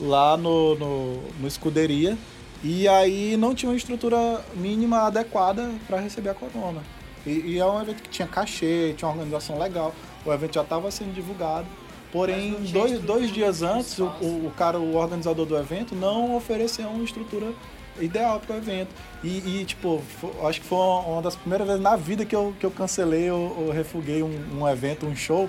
lá 0.00 0.36
no, 0.36 0.74
no, 0.74 1.22
no 1.38 1.46
Escuderia. 1.46 2.18
E 2.64 2.88
aí 2.88 3.36
não 3.36 3.54
tinha 3.54 3.70
uma 3.70 3.76
estrutura 3.76 4.44
mínima 4.56 5.02
adequada 5.06 5.70
pra 5.86 6.00
receber 6.00 6.30
a 6.30 6.34
corona. 6.34 6.82
E, 7.26 7.30
e 7.54 7.58
é 7.58 7.66
um 7.66 7.80
evento 7.80 8.02
que 8.02 8.08
tinha 8.08 8.26
cachê, 8.26 8.94
tinha 8.96 9.08
uma 9.08 9.14
organização 9.14 9.58
legal, 9.58 9.94
o 10.24 10.32
evento 10.32 10.54
já 10.54 10.62
estava 10.62 10.90
sendo 10.90 11.12
divulgado. 11.14 11.66
Porém, 12.12 12.54
dois, 12.72 12.98
dois 13.00 13.30
dias 13.32 13.62
antes, 13.62 13.96
o, 13.98 14.06
o, 14.06 14.52
cara, 14.56 14.78
o 14.80 14.96
organizador 14.96 15.46
do 15.46 15.56
evento, 15.56 15.94
não 15.94 16.34
ofereceu 16.34 16.88
uma 16.88 17.04
estrutura 17.04 17.52
ideal 18.00 18.40
para 18.40 18.56
o 18.56 18.58
evento. 18.58 18.88
E, 19.22 19.60
e, 19.60 19.64
tipo, 19.64 20.02
fo- 20.20 20.32
acho 20.48 20.60
que 20.60 20.66
foi 20.66 20.78
uma, 20.78 21.22
das 21.22 21.36
primeiras 21.36 21.68
vezes 21.68 21.82
na 21.82 21.94
vida 21.94 22.24
que 22.24 22.34
eu, 22.34 22.52
que 22.58 22.66
eu 22.66 22.70
cancelei 22.70 23.30
ou, 23.30 23.56
ou 23.66 23.70
refuguei 23.70 24.22
um, 24.24 24.58
um 24.58 24.68
evento, 24.68 25.06
um 25.06 25.14
show. 25.14 25.48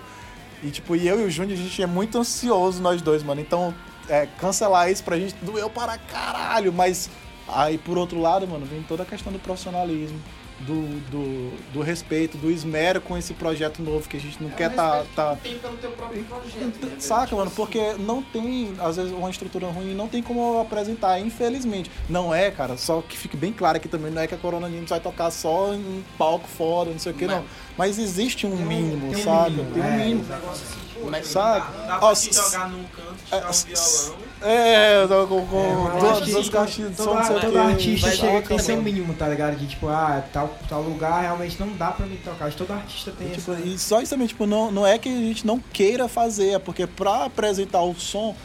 E, 0.62 0.70
tipo, 0.70 0.96
e 0.96 1.08
eu 1.08 1.20
e 1.20 1.24
o 1.24 1.32
Júnior, 1.32 1.58
a 1.58 1.62
gente 1.62 1.82
é 1.82 1.88
muito 1.88 2.16
ansioso, 2.20 2.80
nós 2.80 3.02
dois, 3.02 3.24
mano. 3.24 3.42
Então, 3.42 3.74
é, 4.08 4.28
cancelar 4.40 4.92
isso 4.92 5.04
pra 5.04 5.18
gente 5.18 5.34
doeu 5.42 5.68
para 5.68 5.98
caralho. 5.98 6.72
Mas 6.72 7.10
aí, 7.48 7.80
por 7.80 7.98
outro 7.98 8.20
lado, 8.22 8.48
mano, 8.48 8.68
vem 8.68 8.84
toda 8.84 9.02
a 9.02 9.06
questão 9.06 9.34
do 9.34 9.40
profissionalismo. 9.40 10.20
Do, 10.66 11.00
do, 11.10 11.74
do 11.74 11.82
respeito, 11.82 12.38
do 12.38 12.52
esmero 12.52 13.02
com 13.02 13.18
esse 13.18 13.34
projeto 13.34 13.82
novo 13.82 14.08
que 14.08 14.18
a 14.18 14.20
gente 14.20 14.42
não 14.42 14.50
É 14.50 14.54
quer 14.54 14.74
tá, 14.74 15.02
que 15.04 15.16
tá, 15.16 15.36
tu 15.36 15.42
tem 15.42 15.58
pelo 15.58 15.78
teu 15.78 15.92
próprio 15.92 16.24
projeto. 16.26 16.86
né, 16.86 16.96
Saca, 17.00 17.26
velho? 17.26 17.38
mano? 17.38 17.50
Tipo 17.50 17.62
Porque 17.64 17.94
não 18.00 18.22
tem, 18.22 18.74
às 18.80 18.98
vezes, 18.98 19.12
uma 19.12 19.30
estrutura 19.30 19.68
ruim, 19.68 19.94
não 19.96 20.08
tem 20.08 20.22
como 20.22 20.60
apresentar, 20.60 21.20
infelizmente. 21.20 21.90
Não 22.10 22.34
é, 22.34 22.52
cara, 22.52 22.78
só 22.78 23.02
que 23.02 23.18
fique 23.18 23.36
bem 23.36 23.52
claro 23.52 23.78
aqui 23.78 23.88
também, 23.88 24.12
não 24.12 24.22
é 24.22 24.28
que 24.28 24.36
a 24.36 24.38
Corona 24.38 24.68
Nimbus 24.70 24.90
vai 24.90 25.00
tocar 25.00 25.32
só 25.32 25.74
em 25.74 26.04
palco 26.18 26.48
foda, 26.48 26.92
não 26.92 27.00
sei 27.00 27.12
o 27.12 27.16
que, 27.16 27.26
não. 27.26 27.44
Mas 27.78 27.98
existe 27.98 28.46
um 28.46 28.56
mínimo, 28.56 29.12
tem 29.14 29.22
um 29.22 29.24
saca? 29.24 29.50
mínimo, 29.50 29.72
Tem 29.72 29.82
um 29.82 29.86
é, 29.86 29.98
mínimo, 29.98 30.26
Um 30.30 30.52
assim, 30.52 30.66
pô, 31.02 31.10
Mas- 31.10 31.28
saca? 31.28 31.72
Dá 31.88 31.98
pra 31.98 32.16
se- 32.16 32.30
te 32.30 32.36
jogar 32.36 32.70
num 32.70 32.84
canto, 32.84 33.16
tirar 33.26 33.42
é, 33.46 33.50
um 33.50 33.54
se- 33.54 33.68
violão. 33.68 34.22
É, 34.44 35.04
eu 35.04 35.08
tô 35.08 35.28
com, 35.28 35.46
com 35.48 35.88
É, 35.98 36.00
duas, 36.00 36.20
que 36.22 36.32
duas 36.32 36.50
caixinhas 36.50 36.92
de 36.92 36.98
som, 36.98 37.04
todo, 37.06 37.16
não 37.16 37.24
sei 37.24 37.36
o 37.36 37.40
todo 37.42 37.52
quê. 37.52 37.58
artista 37.60 38.12
chega 38.12 38.42
tem 38.42 38.60
seu 38.60 38.82
mínimo, 38.82 39.14
tá 39.14 39.28
ligado? 39.28 39.56
De 39.56 39.68
tipo, 39.68 39.88
ah, 39.88 40.24
tal, 40.34 40.56
tal 40.68 40.82
lugar 40.82 41.22
realmente 41.22 41.60
não 41.60 41.70
dá 41.78 41.92
pra 41.92 42.06
me 42.06 42.18
tocar. 42.18 42.46
Acho 42.46 42.58
que 42.58 42.64
todo 42.66 42.76
artista 42.76 43.12
tem 43.18 43.30
Tipo, 43.30 43.52
essa... 43.54 43.62
e 43.62 43.78
só 43.78 44.02
isso 44.02 44.10
também, 44.12 44.28
tipo, 44.28 44.46
não, 44.46 44.72
não 44.72 44.86
é 44.86 44.98
que 44.98 45.10
a 45.10 45.12
gente 45.12 45.46
não 45.46 45.60
queira 45.72 46.08
fazer, 46.08 46.52
é 46.56 46.60
porque 46.60 46.86
pra 46.88 47.26
apresentar 47.26 47.82
o 47.82 47.94
som, 47.96 48.36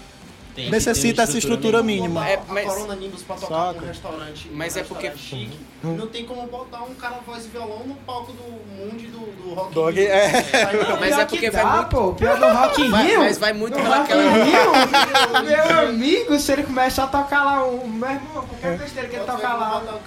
Tem 0.56 0.70
necessita 0.70 1.22
essa 1.22 1.36
estrutura 1.38 1.82
mínima. 1.82 2.20
mínima. 2.22 2.28
É, 2.28 2.32
É, 2.32 2.40
mas- 2.48 2.66
a 2.66 2.68
Corona 2.70 2.96
Nimbus 2.96 3.22
pra 3.22 3.36
tocar 3.36 3.66
Saca. 3.68 3.80
num 3.80 3.86
restaurante. 3.86 4.48
Mas 4.52 4.74
num 4.74 4.80
é 4.80 4.84
porque- 4.84 5.10
chique. 5.16 5.58
Não 5.84 6.06
tem 6.08 6.24
como 6.24 6.44
botar 6.48 6.82
um 6.82 6.94
cara 6.94 7.20
voz 7.24 7.44
e 7.44 7.48
violão 7.48 7.86
no 7.86 7.94
palco 7.96 8.32
do 8.32 8.42
Mundi 8.74 9.06
do, 9.06 9.18
do 9.20 9.54
Rock 9.54 9.74
Do 9.74 9.82
Rock- 9.82 9.98
in 10.00 10.02
Rio. 10.02 10.10
é. 10.10 10.32
Não, 10.32 10.96
Mas 10.98 11.08
Pior 11.10 11.20
é 11.20 11.24
que 11.26 11.36
porque 11.36 11.50
vai 11.50 11.62
dá, 11.64 11.70
muito- 11.76 11.88
pô. 11.90 12.12
Pior 12.14 12.38
do 12.38 12.46
Rock 12.46 12.82
in 12.82 12.90
Vai- 12.90 13.06
Rio. 13.06 13.18
mas 13.20 13.38
vai 13.38 13.52
muito 13.52 13.74
do 13.76 13.82
pela 13.82 13.98
Rock 13.98 14.12
aquela- 14.12 14.22
in 14.38 14.44
Rio, 14.44 15.44
meu 15.44 15.88
amigo, 15.88 16.38
se 16.40 16.52
ele 16.52 16.62
começar 16.64 17.04
a 17.04 17.06
tocar 17.06 17.44
lá, 17.44 17.64
o 17.64 17.86
meu 17.86 18.10
irmão, 18.10 18.32
qualquer 18.46 18.78
besteira 18.78 19.08
que 19.08 19.16
ele 19.16 19.24
tocar 19.24 19.54
lá... 19.54 20.00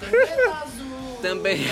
Também. 1.22 1.60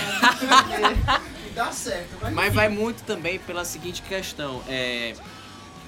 E 1.47 1.51
dá 1.51 1.71
certo. 1.71 2.09
Mas, 2.21 2.33
Mas 2.33 2.53
vai 2.53 2.69
muito 2.69 3.03
também 3.03 3.39
pela 3.39 3.65
seguinte 3.65 4.01
questão, 4.03 4.61
é 4.67 5.13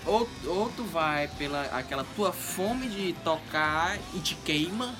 ou, 0.06 0.28
ou 0.45 0.69
tu 0.76 0.84
vai 0.84 1.28
pela 1.38 1.61
aquela 1.73 2.06
tua 2.15 2.32
fome 2.32 2.88
de 2.88 3.14
tocar 3.23 3.98
e 4.14 4.19
te 4.19 4.36
queima, 4.36 4.94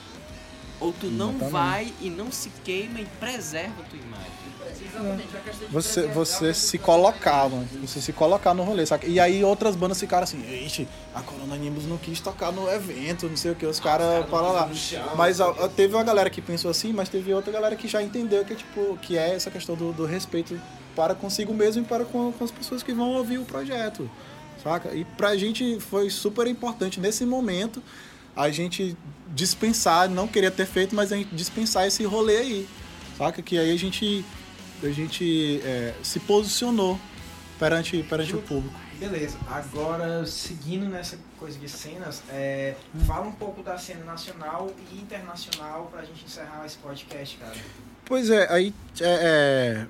ou 0.80 0.94
tu 0.94 1.07
não 1.07 1.30
Exatamente. 1.30 1.52
vai 1.52 1.94
e 2.02 2.10
não 2.10 2.32
se 2.32 2.49
queima 2.64 2.99
e 2.99 3.06
preserva 3.19 3.82
a 3.82 3.86
tua 3.86 3.99
imagem. 3.99 4.41
Exatamente, 4.84 5.38
a 5.38 5.40
questão 5.40 5.68
de 5.68 5.73
Você, 5.73 6.07
você 6.07 6.48
a 6.48 6.53
se 6.53 6.78
colocar, 6.78 7.49
mano. 7.49 7.68
Você 7.82 8.02
se 8.02 8.14
colocar 8.14 8.53
no 8.53 8.64
rolê, 8.64 8.86
saca? 8.86 9.06
E 9.06 9.19
aí 9.19 9.44
outras 9.44 9.76
bandas 9.76 9.99
ficaram 9.99 10.23
assim, 10.23 10.41
ixi, 10.65 10.88
a 11.14 11.22
Corona 11.22 11.56
Nimbus 11.56 11.86
não 11.86 11.98
quis 11.98 12.19
tocar 12.19 12.52
no 12.52 12.69
evento, 12.69 13.28
não 13.28 13.38
sei 13.38 13.52
o 13.52 13.56
que, 13.56 13.65
os 13.65 13.80
caras 13.80 14.26
para 14.26 14.41
lá. 14.41 14.69
Mas 15.15 15.40
ó, 15.40 15.56
ó, 15.60 15.68
teve 15.68 15.95
uma 15.95 16.03
galera 16.03 16.30
que 16.30 16.41
pensou 16.41 16.72
assim, 16.72 16.94
mas 16.94 17.10
teve 17.10 17.34
outra 17.34 17.52
galera 17.52 17.76
que 17.76 17.88
já 17.88 18.02
entendeu 18.02 18.44
que, 18.45 18.56
tipo, 18.56 18.98
que 19.02 19.18
é 19.18 19.36
essa 19.36 19.52
questão 19.52 19.76
do, 19.76 19.91
do 19.91 20.06
respeito 20.06 20.60
para 20.95 21.15
consigo 21.15 21.53
mesmo 21.53 21.84
e 21.84 21.86
para 21.86 22.06
com, 22.06 22.32
com 22.32 22.44
as 22.44 22.52
pessoas 22.52 22.84
que 22.84 22.94
vão 22.94 23.11
ouvir 23.11 23.38
o 23.38 23.45
projeto, 23.45 24.10
saca? 24.63 24.93
E 24.93 25.03
pra 25.03 25.35
gente 25.38 25.79
foi 25.79 26.09
super 26.09 26.47
importante 26.47 26.99
nesse 26.99 27.25
momento 27.25 27.81
a 28.35 28.49
gente 28.49 28.97
dispensar, 29.33 30.09
não 30.09 30.27
queria 30.27 30.51
ter 30.51 30.65
feito, 30.65 30.95
mas 30.95 31.11
a 31.11 31.17
gente 31.17 31.33
dispensar 31.35 31.85
esse 31.85 32.03
rolê 32.03 32.38
aí, 32.38 32.69
saca? 33.17 33.41
Que 33.41 33.57
aí 33.57 33.71
a 33.71 33.77
gente, 33.77 34.25
a 34.83 34.89
gente 34.89 35.61
é, 35.63 35.93
se 36.03 36.19
posicionou 36.19 36.99
perante, 37.59 38.03
perante 38.03 38.35
o 38.35 38.41
público. 38.41 38.79
Beleza, 38.99 39.38
agora 39.49 40.25
seguindo 40.27 40.85
nessa 40.85 41.17
coisa 41.39 41.57
de 41.57 41.67
cenas, 41.67 42.21
é, 42.29 42.75
fala 43.07 43.25
um 43.25 43.31
pouco 43.31 43.63
da 43.63 43.75
cena 43.75 44.05
nacional 44.05 44.71
e 44.91 44.97
internacional 44.97 45.89
pra 45.91 46.03
gente 46.03 46.23
encerrar 46.23 46.65
esse 46.67 46.77
podcast, 46.77 47.35
cara. 47.38 47.55
Pois 48.05 48.29
é, 48.29 48.47
aí 48.53 48.73
é, 48.99 49.05
é, 49.05 49.88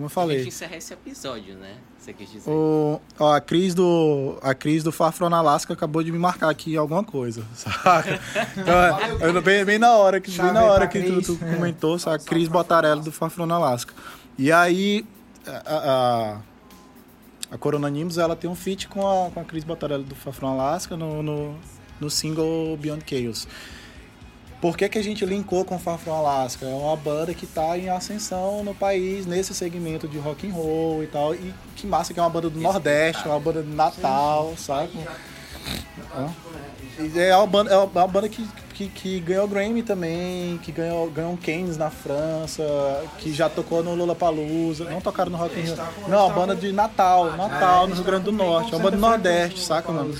como 0.00 0.04
eu 0.04 0.06
A 0.06 0.08
gente 0.08 0.14
falei, 0.14 0.46
encerrar 0.46 0.76
esse 0.76 0.92
episódio, 0.92 1.54
né? 1.54 1.74
Você 1.98 2.12
quis 2.12 2.30
dizer. 2.30 2.50
o, 2.50 3.00
ó, 3.18 3.34
a 3.34 3.40
Cris 3.40 3.74
do 3.74 4.38
a 4.42 4.54
Cris 4.54 4.82
do 4.82 4.90
Fafron 4.90 5.34
Alaska 5.34 5.74
acabou 5.74 6.02
de 6.02 6.10
me 6.10 6.18
marcar 6.18 6.48
aqui 6.48 6.76
alguma 6.76 7.04
coisa, 7.04 7.44
saca? 7.54 8.18
Então, 8.56 9.28
eu, 9.28 9.42
bem, 9.42 9.64
bem 9.64 9.78
na 9.78 9.92
hora 9.92 10.20
que 10.20 10.30
bem 10.30 10.52
na 10.52 10.64
hora 10.64 10.86
que 10.86 11.00
tu, 11.02 11.22
tu 11.22 11.38
comentou, 11.38 11.98
saca? 11.98 12.24
Cris 12.24 12.48
Botarelli 12.48 13.02
do 13.02 13.12
Fafron 13.12 13.52
Alaska. 13.52 13.92
E 14.38 14.50
aí 14.50 15.04
a, 15.46 16.40
a, 17.50 17.54
a 17.54 17.58
Corona 17.58 17.90
Nimbus, 17.90 18.16
ela 18.16 18.34
tem 18.34 18.48
um 18.48 18.54
feat 18.54 18.88
com 18.88 19.00
a, 19.06 19.30
com 19.30 19.40
a 19.40 19.44
Cris 19.44 19.64
Botarelli 19.64 20.04
do 20.04 20.14
Fafron 20.14 20.58
Alaska 20.58 20.96
no, 20.96 21.22
no, 21.22 21.54
no 22.00 22.10
single 22.10 22.76
Beyond 22.78 23.04
Chaos. 23.06 23.46
Por 24.60 24.76
que, 24.76 24.88
que 24.90 24.98
a 24.98 25.02
gente 25.02 25.24
linkou 25.24 25.64
com 25.64 25.76
o 25.76 25.78
Fafron 25.78 26.12
Alaska? 26.14 26.66
É 26.66 26.74
uma 26.74 26.94
banda 26.94 27.32
que 27.32 27.46
está 27.46 27.78
em 27.78 27.88
ascensão 27.88 28.62
no 28.62 28.74
país, 28.74 29.24
nesse 29.24 29.54
segmento 29.54 30.06
de 30.06 30.18
rock 30.18 30.46
and 30.46 30.52
roll 30.52 31.02
e 31.02 31.06
tal. 31.06 31.34
E 31.34 31.54
que 31.76 31.86
massa 31.86 32.12
que 32.12 32.20
é 32.20 32.22
uma 32.22 32.28
banda 32.28 32.50
do 32.50 32.60
Nordeste, 32.60 33.26
é 33.26 33.30
uma 33.30 33.40
banda 33.40 33.62
de 33.62 33.70
Natal, 33.74 34.52
sabe? 34.58 34.92
É 37.16 37.34
uma 37.34 37.46
banda, 37.46 37.70
é 37.72 37.76
uma 37.78 38.06
banda 38.06 38.28
que, 38.28 38.46
que, 38.74 38.88
que 38.88 39.20
ganhou 39.20 39.48
Grammy 39.48 39.82
também, 39.82 40.58
que 40.58 40.70
ganhou, 40.70 41.10
ganhou 41.10 41.32
um 41.32 41.36
Cannes 41.38 41.78
na 41.78 41.88
França, 41.88 42.62
que 43.18 43.32
já 43.32 43.48
tocou 43.48 43.82
no 43.82 43.94
Lollapalooza. 43.94 44.84
Não 44.84 45.00
tocaram 45.00 45.30
no 45.30 45.38
Rock 45.38 45.58
in 45.58 45.62
Rio. 45.62 45.76
Não, 46.06 46.18
é 46.18 46.22
uma 46.24 46.34
banda 46.34 46.54
de 46.54 46.70
Natal, 46.70 47.34
Natal, 47.34 47.88
no 47.88 47.94
Rio 47.94 48.04
Grande 48.04 48.24
do 48.24 48.32
Norte. 48.32 48.74
É 48.74 48.76
uma 48.76 48.82
banda 48.82 48.96
do 48.96 49.00
Nordeste, 49.00 49.60
saca, 49.60 49.90
mano? 49.90 50.14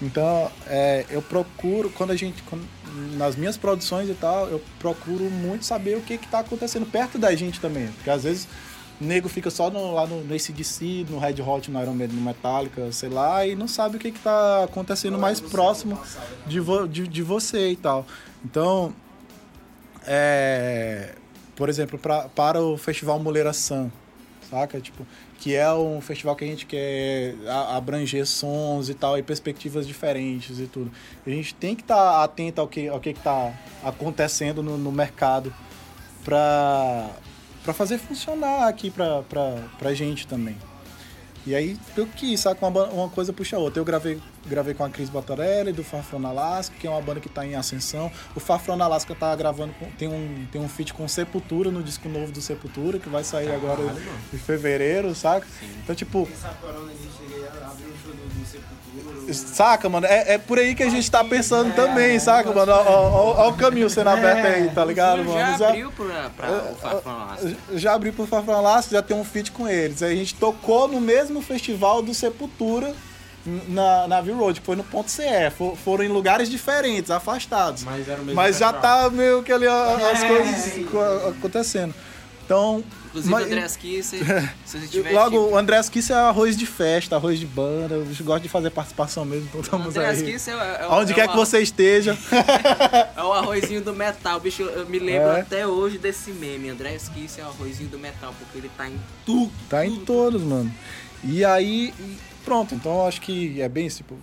Então, 0.00 0.50
é, 0.66 1.04
eu 1.10 1.20
procuro, 1.20 1.90
quando 1.90 2.10
a 2.12 2.16
gente. 2.16 2.42
quando- 2.42 2.66
nas 3.16 3.36
minhas 3.36 3.56
produções 3.56 4.08
e 4.08 4.14
tal, 4.14 4.48
eu 4.48 4.62
procuro 4.78 5.24
muito 5.30 5.64
saber 5.64 5.96
o 5.96 6.00
que 6.00 6.18
que 6.18 6.28
tá 6.28 6.40
acontecendo 6.40 6.86
perto 6.86 7.18
da 7.18 7.34
gente 7.34 7.60
também. 7.60 7.88
Porque 7.88 8.10
às 8.10 8.24
vezes 8.24 8.48
o 9.00 9.04
nego 9.04 9.28
fica 9.28 9.50
só 9.50 9.70
no, 9.70 9.92
lá 9.92 10.06
no, 10.06 10.22
no 10.22 10.34
ACDC, 10.34 11.06
no 11.10 11.18
Red 11.18 11.42
Hot, 11.42 11.70
no 11.70 11.82
Iron 11.82 11.94
Maiden, 11.94 12.16
no 12.16 12.22
Metallica, 12.22 12.90
sei 12.92 13.08
lá, 13.08 13.46
e 13.46 13.54
não 13.54 13.68
sabe 13.68 13.96
o 13.96 14.00
que 14.00 14.10
que 14.10 14.20
tá 14.20 14.64
acontecendo 14.64 15.18
mais 15.18 15.40
próximo 15.40 16.00
de, 16.46 16.60
vo, 16.60 16.88
de, 16.88 17.06
de 17.06 17.22
você 17.22 17.70
e 17.70 17.76
tal. 17.76 18.06
Então, 18.44 18.94
é, 20.06 21.14
por 21.54 21.68
exemplo, 21.68 21.98
pra, 21.98 22.28
para 22.28 22.60
o 22.62 22.76
Festival 22.78 23.18
Moleira 23.18 23.52
Sun, 23.52 23.90
saca? 24.48 24.80
Tipo, 24.80 25.06
que 25.38 25.54
é 25.54 25.70
um 25.72 26.00
festival 26.00 26.34
que 26.34 26.44
a 26.44 26.48
gente 26.48 26.66
quer 26.66 27.34
a- 27.46 27.76
abranger 27.76 28.26
sons 28.26 28.88
e 28.88 28.94
tal, 28.94 29.18
e 29.18 29.22
perspectivas 29.22 29.86
diferentes 29.86 30.58
e 30.58 30.66
tudo. 30.66 30.90
A 31.26 31.30
gente 31.30 31.54
tem 31.54 31.74
que 31.74 31.82
estar 31.82 32.22
atento 32.24 32.60
ao 32.60 32.66
que 32.68 32.88
ao 32.88 32.98
que 33.00 33.10
está 33.10 33.52
acontecendo 33.84 34.62
no, 34.62 34.76
no 34.78 34.90
mercado 34.90 35.52
para 36.24 37.10
para 37.62 37.72
fazer 37.74 37.98
funcionar 37.98 38.68
aqui 38.68 38.90
pra, 38.90 39.22
pra 39.78 39.92
gente 39.92 40.26
também. 40.26 40.56
E 41.46 41.54
aí 41.54 41.78
eu 41.96 42.06
quis, 42.08 42.40
sabe, 42.40 42.58
uma, 42.60 42.84
uma 42.86 43.08
coisa 43.08 43.32
puxa 43.32 43.54
a 43.56 43.58
outra. 43.60 43.78
Eu 43.80 43.84
gravei, 43.84 44.20
gravei 44.46 44.74
com 44.74 44.82
a 44.82 44.90
Cris 44.90 45.08
Botarelli, 45.08 45.72
do 45.72 45.84
Farfrona 45.84 46.28
Alaska, 46.30 46.74
que 46.76 46.86
é 46.88 46.90
uma 46.90 47.00
banda 47.00 47.20
que 47.20 47.28
tá 47.28 47.46
em 47.46 47.54
ascensão. 47.54 48.10
O 48.34 48.40
Farfrona 48.40 48.84
Alaska 48.84 49.14
tá 49.14 49.34
gravando, 49.36 49.72
com- 49.74 49.88
tem 49.92 50.08
um, 50.08 50.44
tem 50.50 50.60
um 50.60 50.68
feat 50.68 50.92
com 50.92 51.06
Sepultura 51.06 51.70
no 51.70 51.84
disco 51.84 52.08
novo 52.08 52.32
do 52.32 52.40
Sepultura, 52.40 52.98
que 52.98 53.08
vai 53.08 53.22
sair 53.22 53.52
agora 53.52 53.80
em 54.34 54.38
fevereiro, 54.38 55.14
saca? 55.14 55.46
Então, 55.84 55.94
tipo, 55.94 56.28
Essa 56.32 56.48
Corona 56.60 56.92
Nimbus 56.92 57.16
cheguei 57.16 57.46
a 57.46 57.70
abrir 57.70 57.84
um 57.84 57.96
show 58.02 58.12
do. 58.12 58.25
Saca, 59.34 59.88
mano? 59.88 60.06
É, 60.06 60.34
é 60.34 60.38
por 60.38 60.58
aí 60.58 60.74
que 60.74 60.82
a 60.82 60.88
gente 60.90 61.10
tá 61.10 61.22
pensando 61.24 61.74
também, 61.74 62.18
saca, 62.18 62.52
mano? 62.52 62.72
Ó 62.72 63.48
o 63.48 63.54
caminho 63.54 63.88
sendo 63.90 64.10
aberto 64.10 64.46
aí, 64.46 64.68
tá 64.70 64.84
ligado, 64.84 65.24
mano? 65.24 65.58
já 65.58 65.68
abriu 65.68 65.92
pra, 65.92 66.30
pra 66.36 66.50
o 66.50 66.74
Fafron 66.76 67.10
lá. 67.12 67.36
já 67.74 67.94
abri 67.94 68.12
pro 68.12 68.26
Fafron 68.26 68.60
Laço, 68.60 68.90
já 68.90 69.02
tem 69.02 69.16
um 69.16 69.24
feat 69.24 69.50
com 69.52 69.68
eles. 69.68 70.02
Aí 70.02 70.12
a 70.12 70.16
gente 70.16 70.34
tocou 70.34 70.88
no 70.88 71.00
mesmo 71.00 71.40
festival 71.42 72.02
do 72.02 72.12
Sepultura 72.14 72.94
na, 73.68 74.08
na 74.08 74.20
View 74.20 74.36
Road, 74.36 74.60
que 74.60 74.66
foi 74.66 74.76
no 74.76 74.84
ponto 74.84 75.10
CE. 75.10 75.22
For- 75.56 75.76
foram 75.76 76.04
em 76.04 76.08
lugares 76.08 76.48
diferentes, 76.50 77.10
afastados. 77.10 77.84
Mas 77.84 78.08
era 78.08 78.20
o 78.20 78.24
mesmo 78.24 78.34
Mas 78.34 78.58
já 78.58 78.72
festival. 78.72 79.04
tá 79.04 79.10
meio 79.10 79.42
que 79.42 79.52
ali 79.52 79.66
as 79.66 80.22
É. 80.22 80.28
coisas 80.28 80.90
co- 80.90 81.28
acontecendo. 81.30 81.94
Então. 82.44 82.82
Inclusive, 83.16 83.32
mas- 83.32 83.44
André 83.46 83.62
Asqui, 83.62 84.02
se, 84.04 84.18
você 84.64 84.86
tiver. 84.86 85.12
Logo, 85.12 85.38
tipo, 85.44 85.54
o 85.54 85.56
André 85.56 85.78
Esquice 85.80 86.12
é 86.12 86.16
arroz 86.16 86.56
de 86.56 86.66
festa, 86.66 87.16
arroz 87.16 87.38
de 87.38 87.46
banda. 87.46 87.94
Eu 87.94 88.06
gosto 88.24 88.42
de 88.42 88.48
fazer 88.48 88.70
participação 88.70 89.24
mesmo, 89.24 89.46
então 89.48 89.60
estamos 89.60 89.86
André 89.88 90.06
aí. 90.06 90.34
Asqui 90.34 90.50
é, 90.50 90.54
é, 90.82 90.86
Onde 90.90 91.12
é 91.12 91.14
quer 91.14 91.28
que 91.28 91.36
você 91.36 91.60
esteja. 91.60 92.16
É 93.16 93.22
o 93.22 93.32
arrozinho 93.32 93.80
do 93.82 93.94
metal, 93.94 94.38
bicho. 94.38 94.62
Eu 94.62 94.86
me 94.86 94.98
lembro 94.98 95.30
É. 95.30 95.40
até 95.40 95.66
hoje 95.66 95.96
desse 95.98 96.30
meme. 96.32 96.68
André 96.68 96.94
Esquisse 96.94 97.40
é 97.40 97.44
o 97.44 97.48
arrozinho 97.48 97.88
do 97.88 97.98
metal, 97.98 98.34
porque 98.38 98.58
ele 98.58 98.70
tá 98.76 98.88
em 98.88 98.98
tudo. 99.24 99.50
Tá 99.68 99.86
em 99.86 99.96
todos, 100.04 100.42
mano. 100.42 100.72
E 101.24 101.44
aí, 101.44 101.92
pronto, 102.44 102.74
então 102.74 102.92
eu 103.00 103.06
acho 103.06 103.20
que 103.22 103.60
é 103.60 103.68
bem, 103.68 103.88
tipo, 103.88 104.16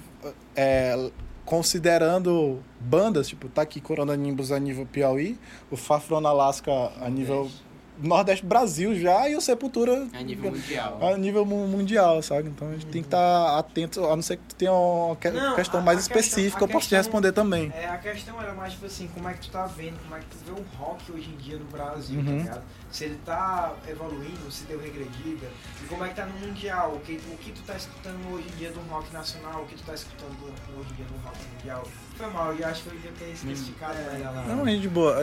é, 0.56 1.10
considerando 1.44 2.60
bandas, 2.80 3.28
tipo, 3.28 3.48
tá 3.50 3.62
aqui 3.64 3.82
Corona 3.82 4.16
Nimbus 4.16 4.52
a 4.52 4.60
nível 4.60 4.86
Piauí, 4.86 5.38
o 5.72 5.76
Fafron 5.76 6.26
Alaska 6.26 6.72
a 7.02 7.10
nível 7.10 7.50
Nordeste 7.98 8.46
Brasil 8.46 8.96
já 9.00 9.30
e 9.30 9.36
o 9.36 9.42
Sepultura 9.42 10.08
A 10.14 10.22
nível 10.22 10.52
mundial. 10.52 11.00
a 11.02 11.18
nível 11.18 11.46
mu- 11.46 11.68
mundial, 11.68 12.22
sabe? 12.22 12.50
Então 12.50 12.70
a 12.70 12.72
gente 12.74 12.86
tem 12.88 13.02
que 13.02 13.08
estar 13.08 13.58
atento, 13.58 14.04
a 14.06 14.16
não 14.16 14.22
ser 14.24 14.38
que 14.38 14.44
tu 14.50 14.56
tenha 14.56 14.72
uma 14.72 15.16
que- 15.16 15.30
Não, 15.30 15.56
questão 15.56 15.80
a- 15.80 15.84
mais 15.84 16.00
a 16.00 16.02
questão- 16.02 16.20
específica, 16.20 16.64
a 16.64 16.66
eu 16.66 16.70
posso 16.70 16.88
te 16.88 16.90
questão- 16.90 16.98
responder 17.00 17.32
também. 17.32 17.72
É, 17.76 17.88
a 17.88 17.98
questão 17.98 18.42
era 18.42 18.54
mais 18.54 18.74
tipo 18.74 18.86
assim, 18.86 19.08
como 19.14 19.30
é 19.30 19.34
que 19.34 19.42
tu 19.42 19.52
tá 19.52 19.66
vendo, 19.66 19.98
como 20.04 20.16
é 20.16 20.20
que 20.20 20.26
tu 20.26 20.38
vê 20.46 20.52
o 20.60 20.66
rock 20.78 21.12
hoje 21.12 21.30
em 21.30 21.38
dia 21.38 21.58
no 21.58 21.66
Brasil, 21.66 22.20
Uhum. 22.20 22.26
tá 22.26 22.32
ligado? 22.32 22.64
Se 22.92 23.06
ele 23.06 23.20
tá 23.26 23.74
evoluindo, 23.90 24.52
se 24.52 24.66
deu 24.66 24.80
regredida, 24.80 25.48
e 25.84 25.86
como 25.88 26.06
é 26.06 26.10
que 26.10 26.16
tá 26.16 26.26
no 26.26 26.48
mundial, 26.48 26.94
o 26.96 27.00
que, 27.00 27.14
o 27.32 27.38
que 27.38 27.52
tu 27.52 27.62
tá 27.64 27.76
escutando 27.76 28.20
hoje 28.34 28.48
em 28.54 28.58
dia 28.58 28.72
do 28.72 28.80
rock 28.90 29.12
nacional, 29.12 29.64
o 29.64 29.66
que 29.66 29.76
tu 29.76 29.84
tá 29.84 29.94
escutando 29.96 30.30
do- 30.40 30.80
hoje 30.80 30.90
em 30.92 30.96
dia 30.98 31.06
do 31.06 31.26
rock 31.26 31.38
mundial. 31.56 31.84
Foi 32.16 32.28
mal, 32.30 32.54
eu 32.54 32.68
acho 32.68 32.84
que 32.84 32.90
eu 32.90 32.94
devia 32.94 33.12
ter 33.18 33.32
especificado 33.34 33.96
melhor 34.12 34.36
lá. 34.36 34.44
Não, 34.44 34.64
gente, 34.68 34.82
de 34.82 34.90
boa. 34.90 35.16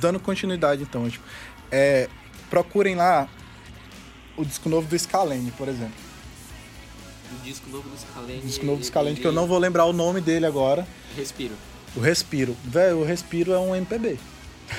Dando 0.00 0.18
continuidade, 0.18 0.82
então, 0.82 1.08
tipo, 1.08 1.24
é, 1.72 2.08
procurem 2.50 2.94
lá 2.94 3.26
o 4.36 4.44
disco 4.44 4.68
novo 4.68 4.86
do 4.86 4.98
Scalene, 4.98 5.50
por 5.52 5.68
exemplo. 5.68 5.94
O 7.32 7.42
disco 7.42 7.70
novo 7.70 7.88
do 7.88 7.98
Scalene. 7.98 8.38
O 8.38 8.46
disco 8.46 8.66
novo 8.66 8.78
do 8.78 8.84
Scalene, 8.84 9.16
que 9.18 9.26
eu 9.26 9.32
não 9.32 9.46
vou 9.46 9.58
lembrar 9.58 9.86
o 9.86 9.92
nome 9.92 10.20
dele 10.20 10.44
agora. 10.44 10.86
Respiro. 11.16 11.54
O 11.96 12.00
Respiro. 12.00 12.54
Velho, 12.62 12.98
o 12.98 13.04
Respiro 13.04 13.52
é 13.52 13.58
um 13.58 13.74
MPB. 13.74 14.18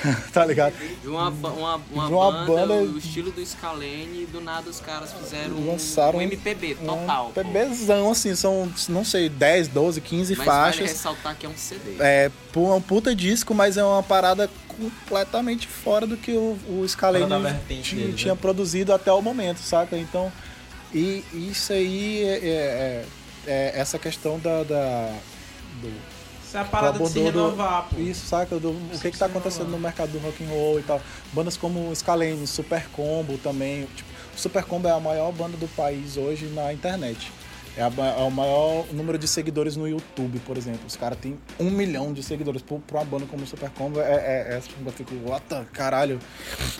tá 0.32 0.44
ligado? 0.44 0.74
De 1.00 1.08
uma, 1.08 1.28
uma, 1.28 1.50
uma, 1.76 1.78
De 1.78 2.12
uma 2.12 2.32
banda, 2.32 2.66
banda- 2.66 2.74
o 2.74 2.98
estilo 2.98 3.30
do 3.30 3.44
Scalene, 3.44 4.22
e 4.22 4.26
do 4.26 4.40
nada 4.40 4.68
os 4.70 4.80
caras 4.80 5.12
fizeram 5.12 5.54
um- 5.56 5.70
Lançaram 5.72 6.18
um 6.18 6.22
MPB 6.22 6.76
Um 6.82 6.86
total. 6.86 7.30
pô. 7.34 7.40
MPBzão, 7.40 8.10
assim, 8.10 8.34
são, 8.34 8.70
não 8.88 9.04
sei, 9.04 9.28
10, 9.28 9.68
12, 9.68 10.00
15 10.00 10.34
Mas 10.36 10.46
vale 10.46 10.60
faixas. 10.60 10.90
ressaltar 10.90 11.36
que 11.36 11.46
é 11.46 11.48
um 11.48 11.56
CD. 11.56 11.96
É, 12.00 12.30
pu- 12.52 12.70
é 12.70 12.74
um 12.74 12.80
puta 12.80 13.14
disco, 13.14 13.54
mas 13.54 13.76
é 13.76 13.84
uma 13.84 14.02
parada 14.02 14.48
completamente 14.68 15.66
fora 15.68 16.06
do 16.06 16.16
que 16.16 16.32
o, 16.32 16.58
o 16.68 16.84
Scalene 16.88 17.26
Fora 17.28 17.40
da 17.40 17.48
vertente 17.50 17.90
ti- 17.90 17.94
dele, 17.96 18.08
né? 18.08 18.14
tinha 18.16 18.34
produzido 18.36 18.92
até 18.92 19.12
o 19.12 19.22
momento, 19.22 19.58
saca? 19.58 19.96
Então, 19.96 20.32
e 20.92 21.24
isso 21.32 21.72
aí 21.72 22.22
é, 22.24 22.28
é- 22.28 22.38
é- 22.44 23.04
é 23.46 23.72
essa 23.80 23.98
questão 23.98 24.38
da, 24.38 24.62
da- 24.64 25.14
do, 25.80 25.92
Isso 26.54 26.58
é 26.58 26.60
a 26.60 26.64
parada 26.64 26.98
de 27.00 27.08
se 27.08 27.18
abandono 27.18 27.32
do- 27.32 27.56
renovar, 27.56 27.88
pô. 27.90 28.00
Isso, 28.00 28.26
saca? 28.26 28.60
Do, 28.60 28.70
o 28.70 28.98
que 29.00 29.10
que 29.10 29.18
tá 29.18 29.26
acontecendo 29.26 29.68
no 29.70 29.78
mercado 29.78 30.12
do 30.12 30.18
rock 30.20 30.44
and 30.44 30.48
roll 30.48 30.78
e 30.78 30.82
tal. 30.84 31.00
Bandas 31.32 31.56
como 31.56 31.92
Scalene, 31.92 32.46
Super 32.46 32.88
Combo 32.90 33.36
também. 33.38 33.86
Tipo, 33.96 34.08
o 34.36 34.38
Super 34.38 34.62
Combo 34.62 34.86
é 34.86 34.92
a 34.92 35.00
maior 35.00 35.32
banda 35.32 35.56
do 35.56 35.66
país 35.66 36.16
hoje 36.16 36.46
na 36.46 36.72
internet. 36.72 37.32
É, 37.76 37.82
a 37.82 37.86
é 37.86 38.22
o 38.22 38.30
maior 38.30 38.86
número 38.92 39.18
de 39.18 39.26
seguidores 39.26 39.74
no 39.74 39.88
YouTube, 39.88 40.38
por 40.46 40.56
exemplo. 40.56 40.82
Os 40.86 40.94
caras 40.94 41.18
têm 41.18 41.36
um 41.58 41.70
milhão 41.70 42.12
de 42.12 42.22
seguidores. 42.22 42.62
Por 42.62 42.80
uma 42.92 43.04
banda 43.04 43.26
como 43.26 43.42
o 43.42 43.46
Super 43.48 43.70
Combo, 43.70 44.00
é, 44.00 44.04
é, 44.04 44.54
é, 44.54 44.56
eu 44.86 44.92
fico, 44.92 45.12
what 45.28 45.44
the, 45.48 45.64
caralho. 45.72 46.20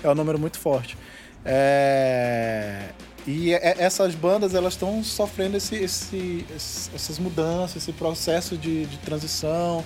É 0.05 0.09
um 0.09 0.15
número 0.15 0.39
muito 0.39 0.57
forte. 0.57 0.97
É, 1.45 2.91
e 3.27 3.53
é- 3.53 3.57
é- 3.71 3.77
essas 3.83 4.15
bandas, 4.15 4.55
elas 4.55 4.75
estão 4.75 5.03
sofrendo 5.03 5.57
esse, 5.57 5.75
esse- 5.77 6.45
essas 6.95 7.19
mudanças, 7.19 7.77
esse 7.83 7.93
processo 7.93 8.57
de, 8.57 8.87
de 8.87 8.97
transição. 8.99 9.85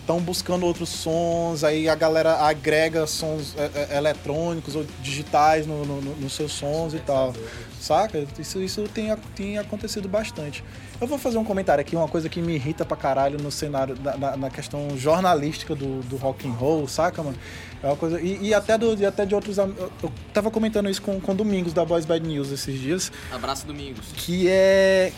Estão 0.00 0.18
buscando 0.20 0.66
outros 0.66 0.88
sons, 0.88 1.62
aí 1.62 1.88
a 1.88 1.94
galera 1.94 2.38
agrega 2.46 3.06
sons 3.06 3.54
é, 3.56 3.92
é, 3.92 3.96
eletrônicos 3.96 4.74
ou 4.74 4.84
digitais 5.00 5.66
no- 5.66 5.84
no- 5.84 6.00
no- 6.00 6.16
nos 6.16 6.32
seus 6.32 6.52
sons 6.52 6.92
e 6.94 6.98
tal. 6.98 7.32
Saca? 7.80 8.24
Isso, 8.38 8.60
isso 8.60 8.82
tem, 8.94 9.14
tem 9.36 9.58
acontecido 9.58 10.08
bastante. 10.08 10.64
Eu 11.00 11.06
vou 11.06 11.18
fazer 11.18 11.38
um 11.38 11.44
comentário 11.44 11.80
aqui, 11.80 11.94
uma 11.96 12.08
coisa 12.08 12.28
que 12.28 12.40
me 12.40 12.54
irrita 12.54 12.84
pra 12.84 12.96
caralho 12.96 13.38
no 13.40 13.50
cenário, 13.50 13.96
na, 14.02 14.16
na- 14.16 14.36
na 14.36 14.50
questão 14.50 14.88
jornalística 14.96 15.74
do, 15.74 16.00
do 16.02 16.16
rock 16.16 16.46
and 16.48 16.52
roll, 16.52 16.86
saca, 16.88 17.22
mano? 17.22 17.36
É 17.82 17.86
uma 17.86 17.96
coisa. 17.96 18.20
E, 18.20 18.38
e 18.48 18.54
até, 18.54 18.76
do, 18.78 18.94
e 18.94 19.04
até 19.06 19.24
de 19.26 19.34
outros. 19.34 19.58
Eu, 19.58 19.74
eu 20.02 20.12
tava 20.32 20.50
comentando 20.50 20.88
isso 20.88 21.02
com, 21.02 21.20
com 21.20 21.34
Domingos 21.34 21.72
da 21.72 21.84
Boys 21.84 22.04
Bad 22.04 22.26
News 22.26 22.50
esses 22.52 22.78
dias 22.80 23.10
Abraço 23.32 23.66
Domingos. 23.66 24.06
que 24.16 24.48
é 24.48 25.12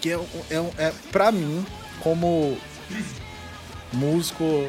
que 0.00 0.10
é, 0.12 0.14
é, 0.50 0.84
é 0.86 0.92
para 1.12 1.30
mim 1.32 1.64
como 2.00 2.56
músico 3.92 4.68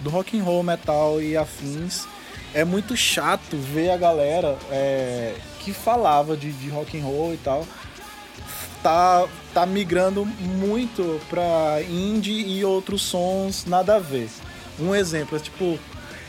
do 0.00 0.10
rock 0.10 0.38
and 0.38 0.42
roll, 0.42 0.62
metal 0.62 1.20
e 1.20 1.36
afins, 1.36 2.06
é 2.54 2.64
muito 2.64 2.96
chato 2.96 3.56
ver 3.56 3.90
a 3.90 3.96
galera 3.96 4.58
é, 4.70 5.34
que 5.60 5.72
falava 5.72 6.36
de, 6.36 6.52
de 6.52 6.68
rock 6.68 6.98
and 6.98 7.04
roll 7.04 7.34
e 7.34 7.36
tal 7.38 7.66
tá 8.82 9.28
tá 9.52 9.66
migrando 9.66 10.24
muito 10.24 11.20
pra 11.28 11.82
indie 11.82 12.46
e 12.46 12.64
outros 12.64 13.02
sons 13.02 13.66
nada 13.66 13.96
a 13.96 13.98
ver. 13.98 14.28
Um 14.78 14.94
exemplo, 14.94 15.36
é 15.36 15.40
tipo 15.40 15.78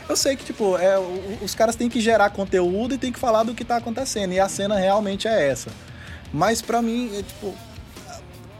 eu 0.08 0.16
sei 0.16 0.36
que, 0.36 0.44
tipo, 0.44 0.76
é, 0.76 0.98
os 1.40 1.54
caras 1.54 1.76
têm 1.76 1.88
que 1.88 2.00
gerar 2.00 2.28
conteúdo 2.30 2.94
e 2.94 2.98
tem 2.98 3.12
que 3.12 3.18
falar 3.18 3.44
do 3.44 3.54
que 3.54 3.64
tá 3.64 3.76
acontecendo. 3.76 4.32
E 4.32 4.40
a 4.40 4.48
cena 4.48 4.76
realmente 4.76 5.26
é 5.28 5.48
essa. 5.48 5.70
Mas 6.32 6.60
pra 6.60 6.82
mim, 6.82 7.10
é 7.16 7.22
tipo. 7.22 7.54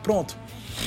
Pronto. 0.02 0.36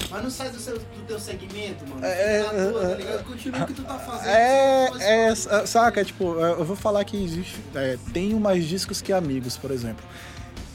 Mas 0.10 0.24
não 0.24 0.30
sai 0.30 0.49
do, 0.49 0.60
seu, 0.60 0.78
do 0.78 1.07
teu 1.07 1.20
segmento, 1.20 1.88
mano. 1.88 2.06
É, 2.06 2.44
tua, 2.44 2.84
é, 2.84 2.90
tá 2.90 2.95
ligado? 2.95 3.24
Continua 3.26 3.64
o 3.64 3.68
que 3.68 3.74
tu 3.74 3.84
tá 3.84 3.99
fazendo. 3.99 4.30
É, 4.30 4.88
faz 4.90 5.02
é, 5.02 5.32
isso. 5.32 5.68
saca, 5.68 6.02
é, 6.02 6.03
tipo, 6.03 6.40
é, 6.40 6.52
eu 6.52 6.66
vou 6.66 6.76
falar 6.76 7.03
que 7.03 7.22
existe. 7.22 7.60
é, 7.74 7.98
tem 8.14 8.34
mais 8.36 8.66
discos 8.66 9.02
que 9.02 9.14
amigos, 9.14 9.57
por 9.57 9.72
exemplo. 9.72 10.03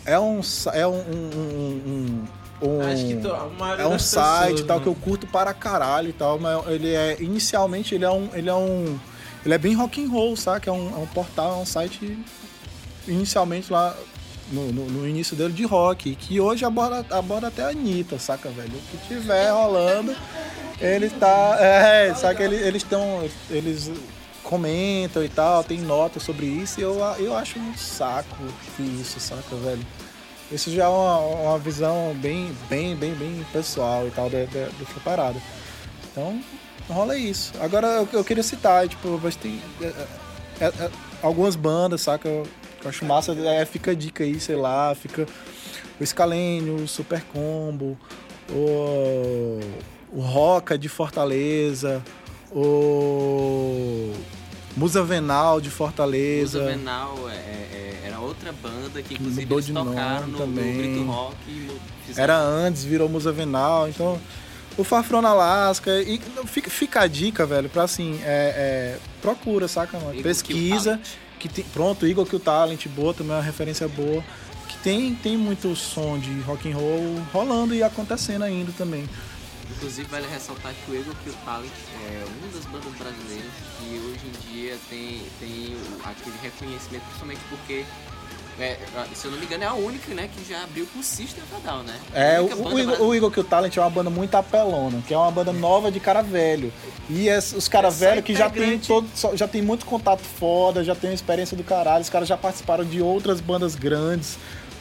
É 0.05 0.19
um. 0.19 0.41
É 0.73 0.87
um. 0.87 0.93
um, 0.93 1.31
um, 1.37 2.25
um- 2.63 2.81
Acho 2.83 3.07
que 3.07 3.15
maioria 3.59 3.85
é 3.85 3.89
um 3.89 3.99
site 3.99 4.51
pessoas, 4.51 4.67
tal 4.67 4.77
né? 4.77 4.83
que 4.83 4.89
eu 4.91 4.95
curto 4.95 5.27
para 5.27 5.55
caralho 5.55 6.11
e 6.11 6.13
tal, 6.13 6.39
mas 6.39 6.67
ele 6.67 6.95
é 6.95 7.17
inicialmente 7.19 7.95
ele 7.95 8.05
é 8.05 8.11
um 8.11 8.29
ele 8.35 8.51
é 8.51 8.55
um 8.55 9.01
ele 9.43 9.55
é 9.55 9.57
bem 9.57 9.75
rock 9.75 10.05
and 10.05 10.11
roll, 10.11 10.37
saca? 10.37 10.69
É 10.69 10.73
um, 10.73 10.91
é 10.91 10.99
um 10.99 11.07
portal, 11.07 11.59
é 11.59 11.63
um 11.63 11.65
site 11.65 12.19
inicialmente 13.09 13.73
lá 13.73 13.97
no, 14.51 14.73
no- 14.73 14.87
no 14.91 15.09
início 15.09 15.37
dele 15.37 15.53
de 15.53 15.65
rock, 15.65 16.15
que 16.17 16.41
hoje 16.41 16.65
aborda, 16.65 17.05
aborda 17.17 17.49
até 17.49 17.63
a 17.65 17.69
Anitta, 17.69 18.19
saca, 18.19 18.49
velho? 18.51 18.73
O 18.75 18.81
que 18.99 19.07
tiver 19.09 19.51
rolando, 19.51 20.15
ele 20.81 21.09
tá. 21.11 21.57
É, 21.61 22.15
saca? 22.15 22.43
Ele- 22.43 22.57
Eles 22.57 22.83
estão. 22.83 23.23
Eles 23.51 23.91
comentam 24.43 25.23
e 25.23 25.29
tal, 25.29 25.63
tem 25.63 25.79
notas 25.79 26.23
sobre 26.25 26.47
isso, 26.47 26.81
e 26.81 26.83
eu, 26.83 26.99
eu 27.19 27.37
acho 27.37 27.59
um 27.59 27.77
saco 27.77 28.37
isso, 28.81 29.21
saca, 29.21 29.55
velho? 29.57 29.87
Isso 30.51 30.73
já 30.73 30.85
é 30.87 30.89
uma, 30.89 31.19
uma 31.19 31.59
visão 31.59 32.13
bem, 32.17 32.51
bem, 32.69 32.97
bem, 32.97 33.15
bem 33.15 33.47
pessoal 33.53 34.09
e 34.09 34.11
tal 34.11 34.29
da- 34.29 34.39
da- 34.47 34.69
dessa 34.77 34.99
parada. 35.05 35.41
Então, 36.11 36.43
rola 36.89 37.17
isso. 37.17 37.53
Agora 37.61 37.87
eu, 37.87 38.09
eu 38.13 38.25
queria 38.25 38.43
citar, 38.43 38.89
tipo, 38.89 39.21
mas 39.23 39.37
tem 39.37 39.61
é, 39.81 39.87
é, 40.61 40.65
é, 40.67 40.91
algumas 41.23 41.55
bandas, 41.55 42.01
saca? 42.01 42.29
Eu, 42.81 42.85
eu 42.85 42.89
acho 42.91 43.05
massa, 43.05 43.33
é, 43.33 43.65
fica 43.65 43.91
a 43.91 43.95
dica 43.95 44.25
aí, 44.25 44.39
sei 44.41 44.57
lá, 44.57 44.95
fica 44.95 45.27
o 46.01 46.07
Scalene, 46.07 46.71
o 46.71 46.89
Super 46.89 47.23
Combo, 47.33 47.97
o, 48.51 49.61
o 50.13 50.21
Roca 50.21 50.79
de 50.79 50.89
Fortaleza, 50.89 52.03
o 52.51 54.13
Musa 54.77 55.03
Venal 55.03 55.61
de 55.61 55.71
Fortaleza. 55.71 56.59
Musa 56.61 56.71
Venal 56.71 57.17
é, 57.29 57.35
é- 57.35 58.01
era 58.07 58.19
outra 58.21 58.53
banda 58.53 59.03
que 59.03 59.15
inclusive 59.15 59.43
Mudou 59.43 59.59
eles 59.59 59.67
de 59.67 59.73
tocaram 59.73 60.27
nome 60.27 60.33
no, 60.33 60.39
também. 60.39 60.73
no 60.75 60.83
Grito 60.83 61.05
Rock 61.11 61.37
e 61.49 61.71
fizeram- 62.07 62.23
Era 62.35 62.39
antes, 62.41 62.85
virou 62.85 63.09
Musa 63.09 63.33
Venal, 63.33 63.89
então. 63.89 64.19
O 64.79 64.85
Fafron 64.85 65.21
na 65.21 65.31
Alaska. 65.31 65.91
E 66.01 66.19
fica, 66.47 66.71
fica 66.71 67.01
a 67.03 67.07
dica, 67.07 67.45
velho, 67.45 67.69
pra 67.69 67.83
assim, 67.83 68.19
é, 68.23 68.97
é, 68.97 68.99
procura, 69.21 69.69
saca, 69.69 69.99
mano? 69.99 70.23
Pesquisa. 70.23 70.99
Que 71.41 71.49
tem, 71.49 71.65
pronto, 71.65 72.07
Igor 72.07 72.27
Kill 72.27 72.39
Talent, 72.39 72.87
boa, 72.89 73.13
também 73.15 73.33
é 73.33 73.37
uma 73.39 73.43
referência 73.43 73.89
boa. 73.89 74.23
Que 74.69 74.77
tem, 74.79 75.15
tem 75.17 75.37
muito 75.37 75.75
som 75.75 76.19
de 76.19 76.39
rock 76.43 76.71
and 76.71 76.77
roll 76.77 77.21
rolando 77.33 77.75
e 77.75 77.83
acontecendo 77.83 78.43
ainda 78.45 78.71
também. 78.79 79.09
Inclusive 79.71 80.07
vale 80.09 80.27
ressaltar 80.29 80.75
que 80.75 80.91
o 80.91 80.95
Eagle 80.95 81.15
Kill 81.25 81.33
Talent 81.45 81.71
é 82.05 82.25
uma 82.27 82.53
das 82.53 82.65
bandas 82.67 82.93
brasileiras 82.99 83.51
que 83.79 83.85
hoje 83.99 84.21
em 84.27 84.53
dia 84.53 84.79
tem, 84.91 85.23
tem 85.41 85.75
o- 85.77 86.09
aquele 86.09 86.37
reconhecimento, 86.43 87.03
principalmente 87.05 87.41
porque, 87.49 87.85
é, 88.61 88.79
se 89.15 89.27
eu 89.27 89.31
não 89.31 89.39
me 89.39 89.47
engano, 89.47 89.65
é 89.65 89.67
a 89.67 89.75
única 89.75 90.15
né, 90.15 90.29
que 90.35 90.49
já 90.49 90.63
abriu 90.63 90.87
pro 90.87 91.03
System 91.03 91.43
of 91.45 91.55
a 91.57 91.71
Down, 91.71 91.83
né? 91.85 91.95
É, 92.15 92.41
o, 92.41 92.45
o, 93.07 93.15
Igor, 93.15 93.29
o 93.29 93.31
Kill 93.33 93.45
Talent 93.45 93.77
é 93.77 93.81
uma 93.81 93.91
banda 93.91 94.11
muito 94.11 94.35
apelona, 94.35 95.03
que 95.07 95.15
é 95.15 95.17
uma 95.19 95.31
banda 95.31 95.53
nova 95.53 95.91
de 95.91 95.99
cara 96.01 96.23
velho. 96.23 96.73
E 97.09 97.29
es- 97.29 97.53
os 97.53 97.69
caras 97.69 97.95
Essa 97.97 98.11
velhos 98.11 98.25
que 98.25 98.35
já 98.35 98.49
tem, 98.51 98.79
todo, 98.79 99.09
já 99.35 99.49
tem 99.49 99.63
muito 99.63 99.85
contato 99.87 100.21
foda, 100.23 100.85
já 100.85 100.95
tem 100.95 101.13
experiência 101.13 101.57
do 101.57 101.65
caralho, 101.65 102.03
os 102.03 102.11
caras 102.11 102.29
já 102.29 102.37
participaram 102.37 102.85
de 102.85 103.01
outras 103.03 103.41
bandas 103.41 103.75
grandes. 103.75 104.37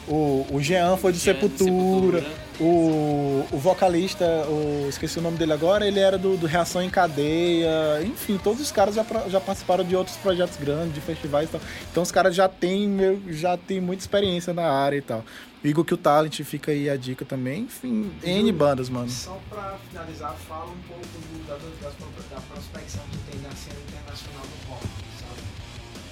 O, 0.08 0.46
o 0.50 0.60
Jean 0.60 0.96
foi 0.96 1.12
de 1.12 1.18
Jean 1.18 1.34
Sepultura. 1.34 2.20
Sepultura. 2.20 2.50
O, 2.58 3.46
o 3.52 3.58
vocalista, 3.58 4.24
o, 4.48 4.86
esqueci 4.88 5.18
o 5.18 5.22
nome 5.22 5.38
dele 5.38 5.52
agora, 5.52 5.86
ele 5.86 5.98
era 5.98 6.18
do, 6.18 6.36
do 6.36 6.46
Reação 6.46 6.82
em 6.82 6.90
Cadeia. 6.90 8.02
Enfim, 8.02 8.38
todos 8.42 8.60
os 8.60 8.70
caras 8.72 8.94
já, 8.94 9.04
já 9.28 9.40
participaram 9.40 9.84
de 9.84 9.96
outros 9.96 10.16
projetos 10.16 10.56
grandes, 10.58 10.94
de 10.94 11.00
festivais 11.00 11.48
e 11.48 11.52
tal. 11.52 11.60
Então 11.90 12.02
os 12.02 12.10
caras 12.12 12.34
já 12.34 12.48
têm, 12.48 13.22
já 13.30 13.56
têm 13.56 13.80
muita 13.80 14.02
experiência 14.02 14.52
na 14.52 14.64
área 14.70 14.96
e 14.96 15.00
tal. 15.02 15.24
Igor 15.62 15.84
que 15.84 15.94
o 15.94 15.96
Talent 15.96 16.40
fica 16.42 16.70
aí 16.72 16.88
a 16.90 16.96
dica 16.96 17.24
também. 17.24 17.62
Enfim, 17.62 18.10
N 18.24 18.52
bandas, 18.52 18.88
mano. 18.88 19.08
Só 19.10 19.38
pra 19.48 19.76
finalizar, 19.90 20.34
fala 20.48 20.66
um 20.70 20.88
pouco 20.88 21.04
do- 21.04 21.46
da, 21.46 21.54
das- 21.54 21.94
da 22.30 22.40
prospecção 22.52 23.02
que 23.10 23.30
tem 23.30 23.40
na 23.42 23.50
cena 23.50 23.76
internacional 23.88 24.42
do 24.42 24.70
rock, 24.70 24.86
sabe? 25.18 25.40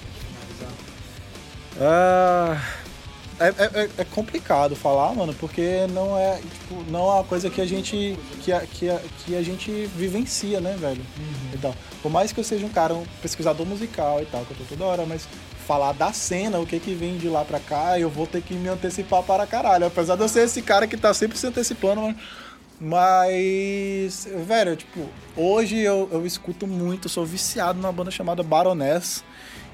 Pra 0.01 0.59
finalizar. 0.59 0.71
Ah, 1.81 2.61
é, 3.39 3.47
é- 3.47 3.83
é- 3.83 3.89
é 3.99 4.05
complicado 4.05 4.75
falar, 4.75 5.13
mano, 5.15 5.33
porque 5.33 5.87
não 5.93 6.17
é, 6.17 6.37
tipo, 6.39 6.83
não 6.91 6.99
é 7.09 7.13
uma 7.15 7.23
coisa 7.23 7.49
que 7.49 7.61
a 7.61 7.65
gente 7.65 8.17
que 8.43 8.51
a, 8.51 8.61
que 8.61 8.89
a, 8.89 8.99
que 9.25 9.35
a 9.35 9.41
gente 9.41 9.71
vivencia, 9.95 10.59
né, 10.59 10.75
velho? 10.79 11.01
Então, 11.53 11.73
por 12.01 12.11
mais 12.11 12.31
que 12.31 12.39
eu 12.39 12.43
seja 12.43 12.65
um 12.65 12.69
cara, 12.69 12.93
um 12.93 13.05
pesquisador 13.21 13.65
musical 13.65 14.21
e 14.21 14.25
tal, 14.25 14.43
que 14.45 14.51
eu 14.51 14.57
tô 14.57 14.63
toda 14.65 14.85
hora, 14.85 15.05
mas 15.05 15.27
falar 15.65 15.91
da 15.93 16.11
cena, 16.11 16.59
o 16.59 16.65
que 16.65 16.79
que 16.79 16.93
vem 16.95 17.17
de 17.17 17.29
lá 17.29 17.45
pra 17.45 17.59
cá, 17.59 17.99
eu 17.99 18.09
vou 18.09 18.25
ter 18.25 18.41
que 18.41 18.53
me 18.55 18.67
antecipar 18.69 19.21
para 19.23 19.45
caralho. 19.45 19.85
Apesar 19.85 20.15
de 20.15 20.21
eu 20.23 20.27
ser 20.29 20.45
esse 20.45 20.61
cara 20.61 20.87
que 20.87 20.97
tá 20.97 21.13
sempre 21.13 21.37
se 21.37 21.45
antecipando, 21.47 22.01
mano. 22.01 22.15
Mas, 22.81 24.27
velho, 24.47 24.75
tipo, 24.75 25.05
hoje 25.35 25.77
eu, 25.79 26.09
eu 26.11 26.25
escuto 26.25 26.65
muito, 26.65 27.09
sou 27.09 27.25
viciado 27.25 27.79
numa 27.79 27.91
banda 27.91 28.09
chamada 28.09 28.41
Baroness, 28.41 29.23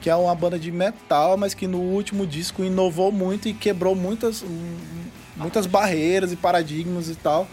que 0.05 0.09
é 0.11 0.15
uma 0.15 0.35
banda 0.35 0.59
de 0.59 0.71
metal, 0.71 1.35
mas 1.35 1.55
que 1.55 1.65
no 1.65 1.79
último 1.79 2.27
disco 2.27 2.63
inovou 2.63 3.11
muito 3.11 3.47
e 3.47 3.55
quebrou 3.55 3.95
muitas, 3.95 4.45
muitas 5.35 5.65
barreiras 5.65 6.31
e 6.31 6.35
paradigmas 6.35 7.09
e 7.09 7.15
tal. 7.15 7.47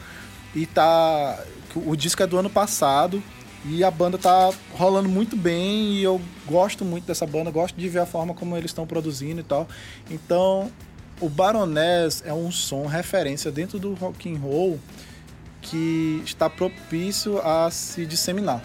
E 0.55 0.67
tá. 0.67 1.43
O 1.75 1.97
disco 1.97 2.23
é 2.23 2.27
do 2.27 2.37
ano 2.37 2.51
passado. 2.51 3.23
E 3.65 3.83
a 3.83 3.91
banda 3.91 4.19
tá 4.19 4.53
rolando 4.75 5.09
muito 5.09 5.35
bem. 5.35 5.95
E 5.95 6.03
eu 6.03 6.21
gosto 6.45 6.85
muito 6.85 7.07
dessa 7.07 7.27
banda. 7.27 7.51
Gosto 7.51 7.75
de 7.75 7.89
ver 7.89 8.01
a 8.01 8.07
forma 8.07 8.35
como 8.35 8.55
eles 8.55 8.71
estão 8.71 8.87
produzindo 8.87 9.41
e 9.41 9.45
tal. 9.45 9.67
Então, 10.11 10.71
o 11.23 11.31
Baroness 11.31 12.23
é 12.23 12.35
um 12.35 12.53
som 12.53 12.85
referência 12.85 13.51
dentro 13.51 13.79
do 13.79 13.95
rock 13.95 14.31
and 14.31 14.37
roll 14.37 14.79
que 15.63 16.21
está 16.23 16.51
propício 16.51 17.41
a 17.41 17.71
se 17.71 18.05
disseminar. 18.05 18.63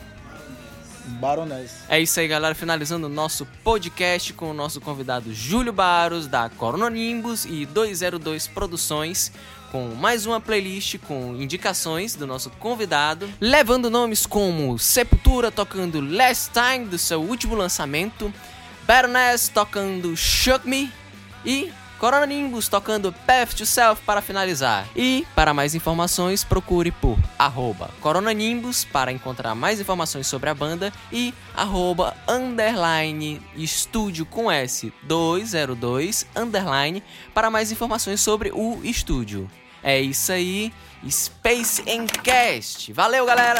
Baroness. 1.07 1.83
É 1.89 1.99
isso 1.99 2.19
aí, 2.19 2.27
galera. 2.27 2.53
Finalizando 2.53 3.07
o 3.07 3.09
nosso 3.09 3.45
podcast 3.63 4.33
com 4.33 4.51
o 4.51 4.53
nosso 4.53 4.79
convidado 4.81 5.33
Júlio 5.33 5.73
Baros, 5.73 6.27
da 6.27 6.49
Corononimbus 6.49 7.45
e 7.45 7.65
202 7.65 8.47
Produções, 8.47 9.31
com 9.71 9.95
mais 9.95 10.25
uma 10.25 10.39
playlist 10.39 10.97
com 10.99 11.35
indicações 11.35 12.15
do 12.15 12.27
nosso 12.27 12.49
convidado, 12.51 13.29
levando 13.39 13.89
nomes 13.89 14.25
como 14.25 14.77
Sepultura 14.77 15.51
tocando 15.51 15.99
Last 15.99 16.51
Time 16.51 16.85
do 16.85 16.97
seu 16.97 17.21
último 17.21 17.55
lançamento, 17.55 18.33
Baroness 18.85 19.49
tocando 19.49 20.15
Shook 20.15 20.67
Me 20.67 20.91
e 21.45 21.71
Coronanimbus 21.99 22.67
tocando 22.67 23.11
Path 23.25 23.53
to 23.53 23.65
Self 23.65 24.01
para 24.03 24.21
finalizar. 24.21 24.87
E 24.95 25.25
para 25.35 25.53
mais 25.53 25.75
informações, 25.75 26.43
procure 26.43 26.91
por 26.91 27.17
arroba 27.37 27.89
Coronanimbus 28.01 28.85
para 28.85 29.11
encontrar 29.11 29.55
mais 29.55 29.79
informações 29.79 30.27
sobre 30.27 30.49
a 30.49 30.53
banda 30.53 30.91
e 31.11 31.33
arroba 31.55 32.15
underline 32.27 33.41
estúdio 33.55 34.25
com 34.25 34.51
S 34.51 34.93
202 35.03 36.25
underline 36.35 37.03
para 37.33 37.49
mais 37.49 37.71
informações 37.71 38.21
sobre 38.21 38.51
o 38.53 38.79
estúdio. 38.83 39.49
É 39.83 39.99
isso 39.99 40.31
aí, 40.31 40.73
Space 41.09 41.83
Encast. 41.87 42.91
Valeu, 42.93 43.25
galera! 43.25 43.59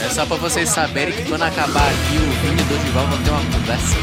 É 0.00 0.10
só 0.10 0.26
pra 0.26 0.36
vocês 0.36 0.68
saberem 0.68 1.14
que 1.14 1.24
quando 1.24 1.42
acabar 1.42 1.88
aqui, 1.88 2.16
o 2.16 2.30
Vini 2.42 2.62
do 2.64 2.76
o 2.78 3.06
vão 3.06 3.22
ter 3.22 3.30
uma 3.30 3.44
conversa. 3.52 3.96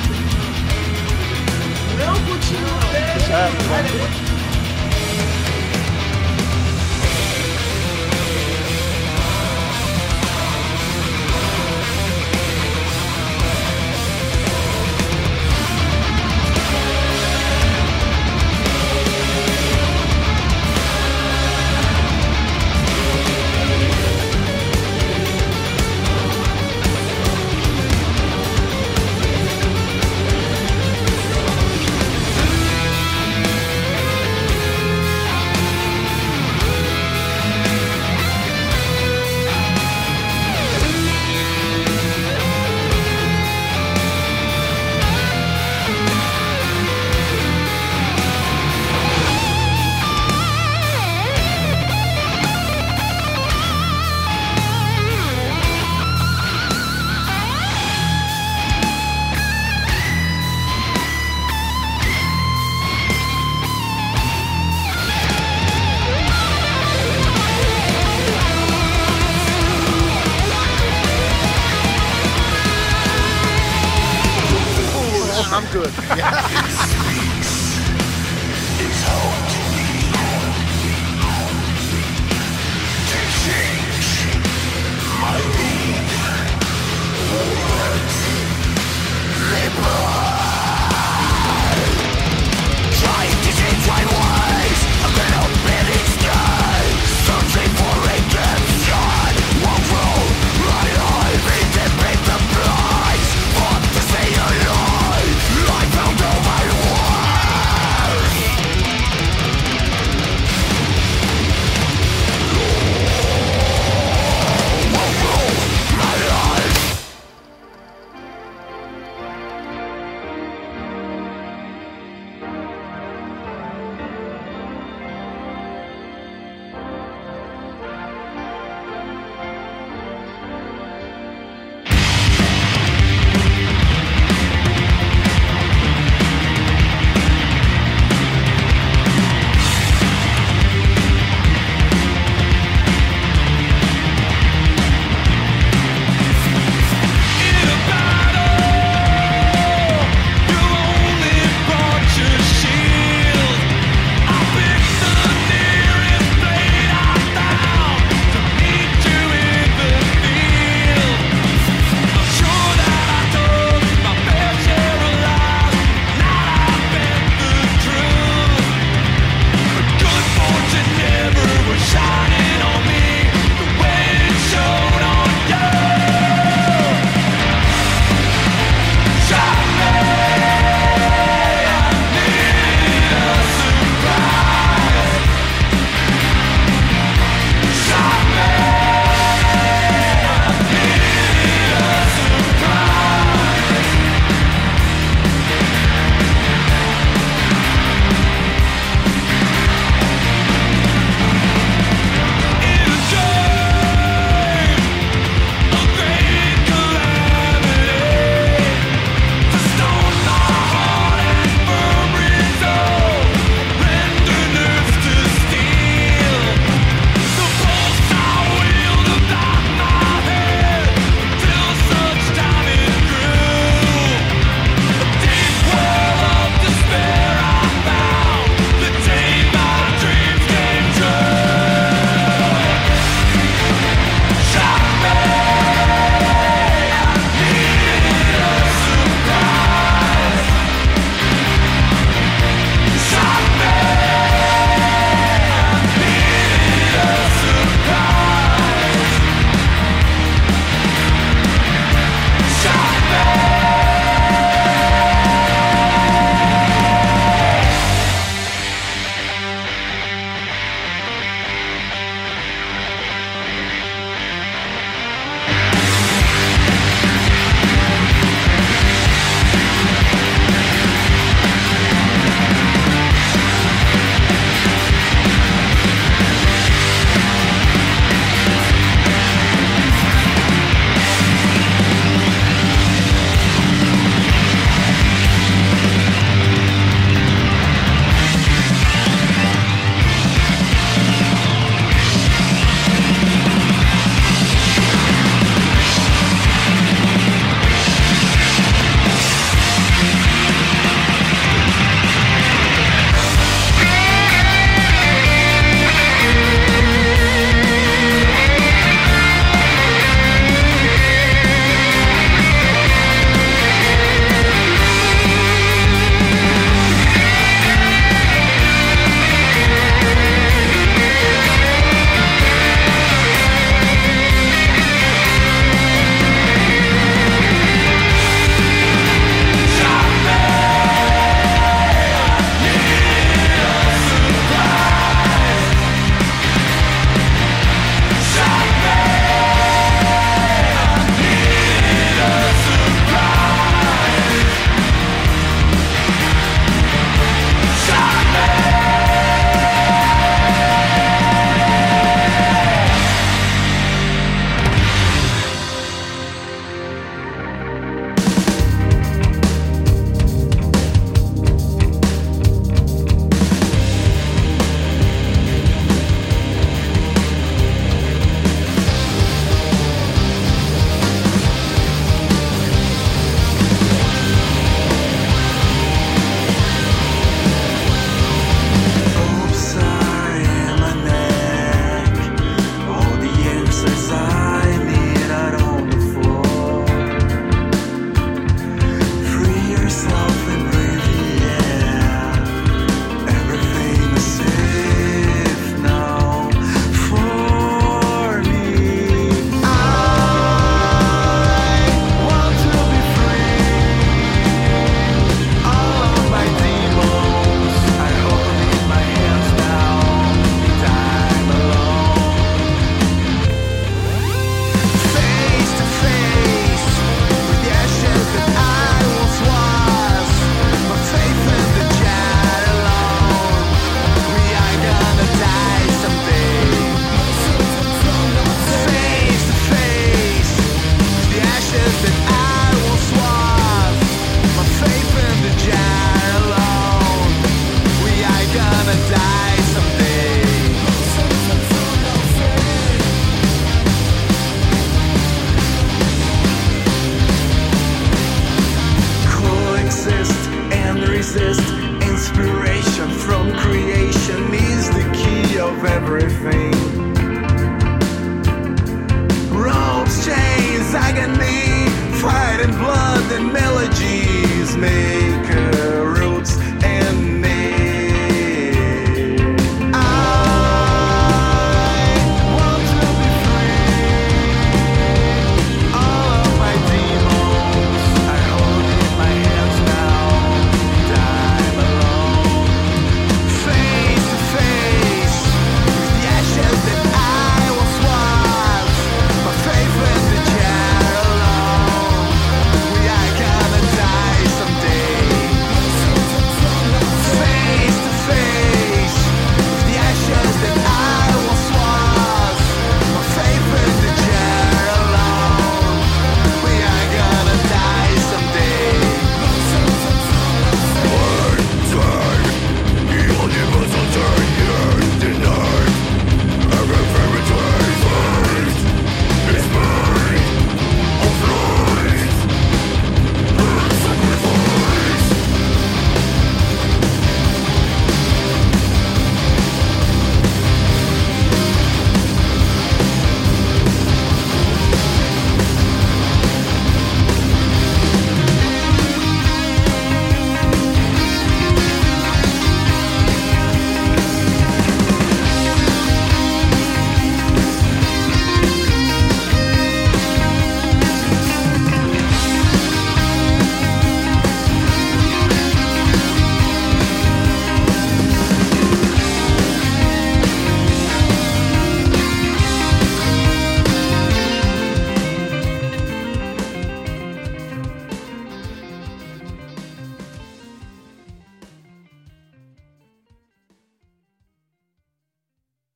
Não 2.04 2.14
continua. 2.24 2.80
Tá 3.28 4.33